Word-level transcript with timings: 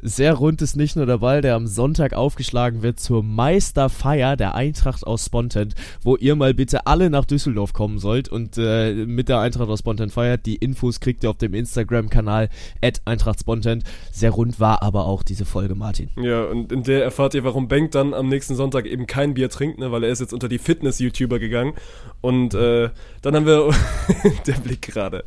Sehr 0.00 0.34
rund 0.34 0.62
ist 0.62 0.76
nicht 0.76 0.94
nur 0.94 1.06
der 1.06 1.18
Ball, 1.18 1.42
der 1.42 1.56
am 1.56 1.66
Sonntag 1.66 2.12
aufgeschlagen 2.12 2.82
wird 2.82 3.00
zur 3.00 3.24
Meisterfeier 3.24 4.36
der 4.36 4.54
Eintracht 4.54 5.04
aus 5.04 5.26
Spontent, 5.26 5.74
wo 6.02 6.14
ihr 6.16 6.36
mal 6.36 6.54
bitte 6.54 6.86
alle 6.86 7.10
nach 7.10 7.24
Düsseldorf 7.24 7.72
kommen 7.72 7.98
sollt 7.98 8.28
und 8.28 8.56
äh, 8.58 8.92
mit 8.94 9.28
der 9.28 9.40
Eintracht 9.40 9.68
aus 9.68 9.80
Spontent 9.80 10.12
feiert. 10.12 10.46
Die 10.46 10.54
Infos 10.54 11.00
kriegt 11.00 11.24
ihr 11.24 11.30
auf 11.30 11.38
dem 11.38 11.52
Instagram-Kanal 11.52 12.48
at 12.80 13.02
Eintracht 13.06 13.40
Spontent. 13.40 13.82
Sehr 14.12 14.30
rund 14.30 14.60
war 14.60 14.82
aber 14.82 15.06
auch 15.06 15.24
diese 15.24 15.44
Folge, 15.44 15.74
Martin. 15.74 16.10
Ja, 16.16 16.44
und 16.44 16.70
in 16.70 16.84
der 16.84 17.02
erfahrt 17.02 17.34
ihr, 17.34 17.42
warum 17.42 17.66
Benk 17.66 17.90
dann 17.90 18.14
am 18.14 18.28
nächsten 18.28 18.54
Sonntag 18.54 18.86
eben 18.86 19.08
kein 19.08 19.34
Bier 19.34 19.50
trinkt, 19.50 19.80
ne, 19.80 19.90
weil 19.90 20.04
er 20.04 20.10
ist 20.10 20.20
jetzt 20.20 20.32
unter 20.32 20.48
die 20.48 20.58
Fitness-YouTuber 20.58 21.40
gegangen. 21.40 21.74
Und 22.20 22.54
äh, 22.54 22.90
dann 23.22 23.34
haben 23.34 23.46
wir, 23.46 23.70
der 24.46 24.54
Blick 24.54 24.82
gerade, 24.82 25.24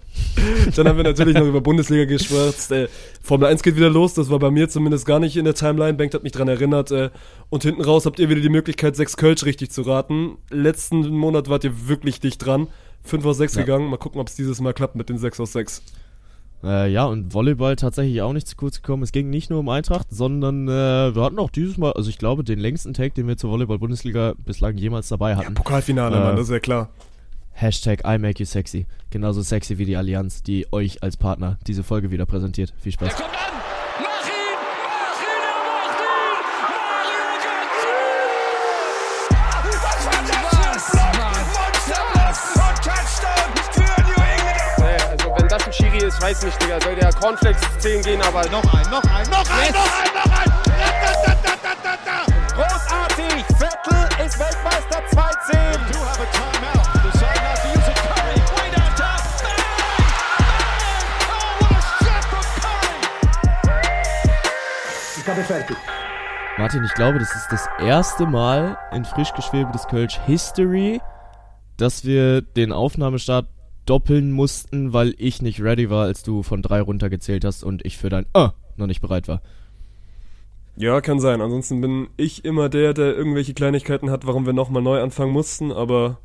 dann 0.75 0.87
haben 0.87 0.97
wir 0.97 1.03
natürlich 1.03 1.35
noch 1.35 1.47
über 1.47 1.61
Bundesliga 1.61 2.05
geschwärzt. 2.05 2.71
Äh, 2.71 2.87
Formel 3.21 3.49
1 3.49 3.63
geht 3.63 3.75
wieder 3.75 3.89
los, 3.89 4.13
das 4.13 4.29
war 4.29 4.39
bei 4.39 4.49
mir 4.49 4.60
zumindest 4.69 5.05
gar 5.05 5.19
nicht 5.19 5.37
in 5.37 5.45
der 5.45 5.53
Timeline. 5.53 5.93
Bengt 5.93 6.13
hat 6.13 6.23
mich 6.23 6.31
dran 6.31 6.47
erinnert. 6.47 6.91
Äh, 6.91 7.09
und 7.49 7.63
hinten 7.63 7.81
raus 7.81 8.05
habt 8.05 8.19
ihr 8.19 8.29
wieder 8.29 8.41
die 8.41 8.49
Möglichkeit, 8.49 8.95
6 8.95 9.17
Kölsch 9.17 9.45
richtig 9.45 9.71
zu 9.71 9.81
raten. 9.83 10.37
Letzten 10.49 11.07
Monat 11.09 11.49
wart 11.49 11.63
ihr 11.63 11.87
wirklich 11.87 12.19
dicht 12.19 12.45
dran. 12.45 12.67
5 13.03 13.25
aus 13.25 13.37
6 13.37 13.55
ja. 13.55 13.61
gegangen. 13.61 13.89
Mal 13.89 13.97
gucken, 13.97 14.21
ob 14.21 14.27
es 14.27 14.35
dieses 14.35 14.61
Mal 14.61 14.73
klappt 14.73 14.95
mit 14.95 15.09
den 15.09 15.17
6 15.17 15.39
aus 15.39 15.53
6. 15.53 15.83
Äh, 16.63 16.91
ja, 16.91 17.05
und 17.05 17.33
Volleyball 17.33 17.75
tatsächlich 17.75 18.21
auch 18.21 18.33
nicht 18.33 18.47
zu 18.47 18.55
kurz 18.55 18.81
gekommen. 18.81 19.03
Es 19.03 19.11
ging 19.11 19.29
nicht 19.29 19.49
nur 19.49 19.59
um 19.59 19.69
Eintracht, 19.69 20.07
sondern 20.11 20.67
äh, 20.67 21.15
wir 21.15 21.23
hatten 21.23 21.39
auch 21.39 21.49
dieses 21.49 21.77
Mal, 21.77 21.93
also 21.93 22.09
ich 22.09 22.19
glaube, 22.19 22.43
den 22.43 22.59
längsten 22.59 22.93
Take, 22.93 23.13
den 23.15 23.27
wir 23.27 23.37
zur 23.37 23.49
Volleyball-Bundesliga 23.49 24.33
bislang 24.45 24.77
jemals 24.77 25.07
dabei 25.09 25.35
hatten. 25.35 25.53
Ja, 25.53 25.55
Pokalfinale, 25.55 26.15
äh, 26.15 26.19
Mann, 26.19 26.35
das 26.35 26.45
ist 26.45 26.51
ja 26.51 26.59
klar. 26.59 26.89
Hashtag 27.53 28.01
I 28.05 28.17
make 28.17 28.39
you 28.39 28.45
sexy. 28.45 28.85
Genauso 29.09 29.41
sexy 29.41 29.77
wie 29.77 29.85
die 29.85 29.97
Allianz, 29.97 30.43
die 30.43 30.71
euch 30.71 31.03
als 31.03 31.17
Partner 31.17 31.57
diese 31.67 31.83
Folge 31.83 32.11
wieder 32.11 32.25
präsentiert. 32.25 32.73
Viel 32.79 32.91
Spaß. 32.91 33.15
Der 33.15 33.25
kommt 33.25 33.35
an! 33.35 33.70
Ist, 46.03 46.21
weiß 46.21 46.43
nicht, 46.43 46.61
Digga. 46.61 46.79
Soll 46.81 46.95
der 46.95 47.13
Cornflakes 47.13 47.61
10 47.79 48.01
gehen, 48.03 48.21
aber... 48.21 48.45
Noch 48.49 48.63
ein, 48.73 48.89
noch 48.89 49.03
ein, 49.03 49.29
noch 49.29 49.49
ein, 49.49 49.71
noch 49.71 49.91
ein, 49.99 50.13
noch 50.13 50.39
ein! 50.39 50.51
Großartig! 52.55 53.45
Viertel 53.57 54.25
ist 54.25 54.39
Weltmeister 54.39 55.01
2-10! 55.11 55.71
Aufgabe 65.31 65.43
fertig. 65.43 65.77
Martin, 66.57 66.83
ich 66.83 66.93
glaube, 66.93 67.19
das 67.19 67.33
ist 67.33 67.47
das 67.51 67.69
erste 67.79 68.25
Mal 68.25 68.77
in 68.91 69.05
frisch 69.05 69.31
geschwebtes 69.33 69.87
Kölsch 69.87 70.19
History, 70.25 70.99
dass 71.77 72.03
wir 72.03 72.41
den 72.41 72.73
Aufnahmestart 72.73 73.47
doppeln 73.85 74.31
mussten, 74.31 74.93
weil 74.93 75.13
ich 75.17 75.41
nicht 75.41 75.61
ready 75.61 75.89
war, 75.89 76.05
als 76.05 76.23
du 76.23 76.43
von 76.43 76.61
drei 76.61 76.81
runtergezählt 76.81 77.45
hast 77.45 77.63
und 77.63 77.85
ich 77.85 77.97
für 77.97 78.09
dein 78.09 78.25
Ah 78.33 78.51
noch 78.77 78.87
nicht 78.87 79.01
bereit 79.01 79.27
war. 79.27 79.41
Ja, 80.77 81.01
kann 81.01 81.19
sein. 81.19 81.41
Ansonsten 81.41 81.81
bin 81.81 82.07
ich 82.17 82.45
immer 82.45 82.69
der, 82.69 82.93
der 82.93 83.15
irgendwelche 83.15 83.53
Kleinigkeiten 83.53 84.09
hat, 84.09 84.25
warum 84.25 84.45
wir 84.45 84.53
nochmal 84.53 84.81
neu 84.81 85.01
anfangen 85.01 85.33
mussten, 85.33 85.71
aber 85.71 86.17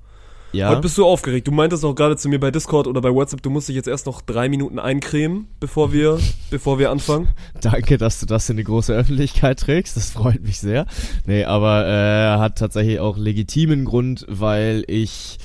ja. 0.52 0.70
Heute 0.70 0.80
bist 0.80 0.96
du 0.96 1.04
aufgeregt. 1.04 1.46
Du 1.46 1.52
meintest 1.52 1.84
auch 1.84 1.94
gerade 1.94 2.16
zu 2.16 2.28
mir 2.28 2.38
bei 2.38 2.50
Discord 2.50 2.86
oder 2.86 3.00
bei 3.00 3.12
WhatsApp, 3.12 3.42
du 3.42 3.50
musst 3.50 3.68
dich 3.68 3.76
jetzt 3.76 3.88
erst 3.88 4.06
noch 4.06 4.22
drei 4.22 4.48
Minuten 4.48 4.78
eincremen, 4.78 5.48
bevor 5.60 5.92
wir, 5.92 6.18
bevor 6.50 6.78
wir 6.78 6.90
anfangen. 6.90 7.28
Danke, 7.60 7.98
dass 7.98 8.20
du 8.20 8.26
das 8.26 8.48
in 8.48 8.56
die 8.56 8.64
große 8.64 8.94
Öffentlichkeit 8.94 9.58
trägst. 9.60 9.96
Das 9.96 10.10
freut 10.10 10.42
mich 10.42 10.58
sehr. 10.58 10.86
Nee, 11.26 11.44
aber 11.44 11.86
äh, 11.86 12.38
hat 12.38 12.58
tatsächlich 12.58 13.00
auch 13.00 13.18
legitimen 13.18 13.84
Grund, 13.84 14.24
weil 14.28 14.84
ich 14.86 15.38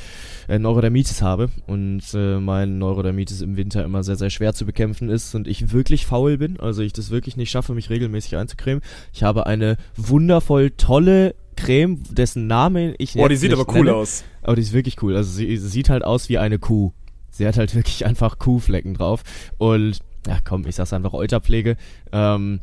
äh, 0.51 0.59
Neurodermitis 0.59 1.21
habe 1.21 1.49
und 1.65 2.01
äh, 2.13 2.37
mein 2.39 2.77
Neurodermitis 2.77 3.39
im 3.39 3.55
Winter 3.55 3.85
immer 3.85 4.03
sehr, 4.03 4.17
sehr 4.17 4.29
schwer 4.29 4.53
zu 4.53 4.65
bekämpfen 4.65 5.09
ist 5.09 5.33
und 5.33 5.47
ich 5.47 5.71
wirklich 5.71 6.05
faul 6.05 6.37
bin, 6.37 6.59
also 6.59 6.81
ich 6.81 6.91
das 6.91 7.09
wirklich 7.09 7.37
nicht 7.37 7.49
schaffe, 7.49 7.73
mich 7.73 7.89
regelmäßig 7.89 8.35
einzucremen. 8.35 8.83
Ich 9.13 9.23
habe 9.23 9.45
eine 9.45 9.77
wundervoll 9.95 10.71
tolle 10.71 11.35
Creme, 11.55 12.03
dessen 12.09 12.47
Name 12.47 12.95
ich 12.97 13.13
Boah, 13.13 13.29
die 13.29 13.37
sieht 13.37 13.53
aber 13.53 13.65
cool 13.69 13.85
nenne, 13.85 13.95
aus. 13.95 14.25
Aber 14.41 14.57
die 14.57 14.61
ist 14.61 14.73
wirklich 14.73 15.01
cool. 15.01 15.15
Also 15.15 15.31
sie, 15.31 15.55
sie 15.55 15.69
sieht 15.69 15.89
halt 15.89 16.03
aus 16.03 16.27
wie 16.27 16.37
eine 16.37 16.59
Kuh. 16.59 16.91
Sie 17.29 17.47
hat 17.47 17.57
halt 17.57 17.73
wirklich 17.73 18.05
einfach 18.05 18.37
Kuhflecken 18.37 18.95
drauf. 18.95 19.23
Und, 19.57 19.99
ja 20.27 20.39
komm, 20.43 20.65
ich 20.67 20.75
sag's 20.75 20.91
einfach 20.91 21.13
Euterpflege. 21.13 21.77
Ähm, 22.11 22.59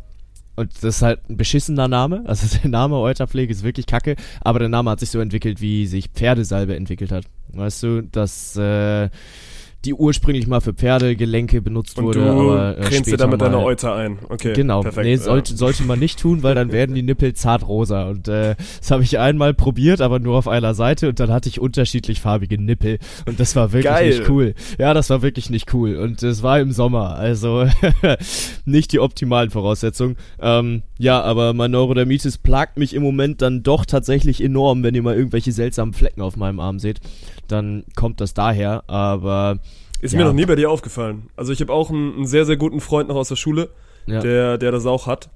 und 0.59 0.75
das 0.83 0.97
ist 0.97 1.03
halt 1.03 1.21
ein 1.31 1.37
beschissener 1.37 1.87
Name. 1.87 2.25
Also 2.27 2.59
der 2.63 2.71
Name 2.71 2.97
Euterpflege 2.97 3.53
ist 3.53 3.63
wirklich 3.63 3.87
kacke, 3.87 4.17
aber 4.41 4.59
der 4.59 4.69
Name 4.69 4.91
hat 4.91 5.01
sich 5.01 5.11
so 5.11 5.21
entwickelt, 5.21 5.61
wie 5.61 5.87
sich 5.87 6.09
Pferdesalbe 6.09 6.75
entwickelt 6.75 7.13
hat. 7.13 7.25
Weißt 7.53 7.83
du, 7.83 8.03
dass 8.03 8.57
äh, 8.57 9.09
die 9.85 9.95
ursprünglich 9.95 10.49
mal 10.49 10.61
für 10.61 10.75
Pferdegelenke 10.75 11.63
benutzt 11.63 11.99
und 11.99 12.07
wurde. 12.07 12.25
Du 12.25 12.31
aber 12.31 12.79
äh, 12.79 12.83
cremst 12.83 13.07
dir 13.07 13.17
damit 13.17 13.41
deine 13.41 13.61
Euter 13.61 13.95
ein. 13.95 14.19
Okay. 14.29 14.53
Genau. 14.53 14.83
Perfekt, 14.83 15.07
nee, 15.07 15.17
sollte, 15.17 15.57
sollte 15.57 15.85
man 15.85 16.01
nicht 16.01 16.19
tun, 16.19 16.43
weil 16.43 16.57
dann 16.57 16.73
werden 16.73 16.97
die 16.97 17.03
Nippel 17.03 17.35
zartrosa. 17.35 18.09
Und 18.09 18.27
äh, 18.27 18.57
das 18.81 18.91
habe 18.91 19.05
ich 19.05 19.19
einmal 19.19 19.55
probiert, 19.55 20.01
aber 20.01 20.19
nur 20.19 20.37
auf 20.37 20.49
einer 20.49 20.75
Seite 20.75 21.09
und 21.09 21.21
dann 21.21 21.31
hatte 21.31 21.49
ich 21.49 21.61
unterschiedlich 21.61 22.21
farbige 22.21 22.61
Nippel. 22.61 22.99
Und 23.27 23.39
das 23.39 23.55
war 23.55 23.73
wirklich 23.73 23.93
Geil. 23.93 24.09
nicht 24.09 24.29
cool. 24.29 24.55
Ja, 24.79 24.95
das 24.95 25.11
war 25.11 25.23
wirklich 25.23 25.49
nicht 25.49 25.73
cool. 25.73 25.97
Und 25.97 26.25
es 26.25 26.43
war 26.43 26.59
im 26.59 26.73
Sommer. 26.73 27.15
Also 27.15 27.67
nicht 28.65 28.93
die 28.93 28.99
optimalen 28.99 29.51
Voraussetzungen. 29.51 30.17
Ähm, 30.41 30.83
ja, 30.99 31.23
aber 31.23 31.55
mein 31.55 31.71
Neurodermitis 31.71 32.39
plagt 32.39 32.79
mich 32.79 32.95
im 32.95 33.05
Moment 33.05 33.43
dann 33.43 33.63
doch 33.63 33.85
tatsächlich 33.85 34.43
enorm, 34.43 34.83
wenn 34.83 34.97
ihr 34.97 35.03
mal 35.03 35.17
irgendwelche 35.17 35.53
seltsamen 35.53 35.95
Flecken 35.95 36.21
auf 36.21 36.37
meinem 36.37 36.59
Arm 36.59 36.81
seht 36.81 37.01
dann 37.49 37.85
kommt 37.97 38.21
das 38.21 38.35
daher. 38.35 38.85
Aber 38.89 39.59
ist 40.01 40.13
ja. 40.13 40.19
mir 40.19 40.25
noch 40.25 40.33
nie 40.33 40.47
bei 40.47 40.55
dir 40.55 40.71
aufgefallen. 40.71 41.29
Also 41.37 41.53
ich 41.53 41.61
habe 41.61 41.73
auch 41.73 41.91
einen, 41.91 42.15
einen, 42.15 42.27
sehr, 42.27 42.45
sehr 42.45 42.57
guten 42.57 42.81
Freund 42.81 43.09
noch 43.09 43.17
aus 43.17 43.29
der 43.29 43.37
Schule, 43.37 43.71
ja. 44.07 44.21
der, 44.21 44.59
der 44.59 44.71
das 44.71 44.87
auch 44.87 45.07
hat. 45.07 45.31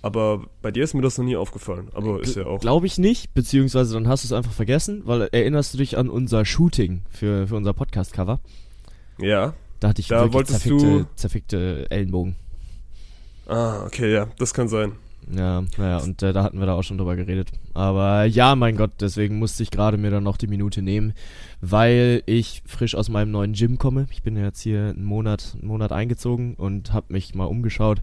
Aber 0.00 0.44
bei 0.62 0.70
dir 0.70 0.84
ist 0.84 0.94
mir 0.94 1.02
das 1.02 1.18
noch 1.18 1.24
nie 1.24 1.36
aufgefallen. 1.36 1.88
Aber 1.92 2.20
ist 2.20 2.36
ja 2.36 2.46
auch. 2.46 2.60
Glaube 2.60 2.86
ich 2.86 2.98
nicht, 2.98 3.34
beziehungsweise 3.34 3.94
dann 3.94 4.06
hast 4.06 4.24
du 4.24 4.28
es 4.28 4.32
einfach 4.32 4.52
vergessen, 4.52 5.02
weil 5.06 5.22
erinnerst 5.32 5.74
du 5.74 5.78
dich 5.78 5.98
an 5.98 6.08
unser 6.08 6.44
Shooting 6.44 7.02
für, 7.10 7.48
für 7.48 7.56
unser 7.56 7.72
Podcast-Cover? 7.72 8.38
Ja. 9.18 9.54
Da 9.80 9.88
hatte 9.88 10.00
ich 10.00 10.08
da 10.08 10.32
wirklich 10.32 10.46
zerfickte, 10.46 11.06
zerfickte 11.16 11.86
Ellenbogen. 11.90 12.36
Ah, 13.46 13.84
okay, 13.86 14.12
ja, 14.12 14.28
das 14.38 14.52
kann 14.52 14.68
sein. 14.68 14.92
Ja, 15.30 15.62
naja, 15.76 15.98
und 15.98 16.22
äh, 16.22 16.32
da 16.32 16.42
hatten 16.42 16.58
wir 16.58 16.66
da 16.66 16.74
auch 16.74 16.82
schon 16.82 16.96
drüber 16.96 17.14
geredet. 17.14 17.50
Aber 17.74 18.24
ja, 18.24 18.54
mein 18.56 18.76
Gott, 18.76 18.92
deswegen 19.00 19.38
musste 19.38 19.62
ich 19.62 19.70
gerade 19.70 19.98
mir 19.98 20.10
dann 20.10 20.24
noch 20.24 20.38
die 20.38 20.46
Minute 20.46 20.80
nehmen, 20.80 21.12
weil 21.60 22.22
ich 22.24 22.62
frisch 22.64 22.94
aus 22.94 23.10
meinem 23.10 23.30
neuen 23.30 23.52
Gym 23.52 23.76
komme. 23.76 24.06
Ich 24.10 24.22
bin 24.22 24.36
jetzt 24.36 24.60
hier 24.62 24.94
einen 24.96 25.04
Monat, 25.04 25.56
einen 25.58 25.68
Monat 25.68 25.92
eingezogen 25.92 26.54
und 26.54 26.94
habe 26.94 27.12
mich 27.12 27.34
mal 27.34 27.44
umgeschaut 27.44 28.00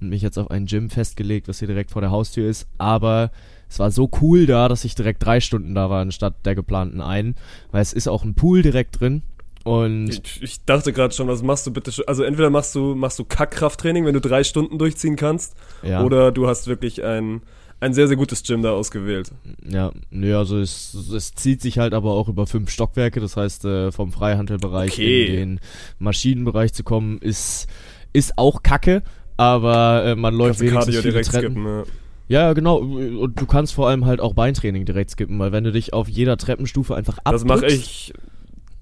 und 0.00 0.10
mich 0.10 0.22
jetzt 0.22 0.38
auf 0.38 0.50
ein 0.50 0.66
Gym 0.66 0.90
festgelegt, 0.90 1.48
was 1.48 1.58
hier 1.58 1.68
direkt 1.68 1.90
vor 1.90 2.02
der 2.02 2.12
Haustür 2.12 2.48
ist. 2.48 2.68
Aber 2.78 3.32
es 3.68 3.80
war 3.80 3.90
so 3.90 4.08
cool 4.20 4.46
da, 4.46 4.68
dass 4.68 4.84
ich 4.84 4.94
direkt 4.94 5.24
drei 5.24 5.40
Stunden 5.40 5.74
da 5.74 5.90
war, 5.90 6.02
anstatt 6.02 6.46
der 6.46 6.54
geplanten 6.54 7.00
einen, 7.00 7.34
weil 7.72 7.82
es 7.82 7.92
ist 7.92 8.08
auch 8.08 8.22
ein 8.22 8.34
Pool 8.34 8.62
direkt 8.62 9.00
drin 9.00 9.22
und 9.70 10.08
ich, 10.08 10.42
ich 10.42 10.64
dachte 10.64 10.92
gerade 10.92 11.14
schon, 11.14 11.28
was 11.28 11.44
machst 11.44 11.64
du 11.64 11.72
bitte? 11.72 11.92
Also 12.08 12.24
entweder 12.24 12.50
machst 12.50 12.74
du 12.74 12.96
machst 12.96 13.20
du 13.20 13.24
Kackkrafttraining, 13.24 14.04
wenn 14.04 14.14
du 14.14 14.20
drei 14.20 14.42
Stunden 14.42 14.78
durchziehen 14.78 15.14
kannst, 15.14 15.54
ja. 15.84 16.02
oder 16.02 16.32
du 16.32 16.48
hast 16.48 16.66
wirklich 16.66 17.04
ein 17.04 17.42
ein 17.78 17.94
sehr 17.94 18.08
sehr 18.08 18.16
gutes 18.16 18.42
Gym 18.42 18.62
da 18.62 18.72
ausgewählt. 18.72 19.30
Ja, 19.64 19.92
nö, 20.10 20.36
also 20.36 20.58
es, 20.58 20.92
es 21.14 21.34
zieht 21.34 21.62
sich 21.62 21.78
halt 21.78 21.94
aber 21.94 22.10
auch 22.10 22.28
über 22.28 22.48
fünf 22.48 22.68
Stockwerke. 22.70 23.20
Das 23.20 23.36
heißt, 23.36 23.64
äh, 23.64 23.92
vom 23.92 24.10
Freihandelbereich 24.10 24.94
okay. 24.94 25.26
in 25.26 25.34
den 25.34 25.60
Maschinenbereich 26.00 26.72
zu 26.72 26.82
kommen, 26.82 27.18
ist 27.18 27.68
ist 28.12 28.38
auch 28.38 28.64
Kacke, 28.64 29.04
aber 29.36 30.04
äh, 30.04 30.16
man 30.16 30.34
läuft 30.34 30.58
Kannst 30.58 30.62
wenigstens 30.62 30.94
Cardio 30.96 31.02
direkt 31.02 31.28
Treppen. 31.28 31.52
skippen, 31.52 31.66
ja. 31.66 31.84
Ja, 32.28 32.52
genau. 32.54 32.78
Und 32.78 33.40
du 33.40 33.46
kannst 33.46 33.74
vor 33.74 33.88
allem 33.88 34.04
halt 34.04 34.20
auch 34.20 34.34
Beintraining 34.34 34.84
direkt 34.84 35.10
skippen, 35.10 35.38
weil 35.38 35.52
wenn 35.52 35.64
du 35.64 35.72
dich 35.72 35.92
auf 35.92 36.08
jeder 36.08 36.36
Treppenstufe 36.36 36.94
einfach 36.94 37.18
abdrückst. 37.18 37.50
Das 37.50 37.60
mache 37.60 37.66
ich 37.66 38.12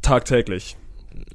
tagtäglich. 0.02 0.76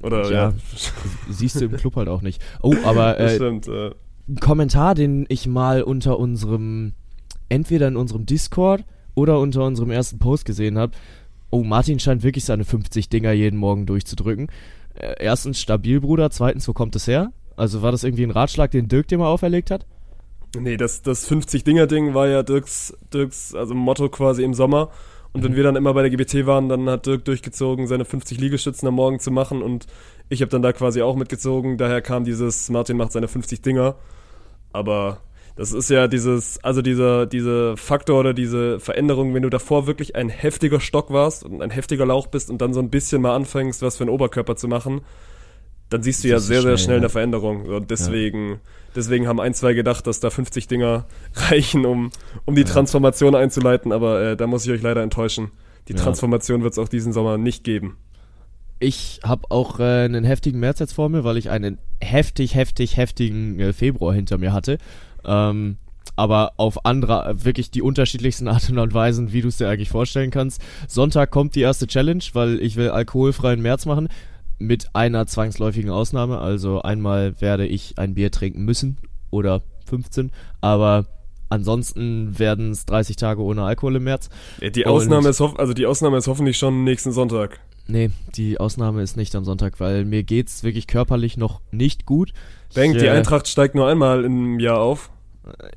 Oder 0.02 0.24
ja. 0.24 0.30
ja. 0.30 0.54
Siehst 1.28 1.60
du 1.60 1.66
im 1.66 1.76
Club 1.76 1.96
halt 1.96 2.08
auch 2.08 2.22
nicht. 2.22 2.42
Oh, 2.62 2.74
aber 2.84 3.18
äh, 3.18 3.34
stimmt, 3.34 3.68
äh. 3.68 3.90
ein 4.28 4.36
Kommentar, 4.40 4.94
den 4.94 5.26
ich 5.28 5.46
mal 5.46 5.82
unter 5.82 6.18
unserem, 6.18 6.92
entweder 7.48 7.88
in 7.88 7.96
unserem 7.96 8.26
Discord 8.26 8.84
oder 9.14 9.38
unter 9.40 9.64
unserem 9.64 9.90
ersten 9.90 10.18
Post 10.18 10.44
gesehen 10.44 10.78
habe. 10.78 10.92
Oh, 11.50 11.62
Martin 11.62 12.00
scheint 12.00 12.22
wirklich 12.22 12.44
seine 12.44 12.64
50 12.64 13.08
Dinger 13.08 13.32
jeden 13.32 13.58
Morgen 13.58 13.86
durchzudrücken. 13.86 14.48
Äh, 14.94 15.14
erstens 15.20 15.60
stabil, 15.60 16.00
Bruder. 16.00 16.30
Zweitens, 16.30 16.66
wo 16.66 16.72
kommt 16.72 16.96
es 16.96 17.06
her? 17.06 17.32
Also 17.56 17.82
war 17.82 17.92
das 17.92 18.02
irgendwie 18.02 18.24
ein 18.24 18.30
Ratschlag, 18.30 18.70
den 18.72 18.88
Dirk 18.88 19.08
dir 19.08 19.18
mal 19.18 19.28
auferlegt 19.28 19.70
hat? 19.70 19.86
Nee, 20.56 20.76
das, 20.76 21.02
das 21.02 21.28
50-Dinger-Ding 21.30 22.14
war 22.14 22.28
ja 22.28 22.42
Dirks, 22.42 22.96
Dirks, 23.12 23.54
also 23.54 23.74
Motto 23.74 24.08
quasi 24.08 24.42
im 24.44 24.54
Sommer. 24.54 24.90
Und 25.34 25.42
wenn 25.42 25.56
wir 25.56 25.64
dann 25.64 25.76
immer 25.76 25.92
bei 25.92 26.08
der 26.08 26.10
GBT 26.10 26.46
waren, 26.46 26.68
dann 26.68 26.88
hat 26.88 27.06
Dirk 27.06 27.24
durchgezogen, 27.24 27.88
seine 27.88 28.04
50 28.04 28.38
Liegestützen 28.38 28.86
am 28.88 28.94
Morgen 28.94 29.18
zu 29.18 29.32
machen 29.32 29.62
und 29.62 29.86
ich 30.28 30.40
habe 30.40 30.50
dann 30.50 30.62
da 30.62 30.72
quasi 30.72 31.02
auch 31.02 31.16
mitgezogen. 31.16 31.76
Daher 31.76 32.00
kam 32.00 32.24
dieses 32.24 32.70
Martin 32.70 32.96
macht 32.96 33.12
seine 33.12 33.28
50 33.28 33.60
Dinger. 33.60 33.96
Aber 34.72 35.18
Das 35.56 35.72
ist 35.72 35.88
ja 35.88 36.08
dieses, 36.08 36.62
also 36.64 36.82
dieser, 36.82 37.26
diese 37.26 37.76
Faktor 37.76 38.20
oder 38.20 38.34
diese 38.34 38.80
Veränderung, 38.80 39.34
wenn 39.34 39.42
du 39.42 39.50
davor 39.50 39.86
wirklich 39.86 40.16
ein 40.16 40.28
heftiger 40.28 40.80
Stock 40.80 41.12
warst 41.12 41.44
und 41.44 41.62
ein 41.62 41.70
heftiger 41.70 42.06
Lauch 42.06 42.26
bist 42.26 42.50
und 42.50 42.60
dann 42.60 42.74
so 42.74 42.80
ein 42.80 42.90
bisschen 42.90 43.22
mal 43.22 43.36
anfängst, 43.36 43.82
was 43.82 43.96
für 43.96 44.04
einen 44.04 44.10
Oberkörper 44.10 44.56
zu 44.56 44.66
machen, 44.66 45.02
dann 45.90 46.02
siehst 46.02 46.24
du 46.24 46.28
ja 46.28 46.38
sehr, 46.38 46.60
schnell, 46.60 46.76
sehr 46.76 46.84
schnell 46.84 46.96
ja. 46.96 47.02
eine 47.02 47.08
Veränderung. 47.08 47.66
Und 47.66 47.90
deswegen, 47.90 48.50
ja. 48.50 48.56
deswegen 48.96 49.28
haben 49.28 49.40
ein, 49.40 49.54
zwei 49.54 49.74
gedacht, 49.74 50.06
dass 50.06 50.20
da 50.20 50.30
50 50.30 50.66
Dinger 50.68 51.06
reichen, 51.34 51.86
um, 51.86 52.10
um 52.44 52.54
die 52.54 52.62
ja. 52.62 52.68
Transformation 52.68 53.34
einzuleiten, 53.34 53.92
aber 53.92 54.22
äh, 54.22 54.36
da 54.36 54.46
muss 54.46 54.64
ich 54.64 54.72
euch 54.72 54.82
leider 54.82 55.02
enttäuschen. 55.02 55.50
Die 55.88 55.94
Transformation 55.94 56.62
wird 56.62 56.72
es 56.72 56.78
auch 56.78 56.88
diesen 56.88 57.12
Sommer 57.12 57.36
nicht 57.36 57.62
geben. 57.62 57.98
Ich 58.80 59.20
habe 59.22 59.50
auch 59.50 59.78
äh, 59.80 60.04
einen 60.04 60.24
heftigen 60.24 60.58
März 60.58 60.78
jetzt 60.78 60.94
vor 60.94 61.08
mir, 61.08 61.24
weil 61.24 61.36
ich 61.36 61.50
einen 61.50 61.78
heftig, 62.00 62.54
heftig, 62.54 62.96
heftigen 62.96 63.60
äh, 63.60 63.72
Februar 63.72 64.14
hinter 64.14 64.38
mir 64.38 64.52
hatte. 64.52 64.78
Ähm, 65.24 65.76
aber 66.16 66.52
auf 66.56 66.84
andere, 66.84 67.44
wirklich 67.44 67.70
die 67.70 67.82
unterschiedlichsten 67.82 68.48
Arten 68.48 68.78
und 68.78 68.94
Weisen, 68.94 69.32
wie 69.32 69.42
du 69.42 69.48
es 69.48 69.56
dir 69.56 69.68
eigentlich 69.68 69.88
vorstellen 69.88 70.30
kannst. 70.30 70.62
Sonntag 70.86 71.30
kommt 71.30 71.54
die 71.54 71.62
erste 71.62 71.86
Challenge, 71.86 72.22
weil 72.34 72.60
ich 72.60 72.76
will 72.76 72.90
alkoholfreien 72.90 73.60
März 73.60 73.86
machen. 73.86 74.08
Mit 74.58 74.88
einer 74.94 75.26
zwangsläufigen 75.26 75.90
Ausnahme. 75.90 76.38
Also 76.38 76.82
einmal 76.82 77.40
werde 77.40 77.66
ich 77.66 77.98
ein 77.98 78.14
Bier 78.14 78.30
trinken 78.30 78.64
müssen 78.64 78.98
oder 79.30 79.62
15, 79.86 80.30
aber 80.60 81.06
ansonsten 81.48 82.38
werden 82.38 82.70
es 82.70 82.86
30 82.86 83.16
Tage 83.16 83.42
ohne 83.42 83.62
Alkohol 83.62 83.96
im 83.96 84.04
März. 84.04 84.30
Die 84.60 84.86
Ausnahme 84.86 85.28
ist 85.28 85.40
also 85.40 85.72
die 85.72 85.86
Ausnahme 85.86 86.16
ist 86.18 86.26
hoffentlich 86.26 86.56
schon 86.56 86.84
nächsten 86.84 87.12
Sonntag. 87.12 87.60
Nee, 87.86 88.10
die 88.34 88.58
Ausnahme 88.58 89.02
ist 89.02 89.16
nicht 89.16 89.34
am 89.34 89.44
Sonntag, 89.44 89.78
weil 89.78 90.04
mir 90.04 90.22
geht's 90.22 90.62
wirklich 90.64 90.86
körperlich 90.86 91.36
noch 91.36 91.60
nicht 91.70 92.06
gut. 92.06 92.32
Bank, 92.74 92.98
die 92.98 93.06
äh, 93.06 93.10
Eintracht 93.10 93.46
steigt 93.46 93.74
nur 93.74 93.88
einmal 93.88 94.24
im 94.24 94.58
Jahr 94.58 94.80
auf. 94.80 95.10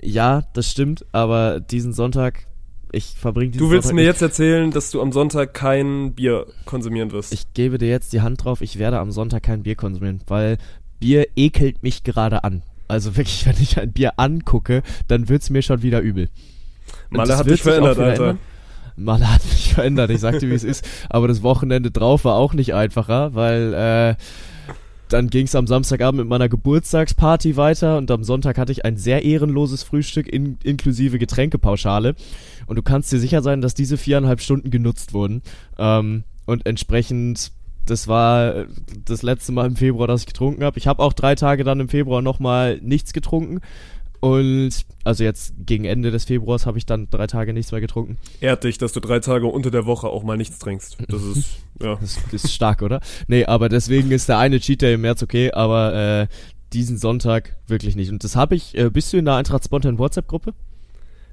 Ja, 0.02 0.44
das 0.54 0.72
stimmt, 0.72 1.06
aber 1.12 1.60
diesen 1.60 1.92
Sonntag, 1.92 2.47
ich 2.92 3.16
verbringe 3.18 3.51
Du 3.51 3.69
willst 3.69 3.88
Sonntag 3.88 3.95
mir 3.95 4.06
jetzt 4.06 4.22
erzählen, 4.22 4.72
dass 4.72 4.92
du 4.92 5.01
am 5.01 5.12
Sonntag 5.12 5.54
kein 5.54 6.13
Bier 6.13 6.45
konsumieren 6.66 7.12
wirst. 7.12 7.34
Ich 7.34 7.54
gebe 7.54 7.78
dir 7.78 7.89
jetzt 7.89 8.13
die 8.13 8.22
Hand 8.22 8.44
drauf, 8.44 8.62
ich 8.62 8.78
werde 8.80 9.00
am 9.00 9.12
Sonntag 9.12 9.44
kein 9.44 9.63
Bier 9.63 9.75
konsumieren, 9.75 10.22
weil 10.28 10.57
Bier 11.00 11.28
ekelt 11.36 11.84
mich 11.84 12.04
gerade 12.04 12.44
an. 12.44 12.63
Also 12.88 13.16
wirklich, 13.16 13.45
wenn 13.45 13.56
ich 13.62 13.80
ein 13.80 13.92
Bier 13.92 14.13
angucke, 14.18 14.84
dann 15.07 15.30
wird's 15.30 15.50
mir 15.50 15.62
schon 15.62 15.81
wieder 15.81 16.00
übel. 16.00 16.30
Malle 17.10 17.38
hat 17.38 17.50
dich 17.50 17.62
verändert, 17.62 18.00
Alter. 18.00 18.30
Ändern. 18.30 18.39
Malle 18.95 19.31
hat 19.31 19.44
mich 19.45 19.74
verändert, 19.75 20.10
ich 20.10 20.19
sagte, 20.19 20.50
wie 20.50 20.56
es 20.56 20.63
ist. 20.63 20.88
Aber 21.10 21.28
das 21.28 21.44
Wochenende 21.44 21.92
drauf 21.92 22.25
war 22.25 22.36
auch 22.36 22.54
nicht 22.54 22.74
einfacher, 22.74 23.36
weil 23.36 23.74
äh, 23.74 24.16
dann 25.09 25.30
ging 25.30 25.45
es 25.45 25.56
am 25.56 25.68
Samstagabend 25.68 26.19
mit 26.19 26.27
meiner 26.27 26.50
Geburtstagsparty 26.50 27.56
weiter 27.56 27.98
und 27.98 28.12
am 28.12 28.24
Sonntag 28.24 28.57
hatte 28.57 28.71
ich 28.71 28.86
ein 28.86 28.98
sehr 28.98 29.24
ehrenloses 29.24 29.83
Frühstück 29.83 30.27
in, 30.27 30.57
inklusive 30.63 31.19
Getränkepauschale. 31.19 32.15
Und 32.65 32.75
du 32.75 32.83
kannst 32.83 33.12
dir 33.12 33.19
sicher 33.19 33.42
sein, 33.42 33.62
dass 33.62 33.74
diese 33.74 33.98
viereinhalb 33.98 34.42
Stunden 34.42 34.71
genutzt 34.71 35.13
wurden. 35.13 35.42
Ähm, 35.77 36.24
und 36.45 36.65
entsprechend, 36.65 37.51
das 37.86 38.07
war 38.07 38.65
das 39.06 39.21
letzte 39.21 39.51
Mal 39.51 39.68
im 39.68 39.75
Februar, 39.75 40.07
dass 40.07 40.21
ich 40.21 40.27
getrunken 40.27 40.63
habe. 40.63 40.77
Ich 40.77 40.88
habe 40.88 41.04
auch 41.04 41.13
drei 41.13 41.36
Tage 41.36 41.63
dann 41.63 41.80
im 41.80 41.89
Februar 41.89 42.21
nochmal 42.21 42.80
nichts 42.81 43.13
getrunken. 43.13 43.62
Und 44.19 44.72
also 45.04 45.24
jetzt 45.24 45.54
gegen 45.60 45.86
Ende 45.86 46.12
des 46.12 46.25
Februars 46.25 46.66
habe 46.66 46.78
ich 46.78 46.86
dann 46.86 47.10
drei 47.10 47.28
Tage 47.28 47.54
nichts 47.54 47.72
mehr 47.72 47.81
getrunken. 47.81 48.18
Ehrt 48.42 48.64
dich, 48.64 48.78
dass 48.78 48.94
du 48.94 49.00
drei 49.00 49.19
Tage 49.19 49.48
unter 49.48 49.72
der 49.72 49.86
Woche 49.86 50.08
auch 50.08 50.24
mal 50.24 50.38
nichts 50.38 50.60
trinkst. 50.60 50.98
Das 51.08 51.24
ist, 51.24 51.46
ja. 51.81 51.98
Das 52.00 52.18
ist 52.44 52.54
stark, 52.54 52.81
oder? 52.81 53.00
Nee, 53.28 53.46
aber 53.46 53.69
deswegen 53.69 54.12
ist 54.12 54.30
der 54.30 54.40
eine 54.40 54.60
Cheat 54.60 54.81
Day 54.81 54.96
im 54.96 55.02
März 55.02 55.24
okay, 55.24 55.52
aber 55.52 55.94
äh, 55.94 56.28
diesen 56.74 56.98
Sonntag 56.98 57.56
wirklich 57.68 57.96
nicht. 57.96 58.12
Und 58.12 58.24
das 58.24 58.36
habe 58.36 58.56
ich, 58.56 58.78
äh, 58.78 58.90
bist 58.90 59.14
du 59.14 59.18
in 59.18 59.25
der 59.25 59.36
Eintracht 59.36 59.64
Spontan 59.64 59.98
WhatsApp-Gruppe? 59.98 60.54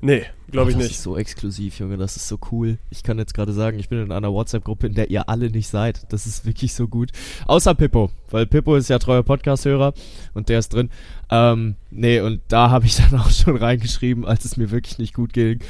Nee, 0.04 0.24
glaube 0.50 0.70
ich 0.70 0.76
das 0.76 0.82
nicht. 0.82 0.90
Das 0.90 0.98
ist 0.98 1.02
so 1.02 1.16
exklusiv, 1.16 1.78
Junge, 1.78 1.96
das 1.96 2.16
ist 2.16 2.28
so 2.28 2.38
cool. 2.52 2.76
Ich 2.90 3.02
kann 3.02 3.16
jetzt 3.18 3.32
gerade 3.32 3.54
sagen, 3.54 3.78
ich 3.78 3.88
bin 3.88 4.02
in 4.02 4.12
einer 4.12 4.30
WhatsApp-Gruppe, 4.30 4.86
in 4.86 4.92
der 4.92 5.08
ihr 5.08 5.30
alle 5.30 5.48
nicht 5.50 5.68
seid. 5.68 6.12
Das 6.12 6.26
ist 6.26 6.44
wirklich 6.44 6.74
so 6.74 6.88
gut. 6.88 7.10
Außer 7.46 7.74
Pippo, 7.74 8.10
weil 8.30 8.44
Pippo 8.44 8.76
ist 8.76 8.90
ja 8.90 8.98
treuer 8.98 9.22
Podcast-Hörer 9.22 9.94
und 10.34 10.50
der 10.50 10.58
ist 10.58 10.74
drin. 10.74 10.90
Ähm, 11.30 11.76
nee, 11.90 12.20
und 12.20 12.42
da 12.48 12.68
habe 12.68 12.84
ich 12.84 12.96
dann 13.10 13.18
auch 13.18 13.30
schon 13.30 13.56
reingeschrieben, 13.56 14.26
als 14.26 14.44
es 14.44 14.58
mir 14.58 14.70
wirklich 14.70 14.98
nicht 14.98 15.14
gut 15.14 15.32
ging. 15.32 15.60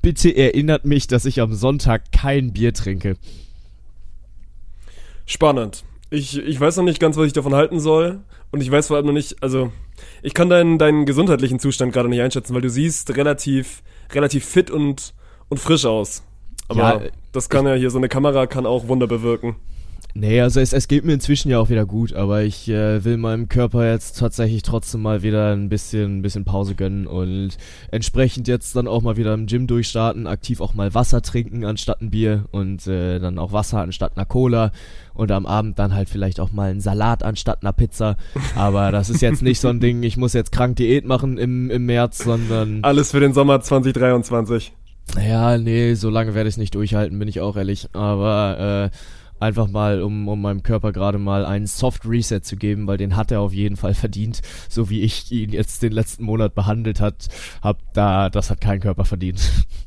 Bitte 0.00 0.30
erinnert 0.30 0.84
mich, 0.84 1.08
dass 1.08 1.24
ich 1.24 1.40
am 1.40 1.52
Sonntag 1.52 2.12
kein 2.12 2.52
Bier 2.52 2.72
trinke. 2.72 3.16
Spannend. 5.26 5.82
Ich, 6.10 6.38
ich 6.38 6.60
weiß 6.60 6.76
noch 6.76 6.84
nicht 6.84 7.00
ganz, 7.00 7.16
was 7.16 7.26
ich 7.26 7.32
davon 7.32 7.54
halten 7.54 7.80
soll. 7.80 8.20
Und 8.52 8.60
ich 8.60 8.70
weiß 8.70 8.88
vor 8.88 8.96
allem 8.96 9.06
noch 9.06 9.12
nicht, 9.12 9.42
also 9.42 9.72
ich 10.22 10.34
kann 10.34 10.48
deinen, 10.48 10.78
deinen 10.78 11.04
gesundheitlichen 11.04 11.58
Zustand 11.58 11.92
gerade 11.92 12.08
nicht 12.08 12.20
einschätzen, 12.20 12.54
weil 12.54 12.62
du 12.62 12.70
siehst 12.70 13.16
relativ, 13.16 13.82
relativ 14.12 14.44
fit 14.44 14.70
und, 14.70 15.14
und 15.48 15.58
frisch 15.58 15.84
aus. 15.84 16.22
Aber 16.68 17.04
ja, 17.04 17.10
das 17.32 17.48
kann 17.48 17.66
ja 17.66 17.74
hier, 17.74 17.90
so 17.90 17.98
eine 17.98 18.08
Kamera 18.08 18.46
kann 18.46 18.66
auch 18.66 18.88
Wunder 18.88 19.06
bewirken. 19.06 19.56
Nee, 20.18 20.40
also 20.40 20.60
es, 20.60 20.72
es 20.72 20.88
geht 20.88 21.04
mir 21.04 21.12
inzwischen 21.12 21.50
ja 21.50 21.58
auch 21.58 21.68
wieder 21.68 21.84
gut, 21.84 22.14
aber 22.14 22.42
ich 22.42 22.70
äh, 22.70 23.04
will 23.04 23.18
meinem 23.18 23.50
Körper 23.50 23.86
jetzt 23.86 24.18
tatsächlich 24.18 24.62
trotzdem 24.62 25.02
mal 25.02 25.22
wieder 25.22 25.52
ein 25.52 25.68
bisschen, 25.68 26.18
ein 26.18 26.22
bisschen 26.22 26.46
Pause 26.46 26.74
gönnen 26.74 27.06
und 27.06 27.50
entsprechend 27.90 28.48
jetzt 28.48 28.74
dann 28.76 28.88
auch 28.88 29.02
mal 29.02 29.18
wieder 29.18 29.34
im 29.34 29.46
Gym 29.46 29.66
durchstarten, 29.66 30.26
aktiv 30.26 30.62
auch 30.62 30.72
mal 30.72 30.94
Wasser 30.94 31.20
trinken 31.20 31.66
anstatt 31.66 32.00
ein 32.00 32.10
Bier 32.10 32.46
und 32.50 32.86
äh, 32.86 33.18
dann 33.18 33.38
auch 33.38 33.52
Wasser 33.52 33.82
anstatt 33.82 34.16
einer 34.16 34.24
Cola 34.24 34.72
und 35.12 35.30
am 35.32 35.44
Abend 35.44 35.78
dann 35.78 35.94
halt 35.94 36.08
vielleicht 36.08 36.40
auch 36.40 36.50
mal 36.50 36.70
einen 36.70 36.80
Salat 36.80 37.22
anstatt 37.22 37.60
einer 37.60 37.74
Pizza. 37.74 38.16
Aber 38.56 38.92
das 38.92 39.10
ist 39.10 39.20
jetzt 39.20 39.42
nicht 39.42 39.60
so 39.60 39.68
ein 39.68 39.80
Ding, 39.80 40.02
ich 40.02 40.16
muss 40.16 40.32
jetzt 40.32 40.50
krank 40.50 40.76
Diät 40.76 41.04
machen 41.04 41.36
im, 41.36 41.70
im 41.70 41.84
März, 41.84 42.24
sondern... 42.24 42.78
Alles 42.80 43.10
für 43.10 43.20
den 43.20 43.34
Sommer 43.34 43.60
2023. 43.60 44.72
Ja, 45.28 45.58
nee, 45.58 45.92
so 45.92 46.08
lange 46.08 46.34
werde 46.34 46.48
ich 46.48 46.54
es 46.54 46.58
nicht 46.58 46.74
durchhalten, 46.74 47.18
bin 47.18 47.28
ich 47.28 47.42
auch 47.42 47.56
ehrlich. 47.56 47.90
Aber 47.92 48.90
äh, 48.92 48.96
Einfach 49.38 49.68
mal, 49.68 50.02
um, 50.02 50.28
um 50.28 50.40
meinem 50.40 50.62
Körper 50.62 50.92
gerade 50.92 51.18
mal 51.18 51.44
einen 51.44 51.66
Soft 51.66 52.06
Reset 52.06 52.40
zu 52.40 52.56
geben, 52.56 52.86
weil 52.86 52.96
den 52.96 53.16
hat 53.16 53.30
er 53.30 53.40
auf 53.40 53.52
jeden 53.52 53.76
Fall 53.76 53.94
verdient. 53.94 54.40
So 54.68 54.88
wie 54.88 55.02
ich 55.02 55.30
ihn 55.30 55.50
jetzt 55.50 55.82
den 55.82 55.92
letzten 55.92 56.24
Monat 56.24 56.54
behandelt 56.54 57.00
hat, 57.00 57.28
hab 57.62 57.78
da, 57.92 58.30
das 58.30 58.50
hat 58.50 58.60
kein 58.60 58.80
Körper 58.80 59.04
verdient. 59.04 59.40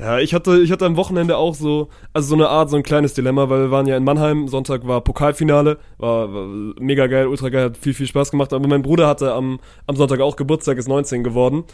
Ja, 0.00 0.18
ich 0.18 0.32
hatte, 0.32 0.60
ich 0.60 0.72
hatte 0.72 0.86
am 0.86 0.96
Wochenende 0.96 1.36
auch 1.36 1.54
so, 1.54 1.90
also 2.14 2.28
so 2.28 2.34
eine 2.34 2.48
Art, 2.48 2.70
so 2.70 2.76
ein 2.76 2.82
kleines 2.82 3.12
Dilemma, 3.12 3.50
weil 3.50 3.60
wir 3.60 3.70
waren 3.70 3.86
ja 3.86 3.98
in 3.98 4.04
Mannheim, 4.04 4.48
Sonntag 4.48 4.86
war 4.86 5.02
Pokalfinale, 5.02 5.76
war, 5.98 6.32
war 6.32 6.46
mega 6.80 7.06
geil, 7.06 7.26
ultra 7.26 7.50
geil, 7.50 7.66
hat 7.66 7.76
viel, 7.76 7.92
viel 7.92 8.06
Spaß 8.06 8.30
gemacht, 8.30 8.54
aber 8.54 8.66
mein 8.66 8.80
Bruder 8.80 9.06
hatte 9.06 9.34
am, 9.34 9.60
am 9.86 9.96
Sonntag 9.96 10.20
auch 10.20 10.36
Geburtstag, 10.36 10.78
ist 10.78 10.88
19 10.88 11.22
geworden. 11.22 11.64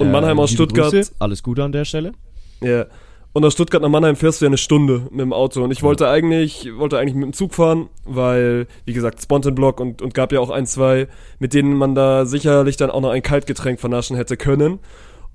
Und 0.00 0.08
äh, 0.08 0.10
Mannheim 0.10 0.40
aus 0.40 0.50
Stuttgart. 0.50 0.90
Grüße. 0.90 1.12
Alles 1.20 1.44
Gute 1.44 1.62
an 1.62 1.70
der 1.70 1.84
Stelle. 1.84 2.10
Ja. 2.60 2.86
Und 3.36 3.44
aus 3.44 3.52
Stuttgart 3.52 3.82
nach 3.82 3.90
Mannheim 3.90 4.16
fährst 4.16 4.40
du 4.40 4.46
ja 4.46 4.48
eine 4.48 4.56
Stunde 4.56 5.08
mit 5.10 5.20
dem 5.20 5.34
Auto. 5.34 5.62
Und 5.62 5.70
ich 5.70 5.82
wollte 5.82 6.08
eigentlich, 6.08 6.70
wollte 6.78 6.98
eigentlich 6.98 7.14
mit 7.14 7.24
dem 7.24 7.32
Zug 7.34 7.52
fahren, 7.52 7.90
weil, 8.06 8.66
wie 8.86 8.94
gesagt, 8.94 9.20
Spontan-Block 9.20 9.78
und, 9.78 10.00
und 10.00 10.14
gab 10.14 10.32
ja 10.32 10.40
auch 10.40 10.48
ein, 10.48 10.64
zwei, 10.64 11.06
mit 11.38 11.52
denen 11.52 11.74
man 11.74 11.94
da 11.94 12.24
sicherlich 12.24 12.78
dann 12.78 12.90
auch 12.90 13.02
noch 13.02 13.10
ein 13.10 13.20
Kaltgetränk 13.20 13.78
vernaschen 13.78 14.16
hätte 14.16 14.38
können. 14.38 14.78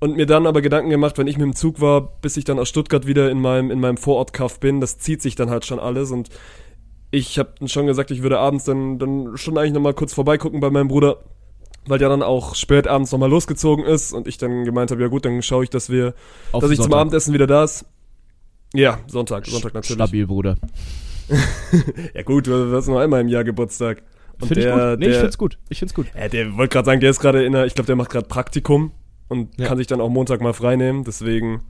Und 0.00 0.16
mir 0.16 0.26
dann 0.26 0.48
aber 0.48 0.62
Gedanken 0.62 0.90
gemacht, 0.90 1.16
wenn 1.16 1.28
ich 1.28 1.38
mit 1.38 1.44
dem 1.44 1.54
Zug 1.54 1.80
war, 1.80 2.18
bis 2.20 2.36
ich 2.36 2.42
dann 2.42 2.58
aus 2.58 2.68
Stuttgart 2.68 3.06
wieder 3.06 3.30
in 3.30 3.40
meinem, 3.40 3.70
in 3.70 3.78
meinem 3.78 3.98
Vorortkaff 3.98 4.58
bin, 4.58 4.80
das 4.80 4.98
zieht 4.98 5.22
sich 5.22 5.36
dann 5.36 5.48
halt 5.48 5.64
schon 5.64 5.78
alles. 5.78 6.10
Und 6.10 6.28
ich 7.12 7.38
habe 7.38 7.52
schon 7.68 7.86
gesagt, 7.86 8.10
ich 8.10 8.24
würde 8.24 8.40
abends 8.40 8.64
dann, 8.64 8.98
dann 8.98 9.36
schon 9.36 9.56
eigentlich 9.56 9.74
nochmal 9.74 9.94
kurz 9.94 10.12
vorbeigucken 10.12 10.58
bei 10.58 10.70
meinem 10.70 10.88
Bruder 10.88 11.18
weil 11.86 11.98
der 11.98 12.08
dann 12.08 12.22
auch 12.22 12.54
spät 12.54 12.86
abends 12.86 13.12
nochmal 13.12 13.30
losgezogen 13.30 13.84
ist 13.84 14.12
und 14.12 14.26
ich 14.28 14.38
dann 14.38 14.64
gemeint 14.64 14.90
habe, 14.90 15.02
ja 15.02 15.08
gut, 15.08 15.24
dann 15.24 15.42
schaue 15.42 15.64
ich, 15.64 15.70
dass 15.70 15.90
wir, 15.90 16.14
Auf 16.52 16.62
dass 16.62 16.70
ich 16.70 16.76
Sonntag. 16.76 16.92
zum 16.92 16.98
Abendessen 16.98 17.34
wieder 17.34 17.46
da 17.46 17.64
ist. 17.64 17.84
Ja, 18.74 19.00
Sonntag, 19.06 19.46
Sonntag 19.46 19.74
natürlich. 19.74 19.96
Stabil, 19.96 20.26
Bruder. 20.26 20.56
ja 22.14 22.22
gut, 22.22 22.46
du 22.46 22.74
hast 22.74 22.88
nur 22.88 23.00
einmal 23.00 23.20
im 23.20 23.28
Jahr 23.28 23.44
Geburtstag. 23.44 24.02
Finde 24.38 24.60
ich 24.60 24.66
gut. 24.66 24.98
Nee, 24.98 25.06
der, 25.06 25.14
ich 25.14 25.18
find's 25.18 25.38
gut. 25.38 25.58
Ich 25.68 25.78
find's 25.78 25.94
gut. 25.94 26.06
Ja, 26.18 26.28
der 26.28 26.56
wollte 26.56 26.72
gerade 26.72 26.86
sagen, 26.86 27.00
der 27.00 27.10
ist 27.10 27.20
gerade 27.20 27.44
in 27.44 27.52
der, 27.52 27.66
ich 27.66 27.74
glaube, 27.74 27.86
der 27.86 27.96
macht 27.96 28.10
gerade 28.10 28.26
Praktikum 28.26 28.92
und 29.28 29.58
ja. 29.58 29.66
kann 29.66 29.78
sich 29.78 29.86
dann 29.86 30.00
auch 30.00 30.08
Montag 30.08 30.40
mal 30.40 30.52
freinehmen. 30.52 31.04
Deswegen, 31.04 31.62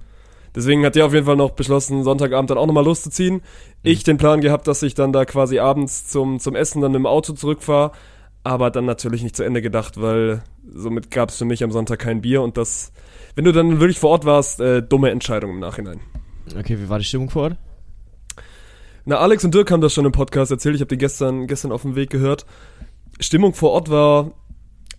deswegen 0.54 0.85
hat 0.85 0.95
der 0.95 1.07
auf 1.07 1.12
jeden 1.12 1.26
Fall 1.26 1.37
noch 1.37 1.50
beschlossen, 1.50 2.04
Sonntagabend 2.04 2.50
dann 2.50 2.59
auch 2.59 2.66
nochmal 2.66 2.85
loszuziehen. 2.85 3.35
Mhm. 3.37 3.40
Ich 3.83 4.04
den 4.04 4.16
Plan 4.16 4.40
gehabt, 4.40 4.66
dass 4.66 4.83
ich 4.83 4.95
dann 4.95 5.12
da 5.12 5.25
quasi 5.25 5.59
abends 5.59 6.09
zum, 6.09 6.40
zum 6.40 6.54
Essen 6.54 6.81
dann 6.81 6.95
im 6.95 7.07
Auto 7.07 7.33
zurückfahre, 7.33 7.92
aber 8.44 8.70
dann 8.70 8.84
natürlich 8.84 9.22
nicht 9.22 9.37
zu 9.37 9.44
Ende 9.44 9.62
gedacht, 9.62 10.00
weil 10.00 10.42
somit 10.68 11.11
gab 11.11 11.28
es 11.28 11.37
für 11.37 11.44
mich 11.44 11.62
am 11.62 11.70
Sonntag 11.70 12.00
kein 12.00 12.20
Bier 12.20 12.42
und 12.42 12.56
das, 12.56 12.92
wenn 13.34 13.44
du 13.44 13.52
dann 13.52 13.80
wirklich 13.80 13.99
vor 13.99 14.11
Ort 14.11 14.25
warst, 14.25 14.61
äh, 14.61 14.82
dumme 14.82 15.11
Entscheidung 15.11 15.50
im 15.50 15.61
Nachhinein. 15.61 16.00
Okay, 16.58 16.78
wie 16.78 16.88
war 16.88 16.99
die 16.99 17.04
Stimmung 17.04 17.30
vor 17.30 17.42
Ort? 17.42 17.56
Na, 19.04 19.18
Alex 19.18 19.44
und 19.44 19.54
Dirk 19.54 19.70
haben 19.70 19.80
das 19.80 19.92
schon 19.92 20.04
im 20.04 20.12
Podcast 20.12 20.50
erzählt. 20.50 20.76
Ich 20.76 20.80
habe 20.80 20.88
die 20.88 20.99
gestern, 20.99 21.46
gestern 21.46 21.72
auf 21.72 21.82
dem 21.82 21.96
Weg 21.96 22.11
gehört. 22.11 22.46
Stimmung 23.18 23.52
vor 23.52 23.72
Ort 23.72 23.90
war, 23.90 24.32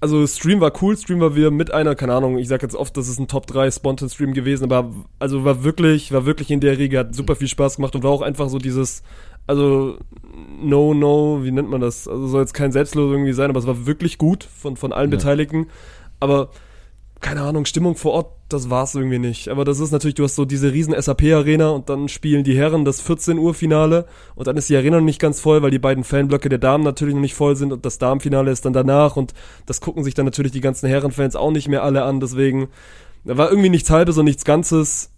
also 0.01 0.27
Stream 0.27 0.59
war 0.59 0.73
cool. 0.81 0.97
Stream 0.97 1.21
war 1.21 1.35
wieder 1.35 1.51
mit 1.51 1.71
einer, 1.73 1.95
keine 1.95 2.13
Ahnung, 2.13 2.37
ich 2.37 2.49
sag 2.49 2.61
jetzt 2.61 2.75
oft, 2.75 2.95
das 2.97 3.07
ist 3.07 3.19
ein 3.19 3.29
Top 3.29 3.47
3 3.47 3.71
Spontan 3.71 4.09
Stream 4.09 4.33
gewesen, 4.33 4.65
aber 4.65 4.91
also 5.19 5.45
war 5.45 5.63
wirklich, 5.63 6.11
war 6.11 6.25
wirklich 6.25 6.51
in 6.51 6.59
der 6.59 6.77
Riege, 6.77 6.99
hat 6.99 7.15
super 7.15 7.35
viel 7.35 7.47
Spaß 7.47 7.77
gemacht 7.77 7.95
und 7.95 8.03
war 8.03 8.11
auch 8.11 8.21
einfach 8.21 8.49
so 8.49 8.57
dieses, 8.57 9.03
also 9.47 9.97
no, 10.61 10.93
no, 10.93 11.43
wie 11.43 11.51
nennt 11.51 11.69
man 11.69 11.81
das? 11.81 12.07
Also 12.07 12.27
soll 12.27 12.41
jetzt 12.41 12.53
kein 12.53 12.71
Selbstlos 12.71 13.11
irgendwie 13.11 13.33
sein, 13.33 13.49
aber 13.49 13.59
es 13.59 13.67
war 13.67 13.85
wirklich 13.85 14.17
gut 14.17 14.43
von, 14.43 14.77
von 14.77 14.93
allen 14.93 15.11
ja. 15.11 15.17
Beteiligten. 15.17 15.67
Aber 16.19 16.49
keine 17.23 17.41
Ahnung, 17.41 17.65
Stimmung 17.65 17.95
vor 17.95 18.11
Ort, 18.11 18.31
das 18.49 18.69
war's 18.69 18.95
irgendwie 18.95 19.17
nicht. 19.17 19.47
Aber 19.47 19.63
das 19.63 19.79
ist 19.79 19.91
natürlich, 19.91 20.15
du 20.15 20.25
hast 20.25 20.35
so 20.35 20.43
diese 20.45 20.73
riesen 20.73 20.93
SAP-Arena 20.99 21.69
und 21.69 21.89
dann 21.89 22.09
spielen 22.09 22.43
die 22.43 22.55
Herren 22.55 22.83
das 22.83 22.99
14 23.01 23.37
Uhr 23.37 23.53
Finale 23.53 24.05
und 24.35 24.47
dann 24.47 24.57
ist 24.57 24.69
die 24.69 24.75
Arena 24.75 24.97
noch 24.97 25.05
nicht 25.05 25.21
ganz 25.21 25.39
voll, 25.39 25.61
weil 25.61 25.71
die 25.71 25.79
beiden 25.79 26.03
Fanblöcke 26.03 26.49
der 26.49 26.59
Damen 26.59 26.83
natürlich 26.83 27.15
noch 27.15 27.21
nicht 27.21 27.33
voll 27.33 27.55
sind 27.55 27.71
und 27.71 27.85
das 27.85 27.97
Damenfinale 27.97 28.51
ist 28.51 28.65
dann 28.65 28.73
danach 28.73 29.15
und 29.15 29.33
das 29.65 29.79
gucken 29.79 30.03
sich 30.03 30.13
dann 30.13 30.25
natürlich 30.25 30.51
die 30.51 30.61
ganzen 30.61 30.87
Herrenfans 30.87 31.37
auch 31.37 31.51
nicht 31.51 31.69
mehr 31.69 31.83
alle 31.83 32.03
an, 32.03 32.19
deswegen 32.19 32.67
da 33.23 33.37
war 33.37 33.49
irgendwie 33.49 33.69
nichts 33.69 33.89
halbes 33.89 34.17
und 34.17 34.25
nichts 34.25 34.43
Ganzes 34.43 35.12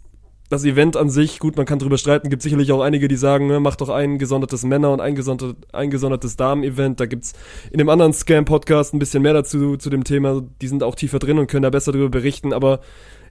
das 0.50 0.64
Event 0.64 0.96
an 0.96 1.10
sich, 1.10 1.40
gut, 1.40 1.58
man 1.58 1.66
kann 1.66 1.80
drüber 1.80 1.98
streiten, 1.98 2.30
gibt 2.30 2.44
sicherlich 2.44 2.72
auch 2.72 2.82
einige, 2.82 3.08
die 3.08 3.16
sagen, 3.16 3.48
ne, 3.48 3.60
mach 3.60 3.76
doch 3.76 3.90
ein 3.90 4.20
gesondertes 4.20 4.64
Männer- 4.64 4.92
und 4.92 5.02
ein, 5.02 5.16
gesonder, 5.16 5.56
ein 5.74 5.90
gesondertes 5.90 6.38
Damen-Event. 6.38 7.00
Da 7.00 7.08
gibt's 7.08 7.34
in 7.72 7.80
dem 7.80 7.90
anderen 7.90 8.14
Scam-Podcast 8.14 8.94
ein 8.94 9.00
bisschen 9.00 9.24
mehr 9.24 9.34
dazu, 9.34 9.76
zu 9.78 9.90
dem 9.90 10.04
Thema. 10.04 10.44
Die 10.62 10.68
sind 10.68 10.84
auch 10.84 10.96
tiefer 10.96 11.18
drin 11.18 11.40
und 11.40 11.48
können 11.48 11.64
da 11.64 11.72
besser 11.72 11.92
drüber 11.92 12.10
berichten, 12.10 12.54
aber 12.54 12.80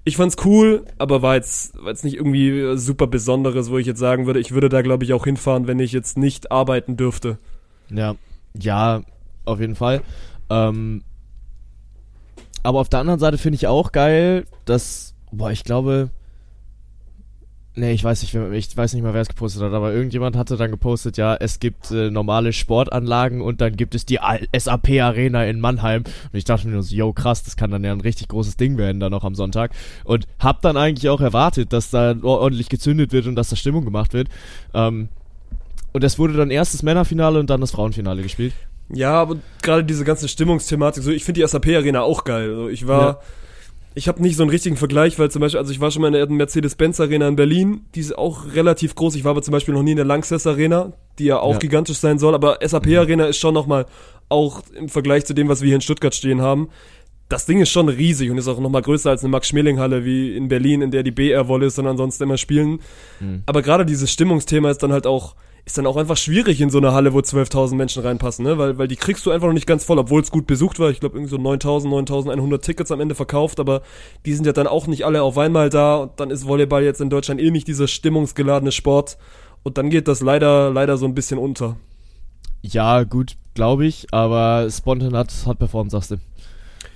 ich 0.03 0.17
fand's 0.17 0.37
cool, 0.45 0.85
aber 0.99 1.23
war 1.23 1.37
jetzt, 1.37 1.77
war 1.81 1.89
jetzt 1.89 2.05
nicht 2.05 2.17
irgendwie 2.17 2.77
super 2.77 3.07
Besonderes, 3.07 3.71
wo 3.71 3.79
ich 3.79 3.87
jetzt 3.87 4.01
sagen 4.01 4.27
würde, 4.27 4.41
ich 4.41 4.53
würde 4.53 4.69
da 4.69 4.83
glaube 4.83 5.05
ich 5.05 5.15
auch 5.15 5.25
hinfahren, 5.25 5.67
wenn 5.67 5.79
ich 5.79 5.93
jetzt 5.93 6.19
nicht 6.19 6.53
arbeiten 6.53 6.97
dürfte. 6.97 7.39
Ja, 7.91 8.17
ja, 8.59 9.03
auf 9.45 9.61
jeden 9.61 9.77
Fall. 9.77 10.03
Ähm, 10.51 11.05
aber 12.63 12.81
auf 12.81 12.89
der 12.89 13.01
anderen 13.01 13.21
Seite 13.21 13.39
finde 13.39 13.57
ich 13.57 13.67
auch 13.67 13.93
geil, 13.93 14.47
dass, 14.65 15.15
boah, 15.31 15.51
ich 15.51 15.65
glaube, 15.65 16.11
Nee, 17.77 17.93
ich 17.93 18.05
weiß 18.05 18.23
nicht, 18.23 18.33
ich 18.33 18.77
weiß 18.77 18.95
nicht 18.95 19.03
mal, 19.03 19.15
wer 19.15 19.21
es 19.21 19.29
gepostet 19.29 19.61
hat, 19.61 19.73
aber 19.73 19.93
irgendjemand 19.93 20.37
hatte 20.37 20.57
dann 20.57 20.71
gepostet, 20.71 21.17
ja, 21.17 21.35
es 21.35 21.59
gibt 21.59 21.91
äh, 21.91 22.09
normale 22.09 22.53
Sportanlagen 22.53 23.41
und 23.41 23.61
dann 23.61 23.75
gibt 23.77 23.97
es 23.97 24.07
die 24.07 24.21
SAP 24.57 24.91
Arena 25.01 25.45
in 25.45 25.59
Mannheim. 25.59 26.05
Und 26.05 26.39
ich 26.39 26.45
dachte 26.45 26.69
mir 26.69 26.75
nur 26.75 26.85
so, 26.85 26.95
yo, 26.95 27.13
krass, 27.13 27.43
das 27.43 27.57
kann 27.57 27.73
dann 27.73 27.83
ja 27.83 27.91
ein 27.91 28.01
richtig 28.01 28.29
großes 28.29 28.57
Ding 28.57 28.79
werden 28.79 29.01
dann 29.01 29.11
noch 29.11 29.25
am 29.25 29.35
Sonntag. 29.35 29.73
Und 30.05 30.29
hab 30.39 30.63
dann 30.63 30.77
eigentlich 30.77 31.09
auch 31.09 31.21
erwartet, 31.21 31.73
dass 31.73 31.91
da 31.91 32.15
ordentlich 32.23 32.69
gezündet 32.69 33.11
wird 33.11 33.27
und 33.27 33.35
dass 33.35 33.49
da 33.49 33.57
Stimmung 33.57 33.85
gemacht 33.85 34.13
wird. 34.13 34.29
Ähm, 34.73 35.09
und 35.93 36.05
es 36.05 36.17
wurde 36.17 36.35
dann 36.35 36.53
erst 36.53 36.75
das 36.75 36.85
Männerfinale 36.85 37.41
und 37.41 37.51
dann 37.51 37.61
das 37.61 37.73
Frauenfinale 37.73 38.23
gespielt. 38.23 38.53
Ja, 38.89 39.15
aber 39.15 39.39
gerade 39.63 39.83
diese 39.83 40.05
ganze 40.05 40.29
Stimmungsthematik, 40.29 41.03
so 41.03 41.11
ich 41.11 41.25
finde 41.25 41.41
die 41.41 41.49
SAP 41.49 41.67
Arena 41.71 42.03
auch 42.03 42.23
geil. 42.23 42.51
Also 42.51 42.69
ich 42.69 42.87
war. 42.87 43.03
Ja 43.03 43.21
ich 43.95 44.09
habe 44.09 44.21
nicht 44.23 44.37
so 44.37 44.43
einen 44.43 44.51
richtigen 44.51 44.77
Vergleich, 44.77 45.19
weil 45.19 45.31
zum 45.31 45.41
Beispiel, 45.41 45.59
also 45.59 45.73
ich 45.73 45.81
war 45.81 45.91
schon 45.91 46.03
mal 46.03 46.09
in 46.09 46.15
der 46.15 46.29
Mercedes-Benz 46.29 46.99
Arena 47.01 47.29
in 47.29 47.37
Berlin, 47.37 47.87
die 47.95 48.01
ist 48.01 48.17
auch 48.17 48.55
relativ 48.55 48.95
groß. 48.95 49.15
Ich 49.15 49.25
war 49.25 49.31
aber 49.31 49.43
zum 49.43 49.53
Beispiel 49.53 49.75
noch 49.75 49.83
nie 49.83 49.93
in 49.93 49.97
der 49.97 50.05
Lanxess 50.05 50.47
Arena, 50.47 50.93
die 51.19 51.27
ja 51.27 51.39
auch 51.39 51.55
ja. 51.55 51.59
gigantisch 51.59 51.99
sein 51.99 52.19
soll, 52.19 52.35
aber 52.35 52.59
SAP 52.61 52.87
mhm. 52.87 52.99
Arena 52.99 53.27
ist 53.27 53.39
schon 53.39 53.55
nochmal, 53.55 53.87
auch 54.29 54.63
im 54.75 54.89
Vergleich 54.89 55.27
zu 55.27 55.35
dem, 55.35 55.49
was 55.49 55.61
wir 55.61 55.67
hier 55.67 55.77
in 55.77 55.81
Stuttgart 55.81 56.15
stehen 56.15 56.41
haben, 56.41 56.71
das 57.29 57.47
Ding 57.47 57.61
ist 57.61 57.71
schon 57.71 57.89
riesig 57.89 58.31
und 58.31 58.39
ist 58.39 58.49
auch 58.49 58.61
nochmal 58.61 58.83
größer 58.83 59.11
als 59.11 59.23
eine 59.23 59.31
Max-Schmeling-Halle 59.31 60.05
wie 60.05 60.37
in 60.37 60.49
Berlin, 60.49 60.83
in 60.83 60.91
der 60.91 61.03
die 61.03 61.11
BR-Wolle 61.11 61.67
ist 61.67 61.79
und 61.79 61.87
ansonsten 61.87 62.25
immer 62.25 62.37
spielen. 62.37 62.81
Mhm. 63.21 63.43
Aber 63.47 63.63
gerade 63.63 63.87
dieses 63.87 64.11
Stimmungsthema 64.11 64.71
ist 64.71 64.83
dann 64.83 64.93
halt 64.93 65.07
auch, 65.07 65.35
ist 65.67 65.79
dann 65.79 65.87
auch 65.87 65.97
einfach 65.97 66.17
schwierig 66.17 66.61
in 66.61 66.69
so 66.69 66.79
einer 66.79 66.93
Halle, 66.93 67.15
wo 67.15 67.21
12.000 67.21 67.75
Menschen 67.75 68.03
reinpassen, 68.03 68.45
ne? 68.45 68.59
Weil, 68.59 68.77
weil 68.77 68.89
die 68.89 68.97
kriegst 68.97 69.25
du 69.25 69.31
einfach 69.31 69.47
noch 69.47 69.55
nicht 69.55 69.67
ganz 69.67 69.85
voll, 69.85 69.99
obwohl 69.99 70.21
es 70.21 70.31
gut 70.31 70.47
besucht 70.47 70.79
war. 70.79 70.91
Ich 70.91 71.01
glaube, 71.01 71.17
irgendwie 71.17 71.31
so 71.31 71.39
9.000, 71.39 71.89
9.100 72.07 72.61
Tickets 72.61 72.93
am 72.93 73.01
Ende 73.01 73.15
verkauft, 73.15 73.61
aber 73.61 73.83
die 74.27 74.35
sind 74.35 74.45
ja 74.45 74.53
dann 74.53 74.67
auch 74.67 74.87
nicht 74.87 75.07
alle 75.07 75.23
auf 75.23 75.39
einmal 75.39 75.71
da 75.71 75.97
und 75.97 76.21
dann 76.21 76.31
ist 76.31 76.47
Volleyball 76.47 76.83
jetzt 76.83 77.01
in 77.01 77.09
Deutschland 77.09 77.41
eh 77.41 77.51
nicht 77.51 77.67
dieser 77.67 77.89
stimmungsgeladene 77.89 78.73
Sport 78.73 79.17
und 79.63 79.79
dann 79.79 79.89
geht 79.89 80.07
das 80.07 80.21
leider, 80.21 80.71
leider 80.71 80.99
so 80.99 81.07
ein 81.07 81.15
bisschen 81.15 81.39
unter. 81.39 81.77
Ja, 82.61 83.05
gut, 83.05 83.37
glaube 83.55 83.87
ich, 83.87 84.07
aber 84.11 84.69
Spontan 84.71 85.17
hat, 85.17 85.33
hat 85.47 85.59
performt, 85.59 85.91
sagst 85.91 86.11
du. 86.11 86.17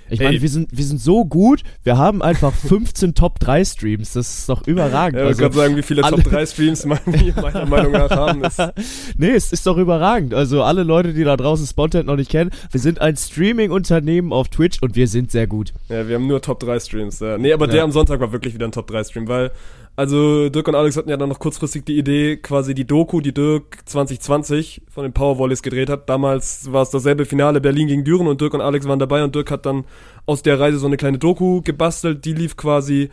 Ich 0.09 0.19
meine, 0.19 0.41
wir 0.41 0.49
sind, 0.49 0.69
wir 0.75 0.83
sind 0.83 0.99
so 0.99 1.25
gut, 1.25 1.63
wir 1.83 1.97
haben 1.97 2.21
einfach 2.21 2.53
15 2.67 3.15
Top 3.15 3.39
3 3.39 3.63
Streams. 3.65 4.13
Das 4.13 4.39
ist 4.39 4.49
doch 4.49 4.65
überragend. 4.67 5.19
Ja, 5.19 5.25
also, 5.25 5.41
ich 5.41 5.43
kann 5.43 5.57
sagen, 5.57 5.75
wie 5.75 5.81
viele 5.81 6.01
Top 6.01 6.23
3 6.23 6.45
Streams 6.45 6.85
wir 6.85 7.33
meiner 7.41 7.65
Meinung 7.65 7.91
nach 7.93 8.09
haben. 8.09 8.43
Ist. 8.43 8.61
nee, 9.17 9.31
es 9.31 9.51
ist 9.51 9.65
doch 9.65 9.77
überragend. 9.77 10.33
Also 10.33 10.63
alle 10.63 10.83
Leute, 10.83 11.13
die 11.13 11.23
da 11.23 11.37
draußen 11.37 11.65
Spontan 11.65 12.05
noch 12.05 12.15
nicht 12.15 12.31
kennen, 12.31 12.51
wir 12.71 12.79
sind 12.79 13.01
ein 13.01 13.15
Streaming-Unternehmen 13.15 14.33
auf 14.33 14.49
Twitch 14.49 14.81
und 14.81 14.95
wir 14.95 15.07
sind 15.07 15.31
sehr 15.31 15.47
gut. 15.47 15.73
Ja, 15.89 16.07
wir 16.07 16.15
haben 16.15 16.27
nur 16.27 16.41
Top 16.41 16.59
3 16.59 16.79
Streams. 16.79 17.19
Ja. 17.19 17.37
Nee, 17.37 17.53
aber 17.53 17.67
ja. 17.67 17.73
der 17.73 17.83
am 17.83 17.91
Sonntag 17.91 18.19
war 18.19 18.31
wirklich 18.31 18.53
wieder 18.53 18.65
ein 18.65 18.71
Top 18.71 18.87
3 18.87 19.03
Stream, 19.03 19.27
weil 19.27 19.51
also 19.99 20.47
Dirk 20.47 20.65
und 20.69 20.75
Alex 20.75 20.95
hatten 20.95 21.09
ja 21.09 21.17
dann 21.17 21.27
noch 21.27 21.39
kurzfristig 21.39 21.83
die 21.83 21.97
Idee, 21.97 22.37
quasi 22.37 22.73
die 22.73 22.87
Doku, 22.87 23.19
die 23.19 23.33
Dirk 23.33 23.79
2020 23.83 24.83
von 24.89 25.03
den 25.03 25.11
Powervolleys 25.11 25.61
gedreht 25.61 25.89
hat. 25.89 26.07
Damals 26.07 26.71
war 26.71 26.83
es 26.83 26.89
dasselbe 26.89 27.25
Finale 27.25 27.59
Berlin 27.59 27.89
gegen 27.89 28.05
Düren 28.05 28.27
und 28.27 28.39
Dirk 28.39 28.53
und 28.53 28.61
Alex 28.61 28.87
waren 28.87 28.99
dabei 28.99 29.25
und 29.25 29.35
Dirk 29.35 29.51
hat 29.51 29.65
dann 29.65 29.83
aus 30.25 30.41
der 30.41 30.57
Reise 30.57 30.77
so 30.77 30.87
eine 30.87 30.95
kleine 30.95 31.17
Doku 31.17 31.61
gebastelt. 31.61 32.23
Die 32.23 32.31
lief 32.31 32.55
quasi 32.55 33.09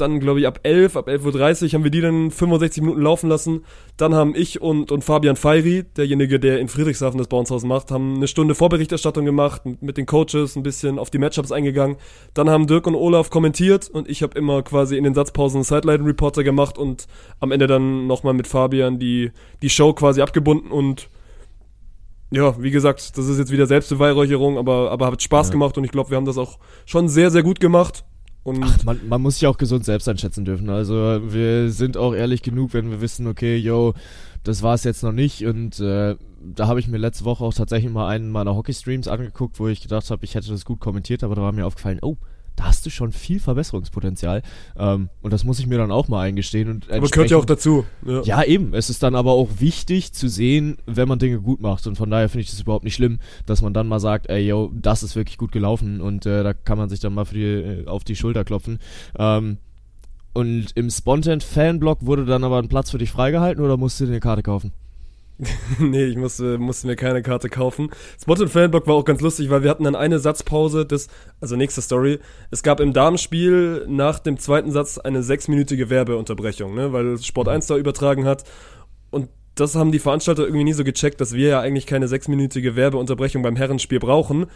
dann, 0.00 0.20
glaube 0.20 0.40
ich, 0.40 0.46
ab 0.46 0.60
11, 0.62 0.96
ab 0.96 1.08
11.30 1.08 1.64
Uhr 1.64 1.72
haben 1.72 1.84
wir 1.84 1.90
die 1.90 2.00
dann 2.00 2.30
65 2.30 2.82
Minuten 2.82 3.02
laufen 3.02 3.28
lassen. 3.28 3.64
Dann 3.96 4.14
haben 4.14 4.34
ich 4.34 4.60
und, 4.60 4.90
und 4.90 5.04
Fabian 5.04 5.36
Feiry, 5.36 5.84
derjenige, 5.96 6.40
der 6.40 6.58
in 6.58 6.68
Friedrichshafen 6.68 7.18
das 7.18 7.28
Bouncehaus 7.28 7.64
macht, 7.64 7.90
haben 7.90 8.16
eine 8.16 8.28
Stunde 8.28 8.54
Vorberichterstattung 8.54 9.24
gemacht, 9.24 9.62
mit 9.80 9.96
den 9.96 10.06
Coaches 10.06 10.56
ein 10.56 10.62
bisschen 10.62 10.98
auf 10.98 11.10
die 11.10 11.18
Matchups 11.18 11.52
eingegangen. 11.52 11.96
Dann 12.34 12.50
haben 12.50 12.66
Dirk 12.66 12.86
und 12.86 12.94
Olaf 12.94 13.30
kommentiert 13.30 13.88
und 13.88 14.08
ich 14.08 14.22
habe 14.22 14.38
immer 14.38 14.62
quasi 14.62 14.96
in 14.96 15.04
den 15.04 15.14
Satzpausen 15.14 15.62
Sideline-Reporter 15.62 16.44
gemacht 16.44 16.78
und 16.78 17.06
am 17.38 17.52
Ende 17.52 17.66
dann 17.66 18.06
nochmal 18.06 18.34
mit 18.34 18.46
Fabian 18.46 18.98
die, 18.98 19.30
die 19.62 19.70
Show 19.70 19.92
quasi 19.92 20.22
abgebunden 20.22 20.70
und 20.70 21.08
ja, 22.30 22.60
wie 22.62 22.70
gesagt, 22.70 23.18
das 23.18 23.26
ist 23.26 23.38
jetzt 23.38 23.50
wieder 23.50 23.66
Selbstbeweihräucherung, 23.66 24.56
aber, 24.56 24.90
aber 24.90 25.08
hat 25.08 25.22
Spaß 25.22 25.48
ja. 25.48 25.52
gemacht 25.52 25.76
und 25.76 25.84
ich 25.84 25.90
glaube, 25.90 26.10
wir 26.10 26.16
haben 26.16 26.24
das 26.24 26.38
auch 26.38 26.58
schon 26.86 27.08
sehr, 27.08 27.30
sehr 27.30 27.42
gut 27.42 27.58
gemacht. 27.58 28.04
Und 28.42 28.64
Ach, 28.64 28.84
man, 28.84 29.00
man 29.08 29.20
muss 29.20 29.34
sich 29.34 29.46
auch 29.46 29.58
gesund 29.58 29.84
selbst 29.84 30.08
einschätzen 30.08 30.44
dürfen. 30.44 30.70
Also 30.70 30.94
wir 30.94 31.70
sind 31.70 31.96
auch 31.96 32.14
ehrlich 32.14 32.42
genug, 32.42 32.72
wenn 32.72 32.90
wir 32.90 33.00
wissen, 33.00 33.26
okay, 33.26 33.56
yo, 33.56 33.94
das 34.44 34.62
war 34.62 34.74
es 34.74 34.84
jetzt 34.84 35.02
noch 35.02 35.12
nicht. 35.12 35.44
Und 35.44 35.78
äh, 35.80 36.16
da 36.42 36.66
habe 36.66 36.80
ich 36.80 36.88
mir 36.88 36.96
letzte 36.96 37.24
Woche 37.24 37.44
auch 37.44 37.52
tatsächlich 37.52 37.92
mal 37.92 38.08
einen 38.08 38.30
meiner 38.30 38.54
Hockey-Streams 38.54 39.08
angeguckt, 39.08 39.60
wo 39.60 39.68
ich 39.68 39.82
gedacht 39.82 40.10
habe, 40.10 40.24
ich 40.24 40.34
hätte 40.34 40.48
das 40.48 40.64
gut 40.64 40.80
kommentiert, 40.80 41.22
aber 41.22 41.34
da 41.34 41.42
war 41.42 41.52
mir 41.52 41.66
aufgefallen, 41.66 41.98
oh, 42.00 42.16
da 42.60 42.66
hast 42.66 42.84
du 42.84 42.90
schon 42.90 43.12
viel 43.12 43.40
Verbesserungspotenzial. 43.40 44.42
Ähm, 44.76 45.08
und 45.22 45.32
das 45.32 45.44
muss 45.44 45.58
ich 45.58 45.66
mir 45.66 45.78
dann 45.78 45.90
auch 45.90 46.08
mal 46.08 46.20
eingestehen. 46.20 46.68
Und 46.68 46.90
aber 46.90 47.08
gehört 47.08 47.30
ja 47.30 47.38
auch 47.38 47.46
dazu. 47.46 47.86
Ja. 48.04 48.22
ja. 48.22 48.44
eben. 48.44 48.74
Es 48.74 48.90
ist 48.90 49.02
dann 49.02 49.14
aber 49.14 49.32
auch 49.32 49.48
wichtig 49.60 50.12
zu 50.12 50.28
sehen, 50.28 50.76
wenn 50.84 51.08
man 51.08 51.18
Dinge 51.18 51.40
gut 51.40 51.62
macht. 51.62 51.86
Und 51.86 51.96
von 51.96 52.10
daher 52.10 52.28
finde 52.28 52.42
ich 52.42 52.50
das 52.50 52.60
überhaupt 52.60 52.84
nicht 52.84 52.94
schlimm, 52.94 53.18
dass 53.46 53.62
man 53.62 53.72
dann 53.72 53.88
mal 53.88 53.98
sagt, 53.98 54.28
ey, 54.28 54.46
yo, 54.46 54.70
das 54.74 55.02
ist 55.02 55.16
wirklich 55.16 55.38
gut 55.38 55.52
gelaufen. 55.52 56.02
Und 56.02 56.26
äh, 56.26 56.42
da 56.42 56.52
kann 56.52 56.76
man 56.76 56.90
sich 56.90 57.00
dann 57.00 57.14
mal 57.14 57.24
die, 57.24 57.42
äh, 57.42 57.86
auf 57.86 58.04
die 58.04 58.14
Schulter 58.14 58.44
klopfen. 58.44 58.78
Ähm, 59.18 59.56
und 60.34 60.66
im 60.74 60.90
Spontan 60.90 61.40
Fanblock 61.40 62.04
wurde 62.04 62.26
dann 62.26 62.44
aber 62.44 62.58
ein 62.58 62.68
Platz 62.68 62.90
für 62.90 62.98
dich 62.98 63.10
freigehalten 63.10 63.64
oder 63.64 63.78
musst 63.78 64.00
du 64.00 64.04
dir 64.04 64.10
eine 64.10 64.20
Karte 64.20 64.42
kaufen? 64.42 64.72
nee, 65.78 66.04
ich 66.04 66.16
musste, 66.16 66.58
musste 66.58 66.86
mir 66.86 66.96
keine 66.96 67.22
Karte 67.22 67.48
kaufen. 67.48 67.90
Spot 68.20 68.34
und 68.34 68.48
Fanblock 68.48 68.86
war 68.86 68.94
auch 68.94 69.04
ganz 69.04 69.20
lustig, 69.20 69.50
weil 69.50 69.62
wir 69.62 69.70
hatten 69.70 69.84
dann 69.84 69.94
eine 69.94 70.18
Satzpause 70.18 70.84
des, 70.84 71.08
also 71.40 71.56
nächste 71.56 71.80
Story. 71.82 72.18
Es 72.50 72.62
gab 72.62 72.80
im 72.80 72.92
Damenspiel 72.92 73.86
nach 73.88 74.18
dem 74.18 74.38
zweiten 74.38 74.70
Satz 74.70 74.98
eine 74.98 75.22
sechsminütige 75.22 75.88
Werbeunterbrechung, 75.88 76.74
ne, 76.74 76.92
weil 76.92 77.18
Sport 77.18 77.48
1 77.48 77.66
da 77.66 77.76
übertragen 77.76 78.26
hat. 78.26 78.44
Und 79.10 79.28
das 79.54 79.74
haben 79.74 79.92
die 79.92 79.98
Veranstalter 79.98 80.42
irgendwie 80.42 80.64
nie 80.64 80.72
so 80.72 80.84
gecheckt, 80.84 81.20
dass 81.20 81.32
wir 81.32 81.48
ja 81.48 81.60
eigentlich 81.60 81.86
keine 81.86 82.08
sechsminütige 82.08 82.76
Werbeunterbrechung 82.76 83.42
beim 83.42 83.56
Herrenspiel 83.56 83.98
brauchen 83.98 84.46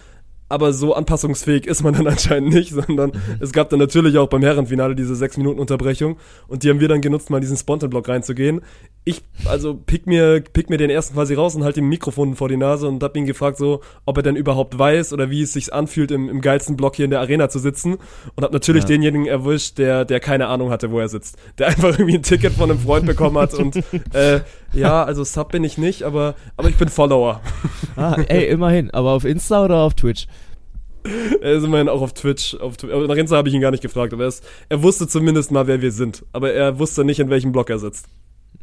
aber 0.49 0.73
so 0.73 0.95
anpassungsfähig 0.95 1.67
ist 1.67 1.83
man 1.83 1.95
dann 1.95 2.07
anscheinend 2.15 2.53
nicht, 2.53 2.73
sondern 2.73 3.11
mhm. 3.11 3.37
es 3.41 3.53
gab 3.53 3.71
dann 3.71 3.79
natürlich 3.79 4.19
auch 4.19 4.29
beim 4.29 4.43
Herrenfinale 4.43 4.95
diese 4.95 5.17
sechs 5.17 5.37
Minuten 5.37 5.59
Unterbrechung 5.59 6.19
und 6.49 6.63
die 6.63 6.71
haben 6.71 6.81
wir 6.81 6.89
dann 6.89 7.01
genutzt, 7.01 7.31
mal 7.31 7.41
diesen 7.41 7.57
Spontan-Block 7.57 8.09
reinzugehen. 8.09 8.61
Ich, 9.05 9.23
also 9.47 9.75
pick 9.75 10.07
mir, 10.07 10.41
pick 10.41 10.71
mir 10.71 10.79
den 10.79 10.91
ersten 10.91 11.15
quasi 11.15 11.35
raus 11.35 11.55
und 11.55 11.65
halt 11.65 11.77
ihm 11.77 11.89
Mikrofon 11.89 12.37
vor 12.37 12.49
die 12.49 12.57
Nase 12.57 12.89
und 12.89 13.03
hab 13.03 13.17
ihn 13.17 13.27
gefragt 13.27 13.59
so, 13.59 13.81
ob 14.07 14.17
er 14.17 14.23
denn 14.23 14.37
überhaupt 14.37 14.79
weiß 14.79 15.13
oder 15.13 15.31
wie 15.31 15.43
es 15.43 15.53
sich 15.53 15.73
anfühlt, 15.73 16.11
im, 16.11 16.29
im 16.29 16.41
geilsten 16.41 16.77
Block 16.77 16.97
hier 16.97 17.05
in 17.05 17.11
der 17.11 17.21
Arena 17.21 17.49
zu 17.49 17.59
sitzen 17.59 17.99
und 18.35 18.45
hab 18.45 18.53
natürlich 18.53 18.85
ja. 18.85 18.89
denjenigen 18.89 19.27
erwischt, 19.27 19.79
der, 19.79 20.05
der 20.05 20.21
keine 20.21 20.47
Ahnung 20.47 20.71
hatte, 20.71 20.91
wo 20.91 21.01
er 21.01 21.09
sitzt. 21.09 21.37
Der 21.59 21.67
einfach 21.69 21.99
irgendwie 21.99 22.17
ein 22.17 22.23
Ticket 22.23 22.53
von 22.55 22.71
einem 22.71 22.81
Freund 22.81 23.07
bekommen 23.07 23.39
hat 23.39 23.55
und 23.55 23.77
äh, 24.13 24.41
ja, 24.75 25.05
also 25.05 25.25
Sub 25.25 25.53
bin 25.53 25.65
ich 25.65 25.79
nicht, 25.79 26.03
aber, 26.03 26.35
aber 26.57 26.69
ich 26.69 26.77
bin 26.77 26.89
Follower. 26.89 27.41
Ah, 27.97 28.17
ey, 28.29 28.47
immerhin. 28.47 28.91
Aber 28.91 29.13
auf 29.13 29.25
Insta 29.25 29.65
oder 29.65 29.77
auf 29.77 29.95
Twitch? 29.95 30.27
Er 31.41 31.53
ist 31.53 31.65
immerhin 31.65 31.89
auch 31.89 32.01
auf 32.01 32.15
Twitch. 32.15 32.55
Auf 32.57 32.83
nach 32.83 33.17
Insta 33.17 33.37
habe 33.37 33.49
ich 33.49 33.55
ihn 33.55 33.61
gar 33.61 33.71
nicht 33.71 33.83
gefragt, 33.83 34.13
aber 34.13 34.25
er, 34.25 34.29
ist, 34.29 34.45
er 34.69 34.83
wusste 34.83 35.07
zumindest 35.07 35.51
mal, 35.51 35.67
wer 35.67 35.83
wir 35.83 35.93
sind. 35.93 36.25
Aber 36.33 36.53
er 36.53 36.79
wusste 36.79 37.05
nicht, 37.05 37.21
in 37.21 37.31
welchem 37.31 37.53
Block 37.53 37.71
er 37.71 37.79
sitzt. 37.79 38.07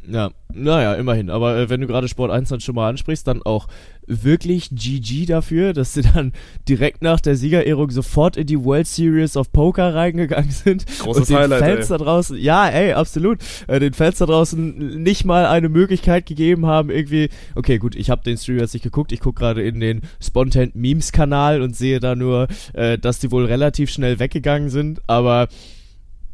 Ja, 0.08 0.30
naja, 0.52 0.94
immerhin. 0.94 1.30
Aber 1.30 1.56
äh, 1.56 1.70
wenn 1.70 1.80
du 1.80 1.86
gerade 1.86 2.08
Sport 2.08 2.30
1 2.30 2.48
dann 2.48 2.60
schon 2.60 2.74
mal 2.74 2.88
ansprichst, 2.88 3.26
dann 3.26 3.42
auch 3.42 3.68
wirklich 4.06 4.70
GG 4.70 5.26
dafür, 5.26 5.72
dass 5.72 5.94
sie 5.94 6.02
dann 6.02 6.32
direkt 6.68 7.02
nach 7.02 7.20
der 7.20 7.36
Siegerehrung 7.36 7.90
sofort 7.90 8.36
in 8.36 8.46
die 8.46 8.62
World 8.62 8.86
Series 8.86 9.36
of 9.36 9.52
Poker 9.52 9.94
reingegangen 9.94 10.50
sind. 10.50 10.86
Großes 10.98 11.22
und 11.22 11.30
den 11.30 11.36
Highlight, 11.36 11.60
Fans 11.60 11.90
ey. 11.90 11.98
da 11.98 12.04
draußen, 12.04 12.36
ja, 12.36 12.68
ey, 12.68 12.92
absolut, 12.92 13.38
äh, 13.68 13.78
den 13.78 13.92
Fans 13.92 14.18
da 14.18 14.26
draußen 14.26 15.02
nicht 15.02 15.24
mal 15.24 15.46
eine 15.46 15.68
Möglichkeit 15.68 16.26
gegeben 16.26 16.66
haben, 16.66 16.90
irgendwie, 16.90 17.28
okay, 17.54 17.78
gut, 17.78 17.94
ich 17.94 18.10
habe 18.10 18.24
den 18.24 18.36
Stream 18.36 18.58
jetzt 18.58 18.74
nicht 18.74 18.82
geguckt, 18.82 19.12
ich 19.12 19.20
gucke 19.20 19.38
gerade 19.38 19.62
in 19.62 19.78
den 19.78 20.02
Spontan 20.20 20.72
Memes 20.74 21.12
Kanal 21.12 21.62
und 21.62 21.76
sehe 21.76 22.00
da 22.00 22.16
nur, 22.16 22.48
äh, 22.72 22.98
dass 22.98 23.20
die 23.20 23.30
wohl 23.30 23.44
relativ 23.44 23.90
schnell 23.90 24.18
weggegangen 24.18 24.68
sind, 24.68 25.00
aber 25.06 25.48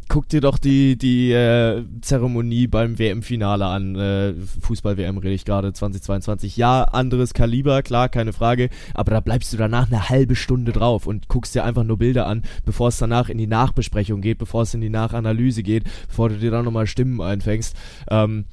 guck 0.09 0.29
dir 0.29 0.41
doch 0.41 0.59
die, 0.59 0.97
die 0.97 1.33
äh, 1.33 1.85
Zeremonie 2.01 2.67
beim 2.67 2.99
WM-Finale 2.99 3.67
an. 3.67 3.95
Äh, 3.97 4.35
Fußball-WM 4.61 5.19
rede 5.19 5.35
ich 5.35 5.45
gerade, 5.45 5.73
2022. 5.73 6.57
Ja, 6.57 6.83
anderes 6.85 7.35
Kaliber, 7.35 7.83
klar, 7.83 8.09
keine 8.09 8.33
Frage. 8.33 8.71
Aber 8.95 9.11
da 9.11 9.21
bleibst 9.21 9.53
du 9.53 9.57
danach 9.57 9.87
eine 9.87 10.09
halbe 10.09 10.35
Stunde 10.35 10.73
drauf 10.73 11.07
und 11.07 11.29
guckst 11.29 11.55
dir 11.55 11.65
einfach 11.65 11.85
nur 11.85 11.99
Bilder 11.99 12.27
an, 12.27 12.43
bevor 12.65 12.89
es 12.89 12.99
danach 12.99 13.29
in 13.29 13.39
die 13.39 13.47
Nachbesprechung 13.47 14.21
geht, 14.21 14.39
bevor 14.39 14.63
es 14.63 14.75
in 14.75 14.81
die 14.81 14.91
Nachanalyse 14.91 15.63
geht, 15.63 15.85
bevor 16.09 16.31
du 16.31 16.39
dir 16.39 16.51
dann 16.51 16.65
nochmal 16.65 16.87
Stimmen 16.87 17.21
einfängst. 17.21 17.77
Ähm, 18.11 18.47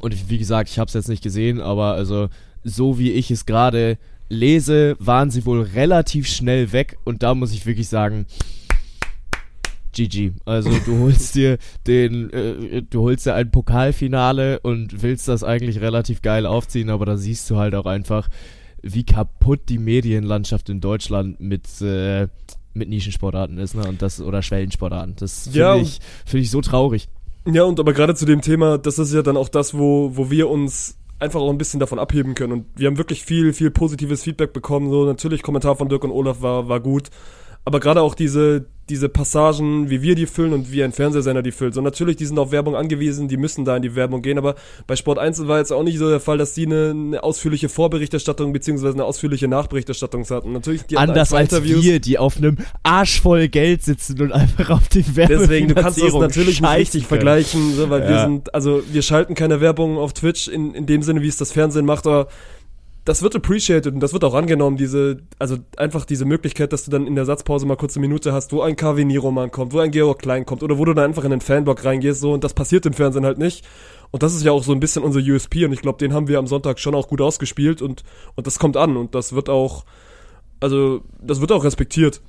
und 0.00 0.30
wie 0.30 0.38
gesagt, 0.38 0.70
ich 0.70 0.78
habe 0.78 0.88
es 0.88 0.94
jetzt 0.94 1.08
nicht 1.08 1.22
gesehen, 1.22 1.60
aber 1.60 1.94
also 1.94 2.28
so 2.64 2.98
wie 2.98 3.12
ich 3.12 3.30
es 3.30 3.46
gerade 3.46 3.98
lese, 4.28 4.96
waren 4.98 5.30
sie 5.30 5.44
wohl 5.44 5.62
relativ 5.62 6.26
schnell 6.26 6.72
weg. 6.72 6.98
Und 7.04 7.22
da 7.22 7.34
muss 7.34 7.52
ich 7.52 7.66
wirklich 7.66 7.88
sagen, 7.88 8.26
GG. 9.92 10.32
Also 10.44 10.70
du 10.84 10.98
holst 11.00 11.34
dir 11.34 11.58
den, 11.86 12.30
äh, 12.30 12.82
du 12.82 13.02
holst 13.02 13.26
dir 13.26 13.34
ein 13.34 13.50
Pokalfinale 13.50 14.60
und 14.60 15.02
willst 15.02 15.28
das 15.28 15.44
eigentlich 15.44 15.80
relativ 15.80 16.22
geil 16.22 16.46
aufziehen, 16.46 16.90
aber 16.90 17.06
da 17.06 17.16
siehst 17.16 17.48
du 17.50 17.56
halt 17.56 17.74
auch 17.74 17.86
einfach, 17.86 18.28
wie 18.82 19.04
kaputt 19.04 19.68
die 19.68 19.78
Medienlandschaft 19.78 20.68
in 20.68 20.80
Deutschland 20.80 21.40
mit 21.40 21.80
äh, 21.80 22.28
mit 22.74 22.88
Nischensportarten 22.88 23.58
ist, 23.58 23.74
ne? 23.74 23.86
Und 23.86 24.00
das 24.00 24.20
oder 24.20 24.42
Schwellensportarten. 24.42 25.16
Das 25.16 25.44
finde 25.44 25.58
Ja, 25.58 25.76
ich 25.76 25.98
finde 26.24 26.44
ich 26.44 26.50
so 26.50 26.60
traurig. 26.60 27.08
Ja, 27.46 27.64
und 27.64 27.80
aber 27.80 27.92
gerade 27.92 28.14
zu 28.14 28.24
dem 28.24 28.40
Thema, 28.40 28.78
das 28.78 28.98
ist 28.98 29.12
ja 29.12 29.22
dann 29.22 29.36
auch 29.36 29.48
das, 29.48 29.76
wo, 29.76 30.16
wo 30.16 30.30
wir 30.30 30.48
uns 30.48 30.96
einfach 31.18 31.40
auch 31.40 31.50
ein 31.50 31.58
bisschen 31.58 31.80
davon 31.80 31.98
abheben 31.98 32.34
können. 32.34 32.52
Und 32.52 32.66
wir 32.76 32.86
haben 32.86 32.98
wirklich 32.98 33.24
viel, 33.24 33.52
viel 33.52 33.70
positives 33.70 34.22
Feedback 34.22 34.52
bekommen. 34.52 34.90
So, 34.90 35.04
natürlich, 35.04 35.42
Kommentar 35.42 35.76
von 35.76 35.88
Dirk 35.88 36.04
und 36.04 36.10
Olaf 36.10 36.42
war, 36.42 36.68
war 36.68 36.80
gut. 36.80 37.10
Aber 37.64 37.80
gerade 37.80 38.02
auch 38.02 38.14
diese, 38.14 38.66
diese 38.88 39.08
Passagen, 39.08 39.90
wie 39.90 40.02
wir 40.02 40.14
die 40.14 40.26
füllen 40.26 40.52
und 40.52 40.72
wie 40.72 40.82
ein 40.82 40.92
Fernsehsender 40.92 41.42
die 41.42 41.52
füllt. 41.52 41.72
So, 41.74 41.80
natürlich, 41.80 42.16
die 42.16 42.26
sind 42.26 42.38
auf 42.38 42.50
Werbung 42.50 42.74
angewiesen, 42.76 43.28
die 43.28 43.36
müssen 43.36 43.64
da 43.64 43.76
in 43.76 43.82
die 43.82 43.94
Werbung 43.94 44.22
gehen. 44.22 44.38
Aber 44.38 44.54
bei 44.86 44.96
Sport 44.96 45.18
1 45.18 45.46
war 45.46 45.58
jetzt 45.58 45.72
auch 45.72 45.82
nicht 45.84 45.98
so 45.98 46.08
der 46.10 46.20
Fall, 46.20 46.36
dass 46.36 46.54
die 46.54 46.66
eine, 46.66 46.90
eine 46.90 47.22
ausführliche 47.22 47.68
Vorberichterstattung 47.68 48.52
beziehungsweise 48.52 48.94
eine 48.94 49.04
ausführliche 49.04 49.46
Nachberichterstattung 49.48 50.24
hatten. 50.28 50.52
Natürlich, 50.52 50.82
die 50.82 50.96
Anders 50.98 51.32
als 51.32 51.52
Interviews. 51.52 51.84
wir, 51.84 52.00
die 52.00 52.18
auf 52.18 52.36
einem 52.36 52.58
Arsch 52.82 53.20
voll 53.20 53.48
Geld 53.48 53.82
sitzen 53.84 54.20
und 54.20 54.32
einfach 54.32 54.70
auf 54.70 54.88
die 54.88 55.04
Werbung 55.16 55.38
Deswegen, 55.38 55.68
du 55.68 55.74
kannst 55.74 55.98
es 56.02 56.12
natürlich 56.14 56.60
nicht 56.60 56.70
richtig 56.72 56.92
können. 57.02 57.08
vergleichen, 57.08 57.74
so, 57.76 57.88
weil 57.88 58.02
wir 58.02 58.10
Ja. 58.10 58.24
sind, 58.24 58.52
also 58.54 58.82
wir 58.90 59.02
schalten 59.02 59.34
keine 59.34 59.60
Werbung 59.60 59.96
auf 59.96 60.12
Twitch 60.12 60.48
in, 60.48 60.74
in 60.74 60.86
dem 60.86 61.02
Sinne, 61.02 61.22
wie 61.22 61.28
es 61.28 61.36
das 61.36 61.52
Fernsehen 61.52 61.86
macht, 61.86 62.06
aber 62.06 62.28
das 63.04 63.22
wird 63.22 63.34
appreciated 63.34 63.94
und 63.94 64.00
das 64.00 64.12
wird 64.12 64.22
auch 64.22 64.34
angenommen, 64.34 64.76
diese, 64.76 65.22
also 65.38 65.56
einfach 65.76 66.04
diese 66.04 66.24
Möglichkeit, 66.24 66.72
dass 66.72 66.84
du 66.84 66.90
dann 66.90 67.06
in 67.06 67.16
der 67.16 67.24
Satzpause 67.24 67.66
mal 67.66 67.76
kurz 67.76 67.96
eine 67.96 68.06
Minute 68.06 68.32
hast, 68.32 68.52
wo 68.52 68.62
ein 68.62 68.76
KW 68.76 69.04
Nieroman 69.04 69.50
kommt, 69.50 69.72
wo 69.72 69.80
ein 69.80 69.90
Georg 69.90 70.20
Klein 70.20 70.46
kommt 70.46 70.62
oder 70.62 70.78
wo 70.78 70.84
du 70.84 70.94
dann 70.94 71.06
einfach 71.06 71.24
in 71.24 71.30
den 71.30 71.40
Fanblock 71.40 71.84
reingehst, 71.84 72.20
so, 72.20 72.32
und 72.32 72.44
das 72.44 72.54
passiert 72.54 72.86
im 72.86 72.92
Fernsehen 72.92 73.24
halt 73.24 73.38
nicht. 73.38 73.64
Und 74.12 74.22
das 74.22 74.34
ist 74.34 74.44
ja 74.44 74.52
auch 74.52 74.62
so 74.62 74.72
ein 74.72 74.80
bisschen 74.80 75.02
unser 75.02 75.20
USP 75.20 75.64
und 75.64 75.72
ich 75.72 75.80
glaube, 75.80 75.98
den 75.98 76.12
haben 76.12 76.28
wir 76.28 76.38
am 76.38 76.46
Sonntag 76.46 76.78
schon 76.78 76.94
auch 76.94 77.08
gut 77.08 77.20
ausgespielt 77.20 77.82
und, 77.82 78.04
und 78.36 78.46
das 78.46 78.58
kommt 78.58 78.76
an 78.76 78.96
und 78.96 79.14
das 79.14 79.32
wird 79.32 79.48
auch, 79.48 79.84
also, 80.60 81.02
das 81.20 81.40
wird 81.40 81.50
auch 81.50 81.64
respektiert. 81.64 82.20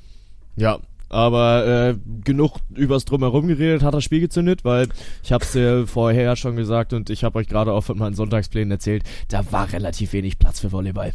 Ja, 0.56 0.80
aber 1.14 1.66
äh, 1.66 1.96
genug 2.24 2.58
übers 2.76 3.06
Drumherum 3.06 3.48
geredet, 3.48 3.84
hat 3.84 3.94
das 3.94 4.04
Spiel 4.04 4.20
gezündet, 4.20 4.66
weil 4.66 4.88
ich 5.24 5.32
hab's 5.32 5.52
dir 5.52 5.86
vorher 5.88 6.36
schon 6.36 6.56
gesagt 6.56 6.94
und 6.94 7.10
ich 7.10 7.24
habe 7.24 7.40
euch 7.40 7.48
gerade 7.48 7.72
auch 7.72 7.82
von 7.82 7.98
meinen 7.98 8.16
Sonntagsplänen 8.16 8.72
erzählt, 8.72 9.04
da 9.30 9.52
war 9.52 9.72
relativ 9.72 10.14
wenig 10.14 10.40
Platz 10.40 10.60
für 10.60 10.72
Volleyball. 10.72 11.14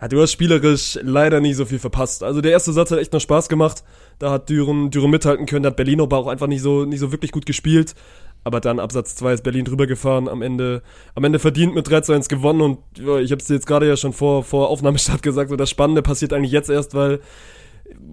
Ja, 0.00 0.08
du 0.08 0.20
hast 0.22 0.32
spielerisch 0.32 0.98
leider 1.02 1.40
nicht 1.40 1.56
so 1.56 1.64
viel 1.64 1.78
verpasst. 1.78 2.22
Also 2.22 2.40
der 2.40 2.52
erste 2.52 2.72
Satz 2.72 2.90
hat 2.90 2.98
echt 2.98 3.12
noch 3.12 3.20
Spaß 3.20 3.48
gemacht. 3.48 3.84
Da 4.18 4.30
hat 4.30 4.48
Düren, 4.48 4.90
Düren 4.90 5.10
mithalten 5.10 5.46
können, 5.46 5.64
da 5.64 5.70
hat 5.70 5.76
Berlin 5.76 6.00
aber 6.00 6.16
auch 6.16 6.28
einfach 6.28 6.46
nicht 6.46 6.62
so, 6.62 6.84
nicht 6.84 7.00
so 7.00 7.12
wirklich 7.12 7.32
gut 7.32 7.46
gespielt. 7.46 7.94
Aber 8.44 8.60
dann 8.60 8.80
Absatz 8.80 9.14
2 9.16 9.34
ist 9.34 9.44
Berlin 9.44 9.64
drüber 9.64 9.86
gefahren, 9.86 10.28
am 10.28 10.42
Ende, 10.42 10.82
am 11.14 11.24
Ende 11.24 11.38
verdient 11.38 11.74
mit 11.74 11.88
3 11.88 12.00
zu 12.00 12.12
1 12.12 12.28
gewonnen 12.28 12.60
und 12.60 12.78
ja, 12.98 13.18
ich 13.18 13.30
habe 13.30 13.40
es 13.40 13.46
dir 13.46 13.54
jetzt 13.54 13.66
gerade 13.66 13.86
ja 13.86 13.96
schon 13.96 14.12
vor, 14.12 14.42
vor 14.42 14.68
Aufnahmestart 14.68 15.22
gesagt, 15.22 15.50
so 15.50 15.56
das 15.56 15.70
Spannende 15.70 16.02
passiert 16.02 16.32
eigentlich 16.32 16.52
jetzt 16.52 16.70
erst, 16.70 16.94
weil 16.94 17.20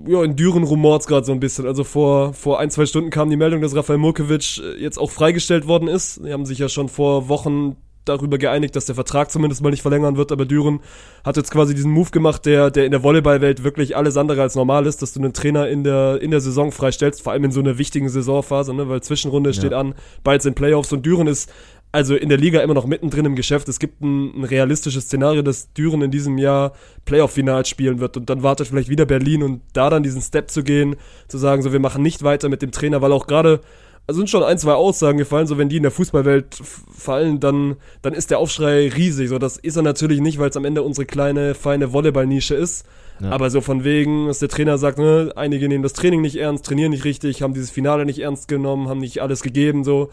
ja, 0.07 0.23
in 0.23 0.35
Düren 0.35 0.63
rumort's 0.63 1.07
gerade 1.07 1.25
so 1.25 1.31
ein 1.31 1.39
bisschen. 1.39 1.65
Also 1.65 1.83
vor, 1.83 2.33
vor 2.33 2.59
ein, 2.59 2.69
zwei 2.69 2.85
Stunden 2.85 3.09
kam 3.09 3.29
die 3.29 3.37
Meldung, 3.37 3.61
dass 3.61 3.75
Rafael 3.75 3.99
Murkovic 3.99 4.59
äh, 4.59 4.81
jetzt 4.81 4.97
auch 4.97 5.11
freigestellt 5.11 5.67
worden 5.67 5.87
ist. 5.87 6.21
Die 6.23 6.31
haben 6.31 6.45
sich 6.45 6.59
ja 6.59 6.69
schon 6.69 6.89
vor 6.89 7.29
Wochen 7.29 7.75
darüber 8.05 8.37
geeinigt, 8.37 8.75
dass 8.75 8.85
der 8.85 8.95
Vertrag 8.95 9.31
zumindest 9.31 9.61
mal 9.61 9.69
nicht 9.69 9.81
verlängern 9.81 10.17
wird, 10.17 10.31
aber 10.31 10.45
Düren 10.45 10.79
hat 11.23 11.37
jetzt 11.37 11.51
quasi 11.51 11.75
diesen 11.75 11.91
Move 11.91 12.09
gemacht, 12.09 12.45
der, 12.45 12.71
der 12.71 12.85
in 12.85 12.91
der 12.91 13.03
Volleyballwelt 13.03 13.63
wirklich 13.63 13.95
alles 13.95 14.17
andere 14.17 14.41
als 14.41 14.55
normal 14.55 14.85
ist, 14.87 15.01
dass 15.01 15.13
du 15.13 15.19
einen 15.19 15.33
Trainer 15.33 15.67
in 15.69 15.83
der, 15.83 16.21
in 16.21 16.31
der 16.31 16.41
Saison 16.41 16.71
freistellst, 16.71 17.21
vor 17.21 17.33
allem 17.33 17.43
in 17.43 17.51
so 17.51 17.59
einer 17.59 17.77
wichtigen 17.77 18.09
Saisonphase, 18.09 18.73
ne, 18.73 18.89
weil 18.89 19.01
Zwischenrunde 19.01 19.53
steht 19.53 19.73
an, 19.73 19.93
bald 20.23 20.41
sind 20.41 20.55
Playoffs. 20.55 20.91
Und 20.91 21.05
Düren 21.05 21.27
ist 21.27 21.51
also 21.91 22.15
in 22.15 22.29
der 22.29 22.37
Liga 22.37 22.61
immer 22.61 22.73
noch 22.73 22.85
mittendrin 22.85 23.25
im 23.25 23.35
Geschäft. 23.35 23.67
Es 23.67 23.79
gibt 23.79 24.01
ein, 24.01 24.41
ein 24.41 24.43
realistisches 24.43 25.05
Szenario, 25.05 25.41
dass 25.41 25.73
Düren 25.73 26.01
in 26.01 26.11
diesem 26.11 26.37
Jahr 26.37 26.73
Playoff-Finals 27.05 27.67
spielen 27.67 27.99
wird 27.99 28.17
und 28.17 28.29
dann 28.29 28.43
wartet 28.43 28.67
vielleicht 28.67 28.89
wieder 28.89 29.05
Berlin 29.05 29.43
und 29.43 29.61
da 29.73 29.89
dann 29.89 30.03
diesen 30.03 30.21
Step 30.21 30.51
zu 30.51 30.63
gehen, 30.63 30.95
zu 31.27 31.37
sagen, 31.37 31.61
so 31.61 31.71
wir 31.71 31.79
machen 31.79 32.03
nicht 32.03 32.23
weiter 32.23 32.49
mit 32.49 32.61
dem 32.61 32.71
Trainer, 32.71 33.01
weil 33.01 33.11
auch 33.11 33.27
gerade 33.27 33.61
also 34.09 34.21
sind 34.21 34.29
schon 34.31 34.41
ein, 34.41 34.57
zwei 34.57 34.73
Aussagen 34.73 35.19
gefallen, 35.19 35.45
so 35.45 35.59
wenn 35.59 35.69
die 35.69 35.77
in 35.77 35.83
der 35.83 35.91
Fußballwelt 35.91 36.59
fallen, 36.97 37.39
dann, 37.39 37.75
dann 38.01 38.13
ist 38.13 38.31
der 38.31 38.39
Aufschrei 38.39 38.89
riesig. 38.89 39.29
So, 39.29 39.37
das 39.37 39.57
ist 39.57 39.75
er 39.75 39.83
natürlich 39.83 40.19
nicht, 40.19 40.39
weil 40.39 40.49
es 40.49 40.57
am 40.57 40.65
Ende 40.65 40.81
unsere 40.81 41.05
kleine, 41.05 41.53
feine 41.53 41.93
Volleyball-Nische 41.93 42.55
ist. 42.55 42.87
Ja. 43.21 43.29
Aber 43.29 43.51
so 43.51 43.61
von 43.61 43.83
wegen, 43.83 44.25
dass 44.25 44.39
der 44.39 44.49
Trainer 44.49 44.79
sagt, 44.79 44.97
ne, 44.97 45.31
einige 45.35 45.67
nehmen 45.67 45.83
das 45.83 45.93
Training 45.93 46.21
nicht 46.21 46.37
ernst, 46.37 46.65
trainieren 46.65 46.89
nicht 46.89 47.03
richtig, 47.05 47.43
haben 47.43 47.53
dieses 47.53 47.69
Finale 47.69 48.03
nicht 48.03 48.17
ernst 48.17 48.47
genommen, 48.47 48.89
haben 48.89 48.99
nicht 48.99 49.21
alles 49.21 49.43
gegeben, 49.43 49.83
so. 49.83 50.09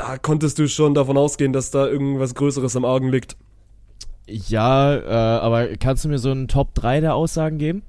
Da 0.00 0.16
konntest 0.16 0.58
du 0.58 0.66
schon 0.66 0.94
davon 0.94 1.18
ausgehen, 1.18 1.52
dass 1.52 1.70
da 1.70 1.86
irgendwas 1.86 2.34
Größeres 2.34 2.74
am 2.74 2.86
Argen 2.86 3.10
liegt. 3.10 3.36
Ja, 4.26 4.96
äh, 4.96 5.40
aber 5.40 5.76
kannst 5.76 6.06
du 6.06 6.08
mir 6.08 6.18
so 6.18 6.30
einen 6.30 6.48
Top 6.48 6.74
3 6.74 7.00
der 7.00 7.14
Aussagen 7.14 7.58
geben? 7.58 7.82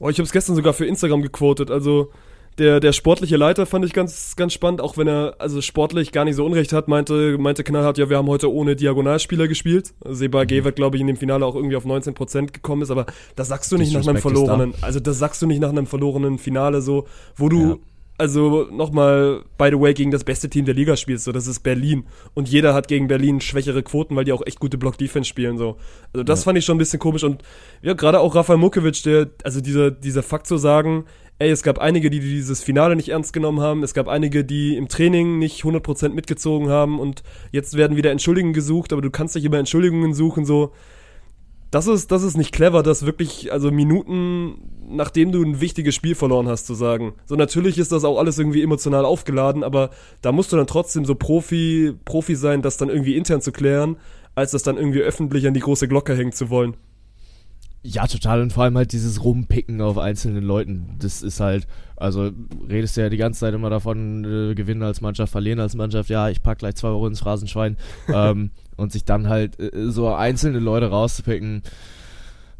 Oh, 0.00 0.10
ich 0.10 0.18
habe 0.18 0.24
es 0.24 0.32
gestern 0.32 0.54
sogar 0.54 0.74
für 0.74 0.84
Instagram 0.84 1.22
gequotet. 1.22 1.70
Also 1.70 2.10
der, 2.58 2.78
der 2.80 2.92
sportliche 2.92 3.38
Leiter 3.38 3.64
fand 3.64 3.86
ich 3.86 3.94
ganz, 3.94 4.36
ganz 4.36 4.52
spannend, 4.52 4.82
auch 4.82 4.98
wenn 4.98 5.08
er 5.08 5.36
also 5.38 5.62
sportlich 5.62 6.12
gar 6.12 6.26
nicht 6.26 6.36
so 6.36 6.44
Unrecht 6.44 6.74
hat, 6.74 6.88
meinte, 6.88 7.38
meinte 7.38 7.64
knallhart, 7.64 7.96
ja, 7.96 8.10
wir 8.10 8.18
haben 8.18 8.28
heute 8.28 8.52
ohne 8.52 8.76
Diagonalspieler 8.76 9.48
gespielt. 9.48 9.94
Seba 10.04 10.44
G 10.44 10.62
wird, 10.62 10.76
glaube 10.76 10.96
ich, 10.96 11.00
in 11.00 11.06
dem 11.06 11.16
Finale 11.16 11.46
auch 11.46 11.54
irgendwie 11.54 11.76
auf 11.76 11.86
19% 11.86 12.52
gekommen 12.52 12.82
ist, 12.82 12.90
aber 12.90 13.06
das 13.34 13.48
sagst 13.48 13.72
du 13.72 13.78
nicht 13.78 13.94
nach 13.94 14.06
einem 14.06 14.18
verlorenen, 14.18 14.74
also 14.82 15.00
das 15.00 15.18
sagst 15.18 15.40
du 15.40 15.46
nicht 15.46 15.60
nach 15.60 15.70
einem 15.70 15.86
verlorenen 15.86 16.36
Finale 16.36 16.82
so, 16.82 17.06
wo 17.34 17.48
du 17.48 17.60
Ja. 17.70 17.76
Also 18.18 18.68
nochmal, 18.70 19.44
by 19.56 19.68
the 19.70 19.80
way, 19.80 19.94
gegen 19.94 20.10
das 20.10 20.24
beste 20.24 20.50
Team 20.50 20.64
der 20.64 20.74
Liga 20.74 20.96
spielst, 20.96 21.24
so, 21.24 21.32
das 21.32 21.46
ist 21.46 21.60
Berlin. 21.60 22.04
Und 22.34 22.48
jeder 22.48 22.74
hat 22.74 22.88
gegen 22.88 23.06
Berlin 23.06 23.40
schwächere 23.40 23.82
Quoten, 23.82 24.16
weil 24.16 24.24
die 24.24 24.32
auch 24.32 24.44
echt 24.44 24.60
gute 24.60 24.76
Block-Defense 24.76 25.28
spielen, 25.28 25.56
so. 25.56 25.76
Also 26.12 26.24
das 26.24 26.40
Ja. 26.40 26.44
fand 26.44 26.58
ich 26.58 26.64
schon 26.64 26.76
ein 26.76 26.78
bisschen 26.78 26.98
komisch 26.98 27.24
und 27.24 27.42
ja, 27.80 27.94
gerade 27.94 28.20
auch 28.20 28.34
Rafael 28.34 28.58
Mukovic, 28.58 29.02
der, 29.04 29.30
also 29.44 29.60
dieser, 29.60 29.90
dieser 29.90 30.22
Fakt 30.22 30.46
zu 30.46 30.56
sagen, 30.56 31.04
ey, 31.38 31.50
es 31.50 31.62
gab 31.62 31.78
einige, 31.78 32.10
die 32.10 32.18
dieses 32.18 32.62
Finale 32.62 32.96
nicht 32.96 33.10
ernst 33.10 33.32
genommen 33.32 33.60
haben, 33.60 33.84
es 33.84 33.94
gab 33.94 34.08
einige, 34.08 34.44
die 34.44 34.76
im 34.76 34.88
Training 34.88 35.38
nicht 35.38 35.62
100% 35.62 36.08
mitgezogen 36.10 36.68
haben 36.68 36.98
und 36.98 37.22
jetzt 37.52 37.76
werden 37.76 37.96
wieder 37.96 38.10
Entschuldigungen 38.10 38.52
gesucht, 38.54 38.92
aber 38.92 39.02
du 39.02 39.10
kannst 39.10 39.36
nicht 39.36 39.44
immer 39.44 39.58
Entschuldigungen 39.58 40.12
suchen, 40.14 40.44
so. 40.44 40.72
Das 41.70 41.86
ist, 41.86 42.10
das 42.10 42.22
ist 42.22 42.36
nicht 42.36 42.52
clever, 42.52 42.82
das 42.82 43.04
wirklich, 43.04 43.52
also 43.52 43.70
Minuten, 43.70 44.54
nachdem 44.88 45.32
du 45.32 45.42
ein 45.42 45.60
wichtiges 45.60 45.94
Spiel 45.94 46.14
verloren 46.14 46.48
hast, 46.48 46.66
zu 46.66 46.74
sagen. 46.74 47.12
So, 47.26 47.36
natürlich 47.36 47.78
ist 47.78 47.92
das 47.92 48.04
auch 48.04 48.18
alles 48.18 48.38
irgendwie 48.38 48.62
emotional 48.62 49.04
aufgeladen, 49.04 49.62
aber 49.62 49.90
da 50.22 50.32
musst 50.32 50.50
du 50.50 50.56
dann 50.56 50.66
trotzdem 50.66 51.04
so 51.04 51.14
Profi, 51.14 51.92
Profi 52.06 52.36
sein, 52.36 52.62
das 52.62 52.78
dann 52.78 52.88
irgendwie 52.88 53.16
intern 53.16 53.42
zu 53.42 53.52
klären, 53.52 53.96
als 54.34 54.52
das 54.52 54.62
dann 54.62 54.78
irgendwie 54.78 55.00
öffentlich 55.00 55.46
an 55.46 55.54
die 55.54 55.60
große 55.60 55.88
Glocke 55.88 56.16
hängen 56.16 56.32
zu 56.32 56.48
wollen. 56.48 56.74
Ja, 57.82 58.06
total. 58.06 58.42
Und 58.42 58.52
vor 58.52 58.64
allem 58.64 58.76
halt 58.76 58.92
dieses 58.92 59.22
Rumpicken 59.22 59.80
auf 59.80 59.98
einzelnen 59.98 60.42
Leuten. 60.42 60.96
Das 60.98 61.22
ist 61.22 61.40
halt, 61.40 61.66
also 61.96 62.30
redest 62.68 62.96
du 62.96 63.02
ja 63.02 63.08
die 63.08 63.16
ganze 63.16 63.40
Zeit 63.40 63.54
immer 63.54 63.70
davon, 63.70 64.24
äh, 64.24 64.54
gewinnen 64.54 64.82
als 64.82 65.00
Mannschaft, 65.00 65.30
verlieren 65.30 65.60
als 65.60 65.76
Mannschaft. 65.76 66.10
Ja, 66.10 66.28
ich 66.28 66.42
pack 66.42 66.58
gleich 66.58 66.74
zwei 66.74 66.88
Euro 66.88 67.06
ins 67.06 67.20
Phrasenschwein. 67.20 67.76
ähm, 68.12 68.50
und 68.78 68.92
sich 68.92 69.04
dann 69.04 69.28
halt 69.28 69.60
äh, 69.60 69.90
so 69.90 70.08
einzelne 70.08 70.60
Leute 70.60 70.86
rauszupicken. 70.86 71.62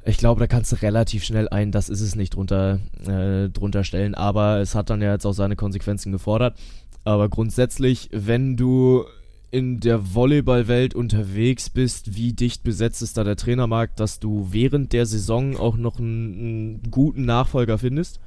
Ich 0.05 0.19
glaube, 0.19 0.41
da 0.41 0.47
kannst 0.47 0.73
du 0.73 0.77
relativ 0.77 1.25
schnell 1.25 1.49
ein, 1.49 1.73
das 1.73 1.89
ist 1.89 2.01
es 2.01 2.15
nicht 2.15 2.35
drunter, 2.35 2.81
äh, 3.07 3.49
drunter 3.49 3.85
stellen. 3.85 4.15
Aber 4.15 4.59
es 4.59 4.75
hat 4.75 4.91
dann 4.91 5.01
ja 5.01 5.13
jetzt 5.13 5.27
auch 5.27 5.33
seine 5.33 5.57
Konsequenzen 5.57 6.13
gefordert. 6.13 6.57
Aber 7.05 7.29
grundsätzlich, 7.29 8.09
wenn 8.13 8.57
du 8.57 9.05
in 9.51 9.81
der 9.81 10.15
Volleyballwelt 10.15 10.95
unterwegs 10.95 11.71
bist, 11.71 12.17
wie 12.17 12.33
dicht 12.33 12.65
besetzt 12.65 13.01
ist 13.01 13.17
da 13.17 13.25
der 13.25 13.37
Trainermarkt, 13.37 13.99
dass 13.99 14.21
du 14.21 14.49
während 14.51 14.93
der 14.93 15.07
Saison 15.07 15.57
auch 15.57 15.77
noch 15.77 15.99
einen, 15.99 16.35
einen 16.35 16.91
guten 16.91 17.25
Nachfolger 17.25 17.79
findest? 17.79 18.21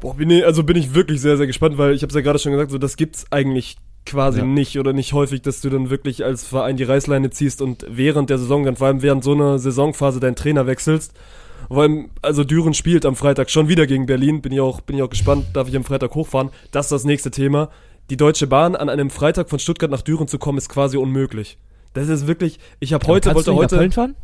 Boah, 0.00 0.14
bin 0.14 0.30
ich, 0.30 0.46
also 0.46 0.64
bin 0.64 0.76
ich 0.76 0.94
wirklich 0.94 1.20
sehr, 1.20 1.36
sehr 1.36 1.46
gespannt, 1.46 1.76
weil 1.76 1.94
ich 1.94 2.02
habe 2.02 2.08
es 2.08 2.14
ja 2.14 2.22
gerade 2.22 2.38
schon 2.38 2.52
gesagt, 2.52 2.70
so 2.70 2.78
das 2.78 2.96
gibt's 2.96 3.26
eigentlich 3.30 3.76
quasi 4.06 4.40
ja. 4.40 4.44
nicht 4.44 4.78
oder 4.78 4.92
nicht 4.92 5.12
häufig, 5.12 5.42
dass 5.42 5.60
du 5.60 5.70
dann 5.70 5.90
wirklich 5.90 6.24
als 6.24 6.44
Verein 6.44 6.76
die 6.76 6.84
Reißleine 6.84 7.30
ziehst 7.30 7.62
und 7.62 7.86
während 7.88 8.30
der 8.30 8.38
Saison 8.38 8.64
dann 8.64 8.76
vor 8.76 8.88
allem 8.88 9.02
während 9.02 9.22
so 9.24 9.32
einer 9.32 9.58
Saisonphase 9.58 10.20
deinen 10.20 10.36
Trainer 10.36 10.66
wechselst. 10.66 11.12
Vor 11.68 11.82
allem, 11.82 12.10
also 12.22 12.42
Düren 12.42 12.74
spielt 12.74 13.04
am 13.04 13.14
Freitag 13.14 13.50
schon 13.50 13.68
wieder 13.68 13.86
gegen 13.86 14.06
Berlin, 14.06 14.40
bin 14.40 14.52
ich 14.52 14.60
auch, 14.60 14.80
bin 14.80 14.96
ich 14.96 15.02
auch 15.02 15.10
gespannt, 15.10 15.46
darf 15.52 15.68
ich 15.68 15.76
am 15.76 15.84
Freitag 15.84 16.14
hochfahren. 16.14 16.50
Das 16.72 16.86
ist 16.86 16.92
das 16.92 17.04
nächste 17.04 17.30
Thema 17.30 17.68
die 18.10 18.16
Deutsche 18.16 18.48
Bahn 18.48 18.74
an 18.74 18.88
einem 18.88 19.08
Freitag 19.08 19.48
von 19.48 19.60
Stuttgart 19.60 19.90
nach 19.90 20.02
Düren 20.02 20.26
zu 20.26 20.38
kommen, 20.38 20.58
ist 20.58 20.68
quasi 20.68 20.96
unmöglich. 20.96 21.58
Das 21.92 22.08
ist 22.08 22.26
wirklich, 22.26 22.58
ich 22.80 22.92
habe 22.92 23.06
heute, 23.06 23.34
wollte 23.34 23.54
heute. 23.54 23.76
Köln 23.76 23.92
fahren? 23.92 24.16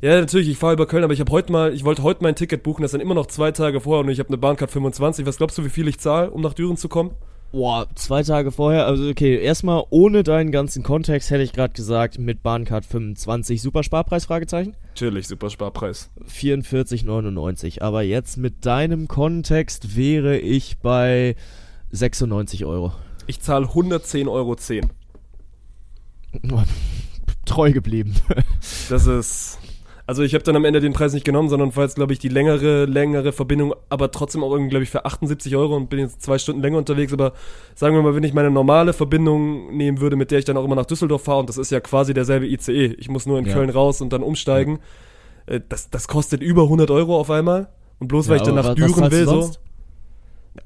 Ja, 0.00 0.18
natürlich, 0.18 0.48
ich 0.48 0.56
fahre 0.56 0.74
über 0.74 0.86
Köln, 0.86 1.04
aber 1.04 1.12
ich 1.12 1.20
habe 1.20 1.30
heute 1.32 1.52
mal, 1.52 1.74
ich 1.74 1.84
wollte 1.84 2.02
heute 2.02 2.22
mein 2.22 2.36
Ticket 2.36 2.62
buchen, 2.62 2.82
das 2.82 2.92
dann 2.92 3.00
immer 3.00 3.14
noch 3.14 3.26
zwei 3.26 3.52
Tage 3.52 3.80
vorher 3.80 4.04
und 4.04 4.10
ich 4.10 4.18
habe 4.18 4.28
eine 4.28 4.38
Bahncard 4.38 4.70
25. 4.70 5.26
Was 5.26 5.36
glaubst 5.36 5.58
du, 5.58 5.64
wie 5.64 5.68
viel 5.68 5.88
ich 5.88 5.98
zahle, 5.98 6.30
um 6.30 6.40
nach 6.40 6.54
Düren 6.54 6.76
zu 6.76 6.88
kommen? 6.88 7.10
Boah, 7.50 7.86
zwei 7.94 8.22
Tage 8.22 8.52
vorher, 8.52 8.86
also 8.86 9.08
okay, 9.08 9.40
erstmal 9.40 9.84
ohne 9.88 10.22
deinen 10.22 10.52
ganzen 10.52 10.82
Kontext 10.82 11.30
hätte 11.30 11.42
ich 11.42 11.54
gerade 11.54 11.72
gesagt, 11.72 12.18
mit 12.18 12.42
Bahncard 12.42 12.84
25 12.84 13.62
Supersparpreis, 13.62 14.26
Fragezeichen? 14.26 14.76
Natürlich, 14.88 15.28
Supersparpreis. 15.28 16.10
44,99, 16.28 17.80
aber 17.80 18.02
jetzt 18.02 18.36
mit 18.36 18.66
deinem 18.66 19.08
Kontext 19.08 19.96
wäre 19.96 20.36
ich 20.36 20.78
bei 20.78 21.36
96 21.90 22.66
Euro. 22.66 22.92
Ich 23.26 23.40
zahle 23.40 23.66
110,10 23.66 24.28
Euro. 24.30 24.56
Treu 27.46 27.72
geblieben. 27.72 28.14
das 28.90 29.06
ist. 29.06 29.58
Also 30.08 30.22
ich 30.22 30.32
habe 30.32 30.42
dann 30.42 30.56
am 30.56 30.64
Ende 30.64 30.80
den 30.80 30.94
Preis 30.94 31.12
nicht 31.12 31.26
genommen, 31.26 31.50
sondern 31.50 31.76
war 31.76 31.84
jetzt, 31.84 31.96
glaube 31.96 32.14
ich, 32.14 32.18
die 32.18 32.30
längere, 32.30 32.86
längere 32.86 33.30
Verbindung, 33.30 33.74
aber 33.90 34.10
trotzdem 34.10 34.42
auch 34.42 34.52
irgendwie, 34.52 34.70
glaube 34.70 34.84
ich, 34.84 34.88
für 34.88 35.04
78 35.04 35.54
Euro 35.54 35.76
und 35.76 35.90
bin 35.90 35.98
jetzt 35.98 36.22
zwei 36.22 36.38
Stunden 36.38 36.62
länger 36.62 36.78
unterwegs. 36.78 37.12
Aber 37.12 37.34
sagen 37.74 37.94
wir 37.94 38.00
mal, 38.00 38.14
wenn 38.14 38.24
ich 38.24 38.32
meine 38.32 38.50
normale 38.50 38.94
Verbindung 38.94 39.76
nehmen 39.76 40.00
würde, 40.00 40.16
mit 40.16 40.30
der 40.30 40.38
ich 40.38 40.46
dann 40.46 40.56
auch 40.56 40.64
immer 40.64 40.76
nach 40.76 40.86
Düsseldorf 40.86 41.24
fahre, 41.24 41.40
und 41.40 41.50
das 41.50 41.58
ist 41.58 41.70
ja 41.70 41.80
quasi 41.80 42.14
derselbe 42.14 42.46
ICE. 42.46 42.94
Ich 42.98 43.10
muss 43.10 43.26
nur 43.26 43.38
in 43.38 43.44
ja. 43.44 43.52
Köln 43.52 43.68
raus 43.68 44.00
und 44.00 44.10
dann 44.14 44.22
umsteigen. 44.22 44.78
Ja. 45.46 45.56
Äh, 45.56 45.60
das, 45.68 45.90
das 45.90 46.08
kostet 46.08 46.40
über 46.40 46.62
100 46.62 46.90
Euro 46.90 47.20
auf 47.20 47.30
einmal. 47.30 47.68
Und 47.98 48.08
bloß 48.08 48.28
weil 48.28 48.36
ja, 48.36 48.42
ich 48.42 48.46
dann 48.46 48.54
nach 48.54 48.74
Düren 48.74 49.10
will, 49.12 49.26
so. 49.26 49.50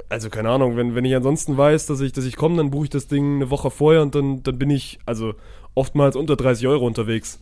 Also 0.08 0.30
keine 0.30 0.50
Ahnung, 0.50 0.76
wenn, 0.76 0.94
wenn 0.94 1.04
ich 1.04 1.16
ansonsten 1.16 1.56
weiß, 1.56 1.86
dass 1.86 2.00
ich, 2.00 2.12
dass 2.12 2.26
ich 2.26 2.36
komme, 2.36 2.58
dann 2.58 2.70
buche 2.70 2.84
ich 2.84 2.90
das 2.90 3.08
Ding 3.08 3.36
eine 3.36 3.50
Woche 3.50 3.72
vorher 3.72 4.02
und 4.02 4.14
dann, 4.14 4.44
dann 4.44 4.56
bin 4.56 4.70
ich 4.70 5.00
also 5.04 5.34
oftmals 5.74 6.14
unter 6.14 6.36
30 6.36 6.68
Euro 6.68 6.86
unterwegs. 6.86 7.40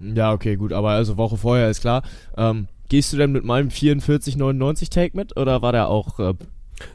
Ja, 0.00 0.32
okay, 0.32 0.56
gut, 0.56 0.72
aber 0.72 0.90
also 0.90 1.16
Woche 1.16 1.36
vorher 1.36 1.70
ist 1.70 1.80
klar. 1.80 2.02
Ähm, 2.36 2.68
gehst 2.88 3.12
du 3.12 3.16
denn 3.16 3.32
mit 3.32 3.44
meinem 3.44 3.68
44,99 3.68 4.90
Take 4.90 5.16
mit 5.16 5.36
oder 5.36 5.62
war 5.62 5.72
der 5.72 5.88
auch 5.88 6.18
äh, 6.18 6.34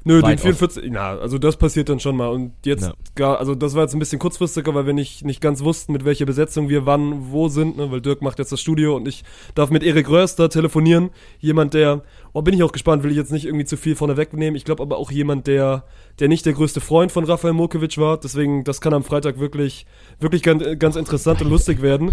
Nö, 0.03 0.21
den 0.21 0.37
44, 0.37 0.89
na, 0.91 1.17
also 1.17 1.37
das 1.37 1.55
passiert 1.55 1.87
dann 1.87 1.99
schon 1.99 2.17
mal. 2.17 2.27
Und 2.27 2.53
jetzt 2.65 2.83
ja. 2.83 2.93
gar, 3.15 3.39
also 3.39 3.55
das 3.55 3.75
war 3.75 3.83
jetzt 3.83 3.93
ein 3.93 3.99
bisschen 3.99 4.19
kurzfristiger, 4.19 4.73
weil 4.75 4.85
wir 4.85 4.93
nicht, 4.93 5.23
nicht 5.23 5.39
ganz 5.39 5.63
wussten, 5.63 5.93
mit 5.93 6.03
welcher 6.03 6.25
Besetzung 6.25 6.67
wir 6.67 6.85
wann, 6.85 7.31
wo 7.31 7.47
sind, 7.47 7.77
ne? 7.77 7.89
weil 7.89 8.01
Dirk 8.01 8.21
macht 8.21 8.39
jetzt 8.39 8.51
das 8.51 8.59
Studio 8.59 8.95
und 8.95 9.07
ich 9.07 9.23
darf 9.55 9.69
mit 9.69 9.83
Erik 9.83 10.09
Röster 10.09 10.49
telefonieren. 10.49 11.11
Jemand, 11.39 11.73
der, 11.73 12.03
oh, 12.33 12.41
bin 12.41 12.53
ich 12.53 12.63
auch 12.63 12.73
gespannt, 12.73 13.03
will 13.03 13.11
ich 13.11 13.17
jetzt 13.17 13.31
nicht 13.31 13.45
irgendwie 13.45 13.65
zu 13.65 13.77
viel 13.77 13.95
vorne 13.95 14.17
wegnehmen. 14.17 14.55
Ich 14.55 14.65
glaube 14.65 14.83
aber 14.83 14.97
auch 14.97 15.11
jemand, 15.11 15.47
der, 15.47 15.85
der 16.19 16.27
nicht 16.27 16.45
der 16.45 16.53
größte 16.53 16.81
Freund 16.81 17.11
von 17.11 17.23
Rafael 17.23 17.53
Mokovic 17.53 17.97
war. 17.97 18.19
Deswegen, 18.19 18.65
das 18.65 18.81
kann 18.81 18.93
am 18.93 19.03
Freitag 19.03 19.39
wirklich, 19.39 19.85
wirklich 20.19 20.43
ganz, 20.43 20.63
ganz 20.77 20.97
interessant 20.97 21.41
und 21.41 21.49
lustig 21.49 21.81
werden. 21.81 22.11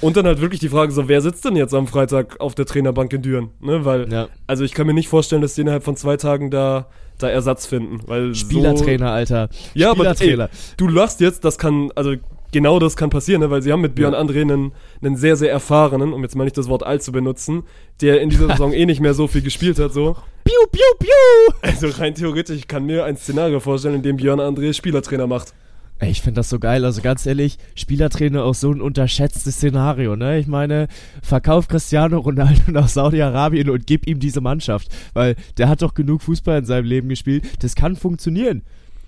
Und 0.00 0.16
dann 0.16 0.26
halt 0.26 0.40
wirklich 0.40 0.60
die 0.60 0.68
Frage 0.68 0.92
so, 0.92 1.08
wer 1.08 1.20
sitzt 1.20 1.44
denn 1.44 1.56
jetzt 1.56 1.74
am 1.74 1.86
Freitag 1.86 2.40
auf 2.40 2.54
der 2.54 2.66
Trainerbank 2.66 3.12
in 3.12 3.22
Düren? 3.22 3.50
Ne, 3.60 3.84
weil, 3.84 4.12
ja. 4.12 4.28
also 4.46 4.64
ich 4.64 4.72
kann 4.72 4.86
mir 4.86 4.94
nicht 4.94 5.08
vorstellen, 5.08 5.42
dass 5.42 5.54
die 5.54 5.60
innerhalb 5.60 5.84
von 5.84 5.96
zwei 5.96 6.16
Tagen 6.16 6.50
da, 6.50 6.86
da 7.18 7.28
Ersatz 7.28 7.66
finden. 7.66 8.00
Weil 8.06 8.34
Spielertrainer, 8.34 9.08
so, 9.08 9.12
Alter. 9.12 9.48
Ja, 9.74 9.92
Spielertrainer. 9.92 10.44
aber 10.44 10.52
ey, 10.52 10.74
du 10.76 10.88
lachst 10.88 11.20
jetzt, 11.20 11.44
das 11.44 11.58
kann, 11.58 11.90
also 11.94 12.14
genau 12.52 12.78
das 12.78 12.96
kann 12.96 13.10
passieren, 13.10 13.40
ne? 13.40 13.50
weil 13.50 13.62
sie 13.62 13.72
haben 13.72 13.80
mit 13.80 13.94
Björn 13.94 14.12
ja. 14.12 14.20
André 14.20 14.42
einen, 14.42 14.72
einen 15.02 15.16
sehr, 15.16 15.36
sehr 15.36 15.50
erfahrenen, 15.50 16.12
um 16.12 16.22
jetzt 16.22 16.36
mal 16.36 16.44
nicht 16.44 16.58
das 16.58 16.68
Wort 16.68 16.84
alt 16.84 17.02
zu 17.02 17.10
benutzen, 17.10 17.64
der 18.00 18.20
in 18.20 18.30
dieser 18.30 18.46
Saison 18.48 18.72
eh 18.72 18.86
nicht 18.86 19.00
mehr 19.00 19.14
so 19.14 19.26
viel 19.26 19.42
gespielt 19.42 19.78
hat, 19.78 19.92
so. 19.92 20.16
Piu, 20.44 20.66
piu, 20.70 20.82
piu! 20.98 21.54
Also 21.62 21.88
rein 21.88 22.14
theoretisch, 22.14 22.56
ich 22.56 22.68
kann 22.68 22.84
mir 22.84 23.04
ein 23.04 23.16
Szenario 23.16 23.58
vorstellen, 23.60 23.96
in 23.96 24.02
dem 24.02 24.16
Björn 24.16 24.40
André 24.40 24.72
Spielertrainer 24.72 25.26
macht. 25.26 25.54
Ey, 25.98 26.10
ich 26.10 26.20
finde 26.20 26.40
das 26.40 26.48
so 26.48 26.58
geil. 26.58 26.84
Also 26.84 27.00
ganz 27.00 27.26
ehrlich, 27.26 27.58
Spielertrainer 27.76 28.42
auch 28.44 28.54
so 28.54 28.72
ein 28.72 28.80
unterschätztes 28.80 29.54
Szenario, 29.54 30.16
ne? 30.16 30.38
Ich 30.38 30.48
meine, 30.48 30.88
verkauf 31.22 31.68
Cristiano 31.68 32.18
Ronaldo 32.18 32.72
nach 32.72 32.88
Saudi-Arabien 32.88 33.70
und 33.70 33.86
gib 33.86 34.06
ihm 34.08 34.18
diese 34.18 34.40
Mannschaft. 34.40 34.88
Weil 35.14 35.36
der 35.58 35.68
hat 35.68 35.82
doch 35.82 35.94
genug 35.94 36.22
Fußball 36.22 36.58
in 36.58 36.64
seinem 36.64 36.86
Leben 36.86 37.08
gespielt. 37.08 37.44
Das 37.60 37.76
kann 37.76 37.94
funktionieren. 37.94 38.62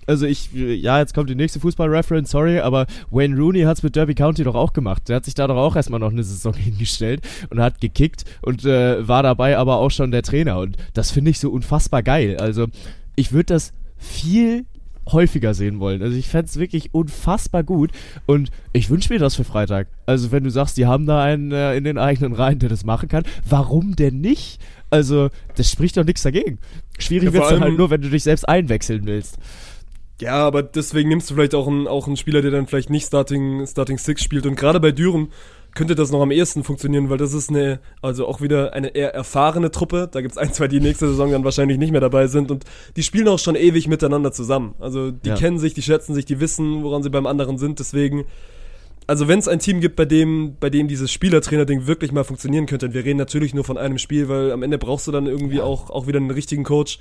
Also 0.07 0.25
ich, 0.25 0.51
ja, 0.53 0.99
jetzt 0.99 1.13
kommt 1.13 1.29
die 1.29 1.35
nächste 1.35 1.59
Fußball-Reference, 1.59 2.29
sorry, 2.29 2.59
aber 2.59 2.85
Wayne 3.09 3.35
Rooney 3.35 3.61
hat 3.61 3.77
es 3.77 3.83
mit 3.83 3.95
Derby 3.95 4.13
County 4.13 4.43
doch 4.43 4.55
auch 4.55 4.73
gemacht. 4.73 5.09
Der 5.09 5.17
hat 5.17 5.25
sich 5.25 5.33
da 5.33 5.47
doch 5.47 5.57
auch 5.57 5.75
erstmal 5.75 5.99
noch 5.99 6.11
eine 6.11 6.23
Saison 6.23 6.53
hingestellt 6.55 7.21
und 7.49 7.59
hat 7.59 7.81
gekickt 7.81 8.23
und 8.41 8.65
äh, 8.65 9.07
war 9.07 9.23
dabei 9.23 9.57
aber 9.57 9.77
auch 9.77 9.91
schon 9.91 10.11
der 10.11 10.21
Trainer. 10.21 10.59
Und 10.59 10.77
das 10.93 11.11
finde 11.11 11.31
ich 11.31 11.39
so 11.39 11.49
unfassbar 11.49 12.03
geil. 12.03 12.37
Also 12.37 12.67
ich 13.15 13.31
würde 13.31 13.53
das 13.53 13.73
viel 13.97 14.65
häufiger 15.11 15.53
sehen 15.53 15.79
wollen. 15.79 16.01
Also 16.01 16.17
ich 16.17 16.27
fände 16.27 16.47
es 16.47 16.57
wirklich 16.57 16.93
unfassbar 16.93 17.63
gut 17.63 17.91
und 18.25 18.49
ich 18.73 18.89
wünsche 18.89 19.13
mir 19.13 19.19
das 19.19 19.35
für 19.35 19.43
Freitag. 19.43 19.87
Also 20.05 20.31
wenn 20.31 20.43
du 20.43 20.49
sagst, 20.49 20.77
die 20.77 20.85
haben 20.85 21.05
da 21.05 21.23
einen 21.23 21.51
äh, 21.51 21.75
in 21.75 21.83
den 21.83 21.97
eigenen 21.97 22.33
Reihen, 22.33 22.59
der 22.59 22.69
das 22.69 22.85
machen 22.85 23.09
kann, 23.09 23.23
warum 23.47 23.95
denn 23.95 24.21
nicht? 24.21 24.59
Also 24.89 25.29
das 25.55 25.69
spricht 25.69 25.97
doch 25.97 26.05
nichts 26.05 26.23
dagegen. 26.23 26.59
Schwierig 26.97 27.27
ja, 27.27 27.33
wird 27.33 27.51
es 27.51 27.59
halt 27.59 27.77
nur, 27.77 27.89
wenn 27.89 28.01
du 28.01 28.09
dich 28.09 28.23
selbst 28.23 28.47
einwechseln 28.47 29.05
willst. 29.05 29.37
Ja, 30.21 30.45
aber 30.45 30.63
deswegen 30.63 31.09
nimmst 31.09 31.29
du 31.29 31.35
vielleicht 31.35 31.55
auch 31.55 31.67
einen, 31.67 31.87
auch 31.87 32.07
einen 32.07 32.15
Spieler, 32.15 32.41
der 32.41 32.51
dann 32.51 32.67
vielleicht 32.67 32.89
nicht 32.89 33.05
Starting, 33.05 33.67
Starting 33.67 33.97
Six 33.97 34.23
spielt. 34.23 34.45
Und 34.45 34.55
gerade 34.55 34.79
bei 34.79 34.91
Düren 34.91 35.27
könnte 35.75 35.93
das 35.93 36.09
noch 36.09 36.21
am 36.21 36.31
ehesten 36.31 36.63
funktionieren, 36.63 37.09
weil 37.09 37.17
das 37.17 37.33
ist 37.33 37.49
eine, 37.49 37.79
also 38.01 38.25
auch 38.27 38.41
wieder 38.41 38.73
eine 38.73 38.95
eher 38.95 39.13
erfahrene 39.13 39.69
Truppe. 39.69 40.09
Da 40.09 40.21
gibt's 40.21 40.37
ein, 40.37 40.51
zwei, 40.53 40.67
die 40.67 40.79
nächste 40.79 41.07
Saison 41.07 41.31
dann 41.31 41.43
wahrscheinlich 41.43 41.77
nicht 41.77 41.91
mehr 41.91 42.01
dabei 42.01 42.27
sind 42.27 42.49
und 42.49 42.63
die 42.95 43.03
spielen 43.03 43.27
auch 43.27 43.39
schon 43.39 43.55
ewig 43.55 43.87
miteinander 43.87 44.31
zusammen. 44.31 44.73
Also 44.79 45.11
die 45.11 45.29
ja. 45.29 45.35
kennen 45.35 45.59
sich, 45.59 45.73
die 45.73 45.81
schätzen 45.81 46.15
sich, 46.15 46.25
die 46.25 46.39
wissen, 46.39 46.81
woran 46.81 47.03
sie 47.03 47.09
beim 47.09 47.27
anderen 47.27 47.57
sind. 47.57 47.79
Deswegen, 47.79 48.23
also 49.05 49.27
wenn 49.27 49.37
es 49.37 49.49
ein 49.49 49.59
Team 49.59 49.81
gibt, 49.81 49.97
bei 49.97 50.05
dem, 50.05 50.55
bei 50.59 50.69
dem 50.69 50.87
dieses 50.87 51.11
Spielertrainer-Ding 51.11 51.87
wirklich 51.87 52.13
mal 52.13 52.23
funktionieren 52.23 52.67
könnte, 52.67 52.87
und 52.87 52.93
wir 52.93 53.03
reden 53.03 53.19
natürlich 53.19 53.53
nur 53.53 53.65
von 53.65 53.77
einem 53.77 53.97
Spiel, 53.97 54.29
weil 54.29 54.53
am 54.53 54.63
Ende 54.63 54.77
brauchst 54.77 55.07
du 55.07 55.11
dann 55.11 55.27
irgendwie 55.27 55.57
ja. 55.57 55.63
auch, 55.63 55.89
auch 55.89 56.07
wieder 56.07 56.19
einen 56.19 56.31
richtigen 56.31 56.63
Coach. 56.63 56.99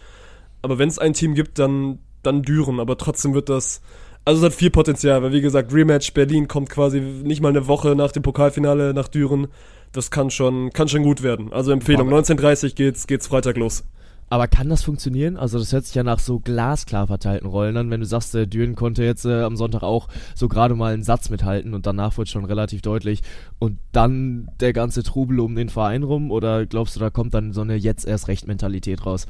Aber 0.63 0.79
wenn 0.79 0.89
es 0.89 0.99
ein 0.99 1.13
Team 1.13 1.35
gibt, 1.35 1.61
dann, 1.61 2.01
dann 2.25 2.43
Düren. 2.43 2.81
Aber 2.81 2.99
trotzdem 2.99 3.35
wird 3.35 3.49
das, 3.49 3.83
also 4.25 4.41
es 4.41 4.53
hat 4.53 4.59
viel 4.59 4.71
Potenzial, 4.71 5.23
weil 5.23 5.33
wie 5.33 5.41
gesagt, 5.41 5.73
Rematch 5.73 6.13
Berlin 6.15 6.49
kommt 6.49 6.71
quasi 6.71 7.01
nicht 7.01 7.41
mal 7.41 7.51
eine 7.51 7.67
Woche 7.67 7.95
nach 7.95 8.13
dem 8.13 8.23
Pokalfinale 8.23 8.95
nach 8.95 9.09
Düren. 9.09 9.49
Das 9.93 10.11
kann 10.11 10.31
schon, 10.31 10.73
kann 10.73 10.89
schon 10.89 11.03
gut 11.03 11.23
werden. 11.23 11.53
Also 11.53 11.71
Empfehlung, 11.73 12.09
19.30 12.13 12.75
geht's, 12.75 13.07
geht's 13.07 13.27
Freitag 13.27 13.57
los. 13.57 13.85
Aber 14.31 14.49
kann 14.49 14.69
das 14.69 14.83
funktionieren? 14.83 15.37
Also 15.37 15.59
das 15.59 15.73
hört 15.73 15.85
sich 15.85 15.95
ja 15.95 16.03
nach 16.03 16.19
so 16.19 16.41
glasklar 16.41 17.07
verteilten 17.07 17.47
Rollen 17.47 17.77
an, 17.77 17.91
wenn 17.91 18.01
du 18.01 18.07
sagst, 18.07 18.33
der 18.35 18.47
Düren 18.47 18.75
konnte 18.75 19.05
jetzt 19.05 19.27
äh, 19.27 19.43
am 19.43 19.57
Sonntag 19.57 19.83
auch 19.83 20.09
so 20.35 20.49
gerade 20.49 20.75
mal 20.75 20.95
einen 20.95 21.03
Satz 21.03 21.29
mithalten 21.29 21.75
und 21.75 21.87
danach 21.87 22.17
wird 22.17 22.29
schon 22.29 22.45
relativ 22.47 22.81
deutlich 22.81 23.21
und 23.59 23.79
dann 23.93 24.49
der 24.61 24.73
ganze 24.73 25.03
Trubel 25.03 25.41
um 25.41 25.55
den 25.55 25.69
Verein 25.69 26.03
rum 26.03 26.31
oder 26.31 26.65
glaubst 26.65 26.97
du, 26.97 27.01
da 27.01 27.11
kommt 27.11 27.35
dann 27.35 27.53
so 27.53 27.61
eine 27.61 27.77
jetzt 27.77 28.07
erst 28.07 28.29
recht 28.29 28.49
Mentalität 28.49 29.05
raus? 29.05 29.27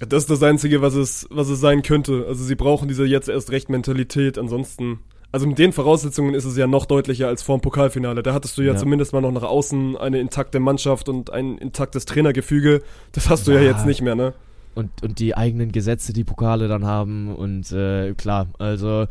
Das 0.00 0.24
ist 0.24 0.30
das 0.30 0.42
Einzige, 0.42 0.82
was 0.82 0.94
es, 0.94 1.26
was 1.30 1.48
es 1.48 1.60
sein 1.60 1.82
könnte. 1.82 2.24
Also 2.26 2.44
sie 2.44 2.54
brauchen 2.54 2.88
diese 2.88 3.04
jetzt 3.04 3.28
erst 3.28 3.50
recht 3.50 3.68
Mentalität. 3.68 4.38
Ansonsten, 4.38 4.98
also 5.30 5.46
mit 5.46 5.58
den 5.58 5.72
Voraussetzungen 5.72 6.34
ist 6.34 6.44
es 6.44 6.56
ja 6.56 6.66
noch 6.66 6.86
deutlicher 6.86 7.28
als 7.28 7.42
vor 7.42 7.58
dem 7.58 7.62
Pokalfinale. 7.62 8.22
Da 8.22 8.34
hattest 8.34 8.58
du 8.58 8.62
ja, 8.62 8.72
ja. 8.72 8.78
zumindest 8.78 9.12
mal 9.12 9.20
noch 9.20 9.32
nach 9.32 9.42
außen 9.42 9.96
eine 9.96 10.18
intakte 10.18 10.60
Mannschaft 10.60 11.08
und 11.08 11.32
ein 11.32 11.58
intaktes 11.58 12.04
Trainergefüge. 12.04 12.82
Das 13.12 13.28
hast 13.28 13.46
du 13.46 13.52
ja, 13.52 13.60
ja 13.60 13.70
jetzt 13.70 13.86
nicht 13.86 14.02
mehr, 14.02 14.14
ne? 14.14 14.34
Und, 14.74 14.90
und 15.02 15.18
die 15.18 15.36
eigenen 15.36 15.70
Gesetze, 15.70 16.12
die 16.12 16.24
Pokale 16.24 16.66
dann 16.66 16.84
haben. 16.86 17.34
Und 17.34 17.70
äh, 17.72 18.14
klar, 18.14 18.48
also 18.58 19.06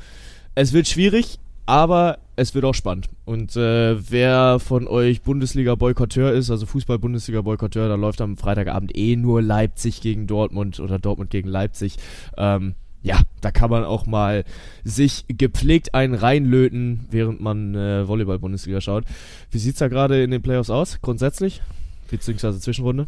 es 0.55 0.73
wird 0.73 0.87
schwierig, 0.87 1.39
aber 1.65 2.19
es 2.35 2.55
wird 2.55 2.65
auch 2.65 2.73
spannend. 2.73 3.07
Und 3.25 3.55
äh, 3.55 4.11
wer 4.11 4.59
von 4.59 4.87
euch 4.87 5.21
Bundesliga-Boykotteur 5.21 6.33
ist, 6.33 6.49
also 6.49 6.65
Fußball-Bundesliga-Boykotteur, 6.65 7.87
da 7.87 7.95
läuft 7.95 8.21
am 8.21 8.37
Freitagabend 8.37 8.95
eh 8.97 9.15
nur 9.15 9.41
Leipzig 9.41 10.01
gegen 10.01 10.27
Dortmund 10.27 10.79
oder 10.79 10.99
Dortmund 10.99 11.29
gegen 11.29 11.47
Leipzig. 11.47 11.97
Ähm, 12.37 12.75
ja, 13.03 13.19
da 13.41 13.51
kann 13.51 13.69
man 13.69 13.83
auch 13.83 14.05
mal 14.05 14.43
sich 14.83 15.25
gepflegt 15.27 15.93
einen 15.93 16.13
reinlöten, 16.13 17.07
während 17.09 17.41
man 17.41 17.75
äh, 17.75 18.07
Volleyball-Bundesliga 18.07 18.81
schaut. 18.81 19.05
Wie 19.49 19.57
sieht's 19.57 19.79
da 19.79 19.87
gerade 19.87 20.23
in 20.23 20.31
den 20.31 20.41
Playoffs 20.41 20.69
aus, 20.69 20.99
grundsätzlich? 21.01 21.61
Beziehungsweise 22.09 22.59
Zwischenrunde? 22.59 23.07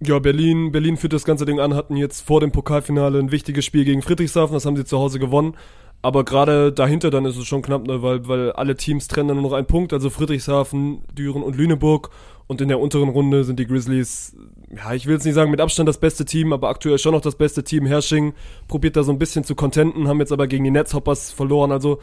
Ja, 0.00 0.18
Berlin, 0.18 0.70
Berlin 0.70 0.96
führt 0.96 1.12
das 1.12 1.24
ganze 1.24 1.44
Ding 1.44 1.58
an, 1.58 1.74
hatten 1.74 1.96
jetzt 1.96 2.20
vor 2.20 2.40
dem 2.40 2.52
Pokalfinale 2.52 3.18
ein 3.18 3.32
wichtiges 3.32 3.64
Spiel 3.64 3.84
gegen 3.84 4.02
Friedrichshafen, 4.02 4.54
das 4.54 4.64
haben 4.64 4.76
sie 4.76 4.84
zu 4.84 4.98
Hause 4.98 5.18
gewonnen. 5.18 5.54
Aber 6.00 6.24
gerade 6.24 6.72
dahinter 6.72 7.10
dann 7.10 7.24
ist 7.24 7.36
es 7.36 7.46
schon 7.46 7.62
knapp, 7.62 7.86
ne, 7.86 8.02
weil, 8.02 8.28
weil 8.28 8.52
alle 8.52 8.76
Teams 8.76 9.08
trennen 9.08 9.28
dann 9.28 9.36
nur 9.38 9.50
noch 9.50 9.56
einen 9.56 9.66
Punkt, 9.66 9.92
also 9.92 10.10
Friedrichshafen, 10.10 11.02
Düren 11.12 11.42
und 11.42 11.56
Lüneburg. 11.56 12.10
Und 12.46 12.62
in 12.62 12.68
der 12.68 12.80
unteren 12.80 13.10
Runde 13.10 13.44
sind 13.44 13.58
die 13.58 13.66
Grizzlies, 13.66 14.34
ja, 14.74 14.94
ich 14.94 15.06
will 15.06 15.14
jetzt 15.14 15.24
nicht 15.24 15.34
sagen 15.34 15.50
mit 15.50 15.60
Abstand 15.60 15.86
das 15.86 15.98
beste 15.98 16.24
Team, 16.24 16.54
aber 16.54 16.70
aktuell 16.70 16.98
schon 16.98 17.12
noch 17.12 17.20
das 17.20 17.34
beste 17.34 17.62
Team. 17.62 17.84
Hersching 17.84 18.32
probiert 18.68 18.96
da 18.96 19.02
so 19.02 19.12
ein 19.12 19.18
bisschen 19.18 19.44
zu 19.44 19.54
contenten, 19.54 20.08
haben 20.08 20.20
jetzt 20.20 20.32
aber 20.32 20.46
gegen 20.46 20.64
die 20.64 20.70
Netzhoppers 20.70 21.30
verloren. 21.30 21.72
Also 21.72 21.98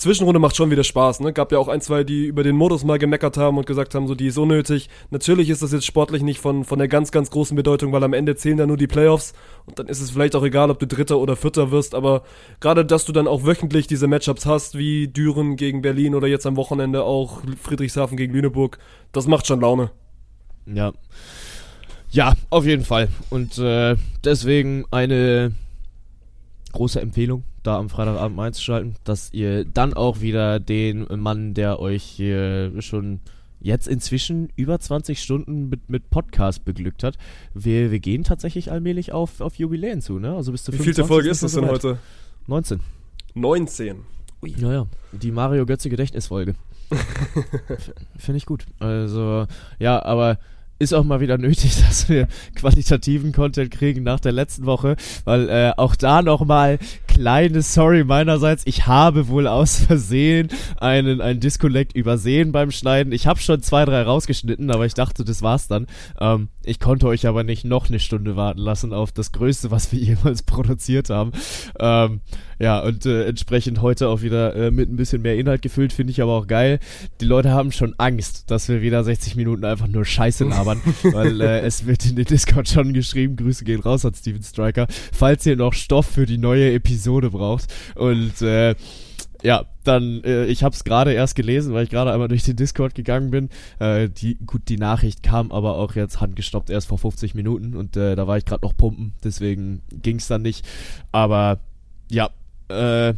Zwischenrunde 0.00 0.40
macht 0.40 0.56
schon 0.56 0.70
wieder 0.70 0.82
Spaß, 0.82 1.20
ne? 1.20 1.32
Gab 1.34 1.52
ja 1.52 1.58
auch 1.58 1.68
ein, 1.68 1.82
zwei, 1.82 2.04
die 2.04 2.24
über 2.24 2.42
den 2.42 2.56
Modus 2.56 2.84
mal 2.84 2.98
gemeckert 2.98 3.36
haben 3.36 3.58
und 3.58 3.66
gesagt 3.66 3.94
haben, 3.94 4.06
so, 4.06 4.14
die 4.14 4.28
ist 4.28 4.38
unnötig. 4.38 4.88
Natürlich 5.10 5.50
ist 5.50 5.62
das 5.62 5.72
jetzt 5.72 5.84
sportlich 5.84 6.22
nicht 6.22 6.40
von, 6.40 6.64
von 6.64 6.78
der 6.78 6.88
ganz, 6.88 7.12
ganz 7.12 7.30
großen 7.30 7.54
Bedeutung, 7.54 7.92
weil 7.92 8.02
am 8.02 8.14
Ende 8.14 8.34
zählen 8.34 8.56
da 8.56 8.66
nur 8.66 8.78
die 8.78 8.86
Playoffs 8.86 9.34
und 9.66 9.78
dann 9.78 9.88
ist 9.88 10.00
es 10.00 10.10
vielleicht 10.10 10.34
auch 10.34 10.42
egal, 10.42 10.70
ob 10.70 10.78
du 10.78 10.86
Dritter 10.86 11.18
oder 11.18 11.36
Vierter 11.36 11.70
wirst, 11.70 11.94
aber 11.94 12.22
gerade, 12.60 12.86
dass 12.86 13.04
du 13.04 13.12
dann 13.12 13.28
auch 13.28 13.44
wöchentlich 13.44 13.86
diese 13.86 14.06
Matchups 14.06 14.46
hast, 14.46 14.78
wie 14.78 15.08
Düren 15.08 15.56
gegen 15.56 15.82
Berlin 15.82 16.14
oder 16.14 16.28
jetzt 16.28 16.46
am 16.46 16.56
Wochenende 16.56 17.04
auch 17.04 17.42
Friedrichshafen 17.60 18.16
gegen 18.16 18.32
Lüneburg, 18.32 18.78
das 19.12 19.26
macht 19.26 19.46
schon 19.46 19.60
Laune. 19.60 19.90
Ja. 20.66 20.92
Ja, 22.10 22.34
auf 22.48 22.64
jeden 22.64 22.84
Fall. 22.84 23.08
Und 23.28 23.58
äh, 23.58 23.96
deswegen 24.24 24.86
eine 24.90 25.52
große 26.72 27.00
Empfehlung, 27.00 27.44
da 27.62 27.78
am 27.78 27.90
Freitagabend 27.90 28.38
einzuschalten, 28.38 28.94
dass 29.04 29.32
ihr 29.32 29.64
dann 29.64 29.94
auch 29.94 30.20
wieder 30.20 30.60
den 30.60 31.06
Mann, 31.20 31.54
der 31.54 31.80
euch 31.80 32.02
hier 32.02 32.72
schon 32.80 33.20
jetzt 33.60 33.86
inzwischen 33.86 34.48
über 34.56 34.78
20 34.78 35.22
Stunden 35.22 35.68
mit, 35.68 35.90
mit 35.90 36.10
Podcast 36.10 36.64
beglückt 36.64 37.04
hat. 37.04 37.18
Wir, 37.54 37.90
wir 37.90 38.00
gehen 38.00 38.24
tatsächlich 38.24 38.72
allmählich 38.72 39.12
auf, 39.12 39.40
auf 39.40 39.56
Jubiläen 39.56 40.00
zu, 40.00 40.18
ne? 40.18 40.34
Also 40.34 40.52
bis 40.52 40.64
zu 40.64 40.72
Wie 40.72 40.78
vielte 40.78 41.04
Folge 41.04 41.28
ist 41.28 41.42
es 41.42 41.52
denn 41.52 41.68
heute? 41.68 41.98
19. 42.46 42.80
19. 43.34 43.98
Ui. 44.42 44.54
Naja, 44.58 44.86
die 45.12 45.30
Mario 45.30 45.66
Götze 45.66 45.90
Gedächtnisfolge. 45.90 46.54
Finde 48.16 48.38
ich 48.38 48.46
gut. 48.46 48.64
Also, 48.78 49.46
ja, 49.78 50.02
aber 50.02 50.38
ist 50.78 50.94
auch 50.94 51.04
mal 51.04 51.20
wieder 51.20 51.36
nötig, 51.38 51.76
dass 51.86 52.08
wir 52.08 52.26
qualitativen 52.56 53.32
Content 53.32 53.70
kriegen 53.70 54.02
nach 54.02 54.18
der 54.18 54.32
letzten 54.32 54.66
Woche, 54.66 54.96
weil 55.24 55.48
äh, 55.48 55.72
auch 55.76 55.94
da 55.94 56.22
nochmal 56.22 56.78
kleine 57.10 57.62
Sorry 57.62 58.04
meinerseits. 58.04 58.62
Ich 58.66 58.86
habe 58.86 59.28
wohl 59.28 59.46
aus 59.46 59.76
Versehen 59.76 60.48
einen, 60.78 61.20
einen 61.20 61.40
Disconnect 61.40 61.94
übersehen 61.94 62.52
beim 62.52 62.70
Schneiden. 62.70 63.12
Ich 63.12 63.26
habe 63.26 63.40
schon 63.40 63.62
zwei, 63.62 63.84
drei 63.84 64.02
rausgeschnitten, 64.02 64.70
aber 64.70 64.86
ich 64.86 64.94
dachte, 64.94 65.24
das 65.24 65.42
war's 65.42 65.66
dann. 65.66 65.86
Ähm, 66.20 66.48
ich 66.62 66.78
konnte 66.78 67.06
euch 67.08 67.26
aber 67.26 67.42
nicht 67.42 67.64
noch 67.64 67.88
eine 67.88 67.98
Stunde 67.98 68.36
warten 68.36 68.60
lassen 68.60 68.92
auf 68.92 69.12
das 69.12 69.32
Größte, 69.32 69.70
was 69.70 69.90
wir 69.92 69.98
jemals 69.98 70.42
produziert 70.42 71.10
haben. 71.10 71.32
Ähm, 71.78 72.20
ja, 72.58 72.78
und 72.80 73.06
äh, 73.06 73.24
entsprechend 73.24 73.80
heute 73.80 74.08
auch 74.08 74.20
wieder 74.22 74.54
äh, 74.54 74.70
mit 74.70 74.90
ein 74.90 74.96
bisschen 74.96 75.22
mehr 75.22 75.36
Inhalt 75.36 75.62
gefüllt, 75.62 75.92
finde 75.92 76.12
ich 76.12 76.22
aber 76.22 76.32
auch 76.32 76.46
geil. 76.46 76.78
Die 77.20 77.24
Leute 77.24 77.50
haben 77.50 77.72
schon 77.72 77.94
Angst, 77.96 78.50
dass 78.50 78.68
wir 78.68 78.82
wieder 78.82 79.02
60 79.02 79.34
Minuten 79.34 79.64
einfach 79.64 79.86
nur 79.88 80.04
Scheiße 80.04 80.44
labern, 80.44 80.80
weil 81.02 81.40
äh, 81.40 81.60
es 81.60 81.86
wird 81.86 82.04
in 82.04 82.16
den 82.16 82.26
Discord 82.26 82.68
schon 82.68 82.92
geschrieben, 82.92 83.36
Grüße 83.36 83.64
gehen 83.64 83.80
raus 83.80 84.04
an 84.04 84.14
Steven 84.14 84.42
Striker, 84.42 84.86
falls 85.12 85.46
ihr 85.46 85.56
noch 85.56 85.72
Stoff 85.72 86.06
für 86.06 86.26
die 86.26 86.38
neue 86.38 86.72
Episode 86.72 86.99
braucht. 87.04 87.72
Und 87.94 88.42
äh, 88.42 88.74
ja, 89.42 89.64
dann, 89.84 90.22
äh, 90.24 90.44
ich 90.46 90.62
habe 90.62 90.74
es 90.74 90.84
gerade 90.84 91.12
erst 91.12 91.34
gelesen, 91.34 91.72
weil 91.72 91.84
ich 91.84 91.90
gerade 91.90 92.12
einmal 92.12 92.28
durch 92.28 92.44
den 92.44 92.56
Discord 92.56 92.94
gegangen 92.94 93.30
bin. 93.30 93.48
Äh, 93.78 94.08
die, 94.08 94.36
gut, 94.46 94.68
die 94.68 94.76
Nachricht 94.76 95.22
kam 95.22 95.50
aber 95.52 95.76
auch 95.76 95.94
jetzt 95.94 96.20
handgestoppt 96.20 96.70
erst 96.70 96.88
vor 96.88 96.98
50 96.98 97.34
Minuten 97.34 97.74
und 97.76 97.96
äh, 97.96 98.16
da 98.16 98.26
war 98.26 98.36
ich 98.36 98.44
gerade 98.44 98.64
noch 98.64 98.76
pumpen, 98.76 99.12
deswegen 99.24 99.82
ging 99.90 100.16
es 100.16 100.28
dann 100.28 100.42
nicht. 100.42 100.66
Aber 101.12 101.60
ja, 102.10 102.30
äh, 102.68 103.14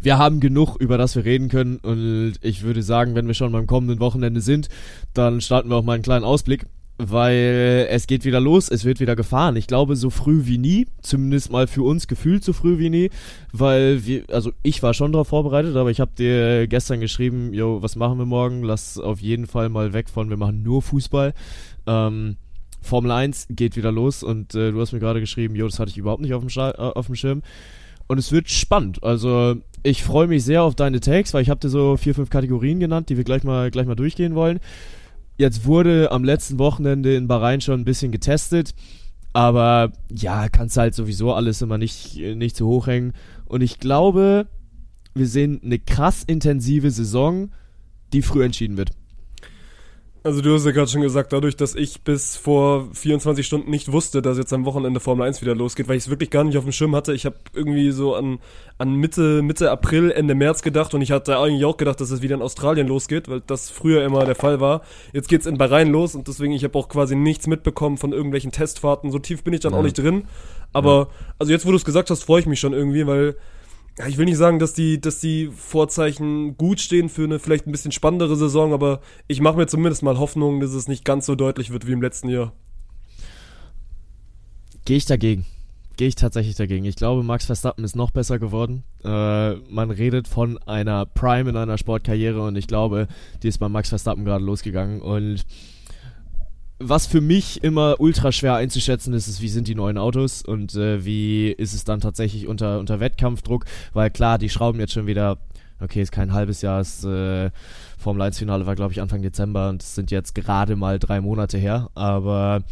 wir 0.00 0.18
haben 0.18 0.40
genug, 0.40 0.76
über 0.76 0.96
das 0.96 1.14
wir 1.14 1.24
reden 1.24 1.48
können. 1.48 1.76
Und 1.76 2.34
ich 2.40 2.62
würde 2.62 2.82
sagen, 2.82 3.14
wenn 3.14 3.26
wir 3.26 3.34
schon 3.34 3.52
beim 3.52 3.66
kommenden 3.66 4.00
Wochenende 4.00 4.40
sind, 4.40 4.68
dann 5.12 5.40
starten 5.40 5.68
wir 5.68 5.76
auch 5.76 5.84
mal 5.84 5.94
einen 5.94 6.02
kleinen 6.02 6.24
Ausblick. 6.24 6.66
Weil 7.02 7.86
es 7.88 8.06
geht 8.06 8.26
wieder 8.26 8.40
los, 8.40 8.68
es 8.68 8.84
wird 8.84 9.00
wieder 9.00 9.16
gefahren. 9.16 9.56
Ich 9.56 9.66
glaube, 9.66 9.96
so 9.96 10.10
früh 10.10 10.42
wie 10.44 10.58
nie, 10.58 10.86
zumindest 11.00 11.50
mal 11.50 11.66
für 11.66 11.82
uns 11.82 12.08
gefühlt 12.08 12.44
so 12.44 12.52
früh 12.52 12.78
wie 12.78 12.90
nie, 12.90 13.10
weil 13.52 14.04
wir, 14.04 14.24
also 14.28 14.52
ich 14.62 14.82
war 14.82 14.92
schon 14.92 15.12
darauf 15.12 15.28
vorbereitet, 15.28 15.76
aber 15.76 15.90
ich 15.90 15.98
habe 15.98 16.10
dir 16.18 16.66
gestern 16.66 17.00
geschrieben, 17.00 17.54
yo, 17.54 17.82
was 17.82 17.96
machen 17.96 18.18
wir 18.18 18.26
morgen? 18.26 18.62
Lass 18.62 18.98
auf 18.98 19.20
jeden 19.20 19.46
Fall 19.46 19.70
mal 19.70 19.94
weg 19.94 20.10
von, 20.10 20.28
wir 20.28 20.36
machen 20.36 20.62
nur 20.62 20.82
Fußball. 20.82 21.32
Ähm, 21.86 22.36
Formel 22.82 23.10
1 23.10 23.46
geht 23.50 23.76
wieder 23.76 23.92
los 23.92 24.22
und 24.22 24.54
äh, 24.54 24.72
du 24.72 24.80
hast 24.80 24.92
mir 24.92 25.00
gerade 25.00 25.20
geschrieben, 25.20 25.54
jo, 25.54 25.66
das 25.66 25.78
hatte 25.78 25.90
ich 25.90 25.98
überhaupt 25.98 26.20
nicht 26.20 26.34
auf 26.34 26.42
dem, 26.42 26.50
Scha 26.50 26.70
äh, 26.70 26.74
auf 26.76 27.06
dem 27.06 27.14
Schirm. 27.14 27.42
Und 28.08 28.18
es 28.18 28.30
wird 28.30 28.50
spannend. 28.50 29.02
Also 29.02 29.56
ich 29.82 30.02
freue 30.02 30.26
mich 30.26 30.44
sehr 30.44 30.62
auf 30.64 30.74
deine 30.74 31.00
Takes, 31.00 31.32
weil 31.32 31.42
ich 31.42 31.50
habe 31.50 31.60
dir 31.60 31.68
so 31.70 31.96
vier, 31.96 32.14
fünf 32.14 32.28
Kategorien 32.28 32.80
genannt, 32.80 33.08
die 33.08 33.16
wir 33.16 33.24
gleich 33.24 33.44
mal, 33.44 33.70
gleich 33.70 33.86
mal 33.86 33.94
durchgehen 33.94 34.34
wollen. 34.34 34.60
Jetzt 35.40 35.64
wurde 35.64 36.12
am 36.12 36.22
letzten 36.22 36.58
Wochenende 36.58 37.16
in 37.16 37.26
Bahrain 37.26 37.62
schon 37.62 37.80
ein 37.80 37.86
bisschen 37.86 38.12
getestet. 38.12 38.74
Aber 39.32 39.90
ja, 40.14 40.50
kannst 40.50 40.76
halt 40.76 40.94
sowieso 40.94 41.32
alles 41.32 41.62
immer 41.62 41.78
nicht, 41.78 42.16
nicht 42.16 42.54
zu 42.54 42.66
hoch 42.66 42.86
hängen. 42.86 43.14
Und 43.46 43.62
ich 43.62 43.78
glaube, 43.78 44.48
wir 45.14 45.26
sehen 45.26 45.58
eine 45.64 45.78
krass 45.78 46.24
intensive 46.24 46.90
Saison, 46.90 47.52
die 48.12 48.20
früh 48.20 48.44
entschieden 48.44 48.76
wird. 48.76 48.90
Also 50.22 50.42
du 50.42 50.52
hast 50.52 50.66
ja 50.66 50.72
gerade 50.72 50.90
schon 50.90 51.00
gesagt, 51.00 51.32
dadurch, 51.32 51.56
dass 51.56 51.74
ich 51.74 52.02
bis 52.02 52.36
vor 52.36 52.88
24 52.92 53.46
Stunden 53.46 53.70
nicht 53.70 53.90
wusste, 53.90 54.20
dass 54.20 54.36
jetzt 54.36 54.52
am 54.52 54.66
Wochenende 54.66 55.00
Formel 55.00 55.26
1 55.26 55.40
wieder 55.40 55.54
losgeht, 55.54 55.88
weil 55.88 55.96
ich 55.96 56.04
es 56.04 56.10
wirklich 56.10 56.28
gar 56.28 56.44
nicht 56.44 56.58
auf 56.58 56.64
dem 56.64 56.72
Schirm 56.72 56.94
hatte. 56.94 57.14
Ich 57.14 57.24
habe 57.24 57.36
irgendwie 57.54 57.90
so 57.90 58.14
an, 58.14 58.38
an 58.76 58.96
Mitte, 58.96 59.40
Mitte 59.40 59.70
April, 59.70 60.10
Ende 60.10 60.34
März 60.34 60.60
gedacht 60.60 60.92
und 60.92 61.00
ich 61.00 61.10
hatte 61.10 61.38
eigentlich 61.38 61.64
auch 61.64 61.78
gedacht, 61.78 62.02
dass 62.02 62.10
es 62.10 62.20
wieder 62.20 62.34
in 62.34 62.42
Australien 62.42 62.86
losgeht, 62.86 63.30
weil 63.30 63.40
das 63.46 63.70
früher 63.70 64.04
immer 64.04 64.26
der 64.26 64.34
Fall 64.34 64.60
war. 64.60 64.82
Jetzt 65.14 65.28
geht's 65.28 65.46
in 65.46 65.56
Bahrain 65.56 65.90
los 65.90 66.14
und 66.14 66.28
deswegen, 66.28 66.52
ich 66.52 66.64
habe 66.64 66.78
auch 66.78 66.90
quasi 66.90 67.16
nichts 67.16 67.46
mitbekommen 67.46 67.96
von 67.96 68.12
irgendwelchen 68.12 68.52
Testfahrten. 68.52 69.10
So 69.10 69.18
tief 69.18 69.42
bin 69.42 69.54
ich 69.54 69.60
dann 69.60 69.72
ja. 69.72 69.78
auch 69.78 69.82
nicht 69.82 69.96
drin. 69.96 70.24
Aber, 70.74 71.08
ja. 71.10 71.34
also 71.38 71.50
jetzt, 71.50 71.64
wo 71.64 71.70
du 71.70 71.76
es 71.76 71.84
gesagt 71.86 72.10
hast, 72.10 72.24
freue 72.24 72.40
ich 72.40 72.46
mich 72.46 72.60
schon 72.60 72.74
irgendwie, 72.74 73.06
weil 73.06 73.36
ja, 74.00 74.06
ich 74.06 74.16
will 74.16 74.24
nicht 74.24 74.38
sagen, 74.38 74.58
dass 74.58 74.72
die, 74.72 74.98
dass 74.98 75.20
die 75.20 75.50
Vorzeichen 75.54 76.56
gut 76.56 76.80
stehen 76.80 77.10
für 77.10 77.24
eine 77.24 77.38
vielleicht 77.38 77.66
ein 77.66 77.72
bisschen 77.72 77.92
spannendere 77.92 78.34
Saison, 78.34 78.72
aber 78.72 79.00
ich 79.28 79.42
mache 79.42 79.58
mir 79.58 79.66
zumindest 79.66 80.02
mal 80.02 80.18
Hoffnung, 80.18 80.60
dass 80.60 80.72
es 80.72 80.88
nicht 80.88 81.04
ganz 81.04 81.26
so 81.26 81.34
deutlich 81.34 81.70
wird 81.70 81.86
wie 81.86 81.92
im 81.92 82.00
letzten 82.00 82.30
Jahr. 82.30 82.54
Gehe 84.86 84.96
ich 84.96 85.04
dagegen. 85.04 85.44
Gehe 85.98 86.08
ich 86.08 86.14
tatsächlich 86.14 86.56
dagegen. 86.56 86.86
Ich 86.86 86.96
glaube, 86.96 87.22
Max 87.22 87.44
Verstappen 87.44 87.84
ist 87.84 87.94
noch 87.94 88.10
besser 88.10 88.38
geworden. 88.38 88.84
Äh, 89.04 89.56
man 89.56 89.90
redet 89.90 90.28
von 90.28 90.56
einer 90.66 91.04
Prime 91.04 91.50
in 91.50 91.56
einer 91.56 91.76
Sportkarriere 91.76 92.40
und 92.40 92.56
ich 92.56 92.66
glaube, 92.66 93.06
die 93.42 93.48
ist 93.48 93.58
bei 93.58 93.68
Max 93.68 93.90
Verstappen 93.90 94.24
gerade 94.24 94.42
losgegangen 94.42 95.02
und 95.02 95.44
was 96.80 97.06
für 97.06 97.20
mich 97.20 97.62
immer 97.62 97.96
ultra 98.00 98.32
schwer 98.32 98.54
einzuschätzen 98.54 99.12
ist, 99.12 99.28
ist, 99.28 99.42
wie 99.42 99.48
sind 99.48 99.68
die 99.68 99.74
neuen 99.74 99.98
Autos 99.98 100.42
und 100.42 100.74
äh, 100.74 101.04
wie 101.04 101.50
ist 101.50 101.74
es 101.74 101.84
dann 101.84 102.00
tatsächlich 102.00 102.48
unter, 102.48 102.80
unter 102.80 103.00
Wettkampfdruck, 103.00 103.66
weil 103.92 104.10
klar, 104.10 104.38
die 104.38 104.48
schrauben 104.48 104.80
jetzt 104.80 104.94
schon 104.94 105.06
wieder, 105.06 105.36
okay, 105.78 106.00
ist 106.00 106.10
kein 106.10 106.32
halbes 106.32 106.62
Jahr, 106.62 106.78
das 106.78 107.04
äh, 107.04 107.50
Formel 107.98 108.22
1 108.22 108.38
Finale 108.38 108.64
war 108.64 108.76
glaube 108.76 108.92
ich 108.92 109.02
Anfang 109.02 109.20
Dezember 109.20 109.68
und 109.68 109.82
es 109.82 109.94
sind 109.94 110.10
jetzt 110.10 110.34
gerade 110.34 110.74
mal 110.74 110.98
drei 110.98 111.20
Monate 111.20 111.58
her, 111.58 111.90
aber 111.94 112.62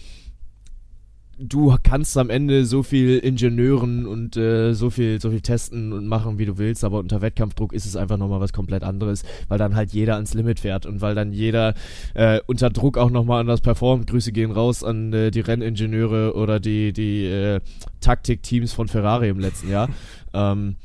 du 1.38 1.76
kannst 1.82 2.16
am 2.18 2.30
Ende 2.30 2.64
so 2.64 2.82
viel 2.82 3.18
Ingenieuren 3.18 4.06
und 4.06 4.36
äh, 4.36 4.74
so 4.74 4.90
viel 4.90 5.20
so 5.20 5.30
viel 5.30 5.40
testen 5.40 5.92
und 5.92 6.06
machen, 6.06 6.38
wie 6.38 6.46
du 6.46 6.58
willst, 6.58 6.84
aber 6.84 6.98
unter 6.98 7.22
Wettkampfdruck 7.22 7.72
ist 7.72 7.86
es 7.86 7.96
einfach 7.96 8.16
nochmal 8.16 8.40
was 8.40 8.52
komplett 8.52 8.82
anderes, 8.82 9.24
weil 9.48 9.58
dann 9.58 9.76
halt 9.76 9.92
jeder 9.92 10.14
ans 10.14 10.34
Limit 10.34 10.60
fährt 10.60 10.84
und 10.84 11.00
weil 11.00 11.14
dann 11.14 11.32
jeder 11.32 11.74
äh, 12.14 12.40
unter 12.46 12.70
Druck 12.70 12.98
auch 12.98 13.10
nochmal 13.10 13.40
anders 13.40 13.60
performt. 13.60 14.08
Grüße 14.08 14.32
gehen 14.32 14.50
raus 14.50 14.82
an 14.82 15.12
äh, 15.12 15.30
die 15.30 15.40
Renningenieure 15.40 16.34
oder 16.34 16.58
die, 16.58 16.92
die 16.92 17.24
äh, 17.26 17.60
Taktikteams 18.00 18.72
von 18.72 18.88
Ferrari 18.88 19.28
im 19.28 19.38
letzten 19.38 19.70
Jahr. 19.70 19.88
ähm, 20.34 20.76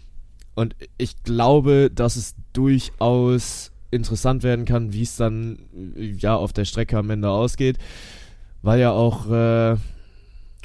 und 0.56 0.76
ich 0.98 1.24
glaube, 1.24 1.89
dass 1.94 2.16
es 2.16 2.36
durchaus 2.54 3.72
interessant 3.89 4.44
werden 4.44 4.66
kann, 4.66 4.94
wie 4.94 5.02
es 5.02 5.16
dann 5.16 5.60
ja 5.98 6.36
auf 6.36 6.54
der 6.54 6.66
Strecke 6.66 6.98
am 6.98 7.10
Ende 7.10 7.30
ausgeht, 7.30 7.78
weil 8.62 8.80
ja 8.80 8.92
auch 8.92 9.30
äh, 9.30 9.78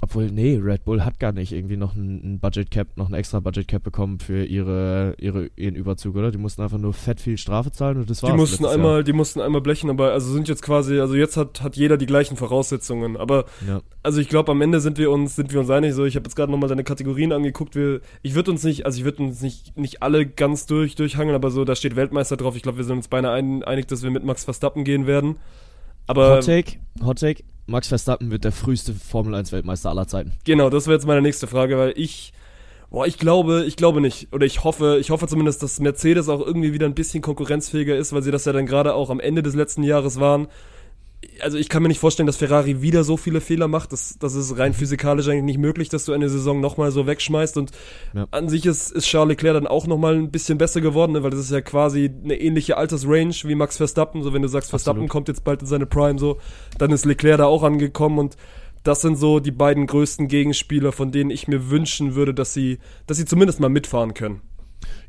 obwohl, 0.00 0.30
nee, 0.30 0.60
Red 0.62 0.84
Bull 0.84 1.04
hat 1.04 1.18
gar 1.18 1.32
nicht 1.32 1.52
irgendwie 1.52 1.76
noch 1.76 1.96
ein, 1.96 2.38
Budget 2.38 2.70
Cap, 2.70 2.96
noch 2.96 3.08
ein 3.08 3.14
extra 3.14 3.40
Budget 3.40 3.66
Cap 3.66 3.82
bekommen 3.82 4.20
für 4.20 4.44
ihre, 4.44 5.16
ihre, 5.18 5.50
ihren 5.56 5.74
Überzug, 5.74 6.14
oder? 6.14 6.30
Die 6.30 6.38
mussten 6.38 6.62
einfach 6.62 6.78
nur 6.78 6.94
fett 6.94 7.20
viel 7.20 7.36
Strafe 7.36 7.72
zahlen 7.72 7.98
und 7.98 8.08
das 8.08 8.22
war's. 8.22 8.32
Die 8.32 8.38
mussten 8.38 8.64
einmal, 8.64 8.94
Jahr. 8.94 9.02
die 9.02 9.12
mussten 9.12 9.40
einmal 9.40 9.60
blechen, 9.60 9.90
aber 9.90 10.12
also 10.12 10.32
sind 10.32 10.46
jetzt 10.46 10.62
quasi, 10.62 11.00
also 11.00 11.16
jetzt 11.16 11.36
hat, 11.36 11.62
hat 11.62 11.76
jeder 11.76 11.96
die 11.96 12.06
gleichen 12.06 12.36
Voraussetzungen. 12.36 13.16
Aber 13.16 13.46
ja. 13.66 13.80
also 14.04 14.20
ich 14.20 14.28
glaube, 14.28 14.52
am 14.52 14.60
Ende 14.60 14.78
sind 14.78 14.98
wir 14.98 15.10
uns, 15.10 15.34
sind 15.34 15.52
wir 15.52 15.58
uns 15.58 15.70
einig. 15.70 15.94
So, 15.94 16.04
ich 16.04 16.14
habe 16.14 16.26
jetzt 16.26 16.36
gerade 16.36 16.52
nochmal 16.52 16.68
deine 16.68 16.84
Kategorien 16.84 17.32
angeguckt. 17.32 17.74
Wir, 17.74 18.00
ich 18.22 18.36
würde 18.36 18.52
uns 18.52 18.62
nicht, 18.62 18.86
also 18.86 18.98
ich 18.98 19.04
würde 19.04 19.24
uns 19.24 19.42
nicht, 19.42 19.76
nicht 19.76 20.00
alle 20.02 20.26
ganz 20.26 20.66
durch, 20.66 20.94
durchhangeln, 20.94 21.34
aber 21.34 21.50
so, 21.50 21.64
da 21.64 21.74
steht 21.74 21.96
Weltmeister 21.96 22.36
drauf. 22.36 22.54
Ich 22.54 22.62
glaube, 22.62 22.78
wir 22.78 22.84
sind 22.84 22.98
uns 22.98 23.08
beinahe 23.08 23.34
einig, 23.34 23.88
dass 23.88 24.04
wir 24.04 24.10
mit 24.12 24.22
Max 24.22 24.44
Verstappen 24.44 24.84
gehen 24.84 25.08
werden. 25.08 25.38
Aber. 26.06 26.36
Hot 26.36 26.46
Take, 26.46 26.78
Hot 27.02 27.18
Take 27.18 27.42
Max 27.68 27.88
Verstappen 27.88 28.30
wird 28.30 28.44
der 28.44 28.52
früheste 28.52 28.94
Formel 28.94 29.34
1 29.34 29.52
Weltmeister 29.52 29.90
aller 29.90 30.08
Zeiten. 30.08 30.32
Genau, 30.44 30.70
das 30.70 30.86
wäre 30.86 30.96
jetzt 30.96 31.06
meine 31.06 31.22
nächste 31.22 31.46
Frage, 31.46 31.76
weil 31.78 31.92
ich 31.96 32.32
Boah, 32.90 33.06
ich 33.06 33.18
glaube, 33.18 33.64
ich 33.66 33.76
glaube 33.76 34.00
nicht. 34.00 34.32
Oder 34.32 34.46
ich 34.46 34.64
hoffe, 34.64 34.96
ich 34.98 35.10
hoffe 35.10 35.26
zumindest, 35.26 35.62
dass 35.62 35.78
Mercedes 35.78 36.30
auch 36.30 36.40
irgendwie 36.40 36.72
wieder 36.72 36.86
ein 36.86 36.94
bisschen 36.94 37.20
konkurrenzfähiger 37.20 37.94
ist, 37.94 38.14
weil 38.14 38.22
sie 38.22 38.30
das 38.30 38.46
ja 38.46 38.54
dann 38.54 38.64
gerade 38.64 38.94
auch 38.94 39.10
am 39.10 39.20
Ende 39.20 39.42
des 39.42 39.54
letzten 39.54 39.82
Jahres 39.82 40.18
waren 40.18 40.48
also 41.40 41.58
ich 41.58 41.68
kann 41.68 41.82
mir 41.82 41.88
nicht 41.88 42.00
vorstellen, 42.00 42.26
dass 42.26 42.36
Ferrari 42.36 42.80
wieder 42.82 43.04
so 43.04 43.16
viele 43.16 43.40
Fehler 43.40 43.68
macht. 43.68 43.92
Das, 43.92 44.18
das 44.18 44.34
ist 44.34 44.58
rein 44.58 44.72
physikalisch 44.72 45.28
eigentlich 45.28 45.44
nicht 45.44 45.58
möglich, 45.58 45.88
dass 45.88 46.04
du 46.04 46.12
eine 46.12 46.28
Saison 46.28 46.60
nochmal 46.60 46.90
so 46.90 47.06
wegschmeißt. 47.06 47.56
Und 47.56 47.72
ja. 48.14 48.26
an 48.30 48.48
sich 48.48 48.66
ist, 48.66 48.92
ist 48.92 49.06
Charles 49.06 49.30
Leclerc 49.30 49.54
dann 49.54 49.66
auch 49.66 49.86
nochmal 49.86 50.14
ein 50.14 50.30
bisschen 50.30 50.58
besser 50.58 50.80
geworden, 50.80 51.12
ne? 51.12 51.22
weil 51.22 51.30
das 51.30 51.40
ist 51.40 51.50
ja 51.50 51.60
quasi 51.60 52.10
eine 52.22 52.40
ähnliche 52.40 52.76
Altersrange 52.76 53.34
wie 53.44 53.54
Max 53.54 53.76
Verstappen. 53.76 54.22
So 54.22 54.32
wenn 54.32 54.42
du 54.42 54.48
sagst, 54.48 54.70
Verstappen 54.70 55.02
Absolut. 55.02 55.10
kommt 55.10 55.28
jetzt 55.28 55.44
bald 55.44 55.60
in 55.60 55.66
seine 55.66 55.86
Prime, 55.86 56.18
so, 56.18 56.38
dann 56.78 56.92
ist 56.92 57.04
Leclerc 57.04 57.38
da 57.38 57.46
auch 57.46 57.62
angekommen 57.62 58.18
und 58.18 58.36
das 58.84 59.00
sind 59.00 59.16
so 59.16 59.40
die 59.40 59.50
beiden 59.50 59.86
größten 59.86 60.28
Gegenspieler, 60.28 60.92
von 60.92 61.10
denen 61.10 61.30
ich 61.30 61.48
mir 61.48 61.68
wünschen 61.68 62.14
würde, 62.14 62.32
dass 62.32 62.54
sie, 62.54 62.78
dass 63.06 63.16
sie 63.16 63.24
zumindest 63.24 63.60
mal 63.60 63.68
mitfahren 63.68 64.14
können. 64.14 64.40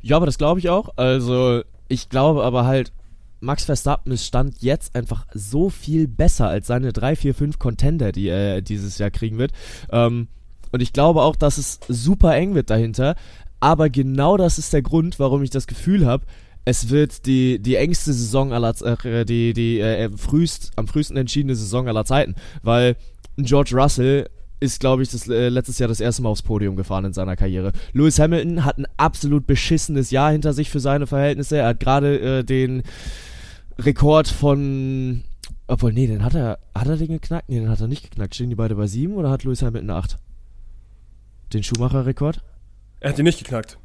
Ja, 0.02 0.16
aber 0.16 0.26
das 0.26 0.38
glaube 0.38 0.58
ich 0.58 0.68
auch. 0.68 0.90
Also 0.96 1.62
ich 1.88 2.08
glaube 2.08 2.42
aber 2.42 2.66
halt, 2.66 2.92
Max 3.40 3.64
Verstappen 3.64 4.12
ist 4.12 4.26
Stand 4.26 4.56
jetzt 4.60 4.94
einfach 4.94 5.26
so 5.34 5.70
viel 5.70 6.08
besser 6.08 6.48
als 6.48 6.66
seine 6.66 6.92
3, 6.92 7.16
4, 7.16 7.34
5 7.34 7.58
Contender, 7.58 8.12
die 8.12 8.28
er 8.28 8.60
dieses 8.62 8.98
Jahr 8.98 9.10
kriegen 9.10 9.38
wird. 9.38 9.52
Ähm, 9.90 10.28
und 10.72 10.80
ich 10.80 10.92
glaube 10.92 11.22
auch, 11.22 11.36
dass 11.36 11.58
es 11.58 11.80
super 11.88 12.34
eng 12.36 12.54
wird 12.54 12.70
dahinter. 12.70 13.16
Aber 13.58 13.90
genau 13.90 14.36
das 14.36 14.58
ist 14.58 14.72
der 14.72 14.82
Grund, 14.82 15.18
warum 15.18 15.42
ich 15.42 15.50
das 15.50 15.66
Gefühl 15.66 16.06
habe, 16.06 16.24
es 16.64 16.90
wird 16.90 17.26
die, 17.26 17.58
die 17.58 17.76
engste 17.76 18.12
Saison 18.12 18.52
aller 18.52 18.74
äh, 19.04 19.24
die, 19.24 19.52
die 19.54 19.80
äh, 19.80 20.10
frühst, 20.16 20.72
am 20.76 20.86
frühesten 20.86 21.16
entschiedene 21.16 21.56
Saison 21.56 21.88
aller 21.88 22.04
Zeiten. 22.04 22.34
Weil 22.62 22.96
George 23.36 23.72
Russell 23.74 24.28
ist, 24.60 24.78
glaube 24.78 25.02
ich, 25.02 25.10
das, 25.10 25.26
äh, 25.26 25.48
letztes 25.48 25.78
Jahr 25.78 25.88
das 25.88 26.00
erste 26.00 26.22
Mal 26.22 26.28
aufs 26.28 26.42
Podium 26.42 26.76
gefahren 26.76 27.06
in 27.06 27.12
seiner 27.14 27.34
Karriere. 27.34 27.72
Lewis 27.92 28.18
Hamilton 28.18 28.64
hat 28.64 28.78
ein 28.78 28.86
absolut 28.98 29.46
beschissenes 29.46 30.10
Jahr 30.10 30.32
hinter 30.32 30.52
sich 30.52 30.68
für 30.70 30.80
seine 30.80 31.06
Verhältnisse. 31.06 31.56
Er 31.56 31.68
hat 31.68 31.80
gerade 31.80 32.38
äh, 32.40 32.44
den 32.44 32.82
Rekord 33.84 34.28
von. 34.28 35.22
Obwohl, 35.66 35.92
nee, 35.92 36.06
den 36.06 36.24
hat 36.24 36.34
er. 36.34 36.58
Hat 36.74 36.88
er 36.88 36.96
den 36.96 37.08
geknackt? 37.08 37.48
Nee, 37.48 37.60
den 37.60 37.68
hat 37.68 37.80
er 37.80 37.88
nicht 37.88 38.02
geknackt. 38.02 38.34
Stehen 38.34 38.50
die 38.50 38.56
beide 38.56 38.74
bei 38.74 38.86
7 38.86 39.14
oder 39.14 39.30
hat 39.30 39.44
Lewis 39.44 39.62
Hamilton 39.62 39.90
8? 39.90 40.18
Den 41.52 41.62
Schumacher-Rekord? 41.62 42.42
Er 43.00 43.10
hat 43.10 43.18
ihn 43.18 43.24
nicht 43.24 43.38
geknackt. 43.38 43.78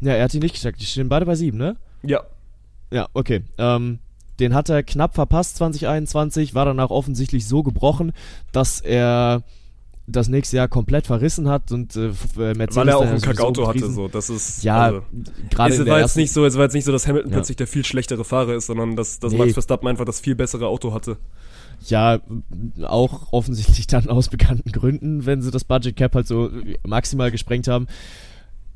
Ja, 0.00 0.12
er 0.12 0.24
hat 0.24 0.34
ihn 0.34 0.40
nicht 0.40 0.54
geknackt. 0.54 0.80
Die 0.80 0.86
stehen 0.86 1.08
beide 1.08 1.26
bei 1.26 1.34
7, 1.34 1.56
ne? 1.56 1.76
Ja. 2.02 2.24
Ja, 2.90 3.08
okay. 3.14 3.42
Ähm, 3.58 3.98
den 4.38 4.54
hat 4.54 4.68
er 4.68 4.82
knapp 4.82 5.14
verpasst 5.14 5.56
2021, 5.56 6.54
war 6.54 6.66
danach 6.66 6.90
offensichtlich 6.90 7.46
so 7.46 7.62
gebrochen, 7.62 8.12
dass 8.52 8.80
er 8.80 9.42
das 10.06 10.28
nächste 10.28 10.56
Jahr 10.56 10.68
komplett 10.68 11.06
verrissen 11.06 11.48
hat 11.48 11.72
und 11.72 11.96
äh, 11.96 12.06
äh 12.06 12.54
Mercedes 12.54 12.76
weil 12.76 12.88
er 12.88 12.98
auch 12.98 13.06
ein 13.06 13.20
Kackauto 13.20 13.66
hatte 13.66 13.90
so. 13.90 14.08
Das 14.08 14.30
ist 14.30 14.62
ja 14.62 14.82
also, 14.82 15.02
gerade 15.50 15.74
es 15.74 15.86
war 15.86 16.00
jetzt 16.00 16.16
nicht 16.16 16.32
so 16.32 16.44
es 16.44 16.54
war 16.54 16.62
jetzt 16.62 16.74
nicht 16.74 16.84
so 16.84 16.92
dass 16.92 17.06
Hamilton 17.08 17.32
ja. 17.32 17.36
plötzlich 17.36 17.56
der 17.56 17.66
viel 17.66 17.84
schlechtere 17.84 18.24
Fahrer 18.24 18.54
ist 18.54 18.66
sondern 18.66 18.94
dass, 18.94 19.18
dass 19.18 19.32
nee. 19.32 19.38
Max 19.38 19.54
Verstappen 19.54 19.88
einfach 19.88 20.04
das 20.04 20.20
viel 20.20 20.36
bessere 20.36 20.68
Auto 20.68 20.92
hatte. 20.92 21.16
Ja 21.86 22.20
auch 22.82 23.32
offensichtlich 23.32 23.86
dann 23.86 24.08
aus 24.08 24.28
bekannten 24.28 24.70
Gründen 24.70 25.26
wenn 25.26 25.42
sie 25.42 25.50
das 25.50 25.64
Budget 25.64 25.96
Cap 25.96 26.14
halt 26.14 26.26
so 26.26 26.50
maximal 26.86 27.30
gesprengt 27.30 27.66
haben. 27.66 27.88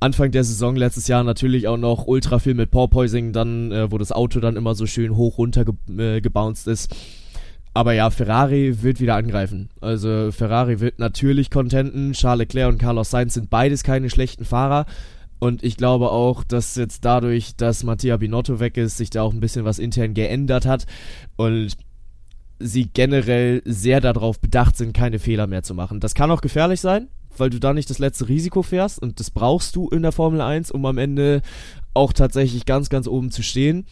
Anfang 0.00 0.32
der 0.32 0.44
Saison 0.44 0.76
letztes 0.76 1.08
Jahr 1.08 1.22
natürlich 1.22 1.68
auch 1.68 1.76
noch 1.76 2.06
ultra 2.06 2.38
viel 2.38 2.54
mit 2.54 2.70
Porpoising 2.70 3.32
dann 3.32 3.70
äh, 3.70 3.92
wo 3.92 3.98
das 3.98 4.10
Auto 4.10 4.40
dann 4.40 4.56
immer 4.56 4.74
so 4.74 4.86
schön 4.86 5.16
hoch 5.16 5.38
runter 5.38 5.64
ge 5.64 5.74
äh, 5.96 6.20
gebounced 6.20 6.66
ist 6.66 6.94
aber 7.72 7.92
ja, 7.92 8.10
Ferrari 8.10 8.82
wird 8.82 9.00
wieder 9.00 9.14
angreifen. 9.14 9.70
Also 9.80 10.32
Ferrari 10.32 10.80
wird 10.80 10.98
natürlich 10.98 11.50
contenten. 11.50 12.12
Charles 12.12 12.40
Leclerc 12.40 12.72
und 12.72 12.78
Carlos 12.78 13.10
Sainz 13.10 13.34
sind 13.34 13.48
beides 13.48 13.84
keine 13.84 14.10
schlechten 14.10 14.44
Fahrer. 14.44 14.86
Und 15.38 15.62
ich 15.62 15.76
glaube 15.76 16.10
auch, 16.10 16.42
dass 16.42 16.74
jetzt 16.74 17.04
dadurch, 17.04 17.56
dass 17.56 17.84
Mattia 17.84 18.16
Binotto 18.16 18.60
weg 18.60 18.76
ist, 18.76 18.96
sich 18.96 19.10
da 19.10 19.22
auch 19.22 19.32
ein 19.32 19.40
bisschen 19.40 19.64
was 19.64 19.78
intern 19.78 20.14
geändert 20.14 20.66
hat. 20.66 20.86
Und 21.36 21.76
sie 22.58 22.90
generell 22.92 23.62
sehr 23.64 24.00
darauf 24.00 24.40
bedacht 24.40 24.76
sind, 24.76 24.92
keine 24.92 25.18
Fehler 25.18 25.46
mehr 25.46 25.62
zu 25.62 25.74
machen. 25.74 26.00
Das 26.00 26.14
kann 26.14 26.30
auch 26.30 26.42
gefährlich 26.42 26.80
sein, 26.80 27.08
weil 27.38 27.50
du 27.50 27.60
da 27.60 27.72
nicht 27.72 27.88
das 27.88 28.00
letzte 28.00 28.28
Risiko 28.28 28.62
fährst. 28.62 29.00
Und 29.00 29.20
das 29.20 29.30
brauchst 29.30 29.76
du 29.76 29.88
in 29.88 30.02
der 30.02 30.12
Formel 30.12 30.40
1, 30.40 30.72
um 30.72 30.84
am 30.86 30.98
Ende 30.98 31.40
auch 31.94 32.12
tatsächlich 32.12 32.66
ganz, 32.66 32.90
ganz 32.90 33.06
oben 33.06 33.30
zu 33.30 33.44
stehen 33.44 33.86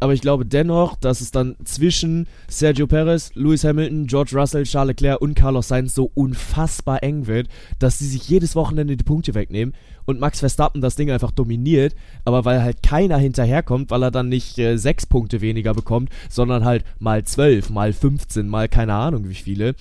aber 0.00 0.14
ich 0.14 0.22
glaube 0.22 0.46
dennoch, 0.46 0.96
dass 0.96 1.20
es 1.20 1.30
dann 1.30 1.56
zwischen 1.64 2.26
Sergio 2.48 2.86
Perez, 2.86 3.32
Lewis 3.34 3.64
Hamilton, 3.64 4.06
George 4.06 4.32
Russell, 4.34 4.64
Charles 4.64 4.88
Leclerc 4.88 5.20
und 5.20 5.34
Carlos 5.34 5.68
Sainz 5.68 5.94
so 5.94 6.10
unfassbar 6.14 7.02
eng 7.02 7.26
wird, 7.26 7.48
dass 7.78 7.98
sie 7.98 8.06
sich 8.06 8.28
jedes 8.28 8.56
Wochenende 8.56 8.96
die 8.96 9.04
Punkte 9.04 9.34
wegnehmen 9.34 9.74
und 10.06 10.18
Max 10.18 10.40
Verstappen 10.40 10.80
das 10.80 10.96
Ding 10.96 11.10
einfach 11.10 11.30
dominiert, 11.30 11.94
aber 12.24 12.44
weil 12.44 12.62
halt 12.62 12.82
keiner 12.82 13.18
hinterherkommt, 13.18 13.90
weil 13.90 14.02
er 14.02 14.10
dann 14.10 14.28
nicht 14.28 14.58
äh, 14.58 14.76
sechs 14.76 15.06
Punkte 15.06 15.42
weniger 15.42 15.74
bekommt, 15.74 16.10
sondern 16.28 16.64
halt 16.64 16.84
mal 16.98 17.24
zwölf, 17.24 17.70
mal 17.70 17.92
15, 17.92 18.48
mal 18.48 18.68
keine 18.68 18.94
Ahnung 18.94 19.28
wie 19.28 19.34
viele, 19.34 19.74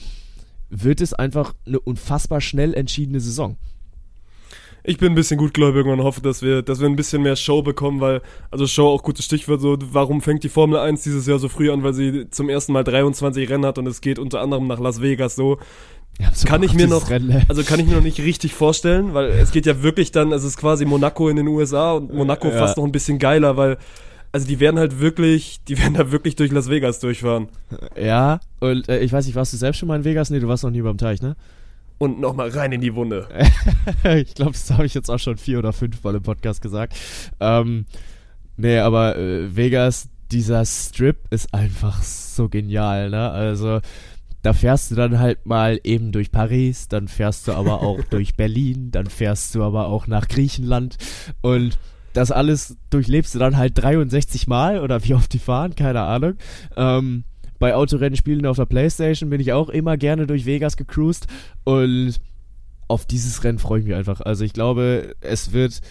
wird 0.70 1.02
es 1.02 1.14
einfach 1.14 1.54
eine 1.66 1.80
unfassbar 1.80 2.42
schnell 2.42 2.74
entschiedene 2.74 3.22
Saison 3.22 3.58
ich 4.84 4.98
bin 4.98 5.12
ein 5.12 5.16
bisschen 5.16 5.38
gutgläubig 5.38 5.86
und 5.86 6.04
hoffe, 6.04 6.22
dass 6.22 6.42
wir, 6.42 6.62
dass 6.62 6.80
wir 6.80 6.88
ein 6.88 6.96
bisschen 6.96 7.22
mehr 7.22 7.36
Show 7.36 7.62
bekommen, 7.62 8.00
weil, 8.02 8.22
also 8.52 8.68
Show 8.68 8.88
auch 8.88 9.04
gutes 9.04 9.26
Stichwort, 9.26 9.62
so, 9.62 9.78
warum 9.92 10.22
fängt 10.22 10.44
die 10.44 10.50
Formel 10.50 10.80
1 10.80 11.04
dieses 11.04 11.28
Jahr 11.28 11.40
so 11.40 11.50
früh 11.50 11.72
an, 11.72 11.84
weil 11.84 11.94
sie 11.94 12.30
zum 12.30 12.50
ersten 12.50 12.74
Mal 12.74 12.84
23 12.84 13.50
Rennen 13.50 13.66
hat 13.66 13.78
und 13.78 13.88
es 13.88 14.02
geht 14.02 14.20
unter 14.20 14.42
anderem 14.42 14.68
nach 14.68 14.80
Las 14.80 15.02
Vegas 15.02 15.36
so. 15.36 15.58
Ja, 16.20 16.32
so 16.34 16.48
kann 16.48 16.64
ich 16.64 16.74
mir 16.74 16.88
noch, 16.88 17.10
Rennen. 17.10 17.46
also 17.48 17.64
kann 17.64 17.80
ich 17.80 17.88
mir 17.88 17.96
noch 17.96 18.04
nicht 18.04 18.20
richtig 18.20 18.54
vorstellen, 18.54 19.14
weil 19.14 19.30
es 19.30 19.52
geht 19.52 19.66
ja 19.66 19.84
wirklich 19.84 20.12
dann, 20.12 20.32
es 20.32 20.44
ist 20.44 20.58
quasi 20.58 20.86
Monaco 20.86 21.30
in 21.30 21.38
den 21.38 21.48
USA 21.48 21.94
und 21.94 22.14
Monaco 22.14 22.50
ja. 22.50 22.58
fast 22.58 22.78
noch 22.78 22.84
ein 22.84 22.92
bisschen 22.92 23.20
geiler, 23.20 23.56
weil 23.56 23.78
also 24.32 24.48
die 24.48 24.60
werden 24.60 24.80
halt 24.80 25.00
wirklich, 25.00 25.62
die 25.68 25.78
werden 25.82 25.94
da 25.94 26.12
wirklich 26.12 26.36
durch 26.36 26.52
Las 26.52 26.70
Vegas 26.70 27.00
durchfahren. 27.00 27.48
Ja, 28.00 28.40
und 28.60 28.88
äh, 28.90 29.00
ich 29.00 29.12
weiß 29.12 29.26
nicht, 29.26 29.36
warst 29.36 29.54
du 29.54 29.58
selbst 29.58 29.80
schon 29.80 29.88
mal 29.88 29.96
in 29.96 30.04
Vegas? 30.04 30.30
Nee, 30.30 30.40
du 30.40 30.48
warst 30.48 30.64
noch 30.64 30.72
nie 30.72 30.82
beim 30.82 30.98
Teich, 30.98 31.22
ne? 31.22 31.36
Und 32.00 32.20
nochmal 32.20 32.50
rein 32.50 32.72
in 32.72 32.82
die 32.82 32.96
Wunde. 32.96 33.28
ich 34.04 34.34
glaube, 34.34 34.54
das 34.54 34.72
habe 34.72 34.86
ich 34.86 34.96
jetzt 34.96 35.12
auch 35.12 35.20
schon 35.20 35.38
vier 35.38 35.60
oder 35.60 35.74
fünf 35.74 36.04
Mal 36.04 36.16
im 36.16 36.24
Podcast 36.24 36.62
gesagt. 36.62 36.96
Ähm, 37.40 37.86
nee, 38.58 38.80
aber 38.80 39.18
äh, 39.18 39.56
Vegas, 39.56 40.10
dieser 40.32 40.66
Strip 40.66 41.18
ist 41.30 41.54
einfach 41.54 42.02
so 42.02 42.50
genial, 42.50 43.10
ne? 43.10 43.30
Also 43.30 43.82
da 44.42 44.54
fährst 44.54 44.92
du 44.92 44.96
dann 44.96 45.20
halt 45.20 45.46
mal 45.46 45.80
eben 45.84 46.12
durch 46.12 46.32
Paris, 46.32 46.88
dann 46.88 47.08
fährst 47.08 47.48
du 47.48 47.54
aber 47.54 47.82
auch 47.82 48.02
durch 48.10 48.36
Berlin, 48.36 48.92
dann 48.92 49.08
fährst 49.08 49.54
du 49.56 49.64
aber 49.64 49.88
auch 49.88 50.08
nach 50.08 50.28
Griechenland 50.28 50.98
und 51.42 51.78
das 52.14 52.32
alles 52.32 52.78
durchlebst 52.90 53.36
du 53.36 53.40
dann 53.40 53.58
halt 53.58 53.78
63 53.78 54.48
Mal 54.48 54.80
oder 54.80 55.04
wie 55.04 55.14
oft 55.14 55.32
die 55.34 55.40
fahren, 55.40 55.76
keine 55.76 56.02
Ahnung. 56.02 56.36
Ähm, 56.76 57.24
bei 57.60 57.76
Autorennspielen 57.76 58.46
auf 58.46 58.58
der 58.58 58.66
Playstation 58.66 59.30
bin 59.30 59.42
ich 59.42 59.54
auch 59.54 59.70
immer 59.70 59.98
gerne 59.98 60.26
durch 60.26 60.46
Vegas 60.46 60.78
gecruised 60.78 61.28
und 61.66 62.16
auf 62.88 63.06
dieses 63.06 63.44
Rennen 63.44 63.60
freue 63.60 63.82
ich 63.82 63.86
mich 63.86 63.96
einfach. 63.96 64.22
Also 64.22 64.44
ich 64.44 64.54
glaube, 64.54 65.16
es 65.22 65.54
wird 65.54 65.82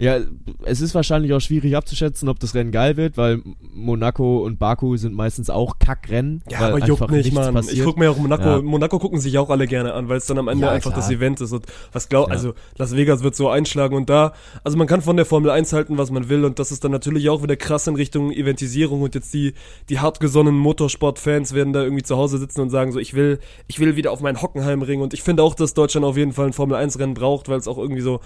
ja, 0.00 0.20
es 0.64 0.80
ist 0.80 0.94
wahrscheinlich 0.94 1.32
auch 1.32 1.40
schwierig 1.40 1.76
abzuschätzen, 1.76 2.28
ob 2.28 2.38
das 2.38 2.54
Rennen 2.54 2.70
geil 2.70 2.96
wird, 2.96 3.16
weil 3.16 3.42
Monaco 3.74 4.44
und 4.44 4.60
Baku 4.60 4.96
sind 4.96 5.12
meistens 5.12 5.50
auch 5.50 5.80
Kackrennen. 5.80 6.40
Ja, 6.48 6.60
aber 6.68 6.86
juckt 6.86 7.10
nicht, 7.10 7.32
Mann. 7.32 7.52
Passiert. 7.52 7.78
Ich 7.78 7.84
gucke 7.84 7.98
mir 7.98 8.08
auch 8.12 8.16
Monaco, 8.16 8.48
ja. 8.48 8.62
Monaco 8.62 9.00
gucken 9.00 9.18
sich 9.18 9.36
auch 9.38 9.50
alle 9.50 9.66
gerne 9.66 9.94
an, 9.94 10.08
weil 10.08 10.18
es 10.18 10.26
dann 10.26 10.38
am 10.38 10.46
Ende 10.46 10.66
ja, 10.66 10.72
einfach 10.72 10.92
klar. 10.92 11.00
das 11.00 11.10
Event 11.10 11.40
ist 11.40 11.52
und 11.52 11.66
was 11.92 12.08
glaub, 12.08 12.28
ja. 12.28 12.34
also 12.34 12.54
Las 12.76 12.94
Vegas 12.94 13.24
wird 13.24 13.34
so 13.34 13.48
einschlagen 13.48 13.96
und 13.96 14.08
da, 14.08 14.34
also 14.62 14.78
man 14.78 14.86
kann 14.86 15.02
von 15.02 15.16
der 15.16 15.26
Formel 15.26 15.50
1 15.50 15.72
halten, 15.72 15.98
was 15.98 16.12
man 16.12 16.28
will 16.28 16.44
und 16.44 16.60
das 16.60 16.70
ist 16.70 16.84
dann 16.84 16.92
natürlich 16.92 17.28
auch 17.28 17.42
wieder 17.42 17.56
krass 17.56 17.88
in 17.88 17.96
Richtung 17.96 18.30
Eventisierung 18.30 19.02
und 19.02 19.16
jetzt 19.16 19.34
die, 19.34 19.54
die 19.88 19.98
hartgesonnenen 19.98 20.60
Motorsport-Fans 20.60 21.54
werden 21.54 21.72
da 21.72 21.82
irgendwie 21.82 22.04
zu 22.04 22.16
Hause 22.16 22.38
sitzen 22.38 22.60
und 22.60 22.70
sagen 22.70 22.92
so, 22.92 23.00
ich 23.00 23.14
will, 23.14 23.40
ich 23.66 23.80
will 23.80 23.96
wieder 23.96 24.12
auf 24.12 24.20
meinen 24.20 24.40
Hockenheimring 24.40 25.00
und 25.00 25.12
ich 25.12 25.24
finde 25.24 25.42
auch, 25.42 25.56
dass 25.56 25.74
Deutschland 25.74 26.06
auf 26.06 26.16
jeden 26.16 26.32
Fall 26.32 26.46
ein 26.46 26.52
Formel 26.52 26.76
1 26.76 27.00
Rennen 27.00 27.14
braucht, 27.14 27.48
weil 27.48 27.58
es 27.58 27.66
auch 27.66 27.78
irgendwie 27.78 28.02
so 28.02 28.20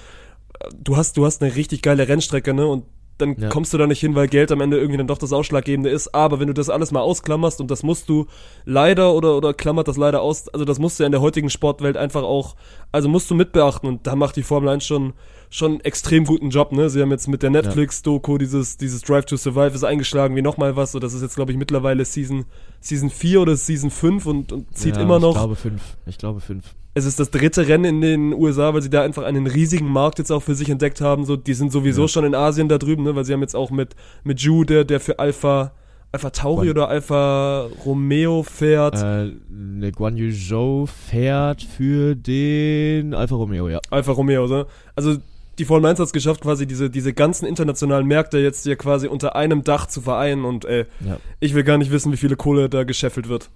du 0.75 0.97
hast, 0.97 1.17
du 1.17 1.27
hast 1.27 1.43
eine 1.43 1.55
richtig 1.55 1.83
geile 1.83 2.09
Rennstrecke, 2.09 2.55
ne? 2.55 2.67
Und 2.67 2.85
dann 3.19 3.37
ja. 3.39 3.49
kommst 3.49 3.73
du 3.73 3.79
da 3.79 3.87
nicht 3.87 4.01
hin, 4.01 4.15
weil 4.15 4.27
Geld 4.27 4.51
am 4.53 4.61
Ende 4.61 4.79
irgendwie 4.79 4.97
dann 4.97 5.07
doch 5.07 5.19
das 5.19 5.33
Ausschlaggebende 5.33 5.91
ist. 5.91 6.15
Aber 6.15 6.41
wenn 6.41 6.49
du 6.49 6.55
das 6.55 6.71
alles 6.71 6.91
mal 6.91 7.01
ausklammerst, 7.01 7.61
und 7.61 7.71
das 7.71 7.83
musst 7.83 8.09
du 8.09 8.27
leider 8.65 9.15
oder, 9.15 9.37
oder 9.37 9.55
klammert 9.55 9.89
das 9.89 9.97
leider 9.97 10.23
aus, 10.23 10.49
also 10.49 10.65
das 10.65 10.79
musst 10.79 10.99
du 10.99 11.05
ja 11.05 11.07
in 11.07 11.13
der 11.13 11.21
heutigen 11.21 11.51
Sportwelt 11.51 11.97
einfach 11.97 12.23
auch, 12.23 12.57
also 12.91 13.09
musst 13.09 13.31
du 13.31 13.35
mitbeachten. 13.35 13.89
Und 13.89 14.07
da 14.07 14.17
macht 14.17 14.37
die 14.37 14.43
Formel 14.43 14.69
1 14.71 14.85
schon, 14.85 15.13
schon 15.53 15.81
extrem 15.81 16.25
guten 16.25 16.51
Job, 16.51 16.73
ne? 16.73 16.89
Sie 16.89 17.01
haben 17.03 17.11
jetzt 17.11 17.29
mit 17.29 17.43
der 17.43 17.51
Netflix-Doku 17.51 18.39
dieses, 18.39 18.79
dieses 18.79 19.03
Drive 19.03 19.27
to 19.27 19.37
Survive 19.37 19.75
ist 19.75 19.85
eingeschlagen 19.85 20.35
wie 20.35 20.43
nochmal 20.43 20.77
was. 20.77 20.93
So, 20.93 20.99
das 20.99 21.13
ist 21.13 21.21
jetzt, 21.21 21.37
glaube 21.37 21.53
ich, 21.53 21.59
mittlerweile 21.59 22.05
Season, 22.05 22.47
Season 22.81 23.11
4 23.11 23.43
oder 23.43 23.55
Season 23.55 23.91
5 23.91 24.27
und, 24.27 24.53
und 24.53 24.77
zieht 24.77 24.97
ja, 24.97 25.03
immer 25.03 25.21
noch. 25.21 25.35
Ich 25.35 25.39
glaube 25.39 25.57
5. 25.57 25.83
Ich 26.07 26.19
glaube 26.19 26.41
5 26.41 26.65
es 26.95 27.07
ist 27.07 27.19
das 27.19 27.31
dritte 27.31 27.69
Rennen 27.69 27.85
in 27.85 28.01
den 28.03 28.33
USA, 28.35 28.75
weil 28.75 28.83
sie 28.83 28.91
da 28.91 29.03
einfach 29.03 29.23
einen 29.23 29.47
riesigen 29.47 29.89
Markt 29.89 30.19
jetzt 30.19 30.31
auch 30.31 30.43
für 30.43 30.55
sich 30.55 30.69
entdeckt 30.69 31.01
haben. 31.01 31.25
So, 31.25 31.37
die 31.37 31.55
sind 31.55 31.73
sowieso 31.73 32.03
ja. 32.03 32.09
schon 32.09 32.25
in 32.25 32.35
Asien 32.35 32.69
da 32.69 32.77
drüben, 32.77 33.03
ne, 33.03 33.17
weil 33.17 33.25
sie 33.25 33.33
haben 33.33 33.41
jetzt 33.41 33.57
auch 33.57 33.71
mit, 33.71 33.97
mit 34.25 34.41
Ju, 34.41 34.65
der, 34.65 34.85
der 34.85 35.01
für 35.01 35.19
Alpha, 35.19 35.73
Alpha 36.13 36.29
Tauri 36.29 36.69
oder 36.69 36.89
Alpha 36.89 37.67
Romeo 37.87 38.43
fährt. 38.43 39.03
Äh, 39.03 39.33
ne, 39.49 39.91
Guan 39.91 40.19
Yu 40.19 40.31
Zhou 40.33 40.85
fährt 40.85 41.63
für 41.63 42.15
den 42.15 43.15
Alfa 43.15 43.37
Romeo, 43.37 43.71
ja. 43.71 43.81
Alfa 43.89 44.13
Romeo, 44.13 44.47
so. 44.47 44.67
Also 44.95 45.17
die 45.59 45.65
Formel 45.65 45.91
1 45.91 45.99
hat 45.99 46.07
es 46.07 46.13
geschafft, 46.13 46.41
quasi 46.41 46.67
diese, 46.67 46.89
diese 46.89 47.13
ganzen 47.13 47.47
internationalen 47.47 48.07
Märkte 48.07 48.39
jetzt 48.39 48.65
hier 48.65 48.77
quasi 48.77 49.07
unter 49.07 49.37
einem 49.37 49.65
Dach 49.65 49.87
zu 49.87 50.01
vereinen 50.01 50.45
und 50.45 50.65
ey, 50.65 50.87
ja. 51.05 51.19
ich 51.41 51.55
will 51.55 51.63
gar 51.63 51.79
nicht 51.79 51.91
wissen, 51.91 52.13
wie 52.13 52.17
viele 52.17 52.37
Kohle 52.37 52.69
da 52.69 52.85
gescheffelt 52.85 53.29
wird. 53.29 53.51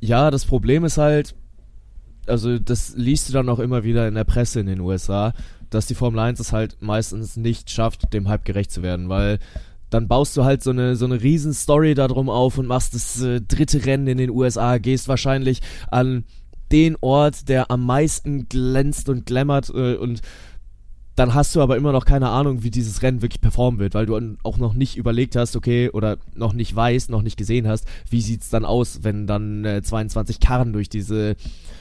Ja, 0.00 0.30
das 0.30 0.44
Problem 0.44 0.84
ist 0.84 0.98
halt, 0.98 1.34
also 2.26 2.58
das 2.58 2.94
liest 2.96 3.28
du 3.28 3.32
dann 3.32 3.48
auch 3.48 3.60
immer 3.60 3.84
wieder 3.84 4.08
in 4.08 4.14
der 4.14 4.24
Presse 4.24 4.60
in 4.60 4.66
den 4.66 4.80
USA, 4.80 5.32
dass 5.70 5.86
die 5.86 5.94
Formel 5.94 6.20
1 6.20 6.40
es 6.40 6.52
halt 6.52 6.76
meistens 6.80 7.36
nicht 7.36 7.70
schafft, 7.70 8.12
dem 8.12 8.28
Hype 8.28 8.44
gerecht 8.44 8.72
zu 8.72 8.82
werden, 8.82 9.08
weil 9.08 9.38
dann 9.90 10.08
baust 10.08 10.36
du 10.36 10.44
halt 10.44 10.62
so 10.62 10.70
eine, 10.70 10.96
so 10.96 11.04
eine 11.04 11.22
riesen 11.22 11.52
Story 11.52 11.94
darum 11.94 12.30
auf 12.30 12.58
und 12.58 12.66
machst 12.66 12.94
das 12.94 13.22
äh, 13.22 13.40
dritte 13.40 13.84
Rennen 13.84 14.06
in 14.06 14.18
den 14.18 14.30
USA, 14.30 14.78
gehst 14.78 15.06
wahrscheinlich 15.06 15.60
an 15.90 16.24
den 16.72 16.96
Ort, 17.00 17.48
der 17.48 17.70
am 17.70 17.84
meisten 17.84 18.48
glänzt 18.48 19.08
und 19.08 19.26
glammert 19.26 19.68
äh, 19.68 19.96
und 19.96 20.22
dann 21.14 21.34
hast 21.34 21.54
du 21.54 21.60
aber 21.60 21.76
immer 21.76 21.92
noch 21.92 22.04
keine 22.04 22.30
Ahnung, 22.30 22.62
wie 22.62 22.70
dieses 22.70 23.02
Rennen 23.02 23.22
wirklich 23.22 23.40
performen 23.40 23.78
wird, 23.80 23.94
weil 23.94 24.06
du 24.06 24.18
auch 24.42 24.56
noch 24.56 24.74
nicht 24.74 24.96
überlegt 24.96 25.36
hast, 25.36 25.56
okay, 25.56 25.90
oder 25.90 26.16
noch 26.34 26.54
nicht 26.54 26.74
weißt, 26.74 27.10
noch 27.10 27.22
nicht 27.22 27.36
gesehen 27.36 27.68
hast, 27.68 27.86
wie 28.08 28.22
sieht's 28.22 28.48
dann 28.48 28.64
aus, 28.64 29.00
wenn 29.02 29.26
dann 29.26 29.64
äh, 29.64 29.82
22 29.82 30.40
Karren 30.40 30.72
durch 30.72 30.88
diese, 30.88 31.36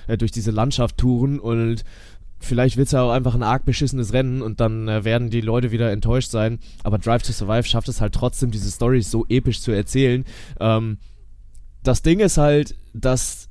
äh, 0.07 0.17
durch 0.17 0.31
diese 0.31 0.51
Landschaft 0.51 0.97
touren 0.97 1.39
und 1.39 1.85
vielleicht 2.41 2.75
wird 2.75 2.87
es 2.87 2.91
ja 2.91 3.03
auch 3.03 3.11
einfach 3.11 3.35
ein 3.35 3.43
arg 3.43 3.65
beschissenes 3.65 4.13
Rennen 4.13 4.41
und 4.41 4.59
dann 4.59 4.87
äh, 4.87 5.05
werden 5.05 5.29
die 5.29 5.41
Leute 5.41 5.71
wieder 5.71 5.91
enttäuscht 5.91 6.31
sein. 6.31 6.59
Aber 6.83 6.97
Drive 6.97 7.23
to 7.23 7.31
Survive 7.31 7.67
schafft 7.67 7.87
es 7.87 8.01
halt 8.01 8.13
trotzdem, 8.13 8.51
diese 8.51 8.69
Stories 8.69 9.11
so 9.11 9.25
episch 9.29 9.61
zu 9.61 9.71
erzählen. 9.71 10.25
Ähm, 10.59 10.97
das 11.83 12.01
Ding 12.01 12.19
ist 12.19 12.37
halt, 12.37 12.75
dass 12.93 13.47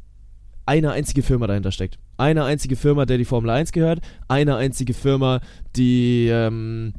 eine 0.66 0.92
einzige 0.92 1.22
Firma 1.22 1.46
dahinter 1.46 1.72
steckt. 1.72 1.98
Eine 2.20 2.44
einzige 2.44 2.76
Firma, 2.76 3.06
der 3.06 3.18
die 3.18 3.24
Formel 3.24 3.50
1 3.50 3.72
gehört. 3.72 4.00
Eine 4.28 4.56
einzige 4.56 4.94
Firma, 4.94 5.40
die, 5.74 6.28
ähm, 6.28 6.92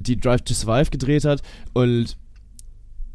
die 0.00 0.18
Drive 0.18 0.42
to 0.42 0.52
Survive 0.52 0.90
gedreht 0.90 1.24
hat. 1.24 1.42
Und 1.72 2.16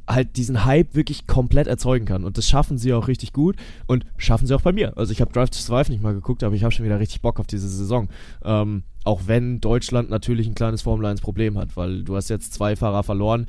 halt 0.08 0.38
diesen 0.38 0.64
Hype 0.64 0.96
wirklich 0.96 1.28
komplett 1.28 1.68
erzeugen 1.68 2.06
kann. 2.06 2.24
Und 2.24 2.38
das 2.38 2.48
schaffen 2.48 2.78
sie 2.78 2.94
auch 2.94 3.08
richtig 3.08 3.34
gut 3.34 3.58
und 3.88 4.06
schaffen 4.18 4.48
sie 4.48 4.56
auch 4.56 4.62
bei 4.62 4.72
mir. 4.72 4.98
Also 4.98 5.12
ich 5.12 5.20
habe 5.20 5.34
Drive 5.34 5.50
to 5.50 5.60
Survive 5.60 5.92
nicht 5.92 6.02
mal 6.02 6.14
geguckt, 6.14 6.44
aber 6.44 6.56
ich 6.56 6.64
habe 6.64 6.72
schon 6.72 6.86
wieder 6.86 7.00
richtig 7.00 7.22
Bock 7.22 7.40
auf 7.40 7.48
diese 7.48 7.68
Saison. 7.68 8.08
Ähm, 8.44 8.84
auch 9.04 9.22
wenn 9.26 9.60
Deutschland 9.60 10.10
natürlich 10.10 10.48
ein 10.48 10.56
kleines 10.56 10.82
Formel 10.82 11.06
1 11.06 11.22
Problem 11.22 11.58
hat, 11.58 11.76
weil 11.76 12.04
du 12.04 12.16
hast 12.16 12.30
jetzt 12.30 12.54
zwei 12.54 12.76
Fahrer 12.76 13.04
verloren. 13.04 13.48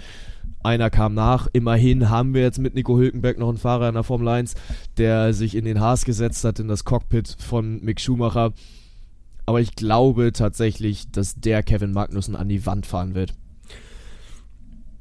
Einer 0.62 0.90
kam 0.90 1.14
nach. 1.14 1.46
Immerhin 1.52 2.11
haben 2.11 2.34
wir 2.34 2.42
jetzt 2.42 2.59
mit 2.59 2.74
Nico 2.74 2.98
Hülkenberg 2.98 3.38
noch 3.38 3.48
einen 3.48 3.59
Fahrer 3.59 3.88
in 3.88 3.94
der 3.94 4.02
Formel 4.02 4.28
1, 4.28 4.54
der 4.96 5.32
sich 5.32 5.54
in 5.54 5.64
den 5.64 5.80
Haas 5.80 6.04
gesetzt 6.04 6.44
hat, 6.44 6.59
in 6.59 6.68
das 6.68 6.84
Cockpit 6.84 7.36
von 7.38 7.82
Mick 7.84 8.00
Schumacher. 8.00 8.52
Aber 9.46 9.61
ich 9.61 9.76
glaube 9.76 10.32
tatsächlich, 10.32 11.11
dass 11.11 11.36
der 11.36 11.62
Kevin 11.62 11.92
Magnussen 11.92 12.36
an 12.36 12.48
die 12.48 12.66
Wand 12.66 12.86
fahren 12.86 13.14
wird. 13.14 13.34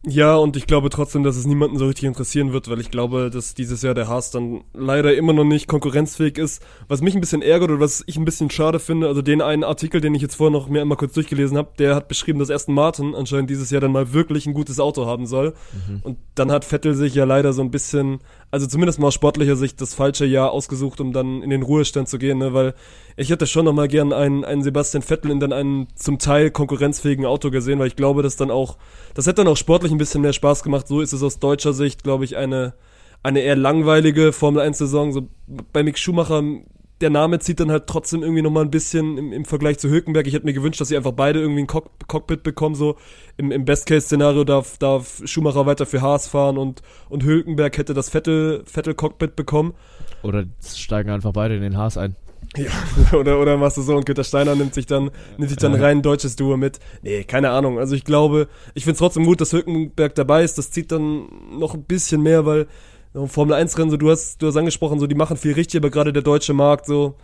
Ja, 0.06 0.36
und 0.36 0.56
ich 0.56 0.68
glaube 0.68 0.90
trotzdem, 0.90 1.24
dass 1.24 1.36
es 1.36 1.46
niemanden 1.46 1.78
so 1.78 1.88
richtig 1.88 2.06
interessieren 2.06 2.54
wird, 2.54 2.70
weil 2.70 2.80
ich 2.80 2.92
glaube, 2.92 3.30
dass 3.30 3.56
dieses 3.56 3.82
Jahr 3.82 3.94
der 3.94 4.08
Haas 4.08 4.32
dann 4.32 4.64
leider 4.74 5.16
immer 5.16 5.34
noch 5.34 5.44
nicht 5.44 5.68
konkurrenzfähig 5.68 6.38
ist. 6.38 6.64
Was 6.88 7.02
mich 7.02 7.16
ein 7.16 7.20
bisschen 7.20 7.42
ärgert 7.42 7.72
oder 7.72 7.80
was 7.80 8.04
ich 8.06 8.16
ein 8.16 8.24
bisschen 8.24 8.50
schade 8.50 8.80
finde, 8.80 9.08
also 9.08 9.22
den 9.22 9.42
einen 9.42 9.64
Artikel, 9.64 10.00
den 10.00 10.16
ich 10.16 10.22
jetzt 10.22 10.36
vorher 10.36 10.52
noch 10.52 10.70
mir 10.70 10.82
einmal 10.82 10.98
kurz 10.98 11.14
durchgelesen 11.14 11.58
habe, 11.58 11.72
der 11.78 11.96
hat 11.96 12.08
beschrieben, 12.08 12.40
dass 12.40 12.52
Aston 12.52 12.76
Martin 12.76 13.16
anscheinend 13.16 13.50
dieses 13.50 13.70
Jahr 13.70 13.82
dann 13.82 13.92
mal 13.92 14.14
wirklich 14.14 14.46
ein 14.46 14.54
gutes 14.54 14.80
Auto 14.80 15.06
haben 15.08 15.26
soll. 15.26 15.56
Mhm. 15.88 16.00
Und 16.04 16.18
dann 16.36 16.52
hat 16.52 16.64
Vettel 16.64 16.94
sich 16.94 17.16
ja 17.16 17.26
leider 17.26 17.52
so 17.52 17.62
ein 17.62 17.72
bisschen, 17.72 18.20
also 18.50 18.66
zumindest 18.66 19.00
mal 19.00 19.08
aus 19.08 19.14
sportlicher 19.14 19.56
Sicht, 19.56 19.82
das 19.82 19.94
falsche 19.94 20.26
Jahr 20.26 20.52
ausgesucht, 20.52 21.02
um 21.02 21.12
dann 21.12 21.42
in 21.42 21.50
den 21.50 21.64
Ruhestand 21.64 22.08
zu 22.08 22.18
gehen, 22.18 22.38
ne? 22.38 22.54
weil 22.54 22.76
ich 23.18 23.30
hätte 23.30 23.46
schon 23.46 23.66
noch 23.66 23.74
mal 23.74 23.88
gern 23.88 24.14
einen, 24.14 24.46
einen 24.46 24.64
Sebastian 24.64 25.04
Vettel 25.04 25.32
in 25.32 25.40
dann 25.40 25.52
einem 25.52 25.88
zum 25.96 26.18
Teil 26.18 26.50
konkurrenzfähigen 26.50 27.26
Auto 27.26 27.52
gesehen, 27.52 27.80
weil 27.80 27.88
ich 27.88 27.98
glaube, 27.98 28.24
dass 28.24 28.38
dann 28.38 28.52
auch, 28.52 28.78
das 29.14 29.28
hätte 29.28 29.44
dann 29.44 29.48
auch 29.48 29.58
sportlich 29.58 29.92
ein 29.92 29.98
bisschen 29.98 30.22
mehr 30.22 30.34
Spaß 30.34 30.64
gemacht. 30.64 30.88
So 30.88 31.02
ist 31.02 31.14
es 31.14 31.24
aus 31.24 31.40
deutscher 31.40 31.74
Sicht, 31.74 32.04
glaube 32.04 32.24
ich, 32.24 32.38
eine, 32.38 32.74
eine 33.22 33.42
eher 33.42 33.58
langweilige 33.58 34.32
Formel 34.32 34.62
1 34.62 34.78
Saison. 34.78 35.12
So 35.12 35.28
bei 35.74 35.84
Mick 35.84 35.98
Schumacher, 35.98 36.42
der 37.02 37.10
Name 37.10 37.40
zieht 37.40 37.60
dann 37.60 37.72
halt 37.72 37.88
trotzdem 37.88 38.24
irgendwie 38.24 38.42
noch 38.42 38.52
mal 38.52 38.62
ein 38.64 38.72
bisschen 38.72 39.18
im, 39.18 39.34
im 39.34 39.46
Vergleich 39.46 39.78
zu 39.78 39.90
Hülkenberg. 39.90 40.26
Ich 40.28 40.34
hätte 40.34 40.46
mir 40.46 40.54
gewünscht, 40.54 40.82
dass 40.82 40.88
sie 40.88 40.98
einfach 40.98 41.12
beide 41.12 41.40
irgendwie 41.40 41.62
ein 41.62 41.68
Cock 41.68 41.90
Cockpit 42.08 42.44
bekommen. 42.44 42.76
So 42.76 42.98
im, 43.38 43.52
im 43.52 43.66
Best-Case-Szenario 43.66 44.44
darf, 44.44 44.78
darf 44.78 45.22
Schumacher 45.26 45.66
weiter 45.66 45.86
für 45.86 46.02
Haas 46.02 46.28
fahren 46.28 46.58
und, 46.58 46.82
und 47.10 47.24
Hülkenberg 47.24 47.78
hätte 47.78 47.94
das 47.94 48.10
Vettel, 48.10 48.64
Vettel 48.66 48.96
Cockpit 48.96 49.36
bekommen. 49.36 49.74
Oder 50.24 50.46
steigen 50.66 51.10
einfach 51.10 51.34
beide 51.34 51.56
in 51.56 51.62
den 51.62 51.78
Haas 51.78 51.98
ein. 51.98 52.16
Ja, 52.56 52.70
oder, 53.18 53.40
oder 53.40 53.58
machst 53.58 53.78
du 53.78 53.82
so 53.82 53.96
und 53.96 54.06
Güter 54.06 54.24
Steiner 54.24 54.56
nimmt 54.56 54.74
sich 54.74 54.86
dann, 54.86 55.12
nimmt 55.38 55.50
sich 55.50 55.58
dann 55.58 55.74
rein 55.74 55.98
ein 55.98 56.02
deutsches 56.02 56.36
Duo 56.36 56.58
mit. 56.58 56.80
Nee, 57.02 57.24
keine 57.24 57.50
Ahnung. 57.50 57.78
Also 57.78 57.96
ich 57.96 58.04
glaube, 58.04 58.48
ich 58.74 58.84
finde 58.84 58.94
es 58.94 59.00
trotzdem 59.00 59.26
gut, 59.26 59.42
dass 59.42 59.54
Hülkenberg 59.54 60.16
dabei 60.16 60.44
ist. 60.44 60.58
Das 60.58 60.72
zieht 60.72 60.92
dann 60.92 61.28
noch 61.52 61.74
ein 61.74 61.84
bisschen 61.84 62.22
mehr, 62.22 62.46
weil 62.46 62.68
Formel 63.28 63.56
1 63.56 63.78
Rennen, 63.78 63.90
so 63.90 63.98
du 63.98 64.10
hast, 64.10 64.42
du 64.42 64.48
hast 64.48 64.58
angesprochen, 64.58 65.00
so 65.00 65.08
die 65.08 65.16
machen 65.16 65.38
viel 65.38 65.54
richtig, 65.54 65.80
aber 65.80 65.90
gerade 65.90 66.14
der 66.14 66.22
deutsche 66.22 66.54
Markt 66.54 66.86
so, 66.86 67.16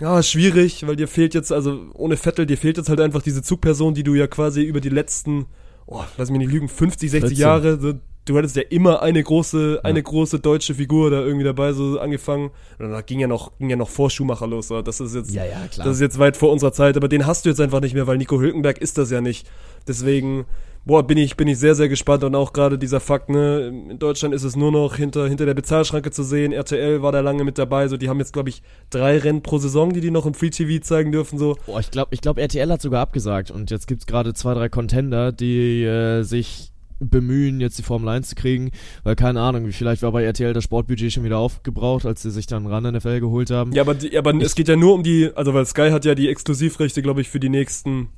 ja, 0.00 0.22
schwierig, 0.22 0.86
weil 0.86 0.96
dir 0.96 1.08
fehlt 1.08 1.34
jetzt, 1.34 1.52
also 1.52 1.86
ohne 1.94 2.16
Vettel, 2.16 2.46
dir 2.46 2.56
fehlt 2.56 2.76
jetzt 2.76 2.88
halt 2.88 3.00
einfach 3.00 3.22
diese 3.22 3.42
Zugperson, 3.42 3.94
die 3.94 4.02
du 4.02 4.14
ja 4.14 4.26
quasi 4.26 4.62
über 4.62 4.80
die 4.80 4.88
letzten, 4.88 5.46
oh, 5.86 6.02
lass 6.16 6.30
mich 6.30 6.38
nicht 6.38 6.52
lügen, 6.52 6.68
50, 6.68 7.10
60 7.10 7.28
14. 7.28 7.40
Jahre, 7.40 7.80
so, 7.80 7.94
du 8.24 8.38
hattest 8.38 8.56
ja 8.56 8.62
immer 8.62 9.02
eine 9.02 9.22
große, 9.22 9.80
eine 9.82 9.98
ja. 9.98 10.02
große 10.02 10.40
deutsche 10.40 10.74
Figur 10.74 11.10
da 11.10 11.20
irgendwie 11.20 11.44
dabei, 11.44 11.72
so 11.72 11.98
angefangen. 11.98 12.50
Und 12.78 12.90
da 12.90 13.00
ging 13.00 13.20
ja 13.20 13.26
noch, 13.26 13.52
ging 13.58 13.70
ja 13.70 13.76
noch 13.76 13.88
vor 13.88 14.10
Schumacher 14.10 14.46
los. 14.46 14.68
So. 14.68 14.82
Das 14.82 15.00
ist 15.00 15.14
jetzt, 15.14 15.32
ja, 15.32 15.44
ja, 15.44 15.66
klar. 15.70 15.86
das 15.86 15.96
ist 15.96 16.00
jetzt 16.00 16.18
weit 16.18 16.36
vor 16.36 16.52
unserer 16.52 16.72
Zeit, 16.72 16.96
aber 16.96 17.08
den 17.08 17.26
hast 17.26 17.44
du 17.44 17.48
jetzt 17.48 17.60
einfach 17.60 17.80
nicht 17.80 17.94
mehr, 17.94 18.06
weil 18.06 18.18
Nico 18.18 18.40
Hülkenberg 18.40 18.78
ist 18.78 18.98
das 18.98 19.10
ja 19.10 19.20
nicht. 19.20 19.48
Deswegen, 19.88 20.44
boah, 20.84 21.06
bin 21.06 21.18
ich, 21.18 21.36
bin 21.36 21.48
ich 21.48 21.58
sehr, 21.58 21.74
sehr 21.74 21.88
gespannt 21.88 22.24
und 22.24 22.34
auch 22.34 22.52
gerade 22.52 22.78
dieser 22.78 23.00
Fakt, 23.00 23.28
ne, 23.28 23.68
in 23.90 23.98
Deutschland 23.98 24.34
ist 24.34 24.42
es 24.42 24.56
nur 24.56 24.72
noch 24.72 24.96
hinter, 24.96 25.28
hinter 25.28 25.46
der 25.46 25.54
Bezahlschranke 25.54 26.10
zu 26.10 26.22
sehen. 26.22 26.52
RTL 26.52 27.02
war 27.02 27.12
da 27.12 27.20
lange 27.20 27.44
mit 27.44 27.58
dabei, 27.58 27.88
so, 27.88 27.96
die 27.96 28.08
haben 28.08 28.18
jetzt, 28.18 28.32
glaube 28.32 28.48
ich, 28.48 28.62
drei 28.90 29.18
Rennen 29.18 29.42
pro 29.42 29.58
Saison, 29.58 29.92
die 29.92 30.00
die 30.00 30.10
noch 30.10 30.26
im 30.26 30.34
Free 30.34 30.50
TV 30.50 30.82
zeigen 30.82 31.12
dürfen, 31.12 31.38
so. 31.38 31.56
Boah, 31.66 31.80
ich 31.80 31.90
glaube, 31.90 32.08
ich 32.12 32.20
glaube, 32.20 32.40
RTL 32.40 32.70
hat 32.70 32.82
sogar 32.82 33.00
abgesagt 33.00 33.50
und 33.50 33.70
jetzt 33.70 33.86
gibt's 33.86 34.06
gerade 34.06 34.34
zwei, 34.34 34.54
drei 34.54 34.68
Contender, 34.68 35.32
die 35.32 35.84
äh, 35.84 36.22
sich 36.22 36.72
bemühen, 37.10 37.60
jetzt 37.60 37.78
die 37.78 37.82
Formel 37.82 38.08
1 38.08 38.28
zu 38.28 38.34
kriegen, 38.34 38.70
weil 39.02 39.16
keine 39.16 39.40
Ahnung, 39.40 39.70
vielleicht 39.72 40.02
war 40.02 40.12
bei 40.12 40.22
RTL 40.22 40.52
das 40.52 40.64
Sportbudget 40.64 41.12
schon 41.12 41.24
wieder 41.24 41.38
aufgebraucht, 41.38 42.06
als 42.06 42.22
sie 42.22 42.30
sich 42.30 42.46
dann 42.46 42.66
ran 42.66 42.84
NFL 42.84 43.20
geholt 43.20 43.50
haben. 43.50 43.72
Ja, 43.72 43.82
aber, 43.82 43.94
die, 43.94 44.16
aber 44.16 44.34
es 44.40 44.54
geht 44.54 44.68
ja 44.68 44.76
nur 44.76 44.94
um 44.94 45.02
die, 45.02 45.30
also 45.34 45.52
weil 45.54 45.66
Sky 45.66 45.90
hat 45.90 46.04
ja 46.04 46.14
die 46.14 46.28
Exklusivrechte, 46.28 47.02
glaube 47.02 47.20
ich, 47.20 47.28
für 47.28 47.40
die 47.40 47.48
nächsten, 47.48 48.10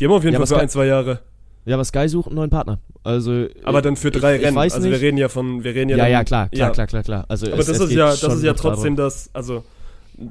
die 0.00 0.06
haben 0.06 0.12
auf 0.12 0.24
jeden 0.24 0.34
ja, 0.34 0.40
Fall 0.40 0.46
für 0.46 0.54
Sky, 0.54 0.62
ein, 0.62 0.68
zwei 0.68 0.86
Jahre. 0.86 1.20
Ja, 1.64 1.76
aber 1.76 1.84
Sky 1.84 2.08
sucht 2.08 2.28
einen 2.28 2.36
neuen 2.36 2.50
Partner. 2.50 2.78
Also 3.04 3.46
aber 3.64 3.82
dann 3.82 3.96
für 3.96 4.10
drei 4.10 4.36
ich, 4.36 4.42
Rennen. 4.42 4.56
Ich 4.64 4.74
also 4.74 4.90
wir 4.90 5.00
reden 5.00 5.16
ja 5.16 5.28
von, 5.28 5.62
wir 5.64 5.74
reden 5.74 5.90
ja. 5.90 5.96
Ja, 5.96 6.04
dann, 6.04 6.12
ja, 6.12 6.24
klar, 6.24 6.48
klar, 6.48 6.68
ja. 6.68 6.74
klar, 6.74 6.86
klar, 6.86 7.02
klar. 7.02 7.24
Also 7.28 7.46
aber 7.46 7.58
es, 7.58 7.66
das 7.66 7.78
es 7.78 7.90
ist 7.90 7.92
ja, 7.92 8.06
das 8.06 8.22
ist 8.22 8.42
ja 8.42 8.54
trotzdem 8.54 8.96
das, 8.96 9.30
also 9.32 9.64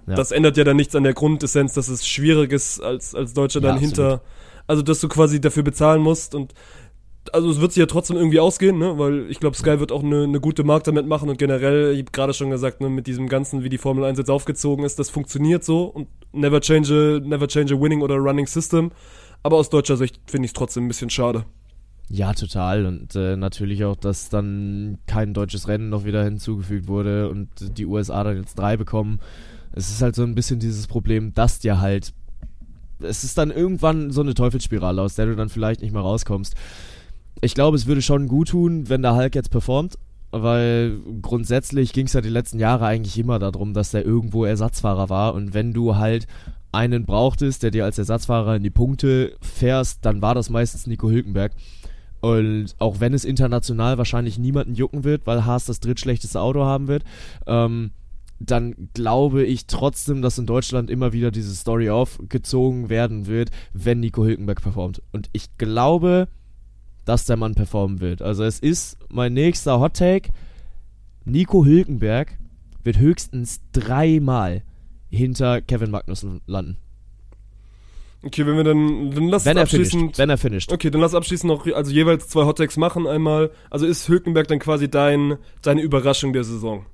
ja. 0.08 0.16
das 0.16 0.32
ändert 0.32 0.58
ja 0.58 0.64
dann 0.64 0.76
nichts 0.76 0.96
an 0.96 1.04
der 1.04 1.14
Grundessenz, 1.14 1.74
dass 1.74 1.88
es 1.88 2.08
schwierig 2.08 2.52
ist 2.52 2.82
als 2.82 3.16
als 3.16 3.34
Deutscher 3.34 3.62
dann 3.62 3.76
ja, 3.76 3.82
hinter, 3.82 4.22
also 4.68 4.82
dass 4.82 5.00
du 5.00 5.08
quasi 5.08 5.40
dafür 5.40 5.64
bezahlen 5.64 6.02
musst 6.02 6.36
und 6.36 6.54
also 7.34 7.52
es 7.52 7.62
wird 7.62 7.72
sich 7.72 7.82
ja 7.82 7.86
trotzdem 7.86 8.18
irgendwie 8.18 8.40
ausgehen, 8.40 8.78
ne? 8.80 8.98
weil 8.98 9.30
ich 9.30 9.40
glaube, 9.40 9.56
Sky 9.56 9.80
wird 9.80 9.92
auch 9.92 10.04
eine, 10.04 10.24
eine 10.24 10.40
gute 10.40 10.64
Markt 10.64 10.88
damit 10.88 11.06
machen 11.06 11.30
und 11.30 11.38
generell, 11.38 11.94
ich 11.94 12.00
habe 12.00 12.12
gerade 12.12 12.34
schon 12.34 12.50
gesagt, 12.50 12.82
ne, 12.82 12.90
mit 12.90 13.06
diesem 13.06 13.28
Ganzen, 13.28 13.64
wie 13.64 13.70
die 13.70 13.78
Formel 13.78 14.04
1 14.06 14.18
jetzt 14.18 14.32
aufgezogen 14.32 14.84
ist, 14.86 14.98
das 14.98 15.10
funktioniert 15.10 15.64
so 15.64 15.84
und 15.84 16.08
never 16.34 16.60
change 16.62 16.92
a, 16.92 17.28
never 17.28 17.48
change 17.48 17.76
a 17.76 17.80
winning 17.80 18.02
oder 18.02 18.16
running 18.16 18.48
system. 18.48 18.92
Aber 19.44 19.58
aus 19.58 19.70
deutscher 19.70 19.98
Sicht 19.98 20.20
finde 20.26 20.46
ich 20.46 20.50
es 20.50 20.54
trotzdem 20.54 20.86
ein 20.86 20.88
bisschen 20.88 21.10
schade. 21.10 21.46
Ja, 22.10 22.34
total. 22.34 22.86
Und 22.86 23.16
äh, 23.16 23.36
natürlich 23.38 23.86
auch, 23.86 23.96
dass 23.96 24.30
dann 24.30 24.98
kein 25.08 25.34
deutsches 25.34 25.68
Rennen 25.68 25.90
noch 25.90 26.04
wieder 26.04 26.24
hinzugefügt 26.24 26.88
wurde 26.88 27.30
und 27.30 27.50
die 27.78 27.86
USA 27.86 28.24
dann 28.24 28.38
jetzt 28.38 28.60
drei 28.60 28.78
bekommen. 28.78 29.20
Es 29.72 29.90
ist 29.90 30.02
halt 30.02 30.16
so 30.16 30.24
ein 30.24 30.36
bisschen 30.36 30.60
dieses 30.60 30.88
Problem, 30.88 31.34
dass 31.34 31.60
dir 31.60 31.80
halt. 31.80 32.14
Es 33.00 33.24
ist 33.24 33.38
dann 33.38 33.50
irgendwann 33.50 34.12
so 34.12 34.22
eine 34.22 34.36
Teufelsspirale, 34.36 35.02
aus 35.02 35.16
der 35.16 35.26
du 35.26 35.36
dann 35.36 35.50
vielleicht 35.50 35.82
nicht 35.82 35.92
mehr 35.92 36.04
rauskommst 36.04 36.56
ich 37.42 37.56
glaube, 37.56 37.76
es 37.76 37.88
würde 37.88 38.02
schon 38.02 38.28
gut 38.28 38.50
tun, 38.50 38.88
wenn 38.88 39.02
der 39.02 39.16
Hulk 39.16 39.36
jetzt 39.36 39.50
performt, 39.50 39.98
weil 40.30 41.00
grundsätzlich 41.22 41.92
ging 41.92 42.06
es 42.06 42.14
ja 42.14 42.22
die 42.22 42.30
letzten 42.30 42.60
Jahre 42.60 42.86
eigentlich 42.86 43.18
immer 43.18 43.40
darum, 43.40 43.74
dass 43.74 43.92
der 43.92 44.06
irgendwo 44.06 44.46
Ersatzfahrer 44.46 45.10
war 45.10 45.34
und 45.34 45.54
wenn 45.54 45.74
du 45.74 45.96
halt 45.98 46.28
einen 46.72 47.06
brauchtest, 47.06 47.64
der 47.64 47.72
dir 47.72 47.86
als 47.86 47.98
Ersatzfahrer 47.98 48.56
in 48.56 48.64
die 48.64 48.70
Punkte 48.70 49.36
fährst, 49.42 50.06
dann 50.06 50.22
war 50.22 50.36
das 50.36 50.50
meistens 50.50 50.88
Nico 50.88 51.10
Hülkenberg. 51.10 51.54
Und 52.22 52.76
auch 52.78 53.00
wenn 53.00 53.14
es 53.14 53.26
international 53.26 53.98
wahrscheinlich 53.98 54.38
niemanden 54.38 54.76
jucken 54.76 55.04
wird, 55.04 55.26
weil 55.26 55.46
Haas 55.46 55.66
das 55.66 55.80
drittschlechteste 55.80 56.40
Auto 56.40 56.64
haben 56.64 56.88
wird, 56.88 57.04
ähm, 57.48 57.92
dann 58.40 58.90
glaube 58.94 59.44
ich 59.44 59.68
trotzdem, 59.68 60.22
dass 60.22 60.38
in 60.38 60.46
Deutschland 60.46 60.90
immer 60.90 61.14
wieder 61.14 61.32
diese 61.32 61.54
Story 61.54 61.90
aufgezogen 61.90 62.90
werden 62.90 63.28
wird, 63.28 63.50
wenn 63.74 64.00
Nico 64.00 64.24
Hülkenberg 64.24 64.62
performt. 64.62 65.02
Und 65.12 65.30
ich 65.32 65.58
glaube, 65.58 66.28
dass 67.06 67.26
der 67.26 67.38
Mann 67.38 67.56
performen 67.56 68.00
wird. 68.00 68.22
Also 68.22 68.44
es 68.44 68.60
ist 68.60 68.98
mein 69.10 69.34
nächster 69.34 69.80
Hot 69.80 69.96
Take. 69.96 70.30
Nico 71.26 71.66
Hülkenberg 71.66 72.38
wird 72.84 72.98
höchstens 72.98 73.62
dreimal 73.74 74.64
hinter 75.12 75.62
Kevin 75.62 75.92
Magnussen 75.92 76.42
landen. 76.48 76.78
Okay, 78.24 78.46
wenn 78.46 78.56
wir 78.56 78.64
dann, 78.64 79.12
dann 79.12 79.28
lass 79.30 79.46
wenn 79.46 79.58
er 79.58 79.64
abschließend. 79.64 80.02
finisht, 80.02 80.18
wenn 80.20 80.30
er 80.30 80.38
finisht. 80.38 80.72
Okay, 80.72 80.92
dann 80.92 81.02
lass 81.02 81.16
abschließend 81.16 81.52
noch, 81.52 81.66
also 81.66 81.92
jeweils 81.92 82.28
zwei 82.28 82.46
Hottakes 82.46 82.78
machen 82.78 83.08
einmal. 83.08 83.50
Also 83.72 83.88
ist 83.88 84.08
Hülkenberg 84.08 84.48
dann 84.48 84.60
quasi 84.60 84.90
dein, 84.90 85.38
deine 85.64 85.82
Überraschung 85.82 86.32
der 86.32 86.44
Saison? 86.44 86.86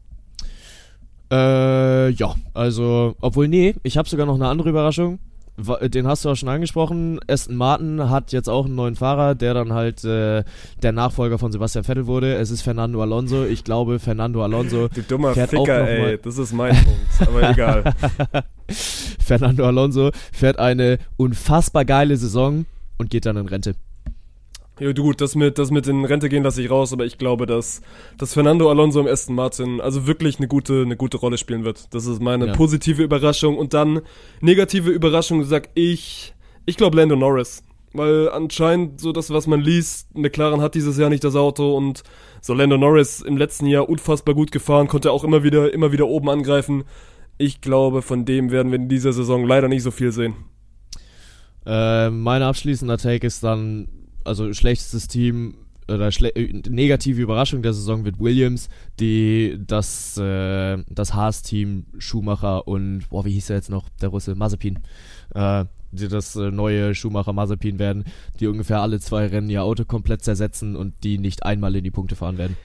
Äh, 1.30 2.10
ja, 2.12 2.36
also, 2.54 3.16
obwohl, 3.20 3.50
nee, 3.50 3.76
ich 3.84 3.98
habe 3.98 4.08
sogar 4.08 4.26
noch 4.26 4.36
eine 4.36 4.48
andere 4.48 4.70
Überraschung. 4.70 5.20
Den 5.60 6.06
hast 6.06 6.24
du 6.24 6.30
auch 6.30 6.36
schon 6.36 6.50
angesprochen. 6.50 7.20
Aston 7.28 7.56
Martin 7.56 8.12
hat 8.12 8.32
jetzt 8.32 8.48
auch 8.48 8.66
einen 8.66 8.76
neuen 8.76 8.96
Fahrer, 8.96 9.34
der 9.34 9.56
dann 9.56 9.74
halt 9.74 10.04
äh, 10.04 10.44
der 10.84 10.92
Nachfolger 10.92 11.40
von 11.40 11.52
Sebastian 11.52 11.84
Vettel 11.84 12.06
wurde. 12.06 12.36
Es 12.36 12.52
ist 12.52 12.62
Fernando 12.62 13.02
Alonso. 13.02 13.44
Ich 13.44 13.64
glaube, 13.64 13.98
Fernando 13.98 14.44
Alonso. 14.44 14.88
Du 14.90 15.02
dummer 15.02 15.34
fährt 15.34 15.50
Ficker, 15.50 15.82
auch 15.82 15.88
ey. 15.88 16.20
Das 16.22 16.38
ist 16.38 16.54
mein 16.54 16.76
Punkt. 16.76 17.28
Aber 17.28 17.50
egal. 17.50 17.84
Fernando 18.68 19.66
Alonso 19.66 20.12
fährt 20.32 20.60
eine 20.60 21.00
unfassbar 21.18 21.86
geile 21.86 22.18
Saison 22.18 22.66
und 23.00 23.10
geht 23.10 23.26
dann 23.26 23.38
in 23.38 23.48
Rente. 23.48 23.74
Ja, 24.80 24.92
gut, 24.92 25.22
das 25.22 25.34
mit, 25.34 25.58
das 25.58 25.72
mit 25.72 25.88
in 25.88 26.06
Rente 26.06 26.30
gehen 26.30 26.44
lasse 26.44 26.62
ich 26.62 26.70
raus, 26.70 26.94
aber 26.94 27.06
ich 27.06 27.18
glaube, 27.18 27.48
dass, 27.48 27.82
dass 28.18 28.34
Fernando 28.34 28.70
Alonso 28.70 29.00
im 29.00 29.08
Aston 29.08 29.36
Martin 29.36 29.82
also 29.82 30.06
wirklich 30.06 30.38
eine 30.38 30.48
gute, 30.48 30.84
eine 30.84 30.96
gute 30.96 31.18
Rolle 31.18 31.38
spielen 31.40 31.64
wird. 31.64 31.94
Das 31.94 32.06
ist 32.06 32.22
meine 32.22 32.48
ja. 32.48 32.54
positive 32.54 33.02
Überraschung. 33.02 33.58
Und 33.58 33.74
dann 33.74 34.02
negative 34.40 34.92
Überraschung, 34.92 35.44
sag 35.46 35.70
ich, 35.74 36.36
ich 36.66 36.78
glaube 36.78 36.98
Lando 36.98 37.16
Norris. 37.16 37.64
Weil 37.94 38.30
anscheinend 38.30 39.02
so 39.02 39.12
das, 39.12 39.32
was 39.32 39.48
man 39.48 39.62
liest, 39.62 40.16
McLaren 40.16 40.62
hat 40.62 40.76
dieses 40.76 40.98
Jahr 40.98 41.10
nicht 41.10 41.24
das 41.24 41.36
Auto 41.36 41.76
und 41.76 42.04
so 42.42 42.54
Lando 42.54 42.78
Norris 42.78 43.22
im 43.22 43.38
letzten 43.38 43.66
Jahr 43.66 43.90
unfassbar 43.90 44.36
gut 44.36 44.52
gefahren, 44.52 44.88
konnte 44.88 45.12
auch 45.12 45.24
immer 45.24 45.44
wieder, 45.44 45.74
immer 45.74 45.92
wieder 45.92 46.08
oben 46.08 46.30
angreifen. 46.30 46.84
Ich 47.40 47.62
glaube, 47.62 48.04
von 48.04 48.26
dem 48.26 48.52
werden 48.52 48.72
wir 48.72 48.78
in 48.78 48.90
dieser 48.90 49.14
Saison 49.14 49.46
leider 49.46 49.68
nicht 49.68 49.84
so 49.84 49.90
viel 49.90 50.12
sehen. 50.12 50.36
Äh, 51.66 52.12
mein 52.12 52.44
abschließender 52.44 52.98
Take 52.98 53.26
ist 53.26 53.44
dann 53.44 53.88
also 54.28 54.54
schlechtestes 54.54 55.08
Team 55.08 55.56
oder 55.90 56.12
schle 56.12 56.30
äh, 56.36 56.62
negative 56.70 57.22
Überraschung 57.22 57.62
der 57.62 57.74
Saison 57.74 58.06
wird 58.06 58.20
Williams, 58.20 58.70
die 59.00 59.58
das, 59.66 60.18
äh, 60.18 60.78
das 60.90 61.14
Haas-Team 61.14 61.86
Schumacher 61.98 62.68
und, 62.68 63.06
boah, 63.10 63.26
wie 63.26 63.32
hieß 63.32 63.50
er 63.50 63.56
jetzt 63.58 63.70
noch, 63.70 63.88
der 64.02 64.10
Russe, 64.10 64.36
Mazepin, 64.36 64.80
äh, 65.34 65.66
die 65.92 66.08
das 66.08 66.36
äh, 66.36 66.52
neue 66.52 66.94
Schumacher 66.94 67.34
Mazepin 67.34 67.80
werden, 67.80 68.04
die 68.40 68.48
ungefähr 68.48 68.82
alle 68.82 69.00
zwei 69.00 69.28
Rennen 69.28 69.50
ihr 69.50 69.64
Auto 69.64 69.86
komplett 69.86 70.24
zersetzen 70.24 70.76
und 70.76 70.94
die 71.04 71.18
nicht 71.18 71.44
einmal 71.44 71.76
in 71.76 71.84
die 71.84 71.92
Punkte 71.92 72.16
fahren 72.16 72.38
werden. 72.38 72.58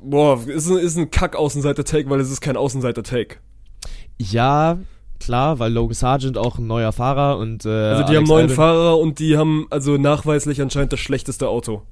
Boah, 0.00 0.40
ist 0.46 0.68
ein, 0.68 0.78
ist 0.78 0.96
ein 0.96 1.10
Kack-Außenseiter-Take, 1.10 2.08
weil 2.10 2.20
es 2.20 2.30
ist 2.30 2.40
kein 2.40 2.56
Außenseiter-Take. 2.56 3.36
Ja, 4.18 4.78
klar, 5.22 5.58
weil 5.58 5.72
Logan 5.72 5.94
Sargent 5.94 6.36
auch 6.36 6.58
ein 6.58 6.66
neuer 6.66 6.92
Fahrer 6.92 7.38
und 7.38 7.64
äh, 7.64 7.68
Also 7.68 8.02
die 8.02 8.08
Alex 8.08 8.16
haben 8.16 8.24
neuen 8.24 8.42
Albin 8.42 8.56
Fahrer 8.56 8.98
und 8.98 9.18
die 9.18 9.36
haben 9.36 9.66
also 9.70 9.96
nachweislich 9.96 10.60
anscheinend 10.60 10.92
das 10.92 11.00
schlechteste 11.00 11.48
Auto. 11.48 11.82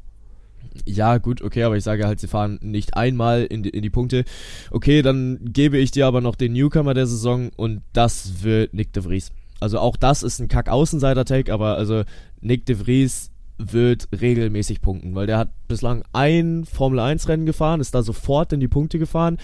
Ja, 0.84 1.18
gut, 1.18 1.42
okay, 1.42 1.64
aber 1.64 1.76
ich 1.76 1.84
sage 1.84 2.06
halt, 2.06 2.20
sie 2.20 2.28
fahren 2.28 2.58
nicht 2.62 2.96
einmal 2.96 3.44
in 3.44 3.62
die, 3.62 3.70
in 3.70 3.82
die 3.82 3.90
Punkte. 3.90 4.24
Okay, 4.70 5.02
dann 5.02 5.38
gebe 5.42 5.78
ich 5.78 5.90
dir 5.90 6.06
aber 6.06 6.20
noch 6.20 6.36
den 6.36 6.52
Newcomer 6.52 6.94
der 6.94 7.06
Saison 7.06 7.50
und 7.56 7.82
das 7.92 8.42
wird 8.42 8.74
Nick 8.74 8.92
de 8.92 9.02
Vries. 9.02 9.32
Also 9.58 9.78
auch 9.78 9.96
das 9.96 10.22
ist 10.22 10.40
ein 10.40 10.48
Kack-Außenseiter-Take, 10.48 11.52
aber 11.52 11.76
also 11.76 12.04
Nick 12.40 12.66
de 12.66 12.76
Vries 12.76 13.30
wird 13.58 14.08
regelmäßig 14.18 14.80
punkten, 14.80 15.14
weil 15.14 15.26
der 15.26 15.38
hat 15.38 15.50
bislang 15.68 16.02
ein 16.12 16.64
Formel-1-Rennen 16.64 17.44
gefahren, 17.44 17.80
ist 17.80 17.94
da 17.94 18.02
sofort 18.02 18.52
in 18.52 18.60
die 18.60 18.68
Punkte 18.68 18.98
gefahren 18.98 19.36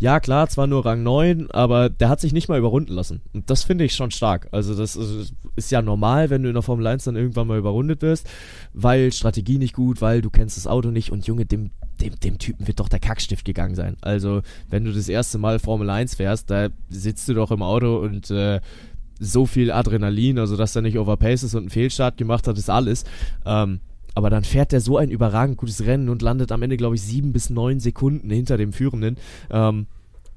ja 0.00 0.18
klar, 0.18 0.48
zwar 0.48 0.66
nur 0.66 0.84
Rang 0.84 1.02
9, 1.02 1.50
aber 1.50 1.90
der 1.90 2.08
hat 2.08 2.20
sich 2.20 2.32
nicht 2.32 2.48
mal 2.48 2.58
überrunden 2.58 2.94
lassen. 2.94 3.20
Und 3.34 3.50
das 3.50 3.64
finde 3.64 3.84
ich 3.84 3.94
schon 3.94 4.10
stark. 4.10 4.48
Also 4.50 4.74
das 4.74 4.96
ist 4.96 5.70
ja 5.70 5.82
normal, 5.82 6.30
wenn 6.30 6.42
du 6.42 6.48
in 6.48 6.54
der 6.54 6.62
Formel 6.62 6.86
1 6.86 7.04
dann 7.04 7.16
irgendwann 7.16 7.46
mal 7.46 7.58
überrundet 7.58 8.00
wirst, 8.00 8.26
weil 8.72 9.12
Strategie 9.12 9.58
nicht 9.58 9.74
gut, 9.74 10.00
weil 10.00 10.22
du 10.22 10.30
kennst 10.30 10.56
das 10.56 10.66
Auto 10.66 10.90
nicht 10.90 11.12
und 11.12 11.26
Junge, 11.26 11.44
dem, 11.44 11.70
dem, 12.00 12.18
dem 12.18 12.38
Typen 12.38 12.66
wird 12.66 12.80
doch 12.80 12.88
der 12.88 12.98
Kackstift 12.98 13.44
gegangen 13.44 13.74
sein. 13.74 13.98
Also 14.00 14.40
wenn 14.70 14.84
du 14.84 14.92
das 14.92 15.10
erste 15.10 15.36
Mal 15.36 15.58
Formel 15.58 15.90
1 15.90 16.14
fährst, 16.14 16.50
da 16.50 16.68
sitzt 16.88 17.28
du 17.28 17.34
doch 17.34 17.50
im 17.50 17.62
Auto 17.62 17.98
und 17.98 18.30
äh, 18.30 18.60
so 19.18 19.44
viel 19.44 19.70
Adrenalin, 19.70 20.38
also 20.38 20.56
dass 20.56 20.74
er 20.74 20.80
nicht 20.80 20.98
overpace 20.98 21.42
ist 21.42 21.54
und 21.54 21.64
einen 21.64 21.70
Fehlstart 21.70 22.16
gemacht 22.16 22.48
hat, 22.48 22.56
ist 22.56 22.70
alles. 22.70 23.04
Ähm, 23.44 23.80
aber 24.14 24.30
dann 24.30 24.44
fährt 24.44 24.72
er 24.72 24.80
so 24.80 24.96
ein 24.96 25.10
überragend 25.10 25.56
gutes 25.56 25.84
Rennen 25.84 26.08
und 26.08 26.22
landet 26.22 26.52
am 26.52 26.62
Ende, 26.62 26.76
glaube 26.76 26.96
ich, 26.96 27.02
sieben 27.02 27.32
bis 27.32 27.50
neun 27.50 27.80
Sekunden 27.80 28.30
hinter 28.30 28.56
dem 28.56 28.72
Führenden. 28.72 29.16
Ähm, 29.50 29.86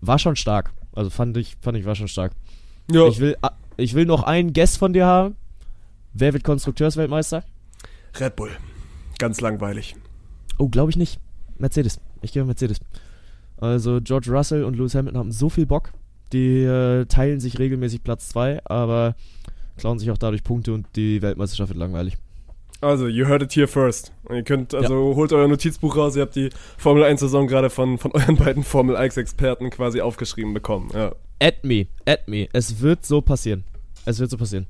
war 0.01 0.19
schon 0.19 0.35
stark. 0.35 0.71
Also 0.93 1.09
fand 1.09 1.37
ich, 1.37 1.57
fand 1.61 1.77
ich, 1.77 1.85
war 1.85 1.95
schon 1.95 2.07
stark. 2.07 2.33
Ja. 2.91 3.07
Ich 3.07 3.19
will, 3.19 3.35
ich 3.77 3.93
will 3.93 4.05
noch 4.05 4.23
einen 4.23 4.53
Guest 4.53 4.77
von 4.77 4.93
dir 4.93 5.05
haben. 5.05 5.35
Wer 6.13 6.33
wird 6.33 6.43
Konstrukteursweltmeister? 6.43 7.43
Red 8.19 8.35
Bull. 8.35 8.51
Ganz 9.17 9.41
langweilig. 9.41 9.95
Oh, 10.57 10.69
glaube 10.69 10.91
ich 10.91 10.97
nicht. 10.97 11.19
Mercedes. 11.57 11.99
Ich 12.21 12.33
gehe 12.33 12.43
Mercedes. 12.45 12.79
Also 13.57 13.99
George 14.01 14.31
Russell 14.31 14.63
und 14.63 14.75
Lewis 14.75 14.93
Hamilton 14.93 15.19
haben 15.19 15.31
so 15.31 15.49
viel 15.49 15.65
Bock. 15.65 15.93
Die 16.33 16.63
äh, 16.63 17.05
teilen 17.05 17.39
sich 17.39 17.59
regelmäßig 17.59 18.03
Platz 18.03 18.29
2, 18.29 18.65
aber 18.65 19.15
klauen 19.77 19.99
sich 19.99 20.11
auch 20.11 20.17
dadurch 20.17 20.43
Punkte 20.43 20.73
und 20.73 20.87
die 20.95 21.21
Weltmeisterschaft 21.21 21.69
wird 21.69 21.79
langweilig. 21.79 22.17
Also, 22.83 23.07
you 23.07 23.25
heard 23.27 23.41
it 23.41 23.53
here 23.53 23.67
first. 23.67 24.11
Und 24.25 24.35
ihr 24.35 24.43
könnt, 24.43 24.73
also 24.75 25.09
ja. 25.11 25.15
holt 25.15 25.31
euer 25.31 25.47
Notizbuch 25.47 25.95
raus, 25.95 26.15
ihr 26.17 26.21
habt 26.23 26.35
die 26.35 26.49
Formel 26.77 27.03
1 27.03 27.21
Saison 27.21 27.47
gerade 27.47 27.69
von, 27.69 27.97
von 27.97 28.11
euren 28.11 28.35
beiden 28.35 28.63
Formel 28.63 28.97
1 28.97 29.15
Experten 29.17 29.69
quasi 29.69 30.01
aufgeschrieben 30.01 30.53
bekommen. 30.53 30.89
Ja. 30.93 31.13
Add 31.41 31.59
me, 31.63 31.87
add 32.05 32.23
me. 32.27 32.49
Es 32.51 32.81
wird 32.81 33.05
so 33.05 33.21
passieren. 33.21 33.63
Es 34.05 34.19
wird 34.19 34.29
so 34.29 34.37
passieren. 34.37 34.67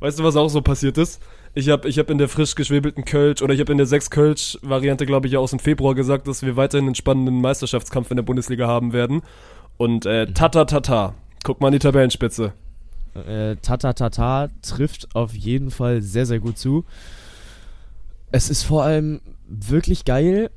Weißt 0.00 0.18
du, 0.18 0.24
was 0.24 0.36
auch 0.36 0.48
so 0.48 0.62
passiert 0.62 0.96
ist? 0.98 1.20
Ich 1.54 1.68
habe 1.68 1.88
ich 1.88 1.98
hab 1.98 2.10
in 2.10 2.18
der 2.18 2.28
frisch 2.28 2.54
geschwebelten 2.54 3.04
Kölsch 3.04 3.40
oder 3.42 3.54
ich 3.54 3.60
habe 3.60 3.72
in 3.72 3.78
der 3.78 3.86
6 3.86 4.10
Kölsch 4.10 4.58
Variante, 4.62 5.06
glaube 5.06 5.26
ich, 5.26 5.34
ja 5.34 5.38
aus 5.38 5.50
dem 5.50 5.58
Februar 5.58 5.94
gesagt, 5.94 6.28
dass 6.28 6.42
wir 6.42 6.56
weiterhin 6.56 6.86
einen 6.86 6.94
spannenden 6.94 7.40
Meisterschaftskampf 7.40 8.10
in 8.10 8.16
der 8.16 8.24
Bundesliga 8.24 8.66
haben 8.66 8.92
werden. 8.92 9.22
Und 9.76 10.06
äh, 10.06 10.26
tata 10.32 10.64
tata. 10.64 11.14
Guck 11.44 11.60
mal 11.60 11.68
an 11.68 11.72
die 11.74 11.78
Tabellenspitze. 11.78 12.54
Äh, 13.26 13.56
Tata 13.56 13.92
Tata 13.92 14.48
trifft 14.62 15.14
auf 15.14 15.34
jeden 15.34 15.70
Fall 15.70 16.02
sehr, 16.02 16.26
sehr 16.26 16.40
gut 16.40 16.58
zu. 16.58 16.84
Es 18.32 18.50
ist 18.50 18.62
vor 18.62 18.84
allem 18.84 19.20
wirklich 19.48 20.04
geil, 20.04 20.50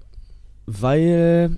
weil. 0.66 1.58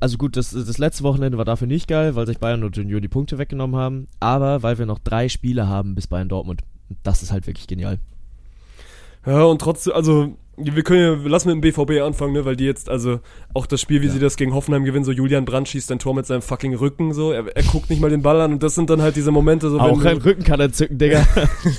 Also 0.00 0.18
gut, 0.18 0.36
das, 0.36 0.50
das 0.50 0.78
letzte 0.78 1.04
Wochenende 1.04 1.38
war 1.38 1.44
dafür 1.44 1.68
nicht 1.68 1.86
geil, 1.86 2.16
weil 2.16 2.26
sich 2.26 2.38
Bayern 2.40 2.64
und 2.64 2.76
Union 2.76 3.02
die 3.02 3.08
Punkte 3.08 3.38
weggenommen 3.38 3.76
haben. 3.76 4.08
Aber 4.18 4.64
weil 4.64 4.78
wir 4.78 4.86
noch 4.86 4.98
drei 4.98 5.28
Spiele 5.28 5.68
haben 5.68 5.94
bis 5.94 6.08
Bayern 6.08 6.28
Dortmund. 6.28 6.62
Das 7.04 7.22
ist 7.22 7.30
halt 7.30 7.46
wirklich 7.46 7.68
genial. 7.68 8.00
Ja, 9.24 9.44
und 9.44 9.60
trotzdem, 9.60 9.92
also 9.92 10.36
wir 10.56 10.82
können 10.82 11.00
ja, 11.00 11.28
lass 11.28 11.46
mit 11.46 11.54
dem 11.54 11.60
BVB 11.62 12.02
anfangen, 12.02 12.34
ne, 12.34 12.44
weil 12.44 12.56
die 12.56 12.66
jetzt, 12.66 12.90
also 12.90 13.20
auch 13.54 13.64
das 13.64 13.80
Spiel, 13.80 14.02
wie 14.02 14.06
ja. 14.06 14.12
sie 14.12 14.18
das 14.18 14.36
gegen 14.36 14.52
Hoffenheim 14.52 14.84
gewinnen, 14.84 15.04
so 15.04 15.10
Julian 15.12 15.46
Brandt 15.46 15.68
schießt 15.68 15.90
ein 15.92 15.98
Tor 15.98 16.14
mit 16.14 16.26
seinem 16.26 16.42
fucking 16.42 16.74
Rücken, 16.74 17.14
so, 17.14 17.32
er, 17.32 17.46
er 17.56 17.62
guckt 17.62 17.88
nicht 17.88 18.02
mal 18.02 18.10
den 18.10 18.20
Ball 18.20 18.38
an 18.40 18.52
und 18.52 18.62
das 18.62 18.74
sind 18.74 18.90
dann 18.90 19.00
halt 19.00 19.16
diese 19.16 19.30
Momente, 19.30 19.70
so. 19.70 19.80
Auch 19.80 20.02
kein 20.02 20.18
Rücken 20.18 20.44
kann 20.44 20.60
er 20.60 20.70
zücken, 20.70 20.98
Digga. 20.98 21.26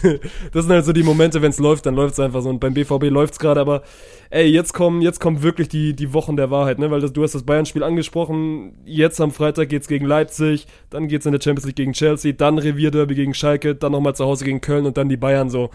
das 0.52 0.66
sind 0.66 0.72
halt 0.72 0.86
so 0.86 0.94
die 0.94 1.04
Momente, 1.04 1.44
wenn 1.44 1.52
es 1.52 1.60
läuft, 1.60 1.86
dann 1.86 1.94
läuft 1.94 2.14
es 2.14 2.20
einfach 2.20 2.42
so 2.42 2.50
und 2.50 2.60
beim 2.60 2.74
BVB 2.74 3.12
läuft's 3.12 3.38
gerade, 3.38 3.62
aber 3.62 3.84
ey, 4.32 4.48
jetzt 4.48 4.74
kommen, 4.74 5.04
jetzt 5.04 5.20
kommen 5.20 5.44
wirklich 5.44 5.70
die, 5.70 5.96
die 5.96 6.12
Wochen 6.14 6.36
der 6.36 6.50
Wahrheit, 6.50 6.80
ne, 6.80 6.90
weil 6.90 7.02
das, 7.02 7.14
du 7.14 7.22
hast 7.22 7.36
das 7.36 7.44
Bayern-Spiel 7.44 7.84
angesprochen, 7.84 8.74
jetzt 8.86 9.22
am 9.22 9.32
Freitag 9.32 9.70
geht's 9.70 9.88
gegen 9.88 10.08
Leipzig, 10.08 10.66
dann 10.90 11.08
geht's 11.08 11.28
in 11.28 11.32
der 11.32 11.42
Champions 11.42 11.68
League 11.68 11.76
gegen 11.76 11.94
Chelsea, 11.94 12.32
dann 12.32 12.58
Revierderby 12.58 13.14
gegen 13.14 13.36
Schalke, 13.36 13.76
dann 13.76 13.92
nochmal 13.92 14.16
zu 14.16 14.26
Hause 14.26 14.46
gegen 14.46 14.62
Köln 14.62 14.88
und 14.88 14.98
dann 14.98 15.10
die 15.10 15.18
Bayern 15.18 15.52
so. 15.52 15.70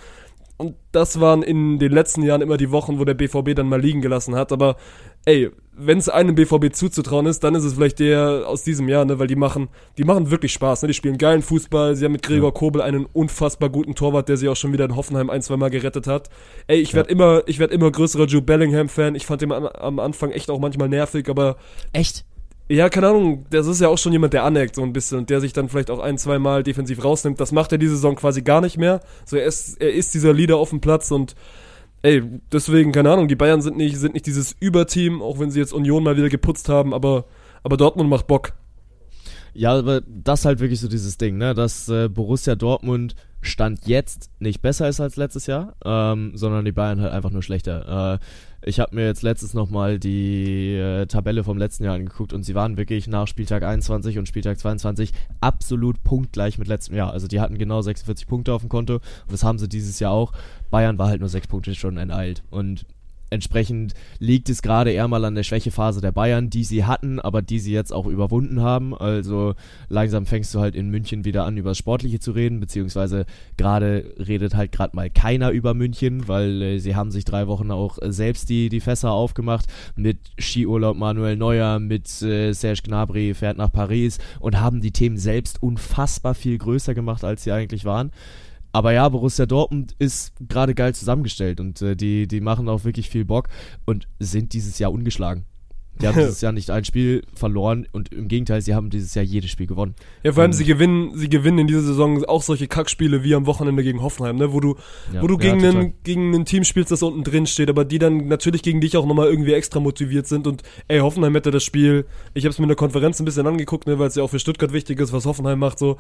Und 0.58 0.74
das 0.90 1.20
waren 1.20 1.44
in 1.44 1.78
den 1.78 1.92
letzten 1.92 2.22
Jahren 2.24 2.42
immer 2.42 2.56
die 2.56 2.72
Wochen, 2.72 2.98
wo 2.98 3.04
der 3.04 3.14
BVB 3.14 3.54
dann 3.54 3.68
mal 3.68 3.80
liegen 3.80 4.02
gelassen 4.02 4.34
hat. 4.34 4.50
Aber 4.50 4.76
ey, 5.24 5.50
wenn 5.72 5.98
es 5.98 6.08
einem 6.08 6.34
BVB 6.34 6.74
zuzutrauen 6.74 7.26
ist, 7.26 7.44
dann 7.44 7.54
ist 7.54 7.62
es 7.62 7.74
vielleicht 7.74 8.00
der 8.00 8.42
aus 8.44 8.64
diesem 8.64 8.88
Jahr, 8.88 9.04
ne, 9.04 9.20
weil 9.20 9.28
die 9.28 9.36
machen, 9.36 9.68
die 9.96 10.02
machen 10.02 10.32
wirklich 10.32 10.52
Spaß, 10.52 10.82
ne? 10.82 10.88
Die 10.88 10.94
spielen 10.94 11.16
geilen 11.16 11.42
Fußball. 11.42 11.94
Sie 11.94 12.04
haben 12.04 12.12
mit 12.12 12.24
Gregor 12.24 12.48
ja. 12.48 12.54
Kobel 12.54 12.82
einen 12.82 13.06
unfassbar 13.06 13.70
guten 13.70 13.94
Torwart, 13.94 14.28
der 14.28 14.36
sie 14.36 14.48
auch 14.48 14.56
schon 14.56 14.72
wieder 14.72 14.86
in 14.86 14.96
Hoffenheim 14.96 15.30
ein, 15.30 15.42
zwei 15.42 15.56
Mal 15.56 15.70
gerettet 15.70 16.08
hat. 16.08 16.28
Ey, 16.66 16.80
ich 16.80 16.90
ja. 16.90 16.96
werde 16.96 17.10
immer, 17.10 17.42
ich 17.46 17.60
werde 17.60 17.72
immer 17.72 17.92
größerer 17.92 18.26
Jude 18.26 18.44
Bellingham 18.44 18.88
Fan. 18.88 19.14
Ich 19.14 19.26
fand 19.26 19.42
ihn 19.42 19.52
am, 19.52 19.66
am 19.66 20.00
Anfang 20.00 20.32
echt 20.32 20.50
auch 20.50 20.58
manchmal 20.58 20.88
nervig, 20.88 21.28
aber 21.28 21.56
echt 21.92 22.24
ja, 22.68 22.88
keine 22.90 23.08
Ahnung, 23.08 23.46
das 23.50 23.66
ist 23.66 23.80
ja 23.80 23.88
auch 23.88 23.96
schon 23.96 24.12
jemand, 24.12 24.34
der 24.34 24.44
aneckt 24.44 24.74
so 24.74 24.82
ein 24.82 24.92
bisschen 24.92 25.18
und 25.18 25.30
der 25.30 25.40
sich 25.40 25.52
dann 25.52 25.68
vielleicht 25.68 25.90
auch 25.90 26.00
ein, 26.00 26.18
zwei 26.18 26.38
Mal 26.38 26.62
defensiv 26.62 27.02
rausnimmt. 27.02 27.40
Das 27.40 27.52
macht 27.52 27.72
er 27.72 27.78
diese 27.78 27.94
Saison 27.94 28.14
quasi 28.14 28.42
gar 28.42 28.60
nicht 28.60 28.76
mehr. 28.76 29.00
So, 29.24 29.36
er 29.36 29.46
ist, 29.46 29.80
er 29.80 29.92
ist 29.92 30.12
dieser 30.12 30.34
Leader 30.34 30.56
auf 30.58 30.70
dem 30.70 30.80
Platz 30.80 31.10
und 31.10 31.34
ey, 32.02 32.22
deswegen, 32.52 32.92
keine 32.92 33.10
Ahnung, 33.10 33.28
die 33.28 33.36
Bayern 33.36 33.62
sind 33.62 33.76
nicht, 33.76 33.96
sind 33.96 34.14
nicht 34.14 34.26
dieses 34.26 34.54
Überteam, 34.60 35.22
auch 35.22 35.38
wenn 35.38 35.50
sie 35.50 35.60
jetzt 35.60 35.72
Union 35.72 36.04
mal 36.04 36.16
wieder 36.16 36.28
geputzt 36.28 36.68
haben, 36.68 36.92
aber, 36.92 37.24
aber 37.62 37.76
Dortmund 37.76 38.10
macht 38.10 38.26
Bock. 38.26 38.52
Ja, 39.54 39.72
aber 39.72 40.02
das 40.06 40.40
ist 40.40 40.46
halt 40.46 40.60
wirklich 40.60 40.80
so 40.80 40.88
dieses 40.88 41.16
Ding, 41.16 41.38
ne, 41.38 41.54
dass 41.54 41.88
äh, 41.88 42.08
Borussia 42.08 42.54
Dortmund 42.54 43.14
Stand 43.40 43.86
jetzt 43.86 44.30
nicht 44.40 44.62
besser 44.62 44.88
ist 44.88 45.00
als 45.00 45.16
letztes 45.16 45.46
Jahr, 45.46 45.74
ähm, 45.84 46.32
sondern 46.34 46.64
die 46.64 46.72
Bayern 46.72 47.00
halt 47.00 47.12
einfach 47.12 47.30
nur 47.30 47.42
schlechter. 47.42 48.18
Äh, 48.20 48.24
ich 48.62 48.80
habe 48.80 48.94
mir 48.94 49.06
jetzt 49.06 49.22
letztens 49.22 49.54
nochmal 49.54 49.98
die 49.98 50.74
äh, 50.74 51.06
Tabelle 51.06 51.44
vom 51.44 51.58
letzten 51.58 51.84
Jahr 51.84 51.94
angeguckt 51.94 52.32
und 52.32 52.42
sie 52.42 52.54
waren 52.54 52.76
wirklich 52.76 53.06
nach 53.06 53.28
Spieltag 53.28 53.62
21 53.62 54.18
und 54.18 54.26
Spieltag 54.26 54.58
22 54.58 55.12
absolut 55.40 56.02
punktgleich 56.02 56.58
mit 56.58 56.66
letztem 56.66 56.96
Jahr. 56.96 57.12
Also 57.12 57.28
die 57.28 57.40
hatten 57.40 57.58
genau 57.58 57.82
46 57.82 58.26
Punkte 58.26 58.52
auf 58.52 58.62
dem 58.62 58.68
Konto 58.68 58.94
und 58.94 59.32
das 59.32 59.44
haben 59.44 59.58
sie 59.58 59.68
dieses 59.68 60.00
Jahr 60.00 60.12
auch. 60.12 60.32
Bayern 60.70 60.98
war 60.98 61.08
halt 61.08 61.20
nur 61.20 61.28
sechs 61.28 61.46
Punkte 61.46 61.74
schon 61.74 61.96
enteilt. 61.98 62.42
Und 62.50 62.84
Entsprechend 63.30 63.94
liegt 64.18 64.48
es 64.48 64.62
gerade 64.62 64.90
eher 64.90 65.08
mal 65.08 65.24
an 65.24 65.34
der 65.34 65.42
Schwächephase 65.42 66.00
der 66.00 66.12
Bayern, 66.12 66.50
die 66.50 66.64
sie 66.64 66.84
hatten, 66.84 67.20
aber 67.20 67.42
die 67.42 67.58
sie 67.58 67.72
jetzt 67.72 67.92
auch 67.92 68.06
überwunden 68.06 68.60
haben. 68.62 68.94
Also 68.94 69.54
langsam 69.88 70.26
fängst 70.26 70.54
du 70.54 70.60
halt 70.60 70.74
in 70.74 70.88
München 70.90 71.24
wieder 71.24 71.44
an, 71.44 71.56
über 71.56 71.70
das 71.70 71.78
Sportliche 71.78 72.20
zu 72.20 72.32
reden, 72.32 72.60
beziehungsweise 72.60 73.26
gerade 73.56 74.14
redet 74.18 74.54
halt 74.54 74.72
gerade 74.72 74.96
mal 74.96 75.10
keiner 75.10 75.50
über 75.50 75.74
München, 75.74 76.28
weil 76.28 76.62
äh, 76.62 76.78
sie 76.78 76.96
haben 76.96 77.10
sich 77.10 77.24
drei 77.24 77.46
Wochen 77.46 77.70
auch 77.70 77.98
selbst 78.02 78.48
die, 78.48 78.68
die 78.68 78.80
Fässer 78.80 79.10
aufgemacht 79.12 79.66
mit 79.96 80.18
Skiurlaub 80.38 80.96
Manuel 80.96 81.36
Neuer, 81.36 81.78
mit 81.78 82.22
äh, 82.22 82.52
Serge 82.52 82.82
Gnabry 82.84 83.34
fährt 83.34 83.58
nach 83.58 83.72
Paris 83.72 84.18
und 84.40 84.60
haben 84.60 84.80
die 84.80 84.92
Themen 84.92 85.16
selbst 85.16 85.62
unfassbar 85.62 86.34
viel 86.34 86.58
größer 86.58 86.94
gemacht, 86.94 87.24
als 87.24 87.44
sie 87.44 87.52
eigentlich 87.52 87.84
waren. 87.84 88.10
Aber 88.78 88.92
ja, 88.92 89.08
Borussia 89.08 89.44
Dortmund 89.44 89.96
ist 89.98 90.34
gerade 90.48 90.72
geil 90.72 90.94
zusammengestellt 90.94 91.58
und 91.58 91.82
äh, 91.82 91.96
die, 91.96 92.28
die 92.28 92.40
machen 92.40 92.68
auch 92.68 92.84
wirklich 92.84 93.10
viel 93.10 93.24
Bock 93.24 93.48
und 93.86 94.06
sind 94.20 94.52
dieses 94.52 94.78
Jahr 94.78 94.92
ungeschlagen. 94.92 95.46
Die 96.00 96.06
haben 96.06 96.14
dieses 96.16 96.40
Jahr 96.40 96.52
nicht 96.52 96.70
ein 96.70 96.84
Spiel 96.84 97.24
verloren 97.34 97.88
und 97.90 98.12
im 98.12 98.28
Gegenteil, 98.28 98.62
sie 98.62 98.76
haben 98.76 98.88
dieses 98.88 99.16
Jahr 99.16 99.24
jedes 99.24 99.50
Spiel 99.50 99.66
gewonnen. 99.66 99.96
Ja, 100.22 100.30
vor 100.30 100.44
allem 100.44 100.52
sie 100.52 100.64
gewinnen, 100.64 101.10
sie 101.16 101.28
gewinnen 101.28 101.58
in 101.58 101.66
dieser 101.66 101.82
Saison 101.82 102.24
auch 102.26 102.44
solche 102.44 102.68
Kackspiele 102.68 103.24
wie 103.24 103.34
am 103.34 103.46
Wochenende 103.46 103.82
gegen 103.82 104.00
Hoffenheim, 104.00 104.36
ne, 104.36 104.52
wo 104.52 104.60
du, 104.60 104.76
ja, 105.12 105.22
wo 105.22 105.26
du 105.26 105.38
gegen, 105.38 105.58
ja, 105.58 105.70
einen, 105.70 105.94
gegen 106.04 106.32
ein 106.32 106.44
Team 106.44 106.62
spielst, 106.62 106.92
das 106.92 107.02
unten 107.02 107.24
drin 107.24 107.46
steht, 107.46 107.70
aber 107.70 107.84
die 107.84 107.98
dann 107.98 108.28
natürlich 108.28 108.62
gegen 108.62 108.80
dich 108.80 108.96
auch 108.96 109.06
nochmal 109.06 109.26
irgendwie 109.26 109.54
extra 109.54 109.80
motiviert 109.80 110.28
sind 110.28 110.46
und 110.46 110.62
ey, 110.86 111.00
Hoffenheim 111.00 111.34
hätte 111.34 111.50
das 111.50 111.64
Spiel, 111.64 112.06
ich 112.32 112.44
habe 112.44 112.52
es 112.52 112.60
mir 112.60 112.66
in 112.66 112.68
der 112.68 112.76
Konferenz 112.76 113.18
ein 113.18 113.24
bisschen 113.24 113.48
angeguckt, 113.48 113.88
ne, 113.88 113.98
weil 113.98 114.06
es 114.06 114.14
ja 114.14 114.22
auch 114.22 114.30
für 114.30 114.38
Stuttgart 114.38 114.72
wichtig 114.72 115.00
ist, 115.00 115.12
was 115.12 115.26
Hoffenheim 115.26 115.58
macht, 115.58 115.80
so 115.80 115.98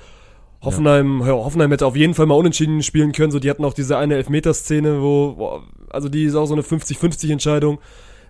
Hoffenheim, 0.62 1.20
ja. 1.20 1.28
Hoffenheim 1.28 1.70
hätte 1.70 1.86
auf 1.86 1.96
jeden 1.96 2.14
Fall 2.14 2.26
mal 2.26 2.34
unentschieden 2.34 2.82
spielen 2.82 3.12
können. 3.12 3.30
So, 3.30 3.38
die 3.38 3.48
hatten 3.48 3.64
auch 3.64 3.74
diese 3.74 3.96
eine 3.96 4.16
Elfmeterszene, 4.16 5.00
wo, 5.00 5.34
wo 5.36 5.62
also 5.90 6.08
die 6.08 6.24
ist 6.24 6.34
auch 6.34 6.46
so 6.46 6.54
eine 6.54 6.62
50-50 6.62 7.30
Entscheidung. 7.32 7.78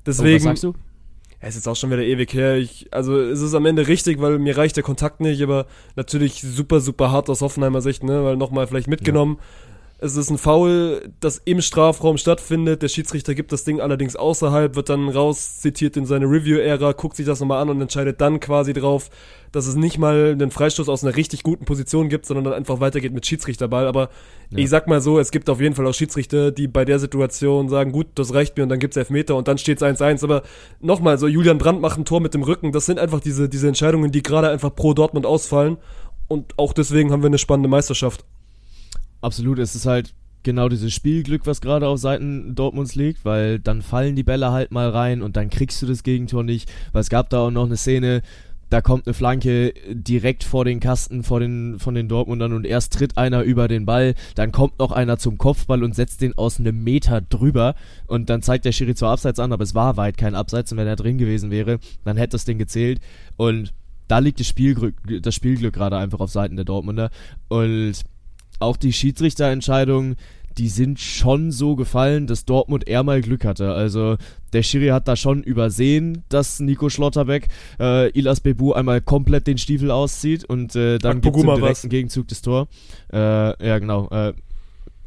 Deswegen. 0.07 0.35
Oh, 0.35 0.37
was 0.37 0.43
sagst 0.43 0.65
du? 0.65 0.75
Ja, 1.41 1.49
ist 1.49 1.55
jetzt 1.55 1.69
auch 1.69 1.77
schon 1.77 1.91
wieder 1.91 2.03
ewig 2.03 2.35
her. 2.35 2.57
Ich, 2.57 2.89
also 2.91 3.17
es 3.19 3.41
ist 3.41 3.55
am 3.55 3.65
Ende 3.65 3.87
richtig, 3.87 4.21
weil 4.21 4.39
mir 4.39 4.57
reicht 4.57 4.77
der 4.77 4.83
Kontakt 4.83 5.21
nicht, 5.21 5.41
aber 5.43 5.67
natürlich 5.95 6.41
super, 6.43 6.81
super 6.81 7.13
hart 7.13 7.31
aus 7.31 7.43
Hoffenheimer 7.43 7.81
Sicht, 7.81 8.03
ne? 8.03 8.25
Weil 8.25 8.37
nochmal 8.37 8.67
vielleicht 8.67 8.89
mitgenommen. 8.89 9.37
Ja. 9.39 9.45
Es 10.01 10.17
ist 10.17 10.31
ein 10.31 10.39
Foul, 10.39 11.11
das 11.19 11.39
im 11.45 11.61
Strafraum 11.61 12.19
stattfindet. 12.19 12.83
Der 12.83 12.89
Schiedsrichter 12.89 13.35
gibt 13.35 13.51
das 13.51 13.65
Ding 13.65 13.81
allerdings 13.81 14.15
außerhalb, 14.15 14.77
wird 14.77 14.91
dann 14.91 15.09
raus 15.09 15.59
zitiert 15.59 15.97
in 15.97 16.07
seine 16.07 16.27
Review-Ära, 16.27 16.93
guckt 16.93 17.17
sich 17.17 17.27
das 17.27 17.41
nochmal 17.41 17.61
an 17.61 17.69
und 17.69 17.81
entscheidet 17.81 18.21
dann 18.21 18.39
quasi 18.39 18.73
drauf, 18.73 19.11
dass 19.51 19.67
es 19.67 19.75
nicht 19.75 19.99
mal 19.99 20.31
einen 20.31 20.53
Freistoß 20.53 20.89
aus 20.89 21.03
einer 21.03 21.17
richtig 21.17 21.43
guten 21.43 21.65
Position 21.65 22.09
gibt, 22.09 22.27
sondern 22.27 22.45
dann 22.45 22.55
einfach 22.55 22.79
weitergeht 22.79 23.13
mit 23.13 23.27
Schiedsrichterball. 23.27 23.89
Aber 23.89 24.11
ja. 24.51 24.59
ich 24.59 24.71
sag 24.71 24.87
mal 24.87 25.01
so, 25.01 25.19
es 25.19 25.33
gibt 25.33 25.51
auf 25.51 25.61
jeden 25.61 25.75
Fall 25.75 25.87
auch 25.89 25.95
Schiedsrichter, 25.95 26.53
die 26.53 26.69
bei 26.69 26.85
der 26.85 27.01
Situation 27.01 27.69
sagen, 27.69 27.91
gut, 27.91 28.07
das 28.15 28.33
reicht 28.33 28.57
mir 28.57 28.63
und 28.63 28.69
dann 28.69 28.79
gibt's 28.79 28.97
Elfmeter 28.97 29.35
und 29.35 29.49
dann 29.49 29.59
steht's 29.59 29.83
1-1. 29.83 30.23
Aber 30.23 30.45
nochmal, 30.81 31.19
so 31.19 31.27
Julian 31.27 31.59
Brandt 31.59 31.81
macht 31.81 31.99
ein 31.99 32.05
Tor 32.05 32.21
mit 32.21 32.35
dem 32.35 32.45
Rücken. 32.45 32.71
Das 32.71 32.87
sind 32.87 33.01
einfach 33.01 33.19
diese, 33.19 33.49
diese 33.49 33.67
Entscheidungen, 33.67 34.13
die 34.13 34.23
gerade 34.23 34.49
einfach 34.49 34.73
pro 34.73 34.95
Dortmund 34.95 35.27
ausfallen. 35.27 35.77
Und 36.29 36.57
auch 36.57 36.73
deswegen 36.73 37.11
haben 37.11 37.23
wir 37.23 37.29
eine 37.29 37.39
spannende 37.39 37.69
Meisterschaft. 37.69 38.25
Absolut, 39.21 39.59
es 39.59 39.75
ist 39.75 39.87
halt 39.87 40.15
genau 40.43 40.69
dieses 40.69 40.95
Spielglück, 40.95 41.47
was 41.47 41.61
gerade 41.61 41.89
auf 41.89 41.99
Seiten 41.99 42.55
Dortmunds 42.55 42.95
liegt, 42.95 43.25
weil 43.25 43.59
dann 43.59 43.83
fallen 43.83 44.17
die 44.17 44.23
Bälle 44.23 44.53
halt 44.53 44.71
mal 44.71 44.89
rein 44.89 45.23
und 45.23 45.37
dann 45.37 45.51
kriegst 45.51 45.83
du 45.83 45.87
das 45.87 46.03
Gegentor 46.03 46.45
nicht, 46.45 46.71
weil 46.93 47.03
es 47.03 47.11
gab 47.11 47.29
da 47.31 47.41
auch 47.41 47.51
noch 47.51 47.67
eine 47.67 47.77
Szene, 47.77 48.23
da 48.71 48.81
kommt 48.81 49.07
eine 49.07 49.15
Flanke 49.15 49.73
direkt 49.91 50.45
vor 50.45 50.65
den 50.65 50.79
Kasten 50.79 51.23
vor 51.23 51.41
den, 51.41 51.79
von 51.79 51.95
den 51.95 52.09
Dortmundern 52.09 52.53
und 52.53 52.67
erst 52.67 52.93
tritt 52.93 53.17
einer 53.17 53.43
über 53.43 53.67
den 53.67 53.87
Ball, 53.87 54.15
dann 54.35 54.53
kommt 54.53 54.79
noch 54.79 54.93
einer 54.93 55.19
zum 55.19 55.39
Kopfball 55.39 55.83
und 55.83 55.95
setzt 55.95 56.21
den 56.21 56.37
aus 56.37 56.61
einem 56.61 56.85
Meter 56.85 57.21
drüber 57.21 57.75
und 58.07 58.31
dann 58.31 58.43
zeigt 58.43 58.65
der 58.65 58.73
Schiri 58.73 58.95
zwar 58.95 59.13
Abseits 59.13 59.41
an, 59.41 59.53
aber 59.53 59.65
es 59.65 59.75
war 59.75 59.97
weit 59.97 60.19
kein 60.19 60.35
Abseits 60.35 60.71
und 60.71 60.79
wenn 60.79 60.87
er 60.87 60.97
drin 60.97 61.19
gewesen 61.19 61.51
wäre, 61.51 61.79
dann 62.05 62.17
hätte 62.17 62.33
das 62.33 62.45
Ding 62.45 62.59
gezählt. 62.59 63.01
Und 63.37 63.73
da 64.07 64.19
liegt 64.19 64.41
das 64.41 64.47
Spielglück, 64.47 64.97
das 65.23 65.35
Spielglück 65.35 65.75
gerade 65.75 65.97
einfach 65.97 66.21
auf 66.21 66.31
Seiten 66.31 66.57
der 66.57 66.65
Dortmunder. 66.65 67.11
Und 67.49 68.03
auch 68.59 68.77
die 68.77 68.93
Schiedsrichterentscheidungen, 68.93 70.17
die 70.59 70.69
sind 70.69 70.99
schon 70.99 71.53
so 71.53 71.77
gefallen, 71.77 72.27
dass 72.27 72.45
Dortmund 72.45 72.89
eher 72.89 73.05
mal 73.05 73.21
Glück 73.21 73.45
hatte. 73.45 73.73
Also 73.73 74.17
der 74.53 74.63
Schiri 74.63 74.89
hat 74.89 75.07
da 75.07 75.15
schon 75.15 75.43
übersehen, 75.43 76.25
dass 76.29 76.59
Nico 76.59 76.89
Schlotterbeck 76.89 77.49
äh, 77.79 78.11
Ilas 78.11 78.41
Bebu 78.41 78.73
einmal 78.73 79.01
komplett 79.01 79.47
den 79.47 79.59
Stiefel 79.59 79.91
auszieht 79.91 80.45
und 80.45 80.75
äh, 80.75 80.99
dann 80.99 81.21
gibt 81.21 81.37
es 81.37 81.43
im 81.43 81.49
direkten 81.49 81.87
was. 81.87 81.89
Gegenzug 81.89 82.29
das 82.29 82.43
Tor. 82.43 82.69
Äh, 83.13 83.19
ja, 83.19 83.79
genau. 83.79 84.09
Äh, 84.11 84.33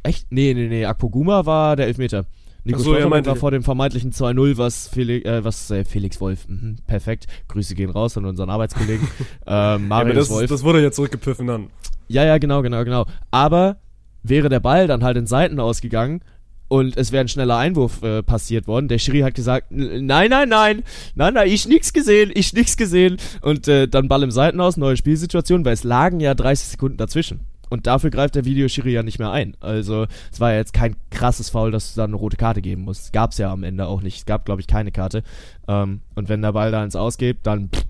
echt? 0.02 0.26
Nee, 0.30 0.54
nee, 0.54 0.68
nee. 0.68 0.86
Akpoguma 0.86 1.44
war 1.44 1.76
der 1.76 1.86
Elfmeter. 1.86 2.24
Nico 2.64 2.78
so, 2.78 2.94
Schlotterbeck 2.94 3.26
war 3.26 3.36
vor 3.36 3.50
dem 3.50 3.64
vermeintlichen 3.64 4.12
2-0, 4.12 4.56
was, 4.56 4.88
Felix, 4.88 5.26
äh, 5.26 5.44
was 5.44 5.70
äh, 5.70 5.84
Felix 5.84 6.20
Wolf, 6.20 6.48
mhm, 6.48 6.76
perfekt. 6.86 7.26
Grüße 7.48 7.74
gehen 7.74 7.90
raus 7.90 8.16
an 8.16 8.24
unseren 8.24 8.50
Arbeitskollegen. 8.50 9.06
äh, 9.46 9.78
Marius 9.78 10.14
ja, 10.14 10.20
das, 10.20 10.30
Wolf. 10.30 10.48
Das 10.48 10.62
wurde 10.62 10.82
ja 10.82 10.92
zurückgepfiffen 10.92 11.46
dann. 11.46 11.70
Ja, 12.12 12.24
ja, 12.24 12.38
genau, 12.38 12.62
genau, 12.62 12.84
genau. 12.84 13.06
Aber 13.30 13.78
wäre 14.22 14.48
der 14.48 14.60
Ball 14.60 14.86
dann 14.86 15.02
halt 15.02 15.16
in 15.16 15.26
Seiten 15.26 15.58
ausgegangen 15.58 16.20
und 16.68 16.96
es 16.96 17.10
wäre 17.10 17.24
ein 17.24 17.28
schneller 17.28 17.56
Einwurf 17.56 18.02
äh, 18.02 18.22
passiert 18.22 18.66
worden. 18.66 18.88
Der 18.88 18.98
Schiri 18.98 19.20
hat 19.20 19.34
gesagt, 19.34 19.68
nein, 19.70 20.30
nein, 20.30 20.48
nein, 20.48 20.82
nein, 21.14 21.34
nein, 21.34 21.48
ich 21.48 21.66
nix 21.66 21.92
gesehen, 21.92 22.30
ich 22.34 22.52
nix 22.52 22.76
gesehen. 22.76 23.16
Und 23.40 23.66
äh, 23.66 23.88
dann 23.88 24.08
Ball 24.08 24.22
im 24.22 24.30
Seitenaus, 24.30 24.76
neue 24.76 24.96
Spielsituation, 24.96 25.64
weil 25.64 25.74
es 25.74 25.84
lagen 25.84 26.20
ja 26.20 26.34
30 26.34 26.68
Sekunden 26.68 26.98
dazwischen. 26.98 27.40
Und 27.70 27.86
dafür 27.86 28.10
greift 28.10 28.34
der 28.34 28.44
Videoschiri 28.44 28.92
ja 28.92 29.02
nicht 29.02 29.18
mehr 29.18 29.30
ein. 29.30 29.56
Also 29.60 30.06
es 30.30 30.40
war 30.40 30.52
ja 30.52 30.58
jetzt 30.58 30.74
kein 30.74 30.96
krasses 31.10 31.48
Foul, 31.48 31.70
dass 31.70 31.94
du 31.94 31.98
da 31.98 32.04
eine 32.04 32.16
rote 32.16 32.36
Karte 32.36 32.60
geben 32.60 32.82
musst. 32.82 33.14
Gab 33.14 33.32
es 33.32 33.38
ja 33.38 33.50
am 33.50 33.64
Ende 33.64 33.86
auch 33.86 34.02
nicht. 34.02 34.18
Es 34.18 34.26
gab, 34.26 34.44
glaube 34.44 34.60
ich, 34.60 34.66
keine 34.66 34.92
Karte. 34.92 35.22
Ähm, 35.68 36.00
und 36.14 36.28
wenn 36.28 36.42
der 36.42 36.52
Ball 36.52 36.70
da 36.70 36.84
ins 36.84 36.96
Ausgeht, 36.96 37.38
dann 37.44 37.70
pff, 37.70 37.84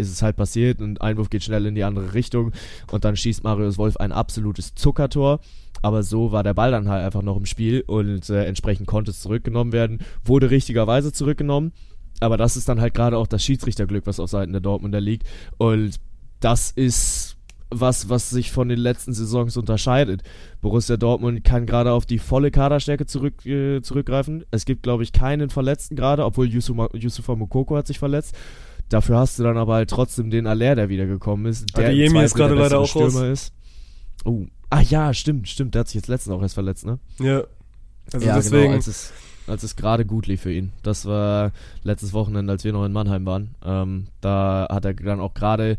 ist 0.00 0.10
es 0.10 0.22
halt 0.22 0.36
passiert 0.36 0.80
und 0.80 1.00
Einwurf 1.00 1.30
geht 1.30 1.44
schnell 1.44 1.66
in 1.66 1.74
die 1.74 1.84
andere 1.84 2.14
Richtung 2.14 2.52
und 2.90 3.04
dann 3.04 3.16
schießt 3.16 3.44
Marius 3.44 3.78
Wolf 3.78 3.96
ein 3.98 4.12
absolutes 4.12 4.74
Zuckertor. 4.74 5.40
Aber 5.82 6.02
so 6.02 6.32
war 6.32 6.42
der 6.42 6.54
Ball 6.54 6.70
dann 6.70 6.88
halt 6.88 7.04
einfach 7.04 7.22
noch 7.22 7.36
im 7.36 7.46
Spiel 7.46 7.82
und 7.86 8.28
äh, 8.28 8.44
entsprechend 8.44 8.86
konnte 8.86 9.12
es 9.12 9.20
zurückgenommen 9.20 9.72
werden. 9.72 10.00
Wurde 10.24 10.50
richtigerweise 10.50 11.12
zurückgenommen. 11.12 11.72
Aber 12.20 12.36
das 12.36 12.56
ist 12.56 12.68
dann 12.68 12.80
halt 12.80 12.92
gerade 12.92 13.16
auch 13.16 13.26
das 13.26 13.42
Schiedsrichterglück, 13.42 14.06
was 14.06 14.20
auf 14.20 14.28
Seiten 14.28 14.52
der 14.52 14.60
Dortmunder 14.60 15.00
liegt. 15.00 15.26
Und 15.56 15.98
das 16.40 16.70
ist 16.70 17.36
was, 17.70 18.08
was 18.08 18.30
sich 18.30 18.50
von 18.50 18.68
den 18.68 18.78
letzten 18.78 19.12
Saisons 19.12 19.56
unterscheidet. 19.56 20.22
Borussia 20.60 20.96
Dortmund 20.96 21.44
kann 21.44 21.66
gerade 21.66 21.92
auf 21.92 22.04
die 22.04 22.18
volle 22.18 22.50
Kaderstärke 22.50 23.06
zurück, 23.06 23.46
äh, 23.46 23.80
zurückgreifen. 23.80 24.44
Es 24.50 24.64
gibt, 24.64 24.82
glaube 24.82 25.04
ich, 25.04 25.12
keinen 25.12 25.50
Verletzten 25.50 25.96
gerade, 25.96 26.24
obwohl 26.24 26.48
Yusufa 26.48 27.36
Mokoko 27.36 27.76
hat 27.76 27.86
sich 27.86 27.98
verletzt. 27.98 28.34
Dafür 28.90 29.18
hast 29.18 29.38
du 29.38 29.44
dann 29.44 29.56
aber 29.56 29.74
halt 29.74 29.88
trotzdem 29.88 30.30
den 30.30 30.46
Aller, 30.46 30.74
der 30.74 30.88
wiedergekommen 30.88 31.46
ist. 31.46 31.76
Der 31.76 31.86
Adeyemi 31.86 32.22
ist 32.22 32.34
gerade 32.34 32.54
leider 32.54 32.80
auch 32.80 32.88
Stürmer 32.88 33.20
raus. 33.20 33.22
ist. 33.22 33.52
Oh. 34.24 34.46
Ah 34.68 34.82
ja, 34.82 35.14
stimmt, 35.14 35.48
stimmt. 35.48 35.74
Der 35.74 35.80
hat 35.80 35.88
sich 35.88 35.94
jetzt 35.94 36.08
letztens 36.08 36.36
auch 36.36 36.42
erst 36.42 36.54
verletzt, 36.54 36.84
ne? 36.84 36.98
Ja. 37.18 37.44
Also 38.12 38.26
ja, 38.26 38.34
deswegen. 38.34 38.64
Genau, 38.64 38.74
als 38.74 38.88
es, 38.88 39.12
als 39.46 39.62
es 39.62 39.76
gerade 39.76 40.04
gut 40.04 40.26
lief 40.26 40.42
für 40.42 40.52
ihn. 40.52 40.72
Das 40.82 41.06
war 41.06 41.52
letztes 41.84 42.12
Wochenende, 42.12 42.52
als 42.52 42.64
wir 42.64 42.72
noch 42.72 42.84
in 42.84 42.92
Mannheim 42.92 43.24
waren. 43.26 43.54
Ähm, 43.64 44.08
da 44.20 44.66
hat 44.68 44.84
er 44.84 44.94
dann 44.94 45.20
auch 45.20 45.34
gerade 45.34 45.78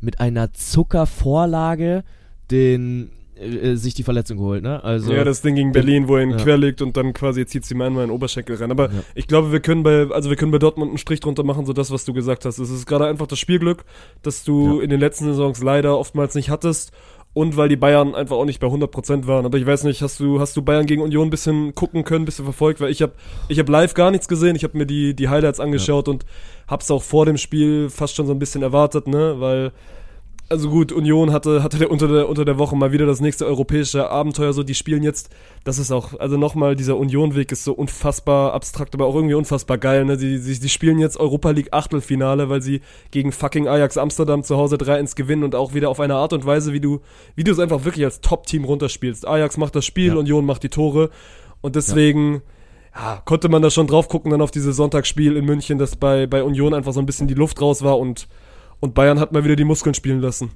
mit 0.00 0.20
einer 0.20 0.52
Zuckervorlage 0.52 2.04
den 2.50 3.10
äh, 3.42 3.76
sich 3.76 3.94
die 3.94 4.02
Verletzung 4.02 4.38
geholt, 4.38 4.62
ne? 4.62 4.82
Also 4.82 5.12
ja, 5.12 5.24
das 5.24 5.42
Ding 5.42 5.54
gegen 5.54 5.72
Berlin, 5.72 6.08
wo 6.08 6.16
er 6.16 6.22
ihn 6.22 6.30
ja. 6.30 6.36
quer 6.36 6.56
liegt 6.56 6.82
und 6.82 6.96
dann 6.96 7.12
quasi 7.12 7.44
zieht 7.46 7.64
sie 7.64 7.74
mal 7.74 7.86
einmal 7.86 8.04
in 8.04 8.10
den 8.10 8.14
Oberschenkel 8.14 8.56
rein. 8.56 8.70
Aber 8.70 8.86
ja. 8.86 9.02
ich 9.14 9.26
glaube, 9.26 9.52
wir 9.52 9.60
können 9.60 9.82
bei, 9.82 10.08
also 10.10 10.30
wir 10.30 10.36
können 10.36 10.52
bei 10.52 10.58
Dortmund 10.58 10.90
einen 10.90 10.98
Strich 10.98 11.20
drunter 11.20 11.42
machen, 11.42 11.66
so 11.66 11.72
das, 11.72 11.90
was 11.90 12.04
du 12.04 12.12
gesagt 12.12 12.44
hast. 12.44 12.58
Es 12.58 12.70
ist 12.70 12.86
gerade 12.86 13.06
einfach 13.06 13.26
das 13.26 13.38
Spielglück, 13.38 13.84
das 14.22 14.44
du 14.44 14.78
ja. 14.78 14.84
in 14.84 14.90
den 14.90 15.00
letzten 15.00 15.26
Saisons 15.26 15.62
leider 15.62 15.98
oftmals 15.98 16.34
nicht 16.34 16.50
hattest. 16.50 16.92
Und 17.34 17.56
weil 17.56 17.70
die 17.70 17.76
Bayern 17.76 18.14
einfach 18.14 18.36
auch 18.36 18.44
nicht 18.44 18.60
bei 18.60 18.66
100% 18.66 19.26
waren. 19.26 19.46
Aber 19.46 19.56
ich 19.56 19.64
weiß 19.64 19.84
nicht, 19.84 20.02
hast 20.02 20.20
du, 20.20 20.38
hast 20.38 20.54
du 20.54 20.60
Bayern 20.60 20.84
gegen 20.84 21.00
Union 21.00 21.28
ein 21.28 21.30
bisschen 21.30 21.74
gucken 21.74 22.04
können, 22.04 22.22
ein 22.22 22.26
bisschen 22.26 22.44
verfolgt? 22.44 22.80
Weil 22.82 22.90
ich 22.90 23.00
habe 23.00 23.12
ich 23.48 23.58
hab 23.58 23.70
live 23.70 23.94
gar 23.94 24.10
nichts 24.10 24.28
gesehen. 24.28 24.54
Ich 24.54 24.64
habe 24.64 24.76
mir 24.76 24.84
die, 24.84 25.14
die 25.14 25.30
Highlights 25.30 25.58
angeschaut 25.58 26.08
und 26.08 26.26
hab's 26.68 26.90
auch 26.90 27.02
vor 27.02 27.24
dem 27.24 27.38
Spiel 27.38 27.88
fast 27.88 28.16
schon 28.16 28.26
so 28.26 28.34
ein 28.34 28.38
bisschen 28.38 28.62
erwartet, 28.62 29.06
ne? 29.06 29.36
Weil 29.38 29.72
also 30.52 30.68
gut, 30.68 30.92
Union 30.92 31.32
hatte, 31.32 31.62
hatte 31.62 31.78
der, 31.78 31.90
unter, 31.90 32.06
der, 32.06 32.28
unter 32.28 32.44
der 32.44 32.58
Woche 32.58 32.76
mal 32.76 32.92
wieder 32.92 33.06
das 33.06 33.20
nächste 33.20 33.46
europäische 33.46 34.10
Abenteuer. 34.10 34.52
So, 34.52 34.62
die 34.62 34.74
spielen 34.74 35.02
jetzt, 35.02 35.30
das 35.64 35.78
ist 35.78 35.90
auch, 35.90 36.20
also 36.20 36.36
nochmal, 36.36 36.76
dieser 36.76 36.98
Union-Weg 36.98 37.50
ist 37.52 37.64
so 37.64 37.72
unfassbar 37.72 38.52
abstrakt, 38.52 38.94
aber 38.94 39.06
auch 39.06 39.14
irgendwie 39.14 39.34
unfassbar 39.34 39.78
geil. 39.78 40.04
Ne? 40.04 40.18
Die, 40.18 40.38
die, 40.40 40.60
die 40.60 40.68
spielen 40.68 40.98
jetzt 40.98 41.18
Europa 41.18 41.50
League 41.50 41.72
Achtelfinale, 41.72 42.50
weil 42.50 42.60
sie 42.60 42.82
gegen 43.10 43.32
fucking 43.32 43.66
Ajax 43.66 43.96
Amsterdam 43.96 44.44
zu 44.44 44.56
Hause 44.58 44.76
3-1 44.76 45.16
gewinnen 45.16 45.42
und 45.42 45.54
auch 45.54 45.72
wieder 45.72 45.88
auf 45.88 46.00
eine 46.00 46.16
Art 46.16 46.34
und 46.34 46.44
Weise, 46.44 46.74
wie 46.74 46.80
du, 46.80 47.00
wie 47.34 47.44
du 47.44 47.50
es 47.50 47.58
einfach 47.58 47.84
wirklich 47.84 48.04
als 48.04 48.20
Top-Team 48.20 48.64
runterspielst. 48.64 49.26
Ajax 49.26 49.56
macht 49.56 49.74
das 49.74 49.86
Spiel, 49.86 50.12
ja. 50.12 50.18
Union 50.18 50.44
macht 50.44 50.62
die 50.62 50.68
Tore 50.68 51.10
und 51.62 51.76
deswegen. 51.76 52.42
Ja. 52.94 53.14
ja, 53.14 53.22
konnte 53.24 53.48
man 53.48 53.62
da 53.62 53.70
schon 53.70 53.86
drauf 53.86 54.08
gucken 54.08 54.30
dann 54.30 54.42
auf 54.42 54.50
dieses 54.50 54.76
Sonntagsspiel 54.76 55.34
in 55.34 55.46
München, 55.46 55.78
dass 55.78 55.96
bei, 55.96 56.26
bei 56.26 56.42
Union 56.42 56.74
einfach 56.74 56.92
so 56.92 57.00
ein 57.00 57.06
bisschen 57.06 57.26
die 57.26 57.32
Luft 57.32 57.62
raus 57.62 57.82
war 57.82 57.98
und 57.98 58.28
und 58.82 58.94
Bayern 58.94 59.20
hat 59.20 59.32
mal 59.32 59.44
wieder 59.44 59.54
die 59.54 59.64
Muskeln 59.64 59.94
spielen 59.94 60.20
lassen. 60.20 60.50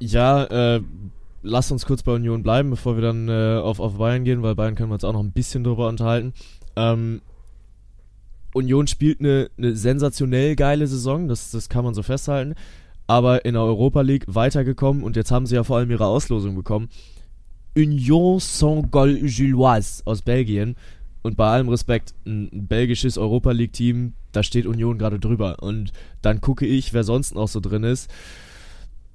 Ja, 0.00 0.44
äh, 0.44 0.80
lass 1.42 1.70
uns 1.70 1.84
kurz 1.84 2.02
bei 2.02 2.12
Union 2.12 2.42
bleiben, 2.42 2.70
bevor 2.70 2.96
wir 2.96 3.02
dann 3.02 3.28
äh, 3.28 3.60
auf, 3.62 3.78
auf 3.78 3.98
Bayern 3.98 4.24
gehen, 4.24 4.42
weil 4.42 4.54
Bayern 4.54 4.74
können 4.74 4.88
wir 4.88 4.94
uns 4.94 5.04
auch 5.04 5.12
noch 5.12 5.22
ein 5.22 5.32
bisschen 5.32 5.64
drüber 5.64 5.86
unterhalten. 5.88 6.32
Ähm, 6.76 7.20
Union 8.54 8.86
spielt 8.86 9.20
eine, 9.20 9.50
eine 9.58 9.76
sensationell 9.76 10.56
geile 10.56 10.86
Saison, 10.86 11.28
das, 11.28 11.50
das 11.50 11.68
kann 11.68 11.84
man 11.84 11.92
so 11.92 12.02
festhalten, 12.02 12.54
aber 13.06 13.44
in 13.44 13.52
der 13.52 13.62
Europa 13.62 14.00
League 14.00 14.24
weitergekommen 14.26 15.02
und 15.02 15.14
jetzt 15.14 15.30
haben 15.30 15.44
sie 15.44 15.56
ja 15.56 15.64
vor 15.64 15.76
allem 15.76 15.90
ihre 15.90 16.06
Auslosung 16.06 16.54
bekommen. 16.54 16.88
Union 17.76 18.40
Saint-Gall-Gilloise 18.40 20.02
aus 20.06 20.22
Belgien 20.22 20.76
und 21.24 21.38
bei 21.38 21.48
allem 21.48 21.70
Respekt, 21.70 22.14
ein 22.26 22.68
belgisches 22.68 23.16
Europa 23.16 23.50
League-Team, 23.50 24.12
da 24.32 24.42
steht 24.42 24.66
Union 24.66 24.98
gerade 24.98 25.18
drüber. 25.18 25.56
Und 25.62 25.90
dann 26.20 26.42
gucke 26.42 26.66
ich, 26.66 26.92
wer 26.92 27.02
sonst 27.02 27.34
noch 27.34 27.48
so 27.48 27.60
drin 27.60 27.82
ist. 27.82 28.10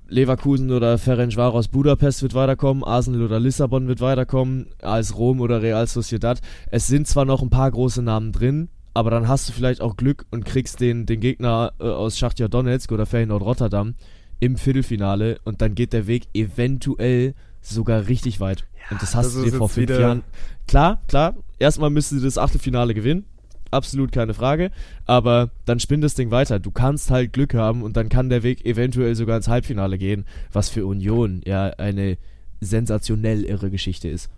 Leverkusen 0.08 0.72
oder 0.72 0.98
Ferencvaros 0.98 1.68
Budapest 1.68 2.24
wird 2.24 2.34
weiterkommen, 2.34 2.84
Arsenal 2.84 3.22
oder 3.22 3.40
Lissabon 3.40 3.88
wird 3.88 4.02
weiterkommen, 4.02 4.66
als 4.82 5.16
Rom 5.20 5.40
oder 5.40 5.62
Real 5.62 5.86
Sociedad. 5.86 6.42
Es 6.72 6.88
sind 6.88 7.08
zwar 7.08 7.26
noch 7.26 7.44
ein 7.44 7.52
paar 7.52 7.70
große 7.70 8.02
Namen 8.02 8.32
drin, 8.32 8.70
aber 8.96 9.12
dann 9.12 9.28
hast 9.28 9.48
du 9.48 9.54
vielleicht 9.54 9.80
auch 9.80 9.96
Glück 9.96 10.26
und 10.32 10.46
kriegst 10.46 10.80
den, 10.80 11.06
den 11.06 11.20
Gegner 11.20 11.74
äh, 11.80 11.84
aus 11.84 12.18
Schachtja 12.18 12.48
Donetsk 12.48 12.92
oder 12.92 13.06
Feyenoord 13.06 13.44
Rotterdam 13.44 13.94
im 14.40 14.58
Viertelfinale 14.58 15.38
und 15.44 15.62
dann 15.62 15.76
geht 15.76 15.94
der 15.94 16.08
Weg 16.08 16.24
eventuell 16.34 17.36
sogar 17.62 18.08
richtig 18.08 18.40
weit. 18.40 18.66
Ja, 18.76 18.92
und 18.92 19.02
das 19.02 19.16
hast 19.16 19.28
das 19.28 19.34
du 19.36 19.44
dir 19.44 19.54
vor 19.54 19.70
fünf 19.70 19.90
Jahren. 19.90 20.24
Klar, 20.68 21.02
klar, 21.08 21.36
erstmal 21.58 21.90
müsste 21.90 22.18
sie 22.18 22.26
das 22.26 22.38
Achtelfinale 22.38 22.94
gewinnen. 22.94 23.26
Absolut 23.72 24.12
keine 24.12 24.34
Frage. 24.34 24.72
Aber 25.06 25.52
dann 25.66 25.80
spinnt 25.80 26.04
das 26.04 26.16
Ding 26.16 26.32
weiter. 26.32 26.60
Du 26.60 26.72
kannst 26.72 27.12
halt 27.12 27.34
Glück 27.34 27.54
haben 27.54 27.84
und 27.84 27.98
dann 27.98 28.10
kann 28.10 28.30
der 28.30 28.44
Weg 28.44 28.66
eventuell 28.66 29.16
sogar 29.16 29.38
ins 29.38 29.48
Halbfinale 29.48 29.98
gehen, 29.98 30.26
was 30.52 30.70
für 30.70 30.86
Union 30.86 31.42
ja 31.46 31.68
eine 31.78 32.18
sensationell 32.62 33.44
irre 33.44 33.70
Geschichte 33.70 34.10
ist. 34.10 34.30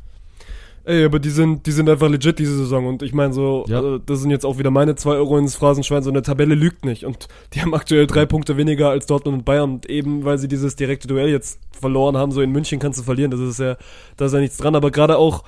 Ey, 0.83 1.05
aber 1.05 1.19
die 1.19 1.29
sind, 1.29 1.67
die 1.67 1.71
sind 1.71 1.89
einfach 1.89 2.09
legit 2.09 2.39
diese 2.39 2.57
Saison. 2.57 2.87
Und 2.87 3.03
ich 3.03 3.13
meine 3.13 3.33
so, 3.33 3.65
ja. 3.67 3.77
also 3.77 3.97
das 3.99 4.19
sind 4.19 4.31
jetzt 4.31 4.45
auch 4.45 4.57
wieder 4.57 4.71
meine 4.71 4.95
zwei 4.95 5.11
Euro 5.11 5.37
ins 5.37 5.55
Phrasenschwein. 5.55 6.01
So 6.01 6.09
eine 6.09 6.23
Tabelle 6.23 6.55
lügt 6.55 6.85
nicht. 6.85 7.05
Und 7.05 7.27
die 7.53 7.61
haben 7.61 7.73
aktuell 7.73 8.07
drei 8.07 8.25
Punkte 8.25 8.57
weniger 8.57 8.89
als 8.89 9.05
Dortmund 9.05 9.39
und 9.39 9.45
Bayern. 9.45 9.73
Und 9.73 9.89
eben, 9.89 10.25
weil 10.25 10.37
sie 10.37 10.47
dieses 10.47 10.75
direkte 10.75 11.07
Duell 11.07 11.29
jetzt 11.29 11.59
verloren 11.71 12.17
haben, 12.17 12.31
so 12.31 12.41
in 12.41 12.51
München 12.51 12.79
kannst 12.79 12.99
du 12.99 13.03
verlieren. 13.03 13.31
Das 13.31 13.39
ist 13.39 13.59
ja, 13.59 13.77
da 14.17 14.25
ist 14.25 14.33
ja 14.33 14.39
nichts 14.39 14.57
dran. 14.57 14.75
Aber 14.75 14.89
gerade 14.89 15.17
auch, 15.17 15.43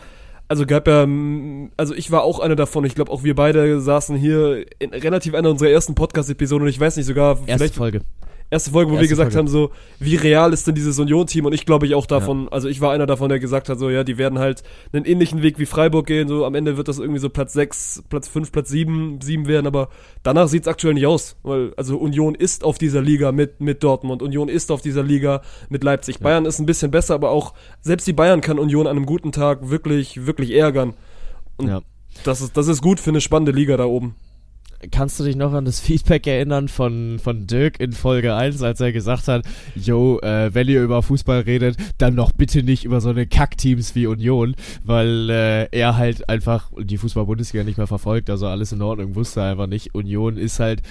also 0.48 0.66
gab 0.68 0.88
ja, 0.88 1.08
also 1.78 1.96
ich 1.96 2.12
war 2.12 2.24
auch 2.24 2.40
einer 2.40 2.56
davon. 2.56 2.86
Ich 2.86 2.94
glaube, 2.94 3.12
auch 3.12 3.24
wir 3.24 3.34
beide 3.34 3.82
saßen 3.82 4.16
hier 4.16 4.66
in 4.78 4.92
relativ 4.92 5.34
einer 5.34 5.50
unserer 5.50 5.70
ersten 5.70 5.96
Podcast-Episoden 5.96 6.64
und 6.64 6.70
ich 6.70 6.80
weiß 6.80 6.96
nicht 6.98 7.08
sogar, 7.08 7.40
Erste 7.48 7.54
vielleicht. 7.56 7.76
Folge 7.76 8.02
erste 8.50 8.72
Folge, 8.72 8.92
wo 8.92 8.96
erste 8.96 9.04
wir 9.04 9.10
gesagt 9.10 9.34
Folge. 9.34 9.38
haben, 9.38 9.48
so, 9.48 9.72
wie 10.00 10.16
real 10.16 10.54
ist 10.54 10.68
denn 10.68 10.76
dieses 10.76 11.00
Union-Team? 11.00 11.46
Und 11.46 11.54
ich 11.54 11.66
glaube 11.66 11.86
ich 11.86 11.96
auch 11.96 12.06
davon, 12.06 12.46
ja. 12.46 12.52
also 12.52 12.68
ich 12.68 12.82
war 12.82 12.92
einer 12.92 13.06
davon, 13.06 13.30
der 13.30 13.40
gesagt 13.40 13.70
hat, 13.70 13.80
so, 13.80 13.90
ja, 13.90 14.04
die 14.04 14.18
werden 14.18 14.40
halt 14.40 14.64
einen 14.92 15.06
ähnlichen 15.06 15.42
Weg 15.42 15.60
wie 15.60 15.66
Freiburg 15.66 16.06
gehen, 16.08 16.28
so 16.28 16.46
am 16.46 16.56
Ende 16.56 16.78
wird 16.78 16.88
das 16.88 17.00
irgendwie 17.00 17.20
so 17.20 17.30
Platz 17.30 17.54
6, 17.54 18.04
Platz 18.10 18.28
5, 18.28 18.52
Platz 18.52 18.70
7, 18.70 19.20
7 19.22 19.48
werden, 19.48 19.68
aber 19.68 19.90
danach 20.24 20.48
sieht 20.48 20.64
es 20.64 20.68
aktuell 20.68 20.94
nicht 20.94 21.08
aus, 21.08 21.38
weil, 21.44 21.74
also 21.78 21.98
Union 21.98 22.36
ist 22.36 22.64
auf 22.64 22.78
dieser 22.78 23.02
Liga 23.02 23.32
mit, 23.32 23.62
mit 23.62 23.84
Dortmund, 23.84 24.22
Union 24.22 24.50
ist 24.50 24.72
auf 24.72 24.82
dieser 24.82 25.04
Liga 25.04 25.42
mit 25.70 25.84
Leipzig. 25.84 26.16
Ja. 26.16 26.24
Bayern 26.24 26.46
ist 26.46 26.60
ein 26.60 26.66
bisschen 26.66 26.92
besser, 26.92 27.16
aber 27.16 27.32
auch 27.32 27.54
selbst 27.82 28.08
die 28.08 28.14
Bayern 28.14 28.42
kann 28.42 28.60
Union 28.60 28.88
an 28.88 28.98
einem 28.98 29.06
guten 29.06 29.32
Tag 29.32 29.70
wirklich, 29.70 30.26
wirklich 30.26 30.52
ärgern. 30.52 30.94
Und 31.58 31.68
ja. 31.68 31.82
das 32.24 32.42
ist, 32.42 32.58
das 32.58 32.68
ist 32.68 32.82
gut 32.82 33.00
für 33.00 33.12
eine 33.12 33.22
spannende 33.22 33.52
Liga 33.52 33.78
da 33.78 33.86
oben 33.86 34.16
kannst 34.92 35.20
du 35.20 35.24
dich 35.24 35.36
noch 35.36 35.54
an 35.54 35.66
das 35.66 35.80
Feedback 35.80 36.28
erinnern 36.28 36.68
von, 36.68 37.20
von 37.20 37.48
Dirk 37.48 37.80
in 37.80 37.94
Folge 37.94 38.36
1, 38.36 38.62
als 38.62 38.80
er 38.80 38.92
gesagt 38.92 39.28
hat, 39.28 39.46
yo, 39.76 40.20
äh, 40.20 40.54
wenn 40.54 40.68
ihr 40.68 40.84
über 40.84 41.02
Fußball 41.02 41.42
redet, 41.42 41.78
dann 41.98 42.16
noch 42.16 42.32
bitte 42.32 42.64
nicht 42.64 42.86
über 42.86 43.02
so 43.02 43.10
eine 43.10 43.28
Kackteams 43.28 43.96
wie 43.96 44.08
Union, 44.08 44.56
weil 44.84 45.30
äh, 45.30 45.68
er 45.72 45.98
halt 45.98 46.30
einfach 46.30 46.72
die 46.78 46.98
Fußball-Bundesliga 46.98 47.64
nicht 47.64 47.78
mehr 47.78 47.88
verfolgt, 47.88 48.30
also 48.30 48.48
alles 48.48 48.72
in 48.72 48.82
Ordnung, 48.82 49.16
wusste 49.16 49.42
er 49.42 49.52
einfach 49.52 49.68
nicht. 49.68 49.96
Union 49.96 50.38
ist 50.38 50.60
halt 50.60 50.82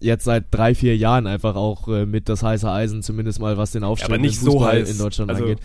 jetzt 0.00 0.24
seit 0.24 0.44
drei, 0.50 0.74
vier 0.74 0.96
Jahren 0.96 1.26
einfach 1.26 1.56
auch 1.56 1.88
äh, 1.88 2.06
mit 2.06 2.28
das 2.28 2.42
heiße 2.42 2.70
Eisen, 2.70 3.02
zumindest 3.02 3.40
mal 3.40 3.56
was 3.56 3.72
den 3.72 3.84
aufstrebenden 3.84 4.30
ja, 4.30 4.38
Fußball 4.38 4.84
so 4.86 4.92
in 4.92 4.98
Deutschland 4.98 5.30
also, 5.30 5.42
angeht 5.42 5.58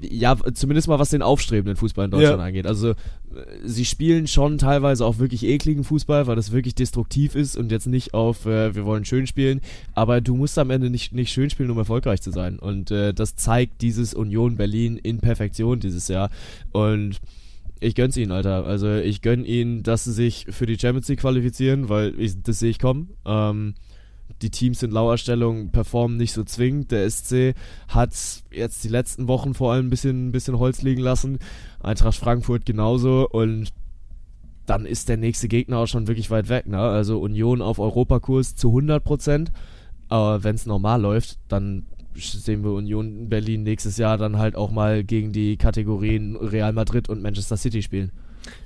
ja, 0.00 0.36
zumindest 0.54 0.88
mal 0.88 0.98
was 0.98 1.10
den 1.10 1.22
aufstrebenden 1.22 1.76
Fußball 1.76 2.06
in 2.06 2.10
Deutschland 2.10 2.38
ja. 2.38 2.44
angeht. 2.44 2.66
Also 2.66 2.94
sie 3.64 3.84
spielen 3.84 4.26
schon 4.26 4.58
teilweise 4.58 5.04
auch 5.04 5.18
wirklich 5.18 5.44
ekligen 5.44 5.84
Fußball, 5.84 6.26
weil 6.26 6.36
das 6.36 6.52
wirklich 6.52 6.74
destruktiv 6.74 7.34
ist 7.34 7.56
und 7.56 7.70
jetzt 7.70 7.86
nicht 7.86 8.14
auf, 8.14 8.46
äh, 8.46 8.74
wir 8.74 8.84
wollen 8.84 9.04
schön 9.04 9.26
spielen, 9.26 9.60
aber 9.94 10.20
du 10.20 10.36
musst 10.36 10.58
am 10.58 10.70
Ende 10.70 10.90
nicht, 10.90 11.12
nicht 11.12 11.32
schön 11.32 11.50
spielen, 11.50 11.70
um 11.70 11.78
erfolgreich 11.78 12.20
zu 12.20 12.30
sein. 12.30 12.58
Und 12.58 12.90
äh, 12.90 13.14
das 13.14 13.36
zeigt 13.36 13.82
dieses 13.82 14.14
Union 14.14 14.56
Berlin 14.56 14.96
in 14.96 15.18
Perfektion 15.18 15.80
dieses 15.80 16.08
Jahr. 16.08 16.30
Und 16.72 17.20
ich 17.80 17.94
gönn's 17.94 18.16
ihnen, 18.16 18.32
Alter. 18.32 18.64
Also 18.64 18.94
ich 18.94 19.22
gönn 19.22 19.44
ihnen, 19.44 19.82
dass 19.82 20.04
sie 20.04 20.12
sich 20.12 20.46
für 20.50 20.66
die 20.66 20.78
Champions 20.78 21.08
League 21.08 21.20
qualifizieren, 21.20 21.88
weil 21.88 22.18
ich, 22.18 22.42
das 22.42 22.60
sehe 22.60 22.70
ich 22.70 22.78
kommen. 22.78 23.10
Ähm, 23.24 23.74
die 24.40 24.50
Teams 24.50 24.82
in 24.82 24.90
Lauerstellung 24.90 25.70
performen 25.70 26.16
nicht 26.16 26.32
so 26.32 26.44
zwingend. 26.44 26.90
Der 26.90 27.08
SC 27.08 27.54
hat 27.88 28.10
jetzt 28.50 28.84
die 28.84 28.88
letzten 28.88 29.28
Wochen 29.28 29.54
vor 29.54 29.72
allem 29.72 29.86
ein 29.86 29.90
bisschen, 29.90 30.28
ein 30.28 30.32
bisschen 30.32 30.58
Holz 30.58 30.82
liegen 30.82 31.02
lassen. 31.02 31.38
Eintracht 31.80 32.16
Frankfurt 32.16 32.64
genauso 32.64 33.28
und 33.28 33.68
dann 34.66 34.86
ist 34.86 35.08
der 35.08 35.16
nächste 35.16 35.48
Gegner 35.48 35.78
auch 35.78 35.86
schon 35.86 36.06
wirklich 36.06 36.30
weit 36.30 36.48
weg. 36.48 36.66
Ne? 36.66 36.78
Also 36.78 37.20
Union 37.20 37.60
auf 37.60 37.78
Europakurs 37.78 38.54
zu 38.54 38.68
100 38.68 39.02
Prozent. 39.02 39.52
Aber 40.08 40.44
wenn 40.44 40.54
es 40.54 40.66
normal 40.66 41.00
läuft, 41.00 41.38
dann 41.48 41.86
sehen 42.14 42.62
wir 42.62 42.72
Union 42.72 43.28
Berlin 43.28 43.62
nächstes 43.62 43.96
Jahr 43.96 44.18
dann 44.18 44.38
halt 44.38 44.56
auch 44.56 44.70
mal 44.70 45.02
gegen 45.04 45.32
die 45.32 45.56
Kategorien 45.56 46.36
Real 46.36 46.72
Madrid 46.72 47.08
und 47.08 47.22
Manchester 47.22 47.56
City 47.56 47.82
spielen. 47.82 48.12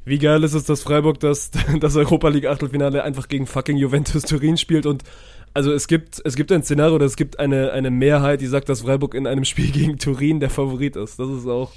Wie 0.05 0.19
geil 0.19 0.43
ist 0.43 0.55
es, 0.55 0.65
dass 0.65 0.83
Freiburg 0.83 1.21
das, 1.21 1.51
das 1.81 1.97
Europa 1.97 2.29
League 2.29 2.47
Achtelfinale 2.47 3.03
einfach 3.03 3.29
gegen 3.29 3.47
fucking 3.47 3.77
Juventus 3.77 4.23
Turin 4.23 4.57
spielt 4.57 4.87
und 4.87 5.03
also 5.57 5.73
es 5.73 5.89
gibt, 5.89 6.21
es 6.23 6.37
gibt 6.37 6.53
ein 6.53 6.63
Szenario, 6.63 6.97
oder 6.97 7.07
es 7.07 7.17
gibt 7.17 7.39
eine, 7.41 7.73
eine 7.73 7.91
Mehrheit, 7.91 8.43
die 8.43 8.47
sagt, 8.47 8.69
dass 8.69 8.83
Freiburg 8.83 9.15
in 9.15 9.27
einem 9.27 9.47
Spiel 9.47 9.71
gegen 9.73 9.97
Turin 9.97 10.39
der 10.39 10.51
Favorit 10.51 10.97
ist. 10.97 11.19
Das 11.19 11.31
ist 11.31 11.47
auch, 11.47 11.73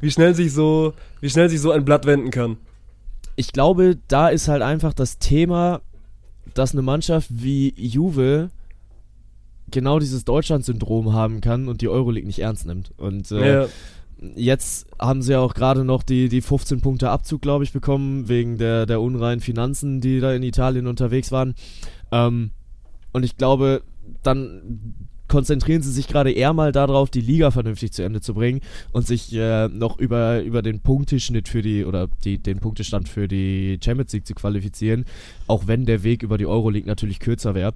wie 0.00 0.12
schnell 0.12 0.36
sich 0.36 0.52
so, 0.52 0.94
wie 1.20 1.28
schnell 1.28 1.48
sich 1.48 1.60
so 1.60 1.72
ein 1.72 1.84
Blatt 1.84 2.06
wenden 2.06 2.30
kann. 2.30 2.58
Ich 3.34 3.52
glaube, 3.52 3.98
da 4.06 4.28
ist 4.28 4.46
halt 4.46 4.62
einfach 4.62 4.94
das 4.94 5.18
Thema, 5.18 5.80
dass 6.54 6.74
eine 6.74 6.82
Mannschaft 6.82 7.28
wie 7.30 7.74
Juve 7.76 8.50
genau 9.68 9.98
dieses 9.98 10.24
Deutschland-Syndrom 10.24 11.12
haben 11.12 11.40
kann 11.40 11.66
und 11.66 11.80
die 11.80 11.88
Euroleague 11.88 12.28
nicht 12.28 12.38
ernst 12.38 12.66
nimmt. 12.66 12.92
Und 12.98 13.32
äh, 13.32 13.62
ja. 13.62 13.68
jetzt 14.36 14.86
haben 15.00 15.22
sie 15.22 15.32
ja 15.32 15.40
auch 15.40 15.54
gerade 15.54 15.84
noch 15.84 16.04
die, 16.04 16.28
die 16.28 16.40
15 16.40 16.80
Punkte 16.80 17.10
Abzug, 17.10 17.42
glaube 17.42 17.64
ich, 17.64 17.72
bekommen, 17.72 18.28
wegen 18.28 18.58
der, 18.58 18.86
der 18.86 19.00
unreinen 19.00 19.40
Finanzen, 19.40 20.00
die 20.00 20.20
da 20.20 20.32
in 20.32 20.44
Italien 20.44 20.86
unterwegs 20.86 21.32
waren. 21.32 21.56
Ähm, 22.12 22.52
und 23.14 23.24
ich 23.24 23.38
glaube, 23.38 23.82
dann 24.22 25.08
konzentrieren 25.28 25.82
sie 25.82 25.90
sich 25.90 26.06
gerade 26.06 26.30
eher 26.30 26.52
mal 26.52 26.72
darauf, 26.72 27.08
die 27.10 27.20
Liga 27.20 27.50
vernünftig 27.50 27.92
zu 27.92 28.02
Ende 28.02 28.20
zu 28.20 28.34
bringen 28.34 28.60
und 28.92 29.06
sich 29.06 29.32
äh, 29.32 29.68
noch 29.68 29.98
über, 29.98 30.42
über 30.42 30.60
den 30.60 30.80
Punkteschnitt 30.80 31.48
für 31.48 31.62
die 31.62 31.84
oder 31.84 32.08
die, 32.24 32.38
den 32.38 32.58
Punktestand 32.58 33.08
für 33.08 33.26
die 33.26 33.78
Champions 33.82 34.12
League 34.12 34.26
zu 34.26 34.34
qualifizieren, 34.34 35.06
auch 35.46 35.66
wenn 35.66 35.86
der 35.86 36.02
Weg 36.02 36.22
über 36.22 36.36
die 36.36 36.46
Euroleague 36.46 36.86
natürlich 36.86 37.20
kürzer 37.20 37.54
wäre. 37.54 37.72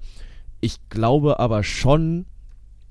Ich 0.61 0.77
glaube 0.89 1.39
aber 1.39 1.63
schon, 1.63 2.25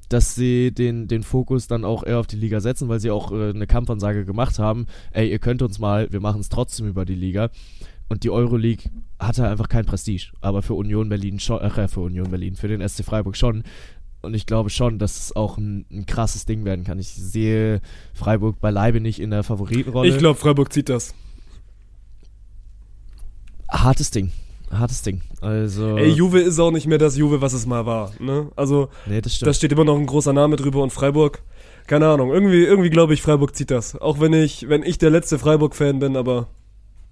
dass 0.08 0.34
sie 0.34 0.72
den, 0.72 1.06
den 1.06 1.22
Fokus 1.22 1.66
dann 1.66 1.84
auch 1.84 2.02
eher 2.02 2.18
auf 2.18 2.26
die 2.26 2.36
Liga 2.36 2.60
setzen, 2.60 2.88
weil 2.88 2.98
sie 2.98 3.10
auch 3.10 3.30
äh, 3.30 3.50
eine 3.50 3.66
Kampfansage 3.66 4.24
gemacht 4.24 4.58
haben, 4.58 4.86
ey, 5.12 5.30
ihr 5.30 5.38
könnt 5.38 5.62
uns 5.62 5.78
mal, 5.78 6.10
wir 6.10 6.20
machen 6.20 6.40
es 6.40 6.48
trotzdem 6.48 6.88
über 6.88 7.04
die 7.04 7.14
Liga. 7.14 7.50
Und 8.08 8.24
die 8.24 8.30
Euroleague 8.30 8.90
hatte 9.18 9.46
einfach 9.46 9.68
kein 9.68 9.84
Prestige. 9.84 10.32
Aber 10.40 10.62
für 10.62 10.74
Union 10.74 11.08
Berlin 11.08 11.38
schon, 11.40 11.60
äh, 11.60 11.88
für 11.88 12.00
Union 12.00 12.30
Berlin, 12.30 12.56
für 12.56 12.68
den 12.68 12.86
SC 12.86 13.04
Freiburg 13.04 13.36
schon. 13.36 13.64
Und 14.20 14.34
ich 14.34 14.46
glaube 14.46 14.70
schon, 14.70 14.98
dass 14.98 15.18
es 15.18 15.36
auch 15.36 15.58
ein, 15.58 15.84
ein 15.92 16.06
krasses 16.06 16.44
Ding 16.44 16.64
werden 16.64 16.84
kann. 16.84 16.98
Ich 16.98 17.08
sehe 17.08 17.80
Freiburg 18.14 18.60
beileibe 18.60 19.00
nicht 19.00 19.20
in 19.20 19.30
der 19.30 19.42
Favoritenrolle. 19.42 20.08
Ich 20.08 20.18
glaube, 20.18 20.38
Freiburg 20.38 20.72
zieht 20.72 20.88
das. 20.88 21.14
Hartes 23.70 24.10
Ding. 24.10 24.32
hartes 24.72 25.02
Ding. 25.02 25.20
Also. 25.40 25.96
Ey, 25.96 26.10
Juve 26.10 26.40
ist 26.40 26.58
auch 26.58 26.72
nicht 26.72 26.86
mehr 26.86 26.98
das 26.98 27.16
Juve, 27.16 27.40
was 27.42 27.52
es 27.52 27.66
mal 27.66 27.86
war. 27.86 28.12
Ne? 28.18 28.50
Also, 28.56 28.88
nee, 29.06 29.20
das 29.20 29.36
stimmt. 29.36 29.48
da 29.48 29.52
steht 29.52 29.72
immer 29.72 29.84
noch 29.84 29.96
ein 29.96 30.06
großer 30.06 30.32
Name 30.32 30.56
drüber 30.56 30.82
und 30.82 30.92
Freiburg. 30.92 31.42
Keine 31.86 32.08
Ahnung. 32.08 32.32
Irgendwie, 32.32 32.64
irgendwie 32.64 32.90
glaube 32.90 33.14
ich, 33.14 33.22
Freiburg 33.22 33.54
zieht 33.54 33.70
das. 33.70 33.96
Auch 33.96 34.20
wenn 34.20 34.32
ich, 34.32 34.68
wenn 34.68 34.82
ich 34.82 34.98
der 34.98 35.10
letzte 35.10 35.38
Freiburg-Fan 35.38 36.00
bin, 36.00 36.16
aber 36.16 36.48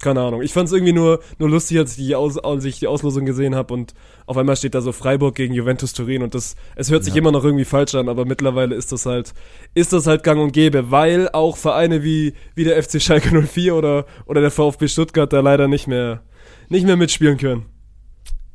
keine 0.01 0.21
Ahnung. 0.21 0.43
Ich 0.43 0.53
fand 0.53 0.69
es 0.69 0.75
irgendwie 0.75 0.93
nur, 0.93 1.21
nur 1.39 1.49
lustig, 1.49 1.79
als 1.79 1.93
ich 1.93 2.07
die, 2.07 2.15
Aus, 2.15 2.37
als 2.39 2.65
ich 2.65 2.79
die 2.79 2.87
Auslosung 2.87 3.25
gesehen 3.25 3.55
habe 3.55 3.73
und 3.73 3.95
auf 4.27 4.37
einmal 4.37 4.57
steht 4.57 4.75
da 4.75 4.81
so 4.81 4.93
Freiburg 4.93 5.35
gegen 5.35 5.55
Juventus 5.55 5.93
Turin 5.93 6.23
und 6.23 6.35
das, 6.35 6.57
es 6.75 6.91
hört 6.91 7.05
sich 7.05 7.15
ja. 7.15 7.21
immer 7.21 7.33
noch 7.33 7.45
irgendwie 7.45 7.65
falsch 7.65 7.95
an, 7.95 8.09
aber 8.09 8.25
mittlerweile 8.25 8.75
ist 8.75 8.93
das 8.93 9.07
halt, 9.07 9.33
ist 9.75 9.93
das 9.93 10.07
halt 10.07 10.23
gang 10.23 10.41
und 10.41 10.53
gäbe, 10.53 10.91
weil 10.91 11.29
auch 11.31 11.57
Vereine 11.57 12.03
wie, 12.03 12.35
wie 12.55 12.65
der 12.65 12.83
FC 12.83 13.01
Schalke 13.01 13.43
04 13.43 13.75
oder, 13.75 14.07
oder 14.27 14.41
der 14.41 14.51
VfB 14.51 14.89
Stuttgart 14.89 15.33
da 15.33 15.41
leider 15.41 15.69
nicht 15.69 15.87
mehr, 15.87 16.23
nicht 16.69 16.85
mehr 16.85 16.97
mitspielen 16.97 17.39
können. 17.39 17.67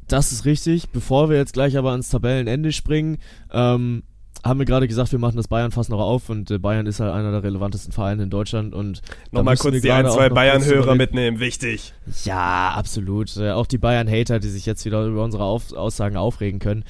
Das 0.08 0.34
ist 0.34 0.46
richtig. 0.46 0.90
Bevor 0.90 1.30
wir 1.30 1.38
jetzt 1.38 1.54
gleich 1.54 1.78
aber 1.78 1.92
ans 1.92 2.10
Tabellenende 2.10 2.74
springen, 2.74 3.18
ähm, 3.52 4.04
haben 4.44 4.60
wir 4.60 4.66
gerade 4.66 4.88
gesagt, 4.88 5.12
wir 5.12 5.20
machen 5.20 5.38
das 5.38 5.48
Bayern 5.48 5.72
fast 5.72 5.90
noch 5.90 6.00
auf 6.00 6.30
und 6.30 6.50
äh, 6.50 6.58
Bayern 6.58 6.88
ist 6.88 7.00
halt 7.00 7.14
einer 7.14 7.32
der 7.32 7.44
relevantesten 7.44 7.92
Vereine 7.92 8.24
in 8.24 8.30
Deutschland 8.30 8.74
und 8.74 9.02
nochmal 9.32 9.58
kurz 9.58 9.82
die 9.82 9.92
ein, 9.92 10.10
zwei 10.10 10.30
Bayern-Hörer 10.30 10.96
mitnehmen, 10.96 11.40
wichtig. 11.40 11.94
Ja, 12.24 12.72
absolut. 12.76 13.38
Äh, 13.38 13.52
auch 13.52 13.68
die 13.68 13.78
Bayern-Hater, 13.78 14.40
die 14.40 14.50
sich 14.50 14.66
jetzt 14.66 14.84
wieder 14.86 15.06
über 15.06 15.24
unsere 15.24 15.44
auf 15.44 15.74
Aussagen 15.74 16.18
aufregen 16.18 16.60
können. 16.60 16.84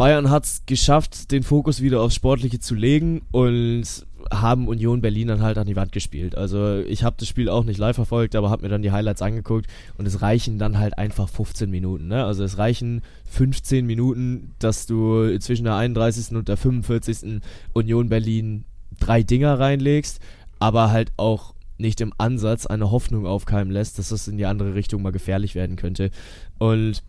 Bayern 0.00 0.30
hat 0.30 0.44
es 0.44 0.62
geschafft, 0.64 1.30
den 1.30 1.42
Fokus 1.42 1.82
wieder 1.82 2.00
aufs 2.00 2.14
Sportliche 2.14 2.58
zu 2.58 2.74
legen 2.74 3.20
und 3.32 3.84
haben 4.32 4.66
Union 4.66 5.02
Berlin 5.02 5.28
dann 5.28 5.42
halt 5.42 5.58
an 5.58 5.66
die 5.66 5.76
Wand 5.76 5.92
gespielt. 5.92 6.36
Also 6.36 6.78
ich 6.78 7.04
habe 7.04 7.16
das 7.18 7.28
Spiel 7.28 7.50
auch 7.50 7.64
nicht 7.64 7.76
live 7.76 7.96
verfolgt, 7.96 8.34
aber 8.34 8.48
habe 8.48 8.62
mir 8.62 8.70
dann 8.70 8.80
die 8.80 8.92
Highlights 8.92 9.20
angeguckt 9.20 9.66
und 9.98 10.06
es 10.06 10.22
reichen 10.22 10.58
dann 10.58 10.78
halt 10.78 10.96
einfach 10.96 11.28
15 11.28 11.70
Minuten. 11.70 12.08
Ne? 12.08 12.24
Also 12.24 12.44
es 12.44 12.56
reichen 12.56 13.02
15 13.30 13.86
Minuten, 13.86 14.54
dass 14.58 14.86
du 14.86 15.38
zwischen 15.38 15.64
der 15.64 15.76
31. 15.76 16.34
und 16.36 16.48
der 16.48 16.56
45. 16.56 17.40
Union 17.72 18.08
Berlin 18.08 18.64
drei 18.98 19.22
Dinger 19.22 19.58
reinlegst, 19.58 20.20
aber 20.58 20.90
halt 20.90 21.12
auch 21.16 21.54
nicht 21.78 22.00
im 22.00 22.12
Ansatz 22.18 22.66
eine 22.66 22.90
Hoffnung 22.90 23.26
aufkeimen 23.26 23.72
lässt, 23.72 23.98
dass 23.98 24.10
das 24.10 24.28
in 24.28 24.36
die 24.36 24.46
andere 24.46 24.74
Richtung 24.74 25.02
mal 25.02 25.12
gefährlich 25.12 25.54
werden 25.54 25.76
könnte. 25.76 26.10
Und 26.58 27.02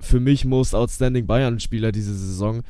für 0.00 0.18
mich 0.18 0.46
Most 0.46 0.74
Outstanding 0.74 1.26
Bayern-Spieler 1.26 1.92
diese 1.92 2.14
Saison, 2.14 2.62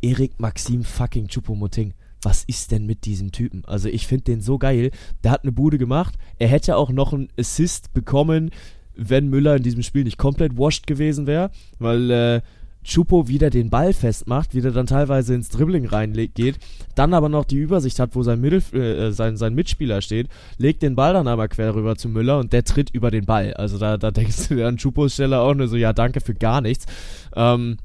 Erik 0.00 0.40
Maxim 0.40 0.84
fucking 0.84 1.26
Choupo-Moting. 1.28 1.92
Was 2.22 2.42
ist 2.44 2.72
denn 2.72 2.86
mit 2.86 3.04
diesem 3.04 3.32
Typen? 3.32 3.64
Also 3.66 3.88
ich 3.88 4.06
finde 4.06 4.24
den 4.24 4.40
so 4.40 4.58
geil. 4.58 4.90
Der 5.22 5.30
hat 5.30 5.42
eine 5.42 5.52
Bude 5.52 5.78
gemacht. 5.78 6.14
Er 6.38 6.48
hätte 6.48 6.76
auch 6.76 6.90
noch 6.90 7.12
einen 7.12 7.28
Assist 7.38 7.92
bekommen, 7.92 8.50
wenn 8.98 9.28
Müller 9.28 9.56
in 9.56 9.62
diesem 9.62 9.82
Spiel 9.82 10.04
nicht 10.04 10.18
komplett 10.18 10.58
washed 10.58 10.86
gewesen 10.86 11.26
wäre, 11.26 11.50
weil 11.78 12.10
äh, 12.10 12.40
Chupo 12.84 13.28
wieder 13.28 13.50
den 13.50 13.70
Ball 13.70 13.92
festmacht, 13.92 14.54
wieder 14.54 14.70
dann 14.70 14.86
teilweise 14.86 15.34
ins 15.34 15.50
Dribbling 15.50 15.86
reingeht, 15.86 16.58
dann 16.94 17.14
aber 17.14 17.28
noch 17.28 17.44
die 17.44 17.58
Übersicht 17.58 17.98
hat, 18.00 18.14
wo 18.14 18.22
sein, 18.22 18.40
Mittel, 18.40 18.62
äh, 18.74 19.12
sein, 19.12 19.36
sein 19.36 19.54
Mitspieler 19.54 20.00
steht, 20.00 20.28
legt 20.56 20.82
den 20.82 20.96
Ball 20.96 21.12
dann 21.12 21.28
aber 21.28 21.48
quer 21.48 21.74
rüber 21.74 21.96
zu 21.96 22.08
Müller 22.08 22.38
und 22.38 22.52
der 22.52 22.64
tritt 22.64 22.90
über 22.90 23.10
den 23.10 23.26
Ball. 23.26 23.54
Also 23.54 23.78
da, 23.78 23.96
da 23.96 24.10
denkst 24.10 24.48
du 24.48 24.66
an 24.66 24.76
Chupos 24.76 25.14
Stelle 25.14 25.40
auch 25.40 25.54
nur 25.54 25.68
so, 25.68 25.76
ja, 25.76 25.92
danke 25.92 26.20
für 26.20 26.34
gar 26.34 26.60
nichts. 26.60 26.86
Ähm, 27.36 27.76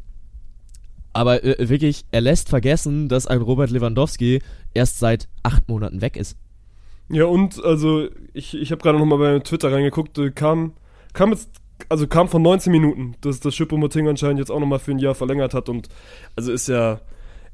aber 1.12 1.44
äh, 1.44 1.70
wirklich, 1.70 2.06
er 2.12 2.22
lässt 2.22 2.50
vergessen, 2.50 3.08
dass 3.08 3.28
ein 3.28 3.42
Robert 3.42 3.70
Lewandowski 3.70 4.42
erst 4.74 5.00
seit 5.00 5.28
acht 5.44 5.68
Monaten 5.70 6.02
weg 6.02 6.18
ist. 6.18 6.38
Ja, 7.10 7.26
und 7.26 7.64
also 7.64 8.08
ich, 8.34 8.56
ich 8.56 8.72
habe 8.72 8.82
gerade 8.82 8.98
nochmal 8.98 9.20
bei 9.20 9.40
Twitter 9.40 9.72
reingeguckt, 9.72 10.18
äh, 10.18 10.32
kam, 10.32 10.74
kam 11.14 11.32
jetzt 11.32 11.50
also 11.90 12.08
kam 12.08 12.28
von 12.28 12.42
19 12.42 12.72
Minuten, 12.72 13.16
dass 13.22 13.40
das 13.40 13.56
Schippo-Moting 13.56 14.08
anscheinend 14.08 14.40
jetzt 14.40 14.52
auch 14.52 14.60
nochmal 14.60 14.80
für 14.80 14.92
ein 14.92 15.00
Jahr 15.00 15.16
verlängert 15.16 15.54
hat 15.54 15.70
und 15.70 15.90
also 16.36 16.52
ist 16.52 16.68
ja, 16.68 17.02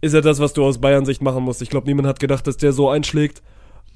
ist 0.02 0.14
ja 0.14 0.22
das, 0.22 0.40
was 0.40 0.54
du 0.54 0.64
aus 0.64 0.80
Bayern-Sicht 0.80 1.22
machen 1.22 1.44
musst. 1.44 1.62
Ich 1.62 1.70
glaube, 1.70 1.88
niemand 1.88 2.08
hat 2.08 2.20
gedacht, 2.20 2.46
dass 2.48 2.58
der 2.58 2.72
so 2.72 2.90
einschlägt 2.90 3.42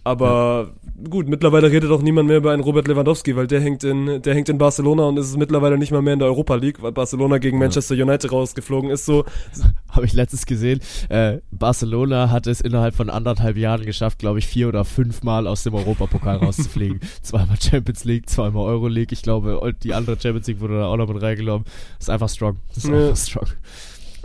aber 0.03 0.73
ja. 0.83 1.09
gut, 1.09 1.29
mittlerweile 1.29 1.71
redet 1.71 1.89
auch 1.89 2.01
niemand 2.01 2.27
mehr 2.27 2.37
über 2.37 2.51
einen 2.51 2.61
Robert 2.61 2.87
Lewandowski, 2.87 3.35
weil 3.35 3.47
der 3.47 3.61
hängt 3.61 3.83
in, 3.83 4.21
der 4.21 4.33
hängt 4.33 4.49
in 4.49 4.57
Barcelona 4.57 5.03
und 5.03 5.17
ist 5.17 5.37
mittlerweile 5.37 5.77
nicht 5.77 5.91
mal 5.91 6.01
mehr 6.01 6.13
in 6.13 6.19
der 6.19 6.27
Europa 6.27 6.55
League, 6.55 6.81
weil 6.81 6.91
Barcelona 6.91 7.37
gegen 7.37 7.57
ja. 7.57 7.65
Manchester 7.65 7.95
United 7.95 8.31
rausgeflogen 8.31 8.89
ist. 8.89 9.05
So 9.05 9.23
habe 9.89 10.05
ich 10.05 10.13
letztens 10.13 10.45
gesehen. 10.45 10.81
Äh, 11.07 11.39
Barcelona 11.51 12.31
hat 12.31 12.47
es 12.47 12.59
innerhalb 12.59 12.95
von 12.95 13.09
anderthalb 13.09 13.55
Jahren 13.55 13.85
geschafft, 13.85 14.19
glaube 14.19 14.39
ich, 14.39 14.47
vier 14.47 14.67
oder 14.67 14.83
fünf 14.83 15.23
Mal 15.23 15.47
aus 15.47 15.63
dem 15.63 15.73
Europapokal 15.73 16.37
rauszufliegen. 16.37 16.99
zweimal 17.21 17.57
Champions 17.61 18.03
League, 18.03 18.29
zweimal 18.29 18.65
Euro 18.65 18.87
League. 18.87 19.13
Ich 19.13 19.21
glaube, 19.21 19.73
die 19.83 19.93
andere 19.93 20.17
Champions 20.19 20.47
League 20.47 20.59
wurde 20.59 20.79
da 20.79 20.87
auch 20.87 20.97
noch 20.97 21.07
mit 21.07 21.21
reingenommen. 21.21 21.65
Ist 21.99 22.09
einfach 22.09 22.29
strong. 22.29 22.57
Ist 22.75 22.87
ja. 22.87 22.93
einfach 22.93 23.17
strong. 23.17 23.47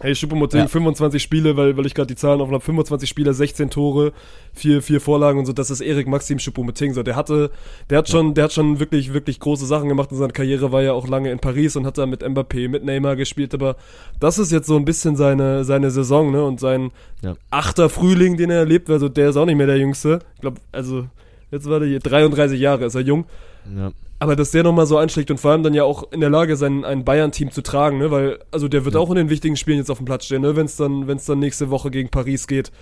Hey, 0.00 0.14
Schuppomoting, 0.14 0.60
ja. 0.60 0.68
25 0.68 1.20
Spiele, 1.20 1.56
weil, 1.56 1.76
weil 1.76 1.84
ich 1.84 1.94
gerade 1.94 2.06
die 2.06 2.14
Zahlen 2.14 2.40
auf 2.40 2.48
habe. 2.48 2.60
25 2.60 3.08
Spiele, 3.08 3.34
16 3.34 3.68
Tore, 3.68 4.12
vier, 4.52 4.80
vier 4.80 5.00
Vorlagen 5.00 5.40
und 5.40 5.46
so. 5.46 5.52
Das 5.52 5.70
ist 5.70 5.80
Erik 5.80 6.06
Maxim 6.06 6.38
Schuppomoting. 6.38 6.94
So, 6.94 7.02
der 7.02 7.16
hatte, 7.16 7.50
der 7.90 7.98
hat 7.98 8.08
schon, 8.08 8.34
der 8.34 8.44
hat 8.44 8.52
schon 8.52 8.78
wirklich, 8.78 9.12
wirklich 9.12 9.40
große 9.40 9.66
Sachen 9.66 9.88
gemacht 9.88 10.12
in 10.12 10.18
seiner 10.18 10.32
Karriere, 10.32 10.70
war 10.70 10.82
ja 10.82 10.92
auch 10.92 11.08
lange 11.08 11.32
in 11.32 11.40
Paris 11.40 11.74
und 11.74 11.84
hat 11.84 11.98
da 11.98 12.06
mit 12.06 12.22
Mbappé, 12.22 12.68
mit 12.68 12.84
Neymar 12.84 13.16
gespielt. 13.16 13.54
Aber 13.54 13.76
das 14.20 14.38
ist 14.38 14.52
jetzt 14.52 14.68
so 14.68 14.76
ein 14.76 14.84
bisschen 14.84 15.16
seine, 15.16 15.64
seine 15.64 15.90
Saison, 15.90 16.30
ne? 16.30 16.44
Und 16.44 16.60
sein 16.60 16.92
ja. 17.22 17.34
achter 17.50 17.88
Frühling, 17.88 18.36
den 18.36 18.50
er 18.50 18.58
erlebt. 18.58 18.88
Also, 18.90 19.08
der 19.08 19.30
ist 19.30 19.36
auch 19.36 19.46
nicht 19.46 19.56
mehr 19.56 19.66
der 19.66 19.78
Jüngste. 19.78 20.20
Ich 20.36 20.42
glaube, 20.42 20.60
also, 20.70 21.06
jetzt 21.50 21.68
war 21.68 21.80
der 21.80 21.88
hier 21.88 22.00
33 22.00 22.60
Jahre, 22.60 22.84
ist 22.84 22.94
er 22.94 23.00
jung. 23.00 23.24
Ja. 23.76 23.90
Aber 24.20 24.34
dass 24.34 24.50
der 24.50 24.64
nochmal 24.64 24.86
so 24.86 24.96
einschlägt 24.96 25.30
und 25.30 25.38
vor 25.38 25.52
allem 25.52 25.62
dann 25.62 25.74
ja 25.74 25.84
auch 25.84 26.10
in 26.12 26.20
der 26.20 26.30
Lage 26.30 26.56
sein, 26.56 26.84
ein 26.84 27.04
Bayern-Team 27.04 27.52
zu 27.52 27.62
tragen, 27.62 27.98
ne? 27.98 28.10
Weil, 28.10 28.40
also 28.50 28.66
der 28.66 28.84
wird 28.84 28.94
ja. 28.94 29.00
auch 29.00 29.10
in 29.10 29.16
den 29.16 29.30
wichtigen 29.30 29.56
Spielen 29.56 29.78
jetzt 29.78 29.90
auf 29.90 29.98
dem 29.98 30.06
Platz 30.06 30.24
stehen, 30.24 30.42
ne? 30.42 30.56
Wenn 30.56 30.66
es 30.66 30.76
dann, 30.76 31.06
wenn's 31.06 31.24
dann 31.24 31.38
nächste 31.38 31.70
Woche 31.70 31.90
gegen 31.90 32.08
Paris 32.08 32.48
geht. 32.48 32.72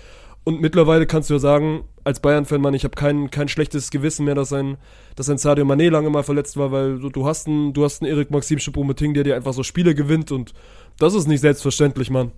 Und 0.43 0.61
mittlerweile 0.61 1.05
kannst 1.05 1.29
du 1.29 1.35
ja 1.35 1.39
sagen, 1.39 1.83
als 2.05 2.21
Bayern-Fan, 2.21 2.61
Mann, 2.61 2.73
ich 2.73 2.85
habe 2.85 2.95
kein, 2.95 3.29
kein 3.29 3.49
schlechtes 3.49 3.91
Gewissen 3.91 4.25
mehr, 4.25 4.33
dass 4.33 4.53
ein, 4.53 4.77
dass 5.15 5.29
ein 5.29 5.37
Sadio 5.37 5.65
Mané 5.65 5.89
lange 5.89 6.09
mal 6.09 6.23
verletzt 6.23 6.55
war, 6.57 6.71
weil 6.71 6.99
du, 6.99 7.09
du 7.09 7.25
hast 7.25 7.47
einen, 7.47 7.73
du 7.73 7.83
hast 7.83 8.01
einen 8.01 8.09
Erik 8.09 8.31
Maxim 8.31 8.57
Choupo-Moting, 8.57 9.13
der 9.13 9.25
dir 9.25 9.35
einfach 9.35 9.53
so 9.53 9.61
Spiele 9.61 9.93
gewinnt 9.93 10.31
und 10.31 10.53
das 10.99 11.13
ist 11.13 11.27
nicht 11.27 11.41
selbstverständlich, 11.41 12.09
Mann. 12.09 12.31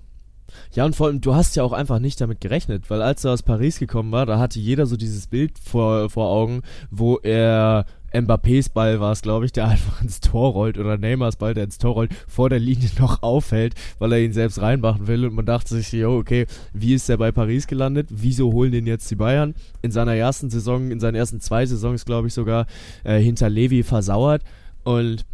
Ja, 0.73 0.85
und 0.85 0.95
vor 0.95 1.07
allem, 1.07 1.21
du 1.21 1.35
hast 1.35 1.55
ja 1.55 1.63
auch 1.63 1.71
einfach 1.71 1.99
nicht 1.99 2.19
damit 2.19 2.41
gerechnet, 2.41 2.89
weil 2.89 3.01
als 3.01 3.23
er 3.23 3.33
aus 3.33 3.43
Paris 3.43 3.79
gekommen 3.79 4.11
war, 4.11 4.25
da 4.25 4.39
hatte 4.39 4.59
jeder 4.59 4.87
so 4.87 4.97
dieses 4.97 5.27
Bild 5.27 5.59
vor, 5.59 6.09
vor 6.09 6.29
Augen, 6.29 6.63
wo 6.89 7.17
er 7.17 7.85
Mbappés 8.13 8.71
Ball 8.71 8.99
war 8.99 9.11
es, 9.11 9.21
glaube 9.21 9.45
ich, 9.45 9.51
der 9.51 9.67
einfach 9.69 10.01
ins 10.01 10.19
Tor 10.19 10.53
rollt 10.53 10.77
oder 10.77 10.97
Neymars 10.97 11.35
Ball, 11.35 11.53
der 11.53 11.65
ins 11.65 11.77
Tor 11.77 11.93
rollt, 11.93 12.13
vor 12.27 12.49
der 12.49 12.59
Linie 12.59 12.89
noch 12.99 13.23
aufhält, 13.23 13.75
weil 13.99 14.13
er 14.13 14.19
ihn 14.19 14.33
selbst 14.33 14.61
reinmachen 14.61 15.07
will 15.07 15.25
und 15.25 15.33
man 15.33 15.45
dachte 15.45 15.75
sich, 15.75 15.91
jo, 15.91 16.17
okay, 16.17 16.45
wie 16.73 16.93
ist 16.93 17.09
der 17.09 17.17
bei 17.17 17.31
Paris 17.31 17.67
gelandet? 17.67 18.07
Wieso 18.09 18.51
holen 18.51 18.71
den 18.71 18.87
jetzt 18.87 19.09
die 19.11 19.15
Bayern? 19.15 19.55
In 19.81 19.91
seiner 19.91 20.15
ersten 20.15 20.49
Saison, 20.49 20.91
in 20.91 20.99
seinen 20.99 21.15
ersten 21.15 21.39
zwei 21.39 21.65
Saisons, 21.65 22.05
glaube 22.05 22.27
ich 22.27 22.33
sogar, 22.33 22.65
äh, 23.03 23.19
hinter 23.19 23.49
Levi 23.49 23.83
versauert 23.83 24.43
und 24.83 25.25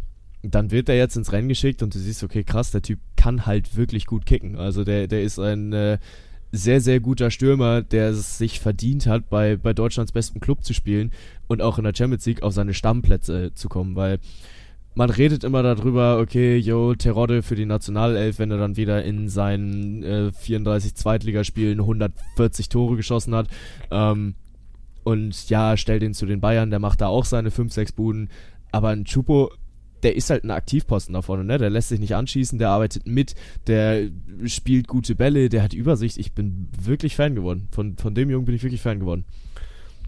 dann 0.42 0.70
wird 0.70 0.88
er 0.88 0.96
jetzt 0.96 1.16
ins 1.16 1.32
Rennen 1.32 1.48
geschickt 1.48 1.82
und 1.82 1.94
du 1.94 1.98
siehst, 1.98 2.22
okay, 2.22 2.44
krass, 2.44 2.70
der 2.70 2.82
Typ 2.82 2.98
kann 3.16 3.46
halt 3.46 3.76
wirklich 3.76 4.06
gut 4.06 4.26
kicken. 4.26 4.56
Also 4.56 4.84
der, 4.84 5.08
der 5.08 5.22
ist 5.22 5.38
ein 5.38 5.72
äh, 5.72 5.98
sehr, 6.52 6.80
sehr 6.80 7.00
guter 7.00 7.30
Stürmer, 7.30 7.82
der 7.82 8.10
es 8.10 8.38
sich 8.38 8.60
verdient 8.60 9.06
hat, 9.06 9.28
bei, 9.28 9.56
bei 9.56 9.72
Deutschlands 9.72 10.12
besten 10.12 10.40
Club 10.40 10.64
zu 10.64 10.74
spielen 10.74 11.12
und 11.48 11.62
auch 11.62 11.78
in 11.78 11.84
der 11.84 11.94
Champions 11.94 12.26
League 12.26 12.42
auf 12.42 12.54
seine 12.54 12.74
Stammplätze 12.74 13.52
zu 13.54 13.68
kommen, 13.68 13.96
weil 13.96 14.18
man 14.96 15.10
redet 15.10 15.44
immer 15.44 15.62
darüber, 15.62 16.18
okay, 16.18 16.56
yo, 16.56 16.94
Terodde 16.94 17.42
für 17.42 17.54
die 17.54 17.66
Nationalelf, 17.66 18.38
wenn 18.38 18.50
er 18.50 18.56
dann 18.56 18.78
wieder 18.78 19.04
in 19.04 19.28
seinen 19.28 20.02
äh, 20.02 20.32
34 20.32 20.94
Zweitligaspielen 20.94 21.80
140 21.80 22.70
Tore 22.70 22.96
geschossen 22.96 23.34
hat. 23.34 23.48
Ähm, 23.90 24.34
und 25.04 25.50
ja, 25.50 25.76
stellt 25.76 26.02
ihn 26.02 26.14
zu 26.14 26.24
den 26.24 26.40
Bayern, 26.40 26.70
der 26.70 26.78
macht 26.78 27.02
da 27.02 27.08
auch 27.08 27.26
seine 27.26 27.50
5, 27.50 27.74
6 27.74 27.92
Buden. 27.92 28.30
Aber 28.72 28.88
ein 28.88 29.04
Chupo 29.04 29.50
der 30.02 30.16
ist 30.16 30.30
halt 30.30 30.44
ein 30.44 30.50
Aktivposten 30.50 31.14
da 31.14 31.22
vorne, 31.22 31.44
ne? 31.44 31.58
Der 31.58 31.70
lässt 31.70 31.88
sich 31.88 32.00
nicht 32.00 32.14
anschießen, 32.14 32.58
der 32.58 32.70
arbeitet 32.70 33.06
mit, 33.06 33.34
der 33.66 34.08
spielt 34.44 34.88
gute 34.88 35.14
Bälle, 35.14 35.48
der 35.48 35.62
hat 35.62 35.74
Übersicht. 35.74 36.18
Ich 36.18 36.32
bin 36.32 36.68
wirklich 36.80 37.16
Fan 37.16 37.34
geworden. 37.34 37.68
Von, 37.72 37.96
von 37.96 38.14
dem 38.14 38.30
Jungen 38.30 38.44
bin 38.44 38.54
ich 38.54 38.62
wirklich 38.62 38.82
Fan 38.82 39.00
geworden. 39.00 39.24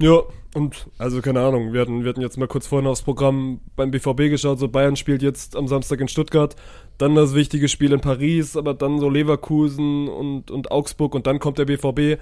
Ja, 0.00 0.22
und 0.54 0.86
also 0.96 1.20
keine 1.20 1.40
Ahnung, 1.40 1.72
wir 1.72 1.80
hatten, 1.80 2.04
wir 2.04 2.10
hatten 2.10 2.20
jetzt 2.20 2.38
mal 2.38 2.46
kurz 2.46 2.68
vorhin 2.68 2.86
aufs 2.86 3.02
Programm 3.02 3.60
beim 3.74 3.90
BVB 3.90 4.30
geschaut, 4.30 4.60
so 4.60 4.68
Bayern 4.68 4.94
spielt 4.94 5.22
jetzt 5.22 5.56
am 5.56 5.66
Samstag 5.66 6.00
in 6.00 6.06
Stuttgart, 6.06 6.54
dann 6.98 7.16
das 7.16 7.34
wichtige 7.34 7.68
Spiel 7.68 7.92
in 7.92 8.00
Paris, 8.00 8.56
aber 8.56 8.74
dann 8.74 9.00
so 9.00 9.10
Leverkusen 9.10 10.08
und, 10.08 10.52
und 10.52 10.70
Augsburg 10.70 11.16
und 11.16 11.26
dann 11.26 11.40
kommt 11.40 11.58
der 11.58 11.64
BVB. 11.64 12.20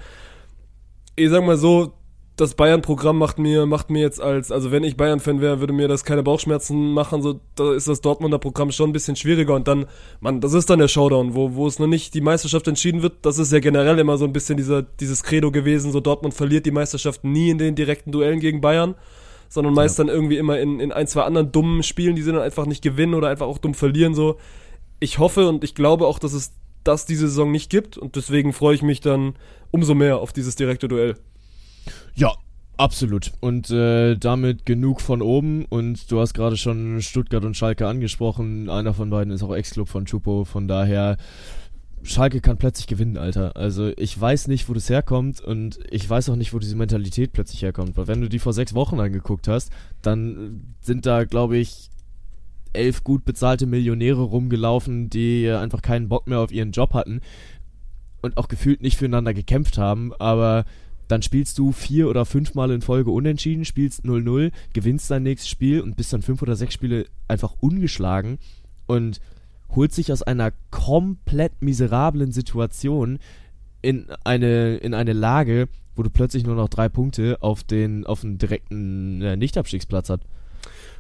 Ich 1.17 1.29
sag 1.29 1.45
mal 1.45 1.59
so, 1.59 1.93
das 2.37 2.55
Bayern-Programm 2.55 3.17
macht 3.17 3.39
mir, 3.39 3.65
macht 3.65 3.89
mir 3.89 4.03
jetzt 4.03 4.21
als, 4.21 4.53
also 4.53 4.71
wenn 4.71 4.85
ich 4.85 4.99
Bayern-Fan 4.99 5.41
wäre, 5.41 5.61
würde 5.61 5.73
mir 5.73 5.89
das 5.89 6.05
keine 6.05 6.23
Bauchschmerzen 6.23 6.93
machen, 6.93 7.23
so, 7.23 7.41
da 7.55 7.73
ist 7.73 7.89
das 7.89 8.03
Dortmunder 8.03 8.39
Programm 8.39 8.71
schon 8.73 8.91
ein 8.91 8.93
bisschen 8.93 9.17
schwieriger 9.17 9.55
und 9.55 9.67
dann, 9.67 9.87
man, 10.21 10.43
das 10.43 10.53
ist 10.53 10.69
dann 10.69 10.79
der 10.79 10.89
Showdown, 10.89 11.35
wo, 11.35 11.55
wo 11.55 11.67
es 11.67 11.79
noch 11.79 11.87
nicht 11.87 12.13
die 12.13 12.21
Meisterschaft 12.21 12.69
entschieden 12.69 13.01
wird, 13.01 13.15
das 13.23 13.39
ist 13.39 13.53
ja 13.53 13.59
generell 13.61 13.99
immer 13.99 14.19
so 14.19 14.27
ein 14.27 14.35
bisschen 14.35 14.59
dieser, 14.59 14.83
dieses 14.83 15.23
Credo 15.23 15.51
gewesen, 15.51 15.93
so 15.93 16.01
Dortmund 16.01 16.35
verliert 16.35 16.67
die 16.67 16.73
Meisterschaft 16.73 17.25
nie 17.25 17.49
in 17.49 17.57
den 17.57 17.75
direkten 17.75 18.13
Duellen 18.13 18.41
gegen 18.41 18.61
Bayern, 18.61 18.97
sondern 19.49 19.73
meist 19.73 19.99
ja. 19.99 20.05
dann 20.05 20.15
irgendwie 20.15 20.37
immer 20.37 20.59
in, 20.59 20.79
in 20.79 20.93
ein, 20.93 21.07
zwei 21.07 21.23
anderen 21.23 21.53
dummen 21.53 21.83
Spielen, 21.83 22.17
die 22.17 22.23
sie 22.23 22.33
dann 22.33 22.43
einfach 22.43 22.67
nicht 22.67 22.83
gewinnen 22.83 23.15
oder 23.15 23.29
einfach 23.29 23.47
auch 23.47 23.59
dumm 23.59 23.73
verlieren. 23.73 24.15
So, 24.15 24.37
ich 25.01 25.19
hoffe 25.19 25.49
und 25.49 25.65
ich 25.65 25.75
glaube 25.75 26.07
auch, 26.07 26.19
dass 26.19 26.35
es 26.35 26.53
das 26.85 27.07
diese 27.07 27.29
Saison 27.29 27.51
nicht 27.51 27.71
gibt 27.71 27.97
und 27.97 28.17
deswegen 28.17 28.53
freue 28.53 28.75
ich 28.75 28.83
mich 28.83 29.01
dann 29.01 29.35
umso 29.71 29.95
mehr 29.95 30.19
auf 30.19 30.35
dieses 30.35 30.55
direkte 30.55 30.89
Duell. 30.89 31.17
Ja, 32.15 32.33
Absolut. 32.79 33.33
Und 33.41 33.71
äh, 33.71 34.17
damit 34.17 34.67
genug 34.67 35.01
von 35.01 35.23
oben. 35.23 35.65
Und 35.65 36.11
du 36.13 36.21
hast 36.21 36.35
gerade 36.35 36.59
schon 36.59 37.01
Stuttgart 37.01 37.43
und 37.45 37.57
Schalke 37.57 37.89
angesprochen. 37.89 38.69
Einer 38.69 38.93
von 38.93 39.09
beiden 39.09 39.33
ist 39.33 39.43
auch 39.43 39.55
Ex-Club 39.55 39.89
von 39.89 40.05
Chupo. 40.05 40.45
Von 40.45 40.69
daher, 40.69 41.17
Schalke 42.03 42.41
kann 42.41 42.59
plötzlich 42.59 42.87
gewinnen, 42.87 43.17
Alter. 43.17 43.57
Also 43.57 43.93
ich 43.97 44.19
weiß 44.19 44.49
nicht, 44.49 44.69
wo 44.69 44.75
das 44.75 44.91
herkommt 44.91 45.41
und 45.41 45.79
ich 45.91 46.09
weiß 46.09 46.29
auch 46.29 46.37
nicht, 46.37 46.53
wo 46.53 46.59
diese 46.59 46.77
Mentalität 46.77 47.33
plötzlich 47.33 47.63
herkommt. 47.63 47.97
Weil 47.97 48.09
wenn 48.09 48.21
du 48.21 48.29
die 48.29 48.39
vor 48.39 48.53
sechs 48.53 48.75
Wochen 48.75 49.01
angeguckt 49.01 49.49
hast, 49.49 49.73
dann 50.03 50.75
sind 50.81 51.07
da, 51.07 51.25
glaube 51.25 51.57
ich, 51.57 51.91
elf 52.73 53.03
gut 53.03 53.25
bezahlte 53.25 53.67
Millionäre 53.67 54.23
rumgelaufen, 54.23 55.09
die 55.09 55.51
einfach 55.51 55.83
keinen 55.83 56.09
Bock 56.09 56.27
mehr 56.27 56.41
auf 56.41 56.53
ihren 56.53 56.73
Job 56.73 56.93
hatten 56.93 57.21
und 58.21 58.37
auch 58.37 58.49
gefühlt 58.49 58.83
nicht 58.83 58.99
füreinander 58.99 59.33
gekämpft 59.33 59.79
haben, 59.79 60.13
aber 60.15 60.65
dann 61.09 61.23
spielst 61.23 61.59
du 61.59 61.73
vier 61.73 62.09
oder 62.09 62.25
fünfmal 62.25 62.71
in 62.71 62.83
Folge 62.83 63.11
unentschieden, 63.11 63.65
spielst 63.65 64.05
0-0, 64.05 64.53
gewinnst 64.73 65.11
dein 65.11 65.23
nächstes 65.23 65.51
Spiel 65.51 65.81
und 65.81 65.97
bist 65.97 66.13
dann 66.13 66.23
fünf 66.23 66.43
oder 66.43 66.57
sechs 66.57 66.75
Spiele 66.75 67.07
einfach 67.29 67.55
ungeschlagen 67.61 68.39
und 68.87 69.21
holt 69.75 69.93
sich 69.93 70.13
aus 70.13 70.23
einer 70.23 70.53
komplett 70.71 71.61
miserablen 71.61 72.33
Situation 72.33 73.19
in 73.83 74.07
eine, 74.25 74.77
in 74.79 74.95
eine 74.95 75.13
Lage, 75.13 75.69
wo 75.95 76.03
du 76.03 76.11
plötzlich 76.11 76.45
nur 76.45 76.57
noch 76.57 76.69
drei 76.69 76.89
Punkte 76.89 77.39
auf 77.41 77.63
den, 77.63 78.07
auf 78.07 78.21
den 78.21 78.39
direkten 78.39 79.23
äh, 79.23 79.37
Nichtabstiegsplatz 79.37 80.11
hast. 80.11 80.23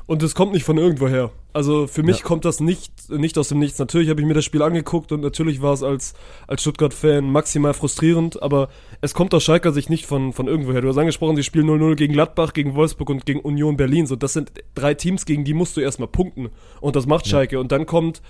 Und 0.06 0.22
es 0.22 0.36
kommt 0.36 0.52
nicht 0.52 0.64
von 0.64 0.78
irgendwoher. 0.78 1.32
Also 1.52 1.88
für 1.88 2.04
mich 2.04 2.18
ja. 2.18 2.24
kommt 2.24 2.44
das 2.44 2.60
nicht, 2.60 3.10
nicht 3.10 3.36
aus 3.38 3.48
dem 3.48 3.58
Nichts. 3.58 3.78
Natürlich 3.78 4.08
habe 4.08 4.20
ich 4.20 4.26
mir 4.26 4.34
das 4.34 4.44
Spiel 4.44 4.62
angeguckt 4.62 5.10
und 5.10 5.20
natürlich 5.20 5.62
war 5.62 5.72
es 5.72 5.82
als, 5.82 6.14
als 6.46 6.60
Stuttgart-Fan 6.60 7.28
maximal 7.28 7.74
frustrierend, 7.74 8.40
aber 8.40 8.68
es 9.00 9.14
kommt 9.14 9.34
aus 9.34 9.42
Schalker 9.42 9.72
Sicht 9.72 9.90
nicht 9.90 10.06
von, 10.06 10.32
von 10.32 10.46
irgendwoher. 10.46 10.80
Du 10.80 10.88
hast 10.88 10.98
angesprochen, 10.98 11.34
sie 11.34 11.42
spielen 11.42 11.66
0-0 11.66 11.96
gegen 11.96 12.12
Gladbach, 12.12 12.52
gegen 12.52 12.76
Wolfsburg 12.76 13.10
und 13.10 13.26
gegen 13.26 13.40
Union 13.40 13.76
Berlin. 13.76 14.06
So, 14.06 14.14
das 14.14 14.34
sind 14.34 14.52
drei 14.76 14.94
Teams, 14.94 15.24
gegen 15.24 15.44
die 15.44 15.54
musst 15.54 15.76
du 15.76 15.80
erstmal 15.80 16.08
punkten. 16.08 16.50
Und 16.80 16.94
das 16.94 17.06
macht 17.06 17.26
Schalke. 17.26 17.56
Ja. 17.56 17.60
Und 17.60 17.72
dann 17.72 17.86
kommt 17.86 18.22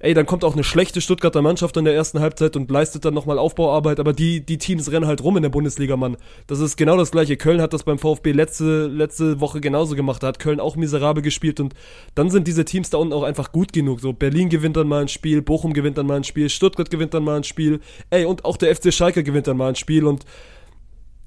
ey, 0.00 0.14
dann 0.14 0.26
kommt 0.26 0.44
auch 0.44 0.54
eine 0.54 0.64
schlechte 0.64 1.00
Stuttgarter 1.00 1.42
Mannschaft 1.42 1.76
in 1.76 1.84
der 1.84 1.94
ersten 1.94 2.20
Halbzeit 2.20 2.56
und 2.56 2.70
leistet 2.70 3.04
dann 3.04 3.14
nochmal 3.14 3.38
Aufbauarbeit, 3.38 4.00
aber 4.00 4.12
die, 4.12 4.40
die 4.44 4.58
Teams 4.58 4.90
rennen 4.90 5.06
halt 5.06 5.22
rum 5.22 5.36
in 5.36 5.42
der 5.42 5.50
Bundesliga, 5.50 5.96
Mann. 5.96 6.16
Das 6.46 6.60
ist 6.60 6.76
genau 6.76 6.96
das 6.96 7.10
gleiche. 7.10 7.36
Köln 7.36 7.60
hat 7.60 7.72
das 7.72 7.84
beim 7.84 7.98
VfB 7.98 8.32
letzte, 8.32 8.86
letzte 8.86 9.40
Woche 9.40 9.60
genauso 9.60 9.94
gemacht. 9.94 10.22
Da 10.22 10.28
hat 10.28 10.38
Köln 10.38 10.58
auch 10.58 10.76
miserabel 10.76 11.22
gespielt 11.22 11.60
und 11.60 11.74
dann 12.14 12.30
sind 12.30 12.48
diese 12.48 12.64
Teams 12.64 12.90
da 12.90 12.98
unten 12.98 13.12
auch 13.12 13.22
einfach 13.22 13.52
gut 13.52 13.72
genug. 13.72 14.00
So, 14.00 14.12
Berlin 14.12 14.48
gewinnt 14.48 14.76
dann 14.76 14.88
mal 14.88 15.02
ein 15.02 15.08
Spiel, 15.08 15.42
Bochum 15.42 15.74
gewinnt 15.74 15.98
dann 15.98 16.06
mal 16.06 16.16
ein 16.16 16.24
Spiel, 16.24 16.48
Stuttgart 16.48 16.90
gewinnt 16.90 17.14
dann 17.14 17.24
mal 17.24 17.36
ein 17.36 17.44
Spiel, 17.44 17.80
ey, 18.10 18.24
und 18.24 18.44
auch 18.44 18.56
der 18.56 18.74
FC 18.74 18.92
Schalke 18.92 19.22
gewinnt 19.22 19.46
dann 19.46 19.56
mal 19.56 19.68
ein 19.68 19.76
Spiel 19.76 20.06
und 20.06 20.24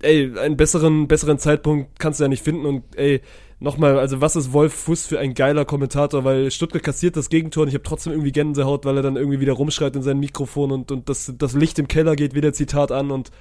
ey, 0.03 0.37
einen 0.37 0.57
besseren, 0.57 1.07
besseren 1.07 1.39
Zeitpunkt 1.39 1.99
kannst 1.99 2.19
du 2.19 2.25
ja 2.25 2.27
nicht 2.27 2.43
finden 2.43 2.65
und 2.65 2.83
ey, 2.95 3.21
nochmal, 3.59 3.97
also 3.97 4.21
was 4.21 4.35
ist 4.35 4.53
Wolf 4.53 4.73
Fuß 4.73 5.07
für 5.07 5.19
ein 5.19 5.33
geiler 5.33 5.65
Kommentator, 5.65 6.23
weil 6.23 6.51
Stuttgart 6.51 6.83
kassiert 6.83 7.15
das 7.15 7.29
Gegentor 7.29 7.63
und 7.63 7.69
ich 7.69 7.75
habe 7.75 7.83
trotzdem 7.83 8.13
irgendwie 8.13 8.31
Gänsehaut, 8.31 8.85
weil 8.85 8.97
er 8.97 9.03
dann 9.03 9.15
irgendwie 9.15 9.39
wieder 9.39 9.53
rumschreit 9.53 9.95
in 9.95 10.03
sein 10.03 10.19
Mikrofon 10.19 10.71
und, 10.71 10.91
und 10.91 11.09
das, 11.09 11.33
das 11.37 11.53
Licht 11.53 11.79
im 11.79 11.87
Keller 11.87 12.15
geht 12.15 12.35
wieder 12.35 12.53
Zitat 12.53 12.91
an 12.91 13.09
und 13.09 13.31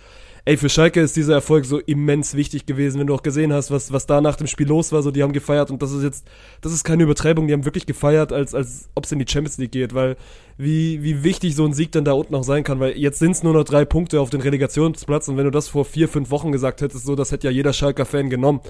ey, 0.44 0.56
für 0.56 0.68
Schalke 0.68 1.00
ist 1.00 1.16
dieser 1.16 1.34
Erfolg 1.34 1.64
so 1.64 1.78
immens 1.78 2.34
wichtig 2.34 2.66
gewesen, 2.66 2.98
wenn 2.98 3.06
du 3.06 3.14
auch 3.14 3.22
gesehen 3.22 3.52
hast, 3.52 3.70
was, 3.70 3.92
was 3.92 4.06
da 4.06 4.20
nach 4.20 4.36
dem 4.36 4.46
Spiel 4.46 4.66
los 4.66 4.90
war, 4.90 5.02
so 5.02 5.10
die 5.10 5.22
haben 5.22 5.32
gefeiert 5.32 5.70
und 5.70 5.82
das 5.82 5.92
ist 5.92 6.02
jetzt, 6.02 6.26
das 6.60 6.72
ist 6.72 6.82
keine 6.82 7.04
Übertreibung, 7.04 7.46
die 7.46 7.52
haben 7.52 7.64
wirklich 7.64 7.86
gefeiert, 7.86 8.32
als, 8.32 8.54
als 8.54 8.90
ob 8.94 9.04
es 9.04 9.12
in 9.12 9.20
die 9.20 9.26
Champions 9.28 9.58
League 9.58 9.72
geht, 9.72 9.94
weil 9.94 10.16
wie, 10.58 11.02
wie 11.02 11.22
wichtig 11.22 11.54
so 11.54 11.64
ein 11.64 11.72
Sieg 11.72 11.92
dann 11.92 12.04
da 12.04 12.12
unten 12.12 12.34
auch 12.34 12.44
sein 12.44 12.64
kann, 12.64 12.80
weil 12.80 12.96
jetzt 12.98 13.20
sind 13.20 13.32
es 13.32 13.42
nur 13.42 13.54
noch 13.54 13.64
drei 13.64 13.84
Punkte 13.84 14.20
auf 14.20 14.30
den 14.30 14.40
Relegationsplatz 14.40 15.28
und 15.28 15.36
wenn 15.36 15.44
du 15.44 15.50
das 15.50 15.68
vor 15.68 15.84
vier, 15.84 16.08
fünf 16.08 16.30
Wochen 16.30 16.50
gesagt 16.50 16.80
hättest, 16.80 17.06
so, 17.06 17.14
das 17.14 17.30
hätte 17.30 17.46
ja 17.46 17.52
jeder 17.52 17.72
Schalker-Fan 17.72 18.28
genommen. 18.28 18.60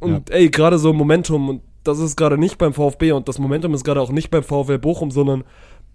Und 0.00 0.30
ja. 0.30 0.36
ey, 0.36 0.50
gerade 0.50 0.78
so 0.78 0.92
Momentum, 0.92 1.48
und 1.48 1.62
das 1.84 1.98
ist 1.98 2.16
gerade 2.16 2.38
nicht 2.38 2.58
beim 2.58 2.72
VfB 2.72 3.12
und 3.12 3.28
das 3.28 3.38
Momentum 3.38 3.74
ist 3.74 3.84
gerade 3.84 4.00
auch 4.00 4.10
nicht 4.10 4.30
beim 4.30 4.42
VfL 4.42 4.78
Bochum, 4.78 5.10
sondern 5.10 5.44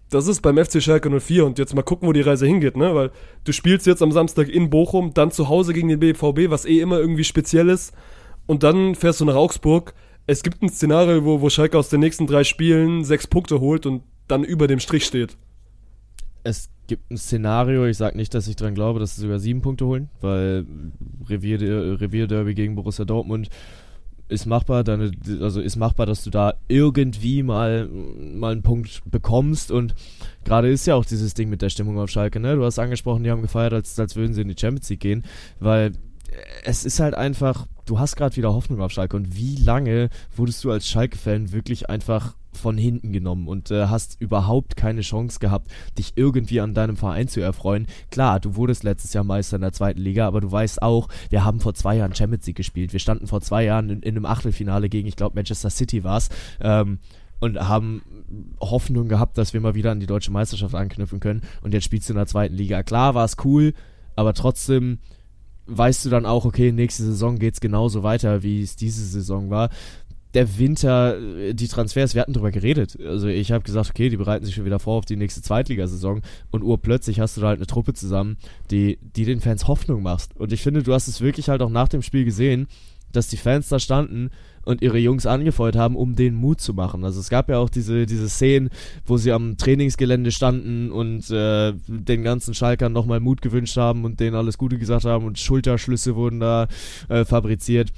das 0.09 0.27
ist 0.27 0.41
beim 0.41 0.57
FC 0.57 0.81
Schalke 0.81 1.09
04 1.09 1.45
und 1.45 1.57
jetzt 1.57 1.75
mal 1.75 1.81
gucken, 1.81 2.07
wo 2.07 2.13
die 2.13 2.21
Reise 2.21 2.45
hingeht, 2.45 2.77
ne? 2.77 2.93
Weil 2.93 3.11
du 3.43 3.51
spielst 3.51 3.87
jetzt 3.87 4.01
am 4.01 4.11
Samstag 4.11 4.49
in 4.49 4.69
Bochum, 4.69 5.13
dann 5.13 5.31
zu 5.31 5.49
Hause 5.49 5.73
gegen 5.73 5.89
den 5.89 5.99
BVB, 5.99 6.49
was 6.49 6.65
eh 6.65 6.79
immer 6.79 6.99
irgendwie 6.99 7.23
speziell 7.23 7.69
ist, 7.69 7.93
und 8.45 8.63
dann 8.63 8.95
fährst 8.95 9.21
du 9.21 9.25
nach 9.25 9.35
Augsburg. 9.35 9.93
Es 10.27 10.43
gibt 10.43 10.61
ein 10.61 10.69
Szenario, 10.69 11.23
wo, 11.25 11.41
wo 11.41 11.49
Schalke 11.49 11.77
aus 11.77 11.89
den 11.89 11.99
nächsten 11.99 12.27
drei 12.27 12.43
Spielen 12.43 13.03
sechs 13.03 13.27
Punkte 13.27 13.59
holt 13.59 13.85
und 13.85 14.03
dann 14.27 14.43
über 14.43 14.67
dem 14.67 14.79
Strich 14.79 15.05
steht. 15.05 15.37
Es 16.43 16.69
gibt 16.87 17.09
ein 17.09 17.17
Szenario, 17.17 17.85
ich 17.87 17.97
sage 17.97 18.15
nicht, 18.15 18.33
dass 18.35 18.47
ich 18.47 18.55
dran 18.55 18.75
glaube, 18.75 18.99
dass 18.99 19.15
sie 19.15 19.21
sogar 19.21 19.39
sieben 19.39 19.61
Punkte 19.61 19.85
holen, 19.85 20.09
weil 20.21 20.65
Revier, 21.27 21.99
Revierderby 21.99 22.53
gegen 22.53 22.75
Borussia 22.75 23.05
Dortmund 23.05 23.49
ist 24.28 24.45
machbar, 24.45 24.84
deine, 24.84 25.11
also 25.41 25.61
ist 25.61 25.76
machbar, 25.76 26.05
dass 26.05 26.23
du 26.23 26.30
da 26.30 26.55
irgendwie 26.67 27.43
mal, 27.43 27.88
mal 27.88 28.51
einen 28.51 28.63
Punkt 28.63 29.01
bekommst. 29.05 29.71
Und 29.71 29.93
gerade 30.43 30.69
ist 30.69 30.88
ja 30.88 30.95
auch 30.95 31.05
dieses 31.05 31.34
Ding 31.34 31.49
mit 31.49 31.61
der 31.61 31.69
Stimmung 31.69 31.99
auf 31.99 32.09
Schalke, 32.09 32.39
ne? 32.39 32.55
Du 32.55 32.63
hast 32.63 32.80
angesprochen, 32.80 33.23
die 33.23 33.32
haben 33.32 33.41
gefeiert, 33.41 33.73
als, 33.73 33.99
als 33.99 34.15
würden 34.15 34.34
sie 34.34 34.41
in 34.41 34.47
die 34.47 34.59
Champions 34.59 34.89
League 34.89 34.99
gehen, 34.99 35.23
weil 35.59 35.93
es 36.63 36.86
ist 36.86 36.99
halt 36.99 37.13
einfach, 37.13 37.67
du 37.86 37.99
hast 37.99 38.15
gerade 38.15 38.36
wieder 38.36 38.53
Hoffnung 38.53 38.82
auf 38.82 38.91
Schalke. 38.91 39.15
Und 39.15 39.36
wie 39.36 39.55
lange 39.55 40.09
wurdest 40.36 40.63
du 40.63 40.71
als 40.71 40.88
Schalke-Fan 40.88 41.51
wirklich 41.51 41.89
einfach 41.89 42.36
von 42.55 42.77
hinten 42.77 43.11
genommen 43.11 43.47
und 43.47 43.71
äh, 43.71 43.87
hast 43.87 44.19
überhaupt 44.19 44.75
keine 44.75 45.01
Chance 45.01 45.39
gehabt, 45.39 45.71
dich 45.97 46.13
irgendwie 46.15 46.61
an 46.61 46.73
deinem 46.73 46.97
Verein 46.97 47.27
zu 47.27 47.41
erfreuen. 47.41 47.87
Klar, 48.11 48.39
du 48.39 48.55
wurdest 48.55 48.83
letztes 48.83 49.13
Jahr 49.13 49.23
Meister 49.23 49.55
in 49.55 49.61
der 49.61 49.73
zweiten 49.73 50.01
Liga, 50.01 50.27
aber 50.27 50.41
du 50.41 50.51
weißt 50.51 50.81
auch, 50.81 51.07
wir 51.29 51.43
haben 51.43 51.59
vor 51.59 51.73
zwei 51.73 51.97
Jahren 51.97 52.15
Champions 52.15 52.45
League 52.47 52.57
gespielt. 52.57 52.93
Wir 52.93 52.99
standen 52.99 53.27
vor 53.27 53.41
zwei 53.41 53.63
Jahren 53.63 53.89
in, 53.89 54.01
in 54.01 54.15
einem 54.15 54.25
Achtelfinale 54.25 54.89
gegen, 54.89 55.07
ich 55.07 55.15
glaube, 55.15 55.35
Manchester 55.35 55.69
City 55.69 56.03
war 56.03 56.17
es. 56.17 56.29
Ähm, 56.61 56.99
und 57.39 57.59
haben 57.59 58.01
Hoffnung 58.59 59.07
gehabt, 59.07 59.37
dass 59.37 59.53
wir 59.53 59.61
mal 59.61 59.75
wieder 59.75 59.91
an 59.91 59.99
die 59.99 60.05
deutsche 60.05 60.31
Meisterschaft 60.31 60.73
anknüpfen 60.73 61.19
können. 61.19 61.41
Und 61.61 61.73
jetzt 61.73 61.83
spielst 61.83 62.09
du 62.09 62.13
in 62.13 62.17
der 62.17 62.27
zweiten 62.27 62.55
Liga. 62.55 62.81
Klar 62.81 63.13
war 63.13 63.25
es 63.25 63.35
cool, 63.43 63.73
aber 64.15 64.33
trotzdem 64.33 64.99
weißt 65.67 66.05
du 66.05 66.09
dann 66.09 66.25
auch, 66.25 66.45
okay, 66.45 66.71
nächste 66.71 67.03
Saison 67.03 67.37
geht 67.37 67.55
es 67.55 67.59
genauso 67.59 68.03
weiter, 68.03 68.43
wie 68.43 68.61
es 68.61 68.75
diese 68.75 69.03
Saison 69.03 69.49
war 69.49 69.69
der 70.36 70.59
Winter, 70.59 71.17
äh, 71.17 71.53
die 71.53 71.67
Transfers, 71.67 72.13
wir 72.13 72.21
hatten 72.21 72.33
drüber 72.33 72.51
geredet. 72.51 72.97
Also 73.01 73.27
ich 73.27 73.51
habe 73.51 73.63
gesagt, 73.63 73.89
okay, 73.89 74.09
die 74.09 74.17
bereiten 74.17 74.45
sich 74.45 74.53
schon 74.53 74.65
wieder 74.65 74.79
vor 74.79 74.97
auf 74.97 75.05
die 75.05 75.15
nächste 75.15 75.41
Zweitligasaison 75.41 76.21
und 76.51 76.63
urplötzlich 76.63 77.19
hast 77.19 77.38
du 77.38 77.41
da 77.41 77.47
halt 77.47 77.59
eine 77.59 77.67
Truppe 77.67 77.93
zusammen, 77.93 78.38
die, 78.69 78.99
die 79.01 79.25
den 79.25 79.39
Fans 79.39 79.67
Hoffnung 79.67 80.03
machst. 80.03 80.38
Und 80.38 80.53
ich 80.53 80.61
finde, 80.61 80.83
du 80.83 80.93
hast 80.93 81.07
es 81.07 81.21
wirklich 81.21 81.49
halt 81.49 81.61
auch 81.61 81.69
nach 81.69 81.88
dem 81.88 82.01
Spiel 82.01 82.25
gesehen, 82.25 82.67
dass 83.11 83.29
die 83.29 83.38
Fans 83.38 83.69
da 83.69 83.79
standen 83.79 84.29
und 84.65 84.81
ihre 84.81 84.97
Jungs 84.97 85.25
angefeuert 85.25 85.77
haben, 85.77 85.95
um 85.95 86.15
den 86.15 86.36
Mut 86.36 86.59
zu 86.59 86.73
machen. 86.73 87.05
Also 87.05 87.21
es 87.21 87.29
gab 87.29 87.49
ja 87.49 87.59
auch 87.59 87.69
diese, 87.69 88.05
diese 88.05 88.27
Szenen, 88.27 88.69
wo 89.05 89.15
sie 89.15 89.31
am 89.31 89.57
Trainingsgelände 89.57 90.31
standen 90.31 90.91
und 90.91 91.29
äh, 91.31 91.73
den 91.88 92.23
ganzen 92.23 92.53
Schalkern 92.53 92.91
nochmal 92.91 93.21
Mut 93.21 93.41
gewünscht 93.41 93.77
haben 93.77 94.03
und 94.03 94.19
denen 94.19 94.36
alles 94.36 94.57
Gute 94.57 94.77
gesagt 94.77 95.05
haben 95.05 95.25
und 95.25 95.39
Schulterschlüsse 95.39 96.15
wurden 96.15 96.41
da 96.41 96.67
äh, 97.07 97.23
fabriziert. 97.23 97.93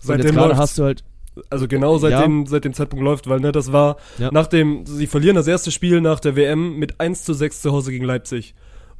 Seitdem 0.00 0.20
und 0.20 0.26
jetzt 0.26 0.34
gerade 0.36 0.56
hast 0.56 0.78
du 0.78 0.84
halt 0.84 1.04
also 1.50 1.68
genau 1.68 1.98
seit, 1.98 2.12
ja. 2.12 2.22
dem, 2.22 2.46
seit 2.46 2.64
dem 2.64 2.74
Zeitpunkt 2.74 3.04
läuft, 3.04 3.28
weil 3.28 3.40
ne, 3.40 3.52
das 3.52 3.72
war 3.72 3.96
ja. 4.18 4.30
nach 4.32 4.46
dem, 4.46 4.86
sie 4.86 5.06
verlieren 5.06 5.36
das 5.36 5.46
erste 5.46 5.70
Spiel 5.70 6.00
nach 6.00 6.20
der 6.20 6.36
WM 6.36 6.78
mit 6.78 7.00
1 7.00 7.24
zu 7.24 7.34
6 7.34 7.62
zu 7.62 7.72
Hause 7.72 7.90
gegen 7.90 8.04
Leipzig. 8.04 8.54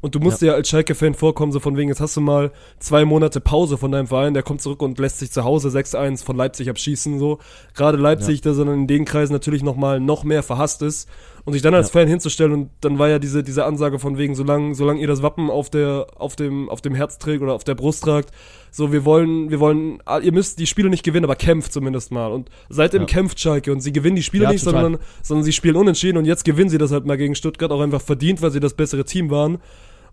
Und 0.04 0.14
du 0.14 0.20
musst 0.20 0.42
ja, 0.42 0.48
ja 0.48 0.54
als 0.54 0.68
Schalke-Fan 0.68 1.14
vorkommen, 1.14 1.50
so 1.50 1.60
von 1.60 1.78
wegen, 1.78 1.88
jetzt 1.88 2.02
hast 2.02 2.14
du 2.14 2.20
mal 2.20 2.52
zwei 2.78 3.06
Monate 3.06 3.40
Pause 3.40 3.78
von 3.78 3.90
deinem 3.90 4.06
Verein, 4.06 4.34
der 4.34 4.42
kommt 4.42 4.60
zurück 4.60 4.82
und 4.82 4.98
lässt 4.98 5.18
sich 5.18 5.30
zu 5.30 5.44
Hause 5.44 5.70
6-1 5.70 6.22
von 6.22 6.36
Leipzig 6.36 6.68
abschießen, 6.68 7.18
so. 7.18 7.38
Gerade 7.72 7.96
Leipzig, 7.96 8.44
ja. 8.44 8.52
der 8.52 8.64
dann 8.64 8.74
in 8.74 8.86
den 8.86 9.06
Kreisen 9.06 9.32
natürlich 9.32 9.62
nochmal 9.62 10.00
noch 10.00 10.22
mehr 10.22 10.42
verhasst 10.42 10.82
ist. 10.82 11.08
Und 11.46 11.54
sich 11.54 11.62
dann 11.62 11.72
als 11.72 11.88
ja. 11.88 12.00
Fan 12.00 12.08
hinzustellen 12.08 12.52
und 12.52 12.70
dann 12.82 12.98
war 12.98 13.08
ja 13.08 13.18
diese, 13.18 13.42
diese 13.42 13.64
Ansage 13.64 13.98
von 13.98 14.18
wegen, 14.18 14.34
solange, 14.34 14.74
solange 14.74 15.00
ihr 15.00 15.06
das 15.06 15.22
Wappen 15.22 15.48
auf 15.48 15.70
der, 15.70 16.08
auf 16.16 16.36
dem, 16.36 16.68
auf 16.68 16.82
dem 16.82 16.94
Herz 16.94 17.16
trägt 17.16 17.42
oder 17.42 17.54
auf 17.54 17.64
der 17.64 17.74
Brust 17.74 18.04
tragt, 18.04 18.30
so, 18.76 18.90
wir 18.90 19.04
wollen, 19.04 19.50
wir 19.50 19.60
wollen, 19.60 20.00
ah, 20.04 20.18
ihr 20.18 20.32
müsst 20.32 20.58
die 20.58 20.66
Spiele 20.66 20.90
nicht 20.90 21.04
gewinnen, 21.04 21.22
aber 21.22 21.36
kämpft 21.36 21.72
zumindest 21.72 22.10
mal. 22.10 22.32
Und 22.32 22.50
seitdem 22.68 23.02
ja. 23.02 23.06
kämpft 23.06 23.38
Schalke 23.38 23.70
und 23.70 23.78
sie 23.78 23.92
gewinnen 23.92 24.16
die 24.16 24.22
Spiele 24.24 24.48
nicht, 24.48 24.64
sondern, 24.64 24.98
sondern 25.22 25.44
sie 25.44 25.52
spielen 25.52 25.76
unentschieden 25.76 26.18
und 26.18 26.24
jetzt 26.24 26.44
gewinnen 26.44 26.70
sie 26.70 26.78
das 26.78 26.90
halt 26.90 27.06
mal 27.06 27.16
gegen 27.16 27.36
Stuttgart 27.36 27.70
auch 27.70 27.80
einfach 27.80 28.00
verdient, 28.00 28.42
weil 28.42 28.50
sie 28.50 28.58
das 28.58 28.74
bessere 28.74 29.04
Team 29.04 29.30
waren. 29.30 29.58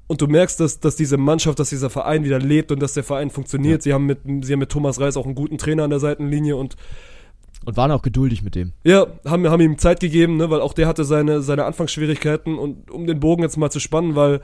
Und 0.05 0.21
du 0.21 0.27
merkst, 0.27 0.59
dass, 0.59 0.79
dass 0.79 0.95
diese 0.95 1.17
Mannschaft, 1.17 1.57
dass 1.57 1.69
dieser 1.69 1.89
Verein 1.89 2.23
wieder 2.23 2.37
lebt 2.37 2.71
und 2.71 2.79
dass 2.83 2.93
der 2.93 3.03
Verein 3.03 3.31
funktioniert. 3.31 3.79
Ja. 3.79 3.81
Sie, 3.81 3.93
haben 3.93 4.05
mit, 4.05 4.19
sie 4.45 4.53
haben 4.53 4.59
mit 4.59 4.69
Thomas 4.69 4.99
Reis 4.99 5.17
auch 5.17 5.25
einen 5.25 5.33
guten 5.33 5.57
Trainer 5.57 5.85
an 5.85 5.89
der 5.89 5.99
Seitenlinie 5.99 6.55
und 6.55 6.75
und 7.65 7.77
waren 7.77 7.91
auch 7.91 8.03
geduldig 8.03 8.43
mit 8.43 8.53
dem. 8.53 8.73
Ja, 8.83 9.07
haben, 9.25 9.47
haben 9.47 9.61
ihm 9.61 9.79
Zeit 9.79 10.01
gegeben, 10.01 10.37
ne, 10.37 10.51
weil 10.51 10.61
auch 10.61 10.73
der 10.73 10.87
hatte 10.87 11.03
seine, 11.03 11.41
seine 11.41 11.65
Anfangsschwierigkeiten. 11.65 12.59
Und 12.59 12.91
um 12.91 13.07
den 13.07 13.19
Bogen 13.19 13.41
jetzt 13.41 13.57
mal 13.57 13.71
zu 13.71 13.79
spannen, 13.79 14.15
weil 14.15 14.41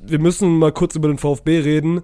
wir 0.00 0.18
müssen 0.18 0.58
mal 0.58 0.72
kurz 0.72 0.96
über 0.96 1.08
den 1.08 1.18
VfB 1.18 1.60
reden. 1.60 2.02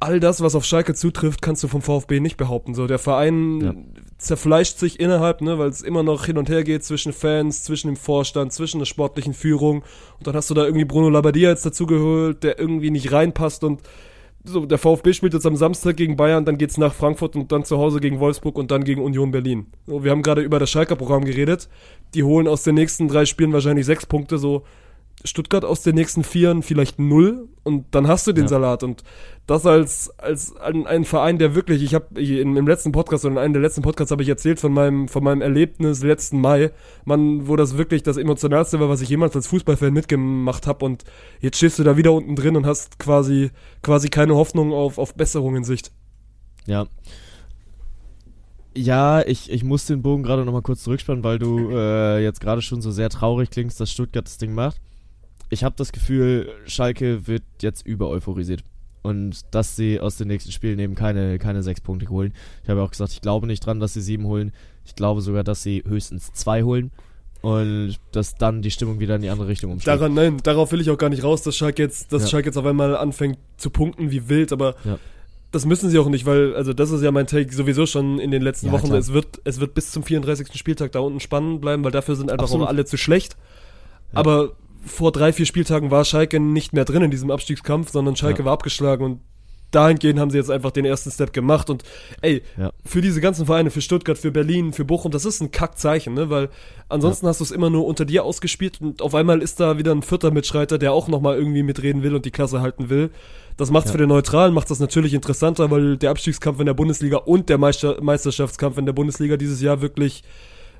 All 0.00 0.20
das, 0.20 0.40
was 0.40 0.54
auf 0.54 0.64
Schalke 0.64 0.94
zutrifft, 0.94 1.42
kannst 1.42 1.62
du 1.62 1.68
vom 1.68 1.82
VfB 1.82 2.20
nicht 2.20 2.36
behaupten. 2.36 2.74
So, 2.74 2.86
der 2.86 2.98
Verein 2.98 3.60
ja. 3.60 3.74
zerfleischt 4.18 4.78
sich 4.78 5.00
innerhalb, 5.00 5.40
ne, 5.40 5.58
weil 5.58 5.68
es 5.68 5.82
immer 5.82 6.02
noch 6.02 6.26
hin 6.26 6.38
und 6.38 6.48
her 6.48 6.64
geht 6.64 6.84
zwischen 6.84 7.12
Fans, 7.12 7.64
zwischen 7.64 7.88
dem 7.88 7.96
Vorstand, 7.96 8.52
zwischen 8.52 8.78
der 8.78 8.86
sportlichen 8.86 9.34
Führung. 9.34 9.84
Und 10.18 10.26
dann 10.26 10.34
hast 10.34 10.50
du 10.50 10.54
da 10.54 10.64
irgendwie 10.64 10.84
Bruno 10.84 11.08
Labbadia 11.08 11.50
jetzt 11.50 11.66
dazugeholt, 11.66 12.42
der 12.42 12.58
irgendwie 12.58 12.90
nicht 12.90 13.12
reinpasst 13.12 13.64
und 13.64 13.82
so, 14.46 14.66
der 14.66 14.76
VfB 14.76 15.14
spielt 15.14 15.32
jetzt 15.32 15.46
am 15.46 15.56
Samstag 15.56 15.96
gegen 15.96 16.16
Bayern, 16.16 16.44
dann 16.44 16.58
geht's 16.58 16.76
nach 16.76 16.92
Frankfurt 16.92 17.34
und 17.34 17.50
dann 17.50 17.64
zu 17.64 17.78
Hause 17.78 17.98
gegen 17.98 18.20
Wolfsburg 18.20 18.58
und 18.58 18.70
dann 18.70 18.84
gegen 18.84 19.02
Union 19.02 19.30
Berlin. 19.30 19.68
So, 19.86 20.04
wir 20.04 20.10
haben 20.10 20.22
gerade 20.22 20.42
über 20.42 20.58
das 20.58 20.70
Schalker 20.70 20.96
Programm 20.96 21.24
geredet. 21.24 21.70
Die 22.12 22.24
holen 22.24 22.46
aus 22.46 22.62
den 22.62 22.74
nächsten 22.74 23.08
drei 23.08 23.24
Spielen 23.24 23.54
wahrscheinlich 23.54 23.86
sechs 23.86 24.04
Punkte, 24.04 24.36
so 24.36 24.64
Stuttgart 25.24 25.64
aus 25.64 25.82
den 25.82 25.94
nächsten 25.94 26.22
Vieren 26.22 26.62
vielleicht 26.62 26.98
null 26.98 27.48
und 27.62 27.86
dann 27.92 28.08
hast 28.08 28.26
du 28.26 28.32
den 28.32 28.44
ja. 28.44 28.48
Salat 28.48 28.82
und 28.82 29.02
das 29.46 29.64
als 29.64 30.10
als 30.18 30.54
ein, 30.56 30.86
ein 30.86 31.04
Verein, 31.04 31.38
der 31.38 31.54
wirklich, 31.54 31.82
ich 31.82 31.94
habe 31.94 32.20
im 32.20 32.66
letzten 32.66 32.92
Podcast 32.92 33.24
oder 33.24 33.32
in 33.32 33.38
einem 33.38 33.52
der 33.54 33.62
letzten 33.62 33.80
Podcasts 33.80 34.10
habe 34.10 34.22
ich 34.22 34.28
erzählt 34.28 34.60
von 34.60 34.72
meinem 34.72 35.08
von 35.08 35.24
meinem 35.24 35.40
Erlebnis 35.40 36.02
letzten 36.02 36.40
Mai, 36.40 36.72
man, 37.06 37.48
wo 37.48 37.56
das 37.56 37.78
wirklich 37.78 38.02
das 38.02 38.18
emotionalste 38.18 38.80
war, 38.80 38.90
was 38.90 39.00
ich 39.00 39.08
jemals 39.08 39.34
als 39.34 39.46
Fußballfan 39.46 39.94
mitgemacht 39.94 40.66
habe 40.66 40.84
und 40.84 41.04
jetzt 41.40 41.56
stehst 41.56 41.78
du 41.78 41.84
da 41.84 41.96
wieder 41.96 42.12
unten 42.12 42.36
drin 42.36 42.56
und 42.56 42.66
hast 42.66 42.98
quasi 42.98 43.50
quasi 43.82 44.10
keine 44.10 44.34
Hoffnung 44.34 44.74
auf 44.74 44.98
auf 44.98 45.14
Besserung 45.14 45.56
in 45.56 45.64
Sicht. 45.64 45.90
Ja. 46.66 46.86
Ja, 48.76 49.22
ich, 49.24 49.52
ich 49.52 49.62
muss 49.62 49.86
den 49.86 50.02
Bogen 50.02 50.24
gerade 50.24 50.44
nochmal 50.44 50.62
kurz 50.62 50.82
zurückspannen, 50.82 51.22
weil 51.22 51.38
du 51.38 51.70
äh, 51.70 52.20
jetzt 52.24 52.40
gerade 52.40 52.60
schon 52.60 52.82
so 52.82 52.90
sehr 52.90 53.08
traurig 53.08 53.50
klingst, 53.50 53.80
dass 53.80 53.90
Stuttgart 53.90 54.26
das 54.26 54.36
Ding 54.36 54.52
macht 54.52 54.80
ich 55.50 55.64
habe 55.64 55.74
das 55.76 55.92
Gefühl, 55.92 56.50
Schalke 56.66 57.26
wird 57.26 57.42
jetzt 57.60 57.86
über 57.86 58.08
euphorisiert. 58.08 58.64
Und 59.02 59.42
dass 59.54 59.76
sie 59.76 60.00
aus 60.00 60.16
den 60.16 60.28
nächsten 60.28 60.50
Spielen 60.50 60.78
eben 60.78 60.94
keine, 60.94 61.38
keine 61.38 61.62
sechs 61.62 61.82
Punkte 61.82 62.08
holen. 62.08 62.32
Ich 62.62 62.70
habe 62.70 62.82
auch 62.82 62.90
gesagt, 62.90 63.12
ich 63.12 63.20
glaube 63.20 63.46
nicht 63.46 63.64
dran, 63.64 63.78
dass 63.78 63.92
sie 63.92 64.00
sieben 64.00 64.24
holen. 64.24 64.52
Ich 64.86 64.94
glaube 64.94 65.20
sogar, 65.20 65.44
dass 65.44 65.62
sie 65.62 65.84
höchstens 65.86 66.32
zwei 66.32 66.62
holen. 66.62 66.90
Und 67.42 67.96
dass 68.12 68.36
dann 68.36 68.62
die 68.62 68.70
Stimmung 68.70 69.00
wieder 69.00 69.16
in 69.16 69.20
die 69.20 69.28
andere 69.28 69.48
Richtung 69.48 69.72
umschlägt. 69.72 70.00
Daran, 70.00 70.14
nein, 70.14 70.38
darauf 70.42 70.72
will 70.72 70.80
ich 70.80 70.88
auch 70.88 70.96
gar 70.96 71.10
nicht 71.10 71.22
raus, 71.22 71.42
dass 71.42 71.54
Schalke 71.54 71.82
jetzt, 71.82 72.10
dass 72.14 72.22
ja. 72.22 72.28
Schalke 72.28 72.48
jetzt 72.48 72.56
auf 72.56 72.64
einmal 72.64 72.96
anfängt 72.96 73.36
zu 73.58 73.68
punkten 73.68 74.10
wie 74.10 74.30
wild, 74.30 74.50
aber 74.50 74.76
ja. 74.84 74.98
das 75.50 75.66
müssen 75.66 75.90
sie 75.90 75.98
auch 75.98 76.08
nicht, 76.08 76.24
weil, 76.24 76.54
also 76.54 76.72
das 76.72 76.90
ist 76.90 77.02
ja 77.02 77.10
mein 77.10 77.26
Take 77.26 77.54
sowieso 77.54 77.84
schon 77.84 78.18
in 78.18 78.30
den 78.30 78.40
letzten 78.40 78.68
ja, 78.68 78.72
Wochen. 78.72 78.94
Es 78.94 79.12
wird, 79.12 79.42
es 79.44 79.60
wird 79.60 79.74
bis 79.74 79.90
zum 79.90 80.04
34. 80.04 80.56
Spieltag 80.56 80.92
da 80.92 81.00
unten 81.00 81.20
spannend 81.20 81.60
bleiben, 81.60 81.84
weil 81.84 81.92
dafür 81.92 82.16
sind 82.16 82.30
einfach 82.30 82.44
Absolut. 82.44 82.64
auch 82.64 82.70
alle 82.70 82.86
zu 82.86 82.96
schlecht. 82.96 83.36
Aber 84.14 84.52
vor 84.86 85.12
drei, 85.12 85.32
vier 85.32 85.46
Spieltagen 85.46 85.90
war 85.90 86.04
Schalke 86.04 86.40
nicht 86.40 86.72
mehr 86.72 86.84
drin 86.84 87.02
in 87.02 87.10
diesem 87.10 87.30
Abstiegskampf, 87.30 87.90
sondern 87.90 88.16
Schalke 88.16 88.40
ja. 88.40 88.44
war 88.46 88.52
abgeschlagen 88.52 89.04
und 89.04 89.20
dahingehend 89.74 90.20
haben 90.20 90.30
sie 90.30 90.38
jetzt 90.38 90.50
einfach 90.50 90.70
den 90.70 90.84
ersten 90.84 91.10
Step 91.10 91.32
gemacht 91.32 91.68
und 91.68 91.82
ey, 92.22 92.42
ja. 92.56 92.70
für 92.84 93.00
diese 93.00 93.20
ganzen 93.20 93.46
Vereine, 93.46 93.70
für 93.70 93.80
Stuttgart, 93.80 94.16
für 94.16 94.30
Berlin, 94.30 94.72
für 94.72 94.84
Bochum, 94.84 95.10
das 95.10 95.24
ist 95.24 95.40
ein 95.40 95.50
Kackzeichen, 95.50 96.14
ne, 96.14 96.30
weil 96.30 96.48
ansonsten 96.88 97.26
ja. 97.26 97.30
hast 97.30 97.40
du 97.40 97.44
es 97.44 97.50
immer 97.50 97.70
nur 97.70 97.84
unter 97.86 98.04
dir 98.04 98.24
ausgespielt 98.24 98.80
und 98.80 99.02
auf 99.02 99.14
einmal 99.14 99.42
ist 99.42 99.60
da 99.60 99.78
wieder 99.78 99.92
ein 99.92 100.02
vierter 100.02 100.30
Mitschreiter, 100.30 100.78
der 100.78 100.92
auch 100.92 101.08
nochmal 101.08 101.36
irgendwie 101.36 101.62
mitreden 101.62 102.02
will 102.02 102.14
und 102.14 102.24
die 102.24 102.30
Klasse 102.30 102.60
halten 102.60 102.88
will. 102.88 103.10
Das 103.56 103.70
macht's 103.70 103.88
ja. 103.88 103.92
für 103.92 103.98
den 103.98 104.08
Neutralen, 104.08 104.54
macht 104.54 104.70
das 104.70 104.80
natürlich 104.80 105.14
interessanter, 105.14 105.70
weil 105.70 105.96
der 105.96 106.10
Abstiegskampf 106.10 106.60
in 106.60 106.66
der 106.66 106.74
Bundesliga 106.74 107.18
und 107.18 107.48
der 107.48 107.58
Meister 107.58 108.02
Meisterschaftskampf 108.02 108.78
in 108.78 108.86
der 108.86 108.92
Bundesliga 108.92 109.36
dieses 109.36 109.60
Jahr 109.60 109.80
wirklich, 109.80 110.22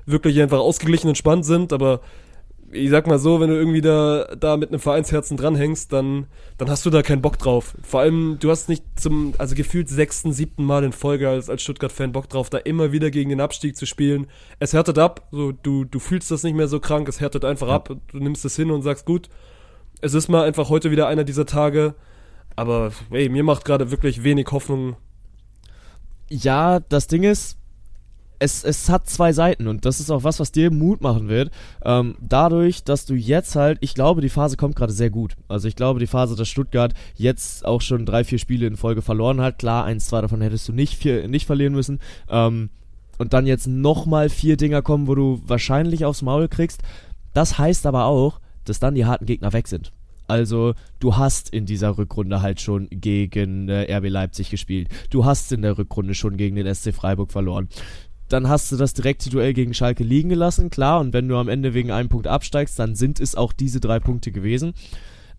wirklich 0.05 0.41
einfach 0.41 0.59
ausgeglichen 0.59 1.09
und 1.09 1.17
spannend 1.17 1.45
sind, 1.45 1.73
aber 1.73 2.01
ich 2.75 2.89
sag 2.89 3.07
mal 3.07 3.19
so, 3.19 3.39
wenn 3.39 3.49
du 3.49 3.55
irgendwie 3.55 3.81
da, 3.81 4.35
da 4.39 4.57
mit 4.57 4.69
einem 4.69 4.79
Vereinsherzen 4.79 5.37
dranhängst, 5.37 5.91
dann, 5.93 6.27
dann 6.57 6.69
hast 6.69 6.85
du 6.85 6.89
da 6.89 7.01
keinen 7.01 7.21
Bock 7.21 7.37
drauf. 7.37 7.75
Vor 7.81 8.01
allem, 8.01 8.37
du 8.39 8.51
hast 8.51 8.69
nicht 8.69 8.83
zum, 8.95 9.33
also 9.37 9.55
gefühlt 9.55 9.89
sechsten, 9.89 10.33
siebten 10.33 10.63
Mal 10.63 10.83
in 10.83 10.91
Folge 10.91 11.29
als, 11.29 11.49
als 11.49 11.63
Stuttgart-Fan 11.63 12.11
Bock 12.11 12.29
drauf, 12.29 12.49
da 12.49 12.57
immer 12.57 12.91
wieder 12.91 13.11
gegen 13.11 13.29
den 13.29 13.41
Abstieg 13.41 13.77
zu 13.77 13.85
spielen. 13.85 14.27
Es 14.59 14.73
härtet 14.73 14.97
ab, 14.97 15.27
so, 15.31 15.51
du, 15.51 15.85
du 15.85 15.99
fühlst 15.99 16.29
das 16.31 16.43
nicht 16.43 16.55
mehr 16.55 16.67
so 16.67 16.79
krank, 16.79 17.07
es 17.07 17.19
härtet 17.19 17.45
einfach 17.45 17.67
ja. 17.67 17.75
ab, 17.75 17.89
du 17.89 18.19
nimmst 18.19 18.45
es 18.45 18.55
hin 18.55 18.71
und 18.71 18.81
sagst, 18.81 19.05
gut, 19.05 19.29
es 20.01 20.13
ist 20.13 20.27
mal 20.27 20.43
einfach 20.43 20.69
heute 20.69 20.91
wieder 20.91 21.07
einer 21.07 21.23
dieser 21.23 21.45
Tage, 21.45 21.95
aber, 22.55 22.91
ey, 23.11 23.29
mir 23.29 23.43
macht 23.43 23.65
gerade 23.65 23.91
wirklich 23.91 24.23
wenig 24.23 24.47
Hoffnung. 24.51 24.95
Ja, 26.29 26.79
das 26.79 27.07
Ding 27.07 27.23
ist, 27.23 27.57
es, 28.45 28.63
es 28.63 28.89
hat 28.89 29.09
zwei 29.09 29.33
Seiten 29.33 29.67
und 29.67 29.85
das 29.85 29.99
ist 29.99 30.11
auch 30.11 30.23
was, 30.23 30.39
was 30.39 30.51
dir 30.51 30.71
Mut 30.71 31.01
machen 31.01 31.27
wird. 31.27 31.51
Ähm, 31.83 32.15
dadurch, 32.21 32.83
dass 32.83 33.05
du 33.05 33.15
jetzt 33.15 33.55
halt, 33.55 33.79
ich 33.81 33.95
glaube, 33.95 34.21
die 34.21 34.29
Phase 34.29 34.55
kommt 34.55 34.75
gerade 34.75 34.93
sehr 34.93 35.09
gut. 35.09 35.35
Also 35.47 35.67
ich 35.67 35.75
glaube, 35.75 35.99
die 35.99 36.07
Phase, 36.07 36.35
dass 36.35 36.47
Stuttgart 36.47 36.93
jetzt 37.15 37.65
auch 37.65 37.81
schon 37.81 38.05
drei, 38.05 38.23
vier 38.23 38.37
Spiele 38.37 38.67
in 38.67 38.77
Folge 38.77 39.01
verloren 39.01 39.41
hat. 39.41 39.59
Klar, 39.59 39.85
eins, 39.85 40.07
zwei 40.07 40.21
davon 40.21 40.41
hättest 40.41 40.67
du 40.67 40.73
nicht, 40.73 40.95
vier, 40.95 41.27
nicht 41.27 41.47
verlieren 41.47 41.73
müssen. 41.73 41.99
Ähm, 42.29 42.69
und 43.17 43.33
dann 43.33 43.47
jetzt 43.47 43.67
nochmal 43.67 44.29
vier 44.29 44.57
Dinger 44.57 44.81
kommen, 44.81 45.07
wo 45.07 45.15
du 45.15 45.41
wahrscheinlich 45.45 46.05
aufs 46.05 46.21
Maul 46.21 46.47
kriegst. 46.47 46.81
Das 47.33 47.57
heißt 47.57 47.85
aber 47.85 48.05
auch, 48.05 48.39
dass 48.65 48.79
dann 48.79 48.95
die 48.95 49.05
harten 49.05 49.25
Gegner 49.25 49.53
weg 49.53 49.67
sind. 49.67 49.91
Also 50.27 50.73
du 50.99 51.17
hast 51.17 51.49
in 51.49 51.65
dieser 51.65 51.97
Rückrunde 51.97 52.41
halt 52.41 52.59
schon 52.59 52.87
gegen 52.89 53.69
äh, 53.69 53.95
RB 53.95 54.09
Leipzig 54.09 54.49
gespielt. 54.49 54.89
Du 55.09 55.25
hast 55.25 55.51
in 55.51 55.61
der 55.61 55.77
Rückrunde 55.77 56.15
schon 56.15 56.37
gegen 56.37 56.55
den 56.55 56.73
SC 56.73 56.93
Freiburg 56.93 57.31
verloren 57.31 57.69
dann 58.29 58.49
hast 58.49 58.71
du 58.71 58.77
das 58.77 58.93
direkte 58.93 59.29
Duell 59.29 59.53
gegen 59.53 59.73
Schalke 59.73 60.03
liegen 60.03 60.29
gelassen, 60.29 60.69
klar, 60.69 60.99
und 60.99 61.13
wenn 61.13 61.27
du 61.27 61.37
am 61.37 61.47
Ende 61.47 61.73
wegen 61.73 61.91
einem 61.91 62.09
Punkt 62.09 62.27
absteigst, 62.27 62.77
dann 62.79 62.95
sind 62.95 63.19
es 63.19 63.35
auch 63.35 63.53
diese 63.53 63.79
drei 63.79 63.99
Punkte 63.99 64.31
gewesen. 64.31 64.73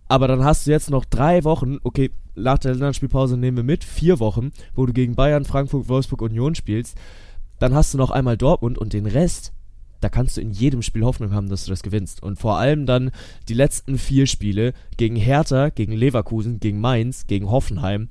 Aber 0.09 0.28
dann 0.28 0.45
hast 0.45 0.66
du 0.66 0.70
jetzt 0.70 0.91
noch 0.91 1.05
drei 1.05 1.43
Wochen, 1.43 1.78
okay, 1.82 2.11
nach 2.37 2.59
der 2.59 2.72
Länderspielpause 2.72 3.37
nehmen 3.37 3.57
wir 3.57 3.64
mit, 3.64 3.82
vier 3.82 4.20
Wochen, 4.20 4.53
wo 4.74 4.87
du 4.87 4.93
gegen 4.93 5.16
Bayern, 5.16 5.45
Frankfurt, 5.45 5.89
Wolfsburg, 5.89 6.22
Union 6.22 6.55
spielst. 6.55 6.97
Dann 7.59 7.74
hast 7.74 7.93
du 7.93 7.99
noch 7.99 8.11
einmal 8.11 8.37
Dortmund 8.37 8.78
und 8.78 8.93
den 8.93 9.07
Rest, 9.07 9.53
da 10.01 10.09
kannst 10.09 10.37
du 10.37 10.41
in 10.41 10.51
jedem 10.51 10.82
Spiel 10.82 11.03
Hoffnung 11.03 11.32
haben, 11.32 11.49
dass 11.49 11.64
du 11.64 11.70
das 11.70 11.82
gewinnst. 11.82 12.22
Und 12.22 12.39
vor 12.39 12.59
allem 12.59 12.87
dann 12.87 13.11
die 13.49 13.55
letzten 13.55 13.99
vier 13.99 14.26
Spiele 14.26 14.74
gegen 14.97 15.16
Hertha, 15.16 15.70
gegen 15.70 15.93
Leverkusen, 15.93 16.61
gegen 16.61 16.80
Mainz, 16.80 17.26
gegen 17.26 17.51
Hoffenheim 17.51 18.09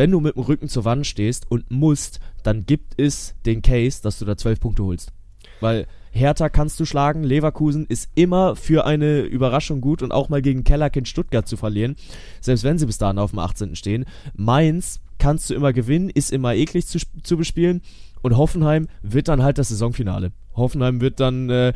wenn 0.00 0.12
du 0.12 0.20
mit 0.20 0.34
dem 0.34 0.44
Rücken 0.44 0.70
zur 0.70 0.86
Wand 0.86 1.06
stehst 1.06 1.50
und 1.50 1.70
musst, 1.70 2.20
dann 2.42 2.64
gibt 2.64 2.98
es 2.98 3.34
den 3.44 3.60
Case, 3.60 4.00
dass 4.02 4.18
du 4.18 4.24
da 4.24 4.34
zwölf 4.34 4.58
Punkte 4.58 4.82
holst. 4.82 5.12
Weil 5.60 5.86
Hertha 6.10 6.48
kannst 6.48 6.80
du 6.80 6.86
schlagen, 6.86 7.22
Leverkusen 7.22 7.84
ist 7.84 8.08
immer 8.14 8.56
für 8.56 8.86
eine 8.86 9.20
Überraschung 9.20 9.82
gut 9.82 10.02
und 10.02 10.10
auch 10.10 10.30
mal 10.30 10.40
gegen 10.40 10.64
Kellerkind 10.64 11.06
Stuttgart 11.06 11.46
zu 11.46 11.58
verlieren, 11.58 11.96
selbst 12.40 12.64
wenn 12.64 12.78
sie 12.78 12.86
bis 12.86 12.96
dahin 12.96 13.18
auf 13.18 13.32
dem 13.32 13.40
18. 13.40 13.76
stehen. 13.76 14.06
Mainz 14.32 15.02
kannst 15.18 15.50
du 15.50 15.54
immer 15.54 15.74
gewinnen, 15.74 16.08
ist 16.08 16.32
immer 16.32 16.54
eklig 16.54 16.86
zu, 16.86 16.98
zu 17.22 17.36
bespielen 17.36 17.82
und 18.22 18.38
Hoffenheim 18.38 18.88
wird 19.02 19.28
dann 19.28 19.42
halt 19.42 19.58
das 19.58 19.68
Saisonfinale. 19.68 20.32
Hoffenheim 20.56 21.02
wird 21.02 21.20
dann 21.20 21.50
äh, 21.50 21.74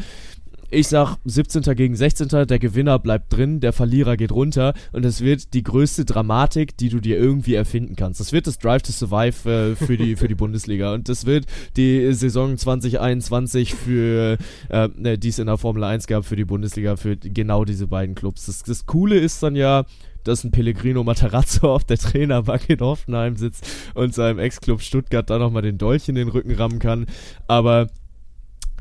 ich 0.75 0.89
sag 0.89 1.17
17. 1.25 1.63
gegen 1.77 1.95
16. 1.95 2.29
Der 2.29 2.59
Gewinner 2.59 2.99
bleibt 2.99 3.33
drin, 3.33 3.61
der 3.61 3.73
Verlierer 3.73 4.17
geht 4.17 4.33
runter 4.33 4.75
und 4.93 5.05
es 5.05 5.21
wird 5.21 5.55
die 5.55 5.63
größte 5.63 6.05
Dramatik, 6.05 6.77
die 6.77 6.89
du 6.89 7.01
dir 7.01 7.17
irgendwie 7.19 7.55
erfinden 7.55 7.97
kannst. 7.97 8.21
Das 8.21 8.33
wird 8.33 8.47
das 8.47 8.59
Drive 8.59 8.83
to 8.83 8.93
Survive 8.93 9.51
äh, 9.51 9.77
für 9.77 9.97
die 9.97 10.17
für 10.17 10.29
die 10.29 10.35
Bundesliga 10.45 10.93
und 10.93 11.09
das 11.09 11.27
wird 11.27 11.47
die 11.77 12.13
Saison 12.13 12.57
2021 12.57 13.75
für 13.75 14.37
äh, 14.69 14.89
ne, 14.97 15.19
die 15.19 15.29
es 15.29 15.39
in 15.39 15.47
der 15.47 15.59
Formel 15.59 15.85
1 15.85 16.07
gab 16.07 16.25
für 16.25 16.37
die 16.37 16.45
Bundesliga 16.45 16.97
für 16.97 17.17
genau 17.17 17.65
diese 17.65 17.87
beiden 17.87 18.15
Clubs. 18.15 18.47
Das, 18.47 18.63
das 18.63 18.87
Coole 18.87 19.19
ist 19.19 19.43
dann 19.43 19.57
ja, 19.57 19.85
dass 20.25 20.43
ein 20.43 20.51
Pellegrino 20.51 21.05
Matarazzo 21.05 21.69
auf 21.75 21.85
der 21.85 21.99
Trainerbank 21.99 22.69
in 22.69 22.81
Hoffenheim 22.81 23.37
sitzt 23.37 23.67
und 23.95 24.15
seinem 24.15 24.39
Ex-Club 24.39 24.81
Stuttgart 24.81 25.29
da 25.29 25.39
nochmal 25.39 25.63
den 25.63 25.79
Dolch 25.79 26.09
in 26.09 26.15
den 26.15 26.29
Rücken 26.29 26.55
rammen 26.55 26.79
kann. 26.79 27.07
Aber 27.47 27.89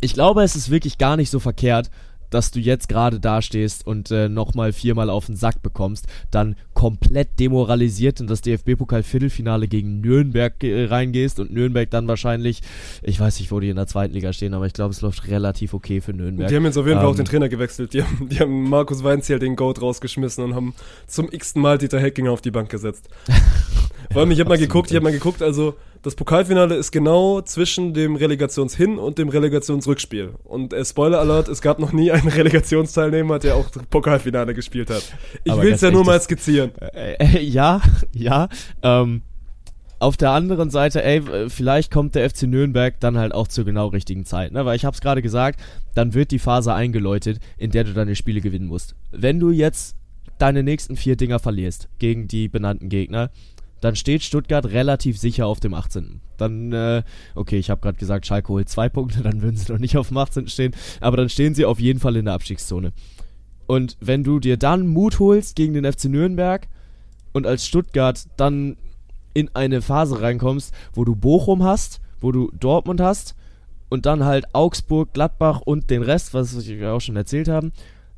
ich 0.03 0.13
glaube, 0.13 0.43
es 0.43 0.55
ist 0.55 0.69
wirklich 0.69 0.97
gar 0.97 1.15
nicht 1.17 1.29
so 1.29 1.39
verkehrt, 1.39 1.89
dass 2.29 2.49
du 2.51 2.59
jetzt 2.59 2.89
gerade 2.89 3.19
dastehst 3.19 3.85
und 3.85 4.09
äh, 4.09 4.27
nochmal 4.27 4.73
viermal 4.73 5.09
auf 5.09 5.27
den 5.27 5.35
Sack 5.35 5.61
bekommst, 5.61 6.07
dann 6.31 6.55
komplett 6.73 7.39
demoralisiert 7.39 8.19
in 8.19 8.27
das 8.27 8.41
DFB-Pokal-Viertelfinale 8.41 9.67
gegen 9.67 10.01
Nürnberg 10.01 10.63
äh, 10.63 10.85
reingehst 10.85 11.39
und 11.39 11.53
Nürnberg 11.53 11.89
dann 11.91 12.07
wahrscheinlich, 12.07 12.61
ich 13.03 13.19
weiß 13.19 13.39
nicht, 13.39 13.51
wo 13.51 13.59
die 13.59 13.69
in 13.69 13.75
der 13.75 13.85
zweiten 13.85 14.15
Liga 14.15 14.33
stehen, 14.33 14.55
aber 14.55 14.65
ich 14.65 14.73
glaube, 14.73 14.93
es 14.93 15.01
läuft 15.01 15.27
relativ 15.27 15.75
okay 15.75 16.01
für 16.01 16.13
Nürnberg. 16.13 16.49
Die 16.49 16.55
haben 16.55 16.65
jetzt 16.65 16.77
auf 16.77 16.87
jeden 16.87 16.97
Fall 16.97 17.07
auch 17.07 17.11
ähm, 17.11 17.17
den 17.17 17.25
Trainer 17.25 17.49
gewechselt. 17.49 17.93
Die 17.93 18.03
haben, 18.03 18.27
die 18.29 18.39
haben 18.39 18.67
Markus 18.67 19.03
Weinziel 19.03 19.37
den 19.37 19.55
Goat 19.55 19.81
rausgeschmissen 19.81 20.43
und 20.43 20.55
haben 20.55 20.73
zum 21.05 21.31
x-ten 21.31 21.61
Mal 21.61 21.77
Dieter 21.77 21.99
Heckinger 21.99 22.31
auf 22.31 22.41
die 22.41 22.51
Bank 22.51 22.69
gesetzt. 22.69 23.09
Vor 24.11 24.21
allem, 24.21 24.31
ich 24.31 24.39
habe 24.39 24.49
mal 24.49 24.57
geguckt, 24.57 24.89
ich 24.89 24.95
habe 24.95 25.03
mal 25.03 25.13
geguckt, 25.13 25.41
also 25.41 25.75
das 26.03 26.15
Pokalfinale 26.15 26.75
ist 26.75 26.91
genau 26.91 27.41
zwischen 27.41 27.93
dem 27.93 28.17
Relegationshin- 28.17 28.97
und 28.97 29.17
dem 29.17 29.29
Relegationsrückspiel. 29.29 30.33
Und 30.43 30.73
äh, 30.73 30.83
Spoiler 30.83 31.19
Alert, 31.19 31.47
es 31.47 31.61
gab 31.61 31.79
noch 31.79 31.93
nie 31.93 32.11
einen 32.11 32.27
Relegationsteilnehmer, 32.27 33.39
der 33.39 33.55
auch 33.55 33.71
Pokalfinale 33.89 34.53
gespielt 34.53 34.89
hat. 34.89 35.03
Ich 35.45 35.55
will 35.55 35.71
es 35.71 35.81
ja 35.81 35.91
nur 35.91 36.03
mal 36.03 36.21
skizzieren. 36.21 36.71
Äh, 36.79 37.13
äh, 37.13 37.41
ja, 37.41 37.81
ja. 38.13 38.49
Ähm, 38.81 39.21
auf 39.99 40.17
der 40.17 40.31
anderen 40.31 40.69
Seite, 40.69 41.01
ey, 41.01 41.21
vielleicht 41.47 41.89
kommt 41.89 42.15
der 42.15 42.29
FC 42.29 42.43
Nürnberg 42.43 42.99
dann 42.99 43.17
halt 43.17 43.33
auch 43.33 43.47
zur 43.47 43.63
genau 43.63 43.87
richtigen 43.87 44.25
Zeit, 44.25 44.51
ne? 44.51 44.65
Weil 44.65 44.75
ich 44.75 44.83
hab's 44.83 44.99
gerade 44.99 45.21
gesagt, 45.21 45.61
dann 45.95 46.13
wird 46.13 46.31
die 46.31 46.39
Phase 46.39 46.73
eingeläutet, 46.73 47.39
in 47.57 47.71
der 47.71 47.85
du 47.85 47.93
deine 47.93 48.17
Spiele 48.17 48.41
gewinnen 48.41 48.67
musst. 48.67 48.95
Wenn 49.11 49.39
du 49.39 49.51
jetzt 49.51 49.95
deine 50.39 50.61
nächsten 50.61 50.97
vier 50.97 51.15
Dinger 51.15 51.39
verlierst 51.39 51.87
gegen 51.99 52.27
die 52.27 52.49
benannten 52.49 52.89
Gegner, 52.89 53.29
dann 53.83 53.97
steht 53.97 54.23
Stuttgart 54.23 54.65
relativ 54.67 55.19
sicher 55.19 55.45
auf 55.45 55.59
dem 55.59 55.73
18. 55.73 56.21
Dann, 56.37 56.71
äh, 56.71 57.03
okay, 57.35 57.57
ich 57.57 57.69
habe 57.69 57.81
gerade 57.81 57.97
gesagt, 57.97 58.25
Schalke 58.25 58.47
holt 58.47 58.69
zwei 58.69 58.87
Punkte, 58.87 59.21
dann 59.23 59.41
würden 59.41 59.57
sie 59.57 59.69
noch 59.69 59.79
nicht 59.79 59.97
auf 59.97 60.07
dem 60.07 60.17
18. 60.17 60.47
stehen, 60.47 60.73
aber 61.01 61.17
dann 61.17 61.27
stehen 61.27 61.53
sie 61.53 61.65
auf 61.65 61.81
jeden 61.81 61.99
Fall 61.99 62.15
in 62.15 62.25
der 62.25 62.33
Abstiegszone. 62.33 62.93
Und 63.67 63.97
wenn 63.99 64.23
du 64.23 64.39
dir 64.39 64.55
dann 64.55 64.87
Mut 64.87 65.19
holst 65.19 65.57
gegen 65.57 65.73
den 65.73 65.91
FC 65.91 66.05
Nürnberg 66.05 66.69
und 67.33 67.45
als 67.45 67.67
Stuttgart 67.67 68.25
dann 68.37 68.77
in 69.33 69.49
eine 69.53 69.81
Phase 69.81 70.21
reinkommst, 70.21 70.73
wo 70.93 71.03
du 71.03 71.15
Bochum 71.15 71.63
hast, 71.63 71.99
wo 72.21 72.31
du 72.31 72.51
Dortmund 72.57 73.01
hast 73.01 73.35
und 73.89 74.05
dann 74.05 74.23
halt 74.23 74.45
Augsburg, 74.53 75.11
Gladbach 75.11 75.59
und 75.59 75.89
den 75.89 76.03
Rest, 76.03 76.33
was 76.33 76.55
ich 76.55 76.85
auch 76.85 77.01
schon 77.01 77.17
erzählt 77.17 77.49
habe, 77.49 77.71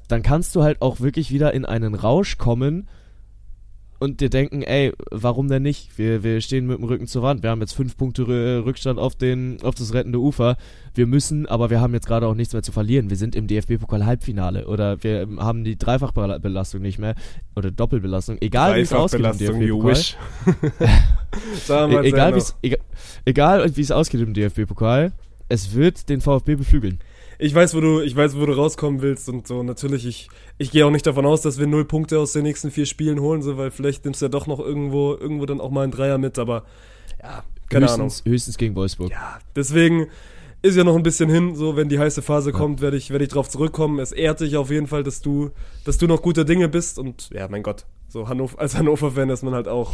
dann 0.09 0.21
kannst 0.21 0.55
du 0.55 0.61
halt 0.61 0.83
auch 0.83 0.99
wirklich 0.99 1.31
wieder 1.31 1.55
in 1.55 1.65
einen 1.65 1.95
Rausch 1.95 2.37
kommen 2.37 2.87
und 3.99 4.21
dir 4.21 4.29
denken, 4.29 4.61
ey, 4.61 4.91
warum 5.09 5.47
denn 5.47 5.63
nicht? 5.63 5.97
Wir, 5.97 6.23
wir 6.23 6.41
stehen 6.41 6.67
mit 6.67 6.77
dem 6.77 6.83
Rücken 6.83 7.07
zur 7.07 7.23
Wand. 7.23 7.43
Wir 7.43 7.49
haben 7.49 7.61
jetzt 7.61 7.73
fünf 7.73 7.97
Punkte 7.97 8.63
Rückstand 8.65 8.99
auf, 8.99 9.15
den, 9.15 9.57
auf 9.63 9.75
das 9.75 9.93
rettende 9.93 10.19
Ufer. 10.19 10.57
Wir 10.93 11.07
müssen, 11.07 11.45
aber 11.45 11.69
wir 11.69 11.81
haben 11.81 11.93
jetzt 11.93 12.07
gerade 12.07 12.27
auch 12.27 12.35
nichts 12.35 12.53
mehr 12.53 12.63
zu 12.63 12.71
verlieren. 12.71 13.09
Wir 13.09 13.17
sind 13.17 13.35
im 13.35 13.47
DFB-Pokal-Halbfinale 13.47 14.67
oder 14.67 15.03
wir 15.03 15.27
haben 15.37 15.63
die 15.63 15.77
Dreifachbelastung 15.77 16.81
nicht 16.81 16.99
mehr 16.99 17.15
oder 17.55 17.71
Doppelbelastung. 17.71 18.37
Egal 18.41 18.75
wie 18.75 18.81
es 18.81 18.93
ausgeht 18.93 19.25
im 19.25 19.37
DFB-Pokal. 19.37 19.95
e 22.63 22.77
egal 23.25 23.75
wie 23.75 23.81
es 23.81 23.91
ausgeht 23.91 24.21
im 24.21 24.33
DFB-Pokal, 24.33 25.11
es 25.47 25.73
wird 25.73 26.09
den 26.09 26.21
VfB 26.21 26.55
beflügeln 26.55 26.99
ich 27.37 27.53
weiß, 27.53 27.75
wo 27.75 27.81
du, 27.81 28.01
ich 28.01 28.15
weiß, 28.15 28.37
wo 28.37 28.45
du 28.45 28.53
rauskommen 28.53 29.01
willst 29.01 29.29
und 29.29 29.47
so. 29.47 29.63
Natürlich, 29.63 30.05
ich, 30.05 30.29
ich 30.57 30.71
gehe 30.71 30.85
auch 30.85 30.91
nicht 30.91 31.05
davon 31.05 31.25
aus, 31.25 31.41
dass 31.41 31.59
wir 31.59 31.67
null 31.67 31.85
Punkte 31.85 32.19
aus 32.19 32.33
den 32.33 32.43
nächsten 32.43 32.71
vier 32.71 32.85
Spielen 32.85 33.19
holen, 33.19 33.41
so, 33.41 33.57
weil 33.57 33.71
vielleicht 33.71 34.05
nimmst 34.05 34.21
du 34.21 34.25
ja 34.25 34.29
doch 34.29 34.47
noch 34.47 34.59
irgendwo, 34.59 35.13
irgendwo 35.13 35.45
dann 35.45 35.61
auch 35.61 35.71
mal 35.71 35.83
einen 35.83 35.91
Dreier 35.91 36.17
mit, 36.17 36.39
aber 36.39 36.63
ja, 37.21 37.43
keine 37.69 37.85
höchstens, 37.85 38.21
Ahnung. 38.21 38.33
Höchstens 38.33 38.57
gegen 38.57 38.75
Wolfsburg. 38.75 39.11
Ja, 39.11 39.39
deswegen 39.55 40.07
ist 40.61 40.75
ja 40.75 40.83
noch 40.83 40.95
ein 40.95 41.03
bisschen 41.03 41.29
hin, 41.29 41.55
so, 41.55 41.75
wenn 41.75 41.89
die 41.89 41.99
heiße 41.99 42.21
Phase 42.21 42.51
ja. 42.51 42.57
kommt, 42.57 42.81
werde 42.81 42.97
ich, 42.97 43.11
werde 43.11 43.23
ich 43.23 43.29
drauf 43.29 43.49
zurückkommen. 43.49 43.99
Es 43.99 44.11
ehrt 44.11 44.39
dich 44.39 44.57
auf 44.57 44.71
jeden 44.71 44.87
Fall, 44.87 45.03
dass 45.03 45.21
du, 45.21 45.51
dass 45.83 45.97
du 45.97 46.07
noch 46.07 46.21
gute 46.21 46.45
Dinge 46.45 46.69
bist 46.69 46.97
und 46.97 47.29
ja, 47.31 47.47
mein 47.47 47.63
Gott, 47.63 47.85
so 48.07 48.27
Hannover, 48.29 48.59
als 48.59 48.75
Hannover-Fan 48.75 49.29
ist 49.29 49.43
man 49.43 49.53
halt 49.53 49.67
auch 49.67 49.93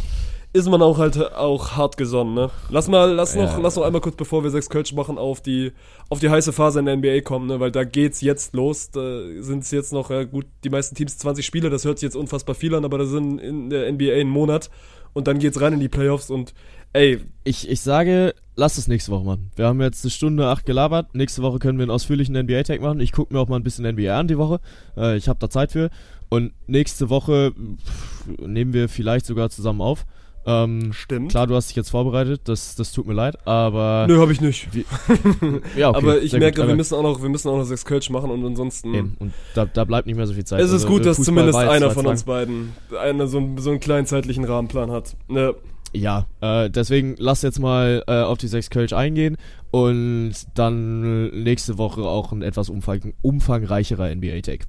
ist 0.54 0.68
man 0.68 0.82
auch 0.82 0.98
halt 0.98 1.16
auch 1.34 1.76
hart 1.76 1.96
gesonnen, 1.96 2.34
ne? 2.34 2.50
Lass 2.68 2.88
mal, 2.88 3.10
lass 3.12 3.34
noch, 3.34 3.52
ja. 3.52 3.58
lass 3.58 3.76
noch 3.76 3.84
einmal 3.84 4.02
kurz, 4.02 4.16
bevor 4.16 4.42
wir 4.42 4.50
sechs 4.50 4.68
Kölsch 4.68 4.92
machen, 4.92 5.16
auf 5.16 5.40
die, 5.40 5.72
auf 6.10 6.20
die 6.20 6.28
heiße 6.28 6.52
Phase 6.52 6.80
in 6.80 6.86
der 6.86 6.96
NBA 6.96 7.22
kommen, 7.22 7.46
ne? 7.46 7.58
Weil 7.58 7.70
da 7.70 7.84
geht's 7.84 8.20
jetzt 8.20 8.54
los. 8.54 8.90
Da 8.90 9.22
sind 9.40 9.64
es 9.64 9.70
jetzt 9.70 9.92
noch, 9.92 10.10
ja 10.10 10.24
gut, 10.24 10.46
die 10.64 10.70
meisten 10.70 10.94
Teams 10.94 11.16
20 11.16 11.44
Spiele, 11.44 11.70
das 11.70 11.84
hört 11.84 11.98
sich 11.98 12.06
jetzt 12.06 12.16
unfassbar 12.16 12.54
viel 12.54 12.74
an, 12.74 12.84
aber 12.84 12.98
da 12.98 13.06
sind 13.06 13.38
in 13.38 13.70
der 13.70 13.90
NBA 13.90 14.12
ein 14.12 14.28
Monat 14.28 14.68
und 15.14 15.26
dann 15.26 15.38
geht's 15.38 15.60
rein 15.60 15.72
in 15.72 15.80
die 15.80 15.88
Playoffs 15.88 16.28
und 16.28 16.52
ey. 16.92 17.20
Ich, 17.44 17.68
ich 17.68 17.80
sage, 17.80 18.34
lass 18.54 18.76
es 18.76 18.88
nächste 18.88 19.10
Woche 19.12 19.24
machen. 19.24 19.50
Wir 19.56 19.66
haben 19.66 19.80
jetzt 19.80 20.04
eine 20.04 20.10
Stunde 20.10 20.48
acht 20.48 20.66
gelabert. 20.66 21.14
Nächste 21.14 21.42
Woche 21.42 21.58
können 21.58 21.78
wir 21.78 21.84
einen 21.84 21.90
ausführlichen 21.90 22.36
NBA-Tag 22.36 22.80
machen. 22.80 23.00
Ich 23.00 23.12
gucke 23.12 23.32
mir 23.32 23.40
auch 23.40 23.48
mal 23.48 23.56
ein 23.56 23.64
bisschen 23.64 23.86
NBA 23.86 24.18
an 24.18 24.28
die 24.28 24.38
Woche. 24.38 24.60
Äh, 24.96 25.16
ich 25.16 25.28
habe 25.28 25.38
da 25.38 25.48
Zeit 25.48 25.72
für. 25.72 25.90
Und 26.28 26.52
nächste 26.66 27.10
Woche 27.10 27.52
pff, 27.52 28.38
nehmen 28.46 28.72
wir 28.72 28.88
vielleicht 28.88 29.26
sogar 29.26 29.50
zusammen 29.50 29.80
auf. 29.80 30.06
Ähm, 30.44 30.92
Stimmt. 30.92 31.30
Klar, 31.30 31.46
du 31.46 31.54
hast 31.54 31.68
dich 31.68 31.76
jetzt 31.76 31.90
vorbereitet, 31.90 32.42
das, 32.44 32.74
das 32.74 32.92
tut 32.92 33.06
mir 33.06 33.12
leid, 33.12 33.46
aber. 33.46 34.06
Nö, 34.08 34.18
habe 34.20 34.32
ich 34.32 34.40
nicht. 34.40 34.74
Wie, 34.74 34.84
ja, 35.76 35.90
okay, 35.90 35.98
aber 35.98 36.22
ich 36.22 36.32
merke, 36.32 36.66
wir 36.66 36.74
müssen 36.74 36.94
auch 36.94 37.02
noch, 37.02 37.22
wir 37.22 37.28
müssen 37.28 37.48
auch 37.48 37.56
noch 37.56 37.64
sechs 37.64 37.84
Kölsch 37.84 38.10
machen 38.10 38.30
und 38.30 38.44
ansonsten. 38.44 38.94
Eben. 38.94 39.16
Und 39.20 39.32
da, 39.54 39.66
da 39.66 39.84
bleibt 39.84 40.06
nicht 40.06 40.16
mehr 40.16 40.26
so 40.26 40.34
viel 40.34 40.44
Zeit. 40.44 40.60
Es 40.60 40.66
ist 40.66 40.84
also, 40.84 40.88
gut, 40.88 41.06
dass 41.06 41.16
Fußball 41.16 41.34
zumindest 41.36 41.58
einer 41.58 41.90
von 41.90 42.06
uns 42.06 42.24
beiden 42.24 42.72
eine, 43.00 43.28
so, 43.28 43.38
einen, 43.38 43.58
so 43.58 43.70
einen 43.70 43.80
kleinen 43.80 44.06
zeitlichen 44.06 44.44
Rahmenplan 44.44 44.90
hat. 44.90 45.16
Ne. 45.28 45.54
Ja, 45.92 46.26
äh, 46.40 46.70
deswegen 46.70 47.16
lass 47.18 47.42
jetzt 47.42 47.58
mal 47.58 48.02
äh, 48.06 48.22
auf 48.22 48.38
die 48.38 48.48
sechs 48.48 48.70
Kölsch 48.70 48.94
eingehen 48.94 49.36
und 49.70 50.32
dann 50.54 51.28
nächste 51.42 51.76
Woche 51.76 52.02
auch 52.02 52.32
ein 52.32 52.42
etwas 52.42 52.70
umfang, 52.70 53.12
umfangreicherer 53.20 54.14
NBA-Tag 54.14 54.66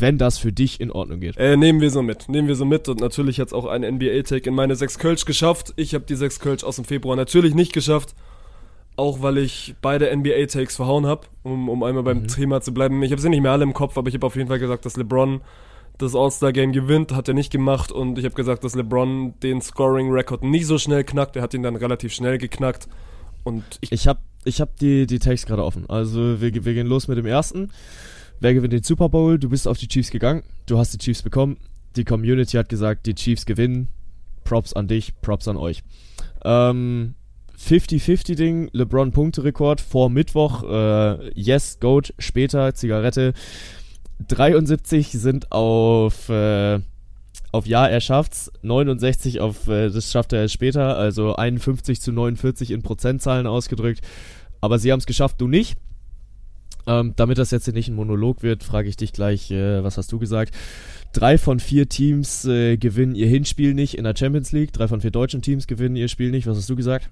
wenn 0.00 0.18
das 0.18 0.38
für 0.38 0.52
dich 0.52 0.80
in 0.80 0.90
Ordnung 0.90 1.20
geht. 1.20 1.36
Äh, 1.36 1.56
nehmen 1.56 1.80
wir 1.80 1.90
so 1.90 2.02
mit. 2.02 2.28
Nehmen 2.28 2.48
wir 2.48 2.56
so 2.56 2.64
mit. 2.64 2.88
Und 2.88 3.00
natürlich 3.00 3.40
hat 3.40 3.48
es 3.48 3.52
auch 3.52 3.66
ein 3.66 3.82
NBA-Take 3.82 4.48
in 4.48 4.54
meine 4.54 4.76
6 4.76 4.98
Kölsch 4.98 5.24
geschafft. 5.24 5.72
Ich 5.76 5.94
habe 5.94 6.04
die 6.04 6.16
6 6.16 6.40
Kölsch 6.40 6.64
aus 6.64 6.76
dem 6.76 6.84
Februar 6.84 7.16
natürlich 7.16 7.54
nicht 7.54 7.72
geschafft. 7.72 8.14
Auch 8.96 9.20
weil 9.20 9.38
ich 9.38 9.74
beide 9.82 10.14
NBA-Takes 10.14 10.76
verhauen 10.76 11.06
habe, 11.06 11.26
um, 11.42 11.68
um 11.68 11.82
einmal 11.82 12.02
beim 12.02 12.22
mhm. 12.22 12.28
Thema 12.28 12.62
zu 12.62 12.72
bleiben. 12.72 13.02
Ich 13.02 13.12
habe 13.12 13.20
sie 13.20 13.28
nicht 13.28 13.42
mehr 13.42 13.52
alle 13.52 13.64
im 13.64 13.74
Kopf, 13.74 13.98
aber 13.98 14.08
ich 14.08 14.14
habe 14.14 14.26
auf 14.26 14.36
jeden 14.36 14.48
Fall 14.48 14.58
gesagt, 14.58 14.86
dass 14.86 14.96
LeBron 14.96 15.42
das 15.98 16.14
All-Star-Game 16.14 16.72
gewinnt, 16.72 17.12
hat 17.12 17.28
er 17.28 17.34
nicht 17.34 17.52
gemacht. 17.52 17.92
Und 17.92 18.18
ich 18.18 18.24
habe 18.24 18.34
gesagt, 18.34 18.64
dass 18.64 18.74
LeBron 18.74 19.34
den 19.42 19.60
Scoring-Record 19.60 20.42
nicht 20.42 20.66
so 20.66 20.78
schnell 20.78 21.04
knackt. 21.04 21.36
Er 21.36 21.42
hat 21.42 21.54
ihn 21.54 21.62
dann 21.62 21.76
relativ 21.76 22.12
schnell 22.12 22.38
geknackt. 22.38 22.88
Und 23.44 23.64
ich, 23.80 23.92
ich 23.92 24.08
habe 24.08 24.20
ich 24.44 24.60
hab 24.60 24.76
die, 24.78 25.06
die 25.06 25.18
Takes 25.18 25.46
gerade 25.46 25.64
offen. 25.64 25.88
Also 25.88 26.40
wir, 26.40 26.52
wir 26.64 26.74
gehen 26.74 26.86
los 26.86 27.08
mit 27.08 27.18
dem 27.18 27.26
ersten. 27.26 27.70
Wer 28.40 28.54
gewinnt 28.54 28.72
den 28.72 28.82
Super 28.82 29.08
Bowl? 29.08 29.38
Du 29.38 29.48
bist 29.48 29.66
auf 29.66 29.78
die 29.78 29.88
Chiefs 29.88 30.10
gegangen, 30.10 30.42
du 30.66 30.78
hast 30.78 30.92
die 30.92 30.98
Chiefs 30.98 31.22
bekommen. 31.22 31.56
Die 31.96 32.04
Community 32.04 32.56
hat 32.58 32.68
gesagt, 32.68 33.06
die 33.06 33.14
Chiefs 33.14 33.46
gewinnen. 33.46 33.88
Props 34.44 34.74
an 34.74 34.86
dich, 34.86 35.20
Props 35.22 35.48
an 35.48 35.56
euch. 35.56 35.82
Ähm, 36.44 37.14
50-50-Ding, 37.58 38.70
LeBron-Punkte-Rekord 38.72 39.80
vor 39.80 40.10
Mittwoch. 40.10 40.62
Äh, 40.62 41.30
yes, 41.34 41.80
Goat, 41.80 42.12
später, 42.18 42.74
Zigarette. 42.74 43.32
73 44.28 45.08
sind 45.12 45.52
auf, 45.52 46.28
äh, 46.28 46.80
auf 47.52 47.66
Ja, 47.66 47.86
er 47.86 48.00
schafft's. 48.00 48.52
69 48.62 49.40
auf, 49.40 49.66
äh, 49.68 49.88
das 49.88 50.12
schafft 50.12 50.32
er 50.34 50.48
später. 50.48 50.96
Also 50.96 51.36
51 51.36 52.00
zu 52.00 52.12
49 52.12 52.70
in 52.70 52.82
Prozentzahlen 52.82 53.46
ausgedrückt. 53.46 54.02
Aber 54.60 54.78
sie 54.78 54.92
haben 54.92 55.00
es 55.00 55.06
geschafft, 55.06 55.40
du 55.40 55.48
nicht. 55.48 55.76
Ähm, 56.86 57.14
damit 57.16 57.38
das 57.38 57.50
jetzt 57.50 57.64
hier 57.64 57.74
nicht 57.74 57.88
ein 57.88 57.94
Monolog 57.94 58.42
wird, 58.42 58.62
frage 58.62 58.88
ich 58.88 58.96
dich 58.96 59.12
gleich, 59.12 59.50
äh, 59.50 59.82
was 59.82 59.98
hast 59.98 60.12
du 60.12 60.18
gesagt? 60.18 60.54
Drei 61.12 61.38
von 61.38 61.60
vier 61.60 61.88
Teams 61.88 62.44
äh, 62.44 62.76
gewinnen 62.76 63.14
ihr 63.14 63.26
Hinspiel 63.26 63.74
nicht 63.74 63.96
in 63.96 64.04
der 64.04 64.14
Champions 64.16 64.52
League. 64.52 64.72
Drei 64.72 64.86
von 64.86 65.00
vier 65.00 65.10
deutschen 65.10 65.42
Teams 65.42 65.66
gewinnen 65.66 65.96
ihr 65.96 66.08
Spiel 66.08 66.30
nicht. 66.30 66.46
Was 66.46 66.56
hast 66.56 66.70
du 66.70 66.76
gesagt? 66.76 67.10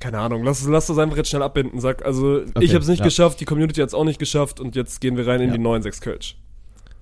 Keine 0.00 0.20
Ahnung, 0.20 0.44
lass, 0.44 0.64
lass 0.66 0.86
das 0.86 0.98
einfach 0.98 1.16
jetzt 1.16 1.28
schnell 1.28 1.42
abbinden. 1.42 1.80
Sag, 1.80 2.04
also 2.06 2.36
okay, 2.36 2.64
ich 2.64 2.74
habe 2.74 2.82
es 2.82 2.88
nicht 2.88 3.00
ja. 3.00 3.04
geschafft, 3.04 3.40
die 3.40 3.44
Community 3.44 3.80
hat 3.80 3.88
es 3.88 3.94
auch 3.94 4.04
nicht 4.04 4.20
geschafft 4.20 4.60
und 4.60 4.76
jetzt 4.76 5.00
gehen 5.00 5.16
wir 5.16 5.26
rein 5.26 5.40
in 5.40 5.48
ja. 5.48 5.56
die 5.56 5.58
neuen 5.58 5.82
sechs 5.82 6.00
Kölsch. 6.00 6.36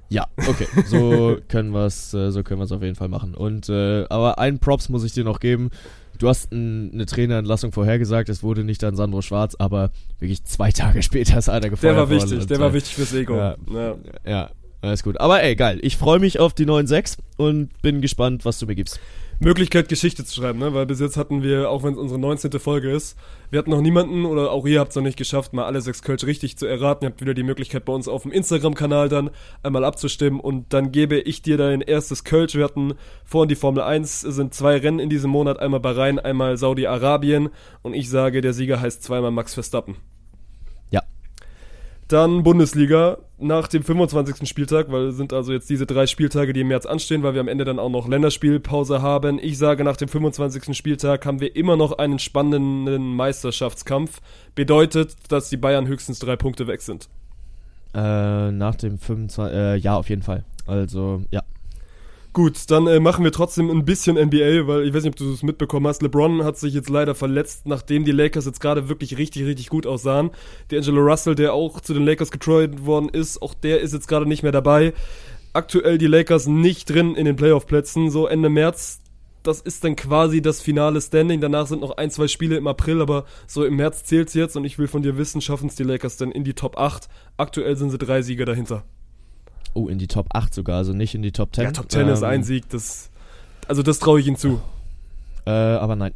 Ja, 0.09 0.27
okay, 0.49 0.67
so 0.87 1.37
können 1.49 1.71
wir 1.71 1.85
es, 1.85 2.15
äh, 2.15 2.31
so 2.31 2.43
können 2.43 2.61
wir 2.61 2.65
es 2.65 2.73
auf 2.73 2.83
jeden 2.83 2.95
Fall 2.95 3.09
machen. 3.09 3.35
Und 3.35 3.69
äh, 3.69 4.07
aber 4.09 4.39
einen 4.39 4.59
Props 4.61 4.89
muss 4.89 5.05
ich 5.05 5.13
dir 5.13 5.25
noch 5.25 5.41
geben 5.41 5.71
du 6.19 6.29
hast 6.29 6.53
ein, 6.53 6.91
eine 6.93 7.07
Trainerentlassung 7.07 7.73
vorhergesagt, 7.73 8.29
es 8.29 8.43
wurde 8.43 8.65
nicht 8.65 8.83
dann 8.83 8.97
Sandro 8.97 9.23
Schwarz, 9.23 9.55
aber 9.59 9.91
wirklich 10.19 10.45
zwei 10.45 10.73
Tage 10.73 11.03
später 11.05 11.39
ist 11.39 11.49
einer 11.49 11.71
gefeuert 11.71 11.97
Der 11.97 12.03
war 12.03 12.11
wichtig, 12.11 12.47
der 12.47 12.61
war 12.61 12.73
wichtig 12.73 12.95
fürs 12.95 13.13
Ego. 13.15 13.37
Ja, 13.37 13.57
ja. 13.73 13.97
ja 14.25 14.51
alles 14.83 15.03
gut. 15.03 15.19
Aber 15.21 15.43
ey, 15.43 15.57
geil. 15.57 15.79
Ich 15.83 15.97
freue 15.97 16.19
mich 16.19 16.39
auf 16.39 16.55
die 16.55 16.67
neuen 16.67 16.87
sechs 16.87 17.17
und 17.37 17.71
bin 17.83 18.01
gespannt, 18.01 18.45
was 18.45 18.59
du 18.59 18.67
mir 18.67 18.75
gibst. 18.75 19.01
Möglichkeit, 19.39 19.91
Geschichte 19.91 20.25
zu 20.25 20.35
schreiben, 20.35 20.59
ne? 20.59 20.73
weil 20.73 20.87
bis 20.87 20.99
jetzt 20.99 21.19
hatten 21.19 21.43
wir, 21.43 21.69
auch 21.71 21.83
wenn 21.83 21.93
es 21.93 21.99
unsere 21.99 22.19
19. 22.19 22.53
Folge 22.59 22.91
ist, 22.91 23.19
wir 23.51 23.59
hatten 23.59 23.71
noch 23.71 23.83
niemanden 23.83 24.25
oder 24.25 24.51
auch 24.51 24.67
ihr 24.67 24.81
habt 24.81 24.91
es 24.91 24.97
noch 24.97 25.03
nicht 25.03 25.19
geschafft, 25.19 25.53
mal 25.53 25.67
alle 25.67 25.83
sechs 25.83 26.03
Kölsch 26.03 26.25
richtig 26.25 26.57
zu 26.57 26.65
erraten. 26.65 27.05
Ihr 27.05 27.11
habt 27.11 27.21
wieder 27.21 27.35
die 27.35 27.43
Möglichkeit 27.43 27.85
bei 27.85 27.93
uns 27.93 28.09
auf 28.09 28.23
dem 28.23 28.33
Instagram-Kanal 28.33 29.11
dann 29.11 29.31
einmal 29.63 29.85
abzustimmen 29.85 30.41
und 30.41 30.73
dann 30.73 30.91
gebe 30.91 31.19
ich 31.19 31.43
dir 31.43 31.59
dein 31.59 31.83
erstes 31.83 32.25
Kölsch. 32.25 32.55
Wir 32.55 32.65
hatten 32.65 32.95
vorhin 33.25 33.51
die 33.51 33.57
Formel 33.57 33.83
1, 33.83 34.23
sind 34.23 34.55
zwei 34.55 34.79
Rennen 34.79 35.01
in 35.01 35.11
diesem 35.11 35.31
Monat, 35.31 35.59
einmal 35.59 35.81
Bahrain, 35.81 36.19
einmal 36.19 36.57
Saudi-Arabien 36.57 37.51
und 37.83 37.93
ich 37.93 38.09
sage, 38.09 38.41
der 38.41 38.55
Sieger 38.55 38.81
heißt 38.81 39.03
zweimal 39.03 39.33
Max 39.33 39.53
Verstappen. 39.53 39.97
Dann 42.09 42.45
Bundesliga 42.45 43.19
nach 43.39 43.67
dem 43.69 43.83
25. 43.83 44.49
Spieltag, 44.49 44.91
weil 44.91 45.11
sind 45.13 45.33
also 45.33 45.53
jetzt 45.53 45.69
diese 45.69 45.87
drei 45.87 46.07
Spieltage, 46.07 46.53
die 46.53 46.61
im 46.61 46.69
März 46.69 46.87
anstehen, 46.87 47.23
weil 47.23 47.35
wir 47.35 47.41
am 47.41 47.49
Ende 47.49 47.65
dann 47.65 47.79
auch 47.79 47.91
noch 47.91 48.07
Länderspielpause 48.07 49.03
haben. 49.03 49.39
Ich 49.43 49.59
sage, 49.59 49.83
nach 49.83 49.97
dem 49.97 50.09
25. 50.09 50.77
Spieltag 50.77 51.27
haben 51.27 51.41
wir 51.41 51.57
immer 51.57 51.77
noch 51.77 51.99
einen 51.99 52.19
spannenden 52.19 53.17
Meisterschaftskampf. 53.17 54.21
Bedeutet, 54.55 55.17
dass 55.29 55.51
die 55.51 55.57
Bayern 55.57 55.89
höchstens 55.89 56.21
drei 56.21 56.37
Punkte 56.37 56.67
weg 56.69 56.81
sind. 56.81 57.09
Äh, 57.93 58.53
nach 58.53 58.77
dem 58.77 58.99
25. 58.99 59.55
Äh, 59.55 59.77
ja, 59.77 59.97
auf 59.97 60.09
jeden 60.09 60.23
Fall. 60.23 60.45
Also, 60.67 61.23
ja. 61.31 61.43
Gut, 62.37 62.71
dann 62.71 62.87
äh, 62.87 63.01
machen 63.01 63.25
wir 63.25 63.33
trotzdem 63.33 63.71
ein 63.71 63.87
bisschen 63.87 64.17
NBA, 64.17 64.67
weil 64.67 64.87
ich 64.87 64.93
weiß 64.93 65.05
nicht, 65.05 65.15
ob 65.15 65.17
du 65.17 65.33
es 65.33 65.43
mitbekommen 65.43 65.87
hast. 65.87 66.03
LeBron 66.03 66.45
hat 66.45 66.59
sich 66.59 66.75
jetzt 66.75 66.91
leider 66.91 67.15
verletzt, 67.15 67.65
nachdem 67.65 68.05
die 68.05 68.13
Lakers 68.13 68.45
jetzt 68.45 68.61
gerade 68.61 68.91
wirklich 68.91 69.17
richtig, 69.17 69.47
richtig 69.47 69.71
gut 69.71 69.87
aussahen. 69.87 70.29
Der 70.69 70.81
Angelo 70.81 71.01
Russell, 71.01 71.35
der 71.35 71.55
auch 71.55 71.81
zu 71.81 71.95
den 71.95 72.05
Lakers 72.05 72.31
getradet 72.31 72.85
worden 72.85 73.09
ist, 73.09 73.41
auch 73.41 73.55
der 73.55 73.81
ist 73.81 73.95
jetzt 73.95 74.07
gerade 74.07 74.29
nicht 74.29 74.43
mehr 74.43 74.53
dabei. 74.53 74.93
Aktuell 75.55 75.97
die 75.97 76.09
Lakers 76.09 76.47
nicht 76.47 76.91
drin 76.91 77.15
in 77.15 77.25
den 77.25 77.37
Playoff-Plätzen, 77.37 78.11
so 78.11 78.27
Ende 78.27 78.51
März. 78.51 79.01
Das 79.43 79.63
ist 79.63 79.83
dann 79.85 79.97
quasi 79.97 80.43
das 80.43 80.61
finale 80.61 81.01
Standing. 81.01 81.41
Danach 81.41 81.69
sind 81.69 81.81
noch 81.81 81.97
ein, 81.97 82.11
zwei 82.11 82.29
Spiele 82.29 82.59
im 82.59 82.67
April, 82.67 83.01
aber 83.01 83.25
so 83.47 83.65
im 83.65 83.77
März 83.77 84.05
zählt's 84.05 84.35
jetzt 84.35 84.59
und 84.59 84.67
ich 84.67 84.79
will 84.79 84.89
von 84.89 85.01
dir 85.01 85.17
wissen, 85.17 85.41
schaffen 85.41 85.71
es 85.71 85.75
die 85.75 85.85
Lakers 85.85 86.19
denn 86.19 86.33
in 86.33 86.45
die 86.45 86.53
Top 86.53 86.77
8? 86.77 87.09
Aktuell 87.39 87.77
sind 87.77 87.93
sie 87.93 87.97
drei 87.97 88.21
Sieger 88.21 88.45
dahinter. 88.45 88.85
Oh, 89.77 89.89
in 89.89 89.99
die 89.99 90.07
Top 90.07 90.29
8 90.33 90.55
sogar, 90.55 90.79
also 90.79 90.95
nicht 90.95 91.15
in 91.15 91.21
die 91.21 91.33
Top 91.33 91.55
10. 91.55 91.65
Ja, 91.65 91.71
Top 91.71 91.91
10 91.91 92.01
ähm, 92.01 92.09
ist 92.09 92.23
ein 92.23 92.43
Sieg, 92.43 92.67
das, 92.71 93.11
also 93.69 93.83
das 93.83 93.99
traue 93.99 94.21
ich 94.21 94.27
ihnen 94.27 94.37
zu. 94.37 94.63
Äh, 95.45 95.51
aber 95.51 95.97
nein. 95.97 96.15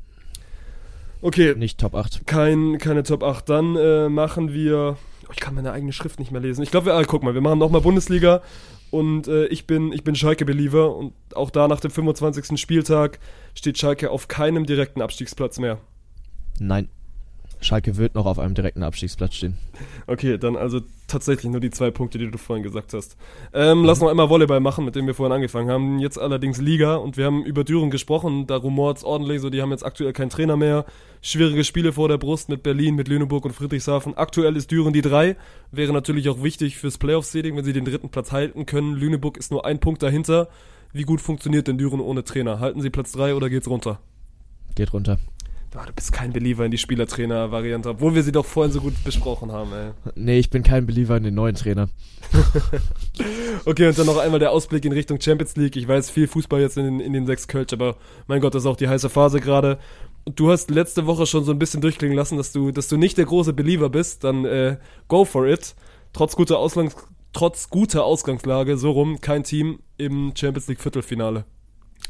Okay. 1.21 1.55
Nicht 1.55 1.79
Top 1.79 1.95
8. 1.95 2.27
Kein, 2.27 2.79
keine 2.79 3.03
Top 3.03 3.23
8. 3.23 3.49
Dann 3.51 3.77
äh, 3.77 4.09
machen 4.09 4.55
wir. 4.55 4.97
Oh, 5.29 5.33
ich 5.33 5.41
kann 5.41 5.55
meine 5.55 5.73
eigene 5.73 5.93
Schrift 5.93 6.19
nicht 6.19 6.33
mehr 6.33 6.41
lesen. 6.41 6.63
Ich 6.63 6.71
glaube, 6.71 6.87
wir, 6.87 6.95
ah, 6.95 7.05
guck 7.05 7.23
mal, 7.23 7.35
wir 7.35 7.43
machen 7.43 7.59
nochmal 7.59 7.83
Bundesliga. 7.83 8.41
Und 8.91 9.29
äh, 9.29 9.45
ich 9.49 9.67
bin, 9.67 9.93
ich 9.93 10.05
bin 10.05 10.15
Schalke-Believer. 10.15 10.97
Und 10.97 11.13
auch 11.35 11.51
da 11.51 11.69
nach 11.69 11.81
dem 11.81 11.91
25. 11.91 12.59
Spieltag 12.59 13.19
steht 13.55 13.77
Schalke 13.77 14.11
auf 14.11 14.29
keinem 14.29 14.65
direkten 14.65 15.03
Abstiegsplatz 15.03 15.59
mehr. 15.59 15.79
Nein. 16.59 16.89
Schalke 17.61 17.97
wird 17.97 18.15
noch 18.15 18.27
auf 18.27 18.39
einem 18.39 18.55
direkten 18.55 18.83
Abstiegsplatz 18.83 19.35
stehen. 19.35 19.59
Okay, 20.07 20.39
dann 20.39 20.57
also 20.57 20.81
tatsächlich 21.07 21.51
nur 21.51 21.61
die 21.61 21.71
zwei 21.71 21.91
Punkte, 21.91 22.19
die 22.19 22.31
du 22.31 22.39
vorhin 22.39 22.63
gesagt 22.63 22.95
hast. 22.95 23.17
Ähm, 23.53 23.85
lass 23.85 24.01
noch 24.01 24.09
einmal 24.09 24.31
Volleyball 24.31 24.61
machen, 24.61 24.85
mit 24.85 24.97
dem 24.97 25.07
wir 25.07 25.15
vorhin 25.15 25.33
angefangen 25.33 25.69
haben. 25.69 25.99
Jetzt 25.99 26.19
allerdings 26.19 26.59
Liga 26.59 26.97
und 26.97 27.17
wir 27.17 27.27
haben 27.27 27.45
über 27.45 27.65
Düren 27.65 27.91
gesprochen. 27.91 28.47
Da 28.47 28.57
rumort 28.57 28.99
es 28.99 29.05
ordentlich, 29.05 29.41
so 29.41 29.51
die 29.51 29.61
haben 29.61 29.71
jetzt 29.71 29.85
aktuell 29.85 30.13
keinen 30.13 30.31
Trainer 30.31 30.57
mehr. 30.57 30.87
Schwierige 31.21 31.65
Spiele 31.65 31.93
vor 31.93 32.09
der 32.09 32.17
Brust 32.17 32.49
mit 32.49 32.63
Berlin, 32.63 32.95
mit 32.95 33.09
Lüneburg 33.09 33.45
und 33.45 33.53
Friedrichshafen. 33.53 34.17
Aktuell 34.17 34.57
ist 34.57 34.71
Düren 34.71 34.95
die 34.95 35.03
drei. 35.03 35.37
Wäre 35.71 35.93
natürlich 35.93 36.29
auch 36.31 36.43
wichtig 36.43 36.79
fürs 36.79 36.97
Playoff-Seeding, 36.97 37.57
wenn 37.57 37.65
sie 37.65 37.75
den 37.75 37.85
dritten 37.85 38.09
Platz 38.09 38.33
halten 38.33 38.65
können. 38.65 38.95
Lüneburg 38.95 39.37
ist 39.37 39.51
nur 39.51 39.67
ein 39.67 39.81
Punkt 39.81 40.03
dahinter. 40.03 40.49
Wie 40.93 41.03
gut 41.03 41.21
funktioniert 41.21 41.69
denn 41.69 41.79
Düren 41.79 42.01
ohne 42.01 42.25
Trainer? 42.25 42.59
Halten 42.59 42.81
sie 42.81 42.91
Platz 42.91 43.13
drei 43.13 43.35
oder 43.35 43.51
geht's 43.51 43.69
runter? 43.69 44.01
Geht 44.75 44.93
runter. 44.93 45.19
Oh, 45.77 45.87
du 45.87 45.93
bist 45.93 46.13
kein 46.13 46.33
Believer 46.33 46.65
in 46.65 46.73
die 46.73 46.79
Spielertrainer-Variante, 46.79 47.91
obwohl 47.91 48.17
wir 48.17 48.25
sie 48.25 48.33
doch 48.33 48.45
vorhin 48.45 48.73
so 48.73 48.81
gut 48.81 49.05
besprochen 49.05 49.53
haben, 49.53 49.73
ey. 49.73 49.91
Nee, 50.17 50.39
ich 50.41 50.51
bin 50.51 50.65
kein 50.65 50.85
Believer 50.85 51.17
in 51.17 51.23
den 51.23 51.35
neuen 51.35 51.55
Trainer. 51.55 51.89
okay, 53.65 53.87
und 53.87 53.97
dann 53.97 54.07
noch 54.07 54.19
einmal 54.19 54.41
der 54.41 54.51
Ausblick 54.51 54.85
in 54.85 54.91
Richtung 54.91 55.21
Champions 55.21 55.55
League. 55.57 55.77
Ich 55.77 55.87
weiß, 55.87 56.11
viel 56.11 56.27
Fußball 56.27 56.61
jetzt 56.61 56.77
in 56.77 56.85
den, 56.85 57.01
in 57.01 57.13
den 57.13 57.25
sechs 57.25 57.47
Kölsch, 57.47 57.73
aber 57.73 57.97
mein 58.27 58.41
Gott, 58.41 58.55
das 58.55 58.65
ist 58.65 58.67
auch 58.67 58.77
die 58.77 58.89
heiße 58.89 59.09
Phase 59.09 59.39
gerade. 59.39 59.79
Du 60.25 60.51
hast 60.51 60.73
letzte 60.73 61.07
Woche 61.07 61.25
schon 61.27 61.45
so 61.45 61.53
ein 61.53 61.59
bisschen 61.61 61.81
durchklingen 61.81 62.17
lassen, 62.17 62.37
dass 62.37 62.51
du, 62.51 62.73
dass 62.73 62.89
du 62.89 62.97
nicht 62.97 63.17
der 63.17 63.27
große 63.27 63.53
Believer 63.53 63.91
bist, 63.91 64.25
dann 64.25 64.45
äh, 64.45 64.77
go 65.07 65.25
for 65.25 65.47
it. 65.47 65.77
Trotz 66.13 66.35
guter, 66.35 66.59
Ausgangs 66.59 66.97
trotz 67.33 67.71
guter 67.71 68.05
Ausgangslage, 68.05 68.77
so 68.77 68.91
rum, 68.91 69.21
kein 69.21 69.45
Team 69.45 69.79
im 69.99 70.33
Champions 70.35 70.67
League 70.67 70.81
Viertelfinale. 70.81 71.45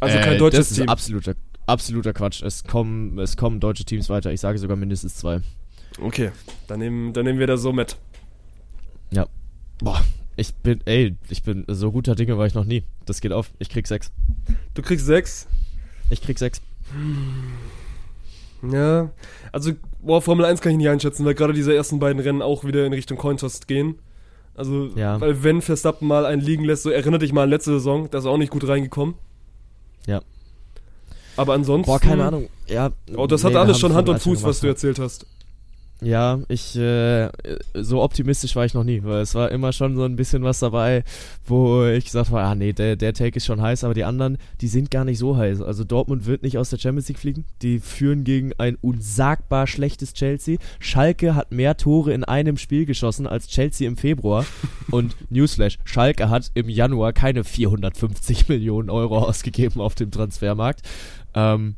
Also 0.00 0.16
kein 0.18 0.34
äh, 0.34 0.38
deutsches 0.38 0.68
das 0.68 0.70
ist 0.70 0.76
Team. 0.78 0.88
Absoluter 0.88 1.34
absoluter 1.70 2.12
Quatsch. 2.12 2.42
Es 2.42 2.64
kommen, 2.64 3.18
es 3.18 3.36
kommen 3.36 3.60
deutsche 3.60 3.84
Teams 3.84 4.08
weiter. 4.08 4.32
Ich 4.32 4.40
sage 4.40 4.58
sogar 4.58 4.76
mindestens 4.76 5.16
zwei. 5.16 5.40
Okay, 6.00 6.30
dann 6.66 6.80
nehmen, 6.80 7.12
dann 7.12 7.24
nehmen 7.24 7.38
wir 7.38 7.46
das 7.46 7.62
so 7.62 7.72
mit. 7.72 7.96
Ja. 9.10 9.26
Boah, 9.78 10.04
ich 10.36 10.54
bin, 10.54 10.80
ey, 10.84 11.16
ich 11.28 11.42
bin 11.42 11.64
so 11.68 11.90
guter 11.92 12.14
Dinge 12.14 12.38
war 12.38 12.46
ich 12.46 12.54
noch 12.54 12.64
nie. 12.64 12.84
Das 13.06 13.20
geht 13.20 13.32
auf. 13.32 13.50
Ich 13.58 13.68
krieg 13.68 13.86
sechs. 13.86 14.12
Du 14.74 14.82
kriegst 14.82 15.06
sechs? 15.06 15.46
Ich 16.10 16.22
krieg 16.22 16.38
sechs. 16.38 16.60
Ja, 18.62 19.10
also, 19.52 19.72
boah, 20.02 20.20
Formel 20.20 20.44
1 20.44 20.60
kann 20.60 20.72
ich 20.72 20.78
nicht 20.78 20.88
einschätzen, 20.88 21.24
weil 21.24 21.34
gerade 21.34 21.52
diese 21.52 21.74
ersten 21.74 21.98
beiden 21.98 22.20
Rennen 22.20 22.42
auch 22.42 22.64
wieder 22.64 22.84
in 22.84 22.92
Richtung 22.92 23.16
Cointost 23.16 23.68
gehen. 23.68 23.98
Also, 24.54 24.88
ja. 24.96 25.20
weil 25.20 25.42
wenn 25.42 25.62
Verstappen 25.62 26.06
mal 26.06 26.26
einen 26.26 26.42
liegen 26.42 26.64
lässt, 26.64 26.82
so 26.82 26.90
erinnere 26.90 27.20
dich 27.20 27.32
mal 27.32 27.44
an 27.44 27.50
letzte 27.50 27.72
Saison, 27.72 28.10
da 28.10 28.18
ist 28.18 28.26
auch 28.26 28.36
nicht 28.36 28.50
gut 28.50 28.66
reingekommen. 28.66 29.14
Ja. 30.06 30.20
Aber 31.36 31.54
ansonsten. 31.54 31.90
Boah, 31.90 32.00
keine 32.00 32.24
Ahnung. 32.24 32.48
Ja. 32.66 32.90
Oh, 33.16 33.26
das 33.26 33.42
nee, 33.42 33.50
hat 33.50 33.56
alles 33.56 33.78
schon 33.78 33.94
Hand 33.94 34.08
und 34.08 34.20
Fuß, 34.20 34.42
was 34.42 34.60
du 34.60 34.68
erzählt 34.68 34.98
hast. 34.98 35.26
Ja, 36.02 36.40
ich 36.48 36.76
äh, 36.76 37.28
so 37.74 38.02
optimistisch 38.02 38.56
war 38.56 38.64
ich 38.64 38.72
noch 38.72 38.84
nie, 38.84 39.02
weil 39.04 39.20
es 39.20 39.34
war 39.34 39.50
immer 39.50 39.72
schon 39.72 39.96
so 39.96 40.04
ein 40.04 40.16
bisschen 40.16 40.42
was 40.42 40.60
dabei, 40.60 41.04
wo 41.46 41.84
ich 41.84 42.06
gesagt 42.06 42.30
habe, 42.30 42.40
ah 42.40 42.54
nee, 42.54 42.72
der, 42.72 42.96
der 42.96 43.12
Take 43.12 43.36
ist 43.36 43.44
schon 43.44 43.60
heiß, 43.60 43.84
aber 43.84 43.92
die 43.92 44.04
anderen, 44.04 44.38
die 44.62 44.68
sind 44.68 44.90
gar 44.90 45.04
nicht 45.04 45.18
so 45.18 45.36
heiß. 45.36 45.60
Also 45.60 45.84
Dortmund 45.84 46.24
wird 46.24 46.42
nicht 46.42 46.56
aus 46.56 46.70
der 46.70 46.78
Champions 46.78 47.08
League 47.08 47.18
fliegen. 47.18 47.44
Die 47.60 47.80
führen 47.80 48.24
gegen 48.24 48.52
ein 48.56 48.78
unsagbar 48.80 49.66
schlechtes 49.66 50.14
Chelsea. 50.14 50.56
Schalke 50.78 51.34
hat 51.34 51.52
mehr 51.52 51.76
Tore 51.76 52.14
in 52.14 52.24
einem 52.24 52.56
Spiel 52.56 52.86
geschossen 52.86 53.26
als 53.26 53.48
Chelsea 53.48 53.86
im 53.86 53.98
Februar. 53.98 54.46
Und 54.90 55.16
Newsflash, 55.28 55.78
Schalke 55.84 56.30
hat 56.30 56.50
im 56.54 56.70
Januar 56.70 57.12
keine 57.12 57.44
450 57.44 58.48
Millionen 58.48 58.88
Euro 58.88 59.18
ausgegeben 59.18 59.82
auf 59.82 59.94
dem 59.94 60.10
Transfermarkt. 60.10 60.80
Ähm, 61.34 61.76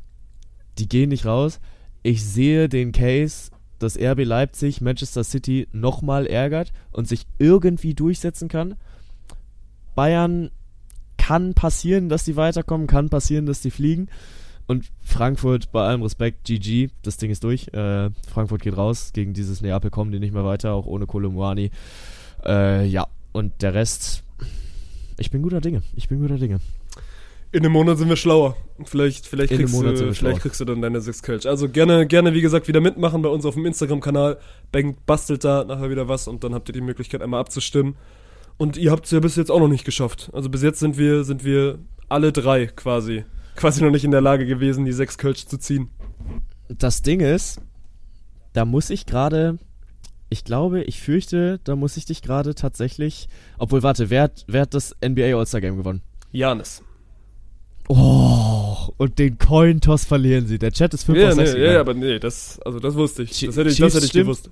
die 0.78 0.88
gehen 0.88 1.10
nicht 1.10 1.26
raus. 1.26 1.60
Ich 2.02 2.24
sehe 2.24 2.68
den 2.68 2.92
Case, 2.92 3.50
dass 3.78 3.98
RB 3.98 4.24
Leipzig 4.24 4.80
Manchester 4.80 5.24
City 5.24 5.68
nochmal 5.72 6.26
ärgert 6.26 6.72
und 6.92 7.08
sich 7.08 7.26
irgendwie 7.38 7.94
durchsetzen 7.94 8.48
kann. 8.48 8.76
Bayern 9.94 10.50
kann 11.16 11.54
passieren, 11.54 12.08
dass 12.08 12.24
die 12.24 12.36
weiterkommen, 12.36 12.86
kann 12.86 13.08
passieren, 13.08 13.46
dass 13.46 13.60
die 13.60 13.70
fliegen. 13.70 14.08
Und 14.66 14.90
Frankfurt, 15.00 15.70
bei 15.72 15.86
allem 15.86 16.02
Respekt, 16.02 16.44
GG, 16.44 16.88
das 17.02 17.16
Ding 17.16 17.30
ist 17.30 17.44
durch. 17.44 17.68
Äh, 17.68 18.10
Frankfurt 18.28 18.62
geht 18.62 18.76
raus, 18.76 19.12
gegen 19.12 19.34
dieses 19.34 19.60
Neapel 19.60 19.90
kommen 19.90 20.12
die 20.12 20.20
nicht 20.20 20.32
mehr 20.32 20.44
weiter, 20.44 20.72
auch 20.72 20.86
ohne 20.86 21.06
Kolumwani. 21.06 21.70
Äh, 22.44 22.86
ja, 22.86 23.06
und 23.32 23.62
der 23.62 23.74
Rest, 23.74 24.22
ich 25.18 25.30
bin 25.30 25.42
guter 25.42 25.60
Dinge, 25.60 25.82
ich 25.94 26.08
bin 26.08 26.20
guter 26.20 26.38
Dinge. 26.38 26.60
In 27.52 27.60
einem 27.60 27.72
Monat 27.72 27.98
sind 27.98 28.08
wir 28.08 28.16
schlauer. 28.16 28.56
Vielleicht, 28.84 29.26
vielleicht, 29.26 29.52
kriegst, 29.52 29.74
du, 29.74 30.14
vielleicht 30.14 30.40
kriegst 30.40 30.58
du 30.58 30.64
dann 30.64 30.80
deine 30.80 31.02
sechs 31.02 31.22
Kölsch. 31.22 31.44
Also 31.44 31.68
gerne, 31.68 32.06
gerne, 32.06 32.32
wie 32.32 32.40
gesagt, 32.40 32.66
wieder 32.66 32.80
mitmachen 32.80 33.20
bei 33.20 33.28
uns 33.28 33.44
auf 33.44 33.54
dem 33.54 33.66
Instagram-Kanal. 33.66 34.38
Bastelt 35.04 35.44
da 35.44 35.62
nachher 35.64 35.90
wieder 35.90 36.08
was 36.08 36.28
und 36.28 36.42
dann 36.44 36.54
habt 36.54 36.70
ihr 36.70 36.72
die 36.72 36.80
Möglichkeit, 36.80 37.20
einmal 37.20 37.40
abzustimmen. 37.40 37.96
Und 38.56 38.78
ihr 38.78 38.90
habt 38.90 39.04
es 39.04 39.10
ja 39.10 39.20
bis 39.20 39.36
jetzt 39.36 39.50
auch 39.50 39.60
noch 39.60 39.68
nicht 39.68 39.84
geschafft. 39.84 40.30
Also 40.32 40.48
bis 40.48 40.62
jetzt 40.62 40.78
sind 40.78 40.96
wir, 40.96 41.24
sind 41.24 41.44
wir 41.44 41.78
alle 42.08 42.32
drei 42.32 42.66
quasi, 42.66 43.24
quasi 43.54 43.82
noch 43.84 43.90
nicht 43.90 44.04
in 44.04 44.12
der 44.12 44.22
Lage 44.22 44.46
gewesen, 44.46 44.86
die 44.86 44.92
sechs 44.92 45.18
Kölsch 45.18 45.46
zu 45.46 45.58
ziehen. 45.58 45.90
Das 46.68 47.02
Ding 47.02 47.20
ist, 47.20 47.60
da 48.54 48.64
muss 48.64 48.88
ich 48.88 49.04
gerade, 49.04 49.58
ich 50.30 50.44
glaube, 50.44 50.84
ich 50.84 51.00
fürchte, 51.00 51.60
da 51.64 51.76
muss 51.76 51.98
ich 51.98 52.06
dich 52.06 52.22
gerade 52.22 52.54
tatsächlich, 52.54 53.28
obwohl, 53.58 53.82
warte, 53.82 54.08
wer 54.08 54.22
hat, 54.22 54.44
wer 54.46 54.62
hat 54.62 54.72
das 54.72 54.96
NBA 55.04 55.36
All-Star 55.36 55.60
Game 55.60 55.76
gewonnen? 55.76 56.00
Janis. 56.30 56.82
Oh, 57.88 58.76
und 58.96 59.18
den 59.18 59.38
Coin-Toss 59.38 60.04
verlieren 60.04 60.46
sie. 60.46 60.58
Der 60.58 60.72
Chat 60.72 60.94
ist 60.94 61.04
5 61.04 61.18
ja, 61.18 61.34
nee, 61.34 61.72
Ja, 61.72 61.80
aber 61.80 61.94
nee, 61.94 62.18
das, 62.18 62.60
also 62.60 62.78
das 62.78 62.94
wusste 62.94 63.24
ich. 63.24 63.40
Das 63.40 63.56
hätte 63.56 63.70
ich, 63.70 63.78
das 63.78 63.94
hätte 63.94 64.06
ich 64.06 64.12
gewusst. 64.12 64.50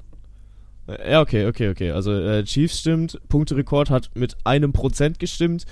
Ja, 1.08 1.20
okay, 1.20 1.46
okay, 1.46 1.68
okay. 1.68 1.90
Also 1.92 2.12
äh, 2.12 2.42
Chiefs 2.44 2.80
stimmt, 2.80 3.20
Punkterekord 3.28 3.90
hat 3.90 4.10
mit 4.14 4.36
einem 4.44 4.72
Prozent 4.72 5.18
gestimmt. 5.18 5.64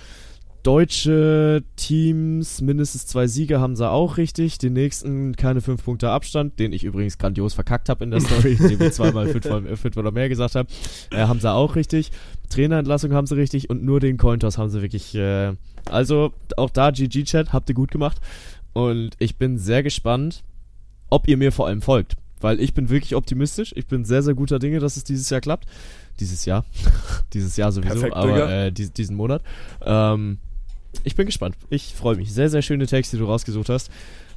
Deutsche 0.62 1.62
Teams, 1.76 2.60
mindestens 2.60 3.06
zwei 3.06 3.26
Siege 3.26 3.60
haben 3.60 3.76
sie 3.76 3.88
auch 3.88 4.16
richtig. 4.16 4.58
Den 4.58 4.74
nächsten 4.74 5.34
keine 5.34 5.60
fünf 5.60 5.84
Punkte 5.84 6.10
Abstand, 6.10 6.58
den 6.58 6.72
ich 6.72 6.84
übrigens 6.84 7.16
grandios 7.16 7.54
verkackt 7.54 7.88
habe 7.88 8.04
in 8.04 8.10
der 8.10 8.20
Story, 8.20 8.56
indem 8.58 8.82
ich 8.82 8.92
zweimal 8.92 9.28
fünf, 9.28 9.80
fünf 9.80 9.96
oder 9.96 10.10
mehr 10.10 10.28
gesagt 10.28 10.56
habe, 10.56 10.68
äh, 11.10 11.26
haben 11.26 11.40
sie 11.40 11.50
auch 11.50 11.74
richtig. 11.74 12.10
Trainerentlassung 12.48 13.12
haben 13.12 13.26
sie 13.26 13.36
richtig 13.36 13.70
und 13.70 13.84
nur 13.84 14.00
den 14.00 14.16
Cointoss 14.16 14.58
haben 14.58 14.70
sie 14.70 14.82
wirklich 14.82 15.14
äh, 15.14 15.52
also 15.90 16.32
auch 16.56 16.70
da 16.70 16.90
GG-Chat, 16.90 17.52
habt 17.52 17.68
ihr 17.68 17.74
gut 17.74 17.90
gemacht. 17.90 18.18
Und 18.72 19.10
ich 19.18 19.36
bin 19.36 19.58
sehr 19.58 19.82
gespannt, 19.82 20.44
ob 21.10 21.28
ihr 21.28 21.36
mir 21.36 21.52
vor 21.52 21.66
allem 21.66 21.82
folgt. 21.82 22.16
Weil 22.40 22.60
ich 22.60 22.74
bin 22.74 22.88
wirklich 22.88 23.16
optimistisch. 23.16 23.72
Ich 23.76 23.86
bin 23.86 24.04
sehr, 24.04 24.22
sehr 24.22 24.34
guter 24.34 24.58
Dinge, 24.58 24.78
dass 24.78 24.96
es 24.96 25.04
dieses 25.04 25.28
Jahr 25.30 25.40
klappt. 25.40 25.66
Dieses 26.20 26.44
Jahr. 26.44 26.64
dieses 27.32 27.56
Jahr 27.56 27.72
sowieso, 27.72 27.94
Perfekt, 27.94 28.14
aber 28.14 28.50
äh, 28.50 28.72
diesen, 28.72 28.94
diesen 28.94 29.16
Monat. 29.16 29.42
Ähm, 29.84 30.38
ich 31.04 31.16
bin 31.16 31.26
gespannt. 31.26 31.56
Ich 31.70 31.94
freue 31.94 32.16
mich. 32.16 32.32
Sehr, 32.32 32.48
sehr 32.48 32.62
schöne 32.62 32.86
Texte, 32.86 33.16
die 33.16 33.22
du 33.22 33.26
rausgesucht 33.26 33.68
hast. 33.68 33.90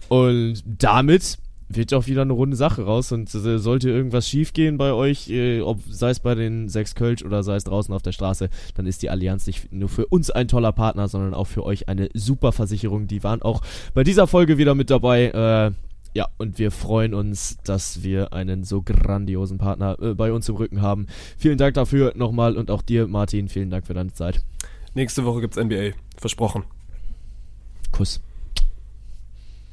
Und 0.10 0.64
damit 0.66 1.38
wird 1.76 1.94
auch 1.94 2.08
wieder 2.08 2.22
eine 2.22 2.34
runde 2.34 2.56
Sache 2.56 2.84
raus 2.84 3.12
und 3.12 3.34
äh, 3.34 3.58
sollte 3.58 3.90
irgendwas 3.90 4.28
schiefgehen 4.28 4.78
bei 4.78 4.94
euch, 4.94 5.30
äh, 5.30 5.62
ob 5.62 5.80
sei 5.90 6.10
es 6.10 6.20
bei 6.20 6.36
den 6.36 6.70
sechs 6.70 6.96
Kölsch 6.96 7.24
oder 7.24 7.44
sei 7.44 7.56
es 7.56 7.64
draußen 7.64 7.94
auf 7.94 8.02
der 8.02 8.12
Straße, 8.12 8.50
dann 8.76 8.86
ist 8.86 9.02
die 9.02 9.10
Allianz 9.10 9.48
nicht 9.48 9.72
nur 9.72 9.90
für 9.90 10.06
uns 10.08 10.32
ein 10.32 10.48
toller 10.48 10.72
Partner, 10.72 11.08
sondern 11.08 11.34
auch 11.34 11.48
für 11.48 11.64
euch 11.64 11.90
eine 11.90 12.10
super 12.14 12.52
Versicherung. 12.52 13.08
Die 13.08 13.24
waren 13.24 13.42
auch 13.42 13.62
bei 13.94 14.04
dieser 14.04 14.28
Folge 14.28 14.58
wieder 14.58 14.76
mit 14.76 14.90
dabei. 14.90 15.28
Äh, 15.28 15.72
ja, 16.14 16.28
und 16.38 16.60
wir 16.60 16.72
freuen 16.72 17.14
uns, 17.14 17.58
dass 17.64 18.04
wir 18.04 18.34
einen 18.34 18.64
so 18.64 18.82
grandiosen 18.82 19.58
Partner 19.58 19.98
äh, 20.02 20.14
bei 20.14 20.34
uns 20.34 20.50
im 20.50 20.56
Rücken 20.56 20.82
haben. 20.82 21.08
Vielen 21.38 21.58
Dank 21.58 21.76
dafür 21.76 22.14
nochmal 22.16 22.58
und 22.58 22.70
auch 22.70 22.82
dir, 22.82 23.08
Martin, 23.08 23.48
vielen 23.48 23.70
Dank 23.70 23.88
für 23.88 23.94
deine 23.94 24.12
Zeit. 24.12 24.44
Nächste 24.94 25.24
Woche 25.24 25.42
gibt's 25.42 25.58
NBA. 25.58 25.92
Versprochen. 26.18 26.66
Kuss. 27.92 28.22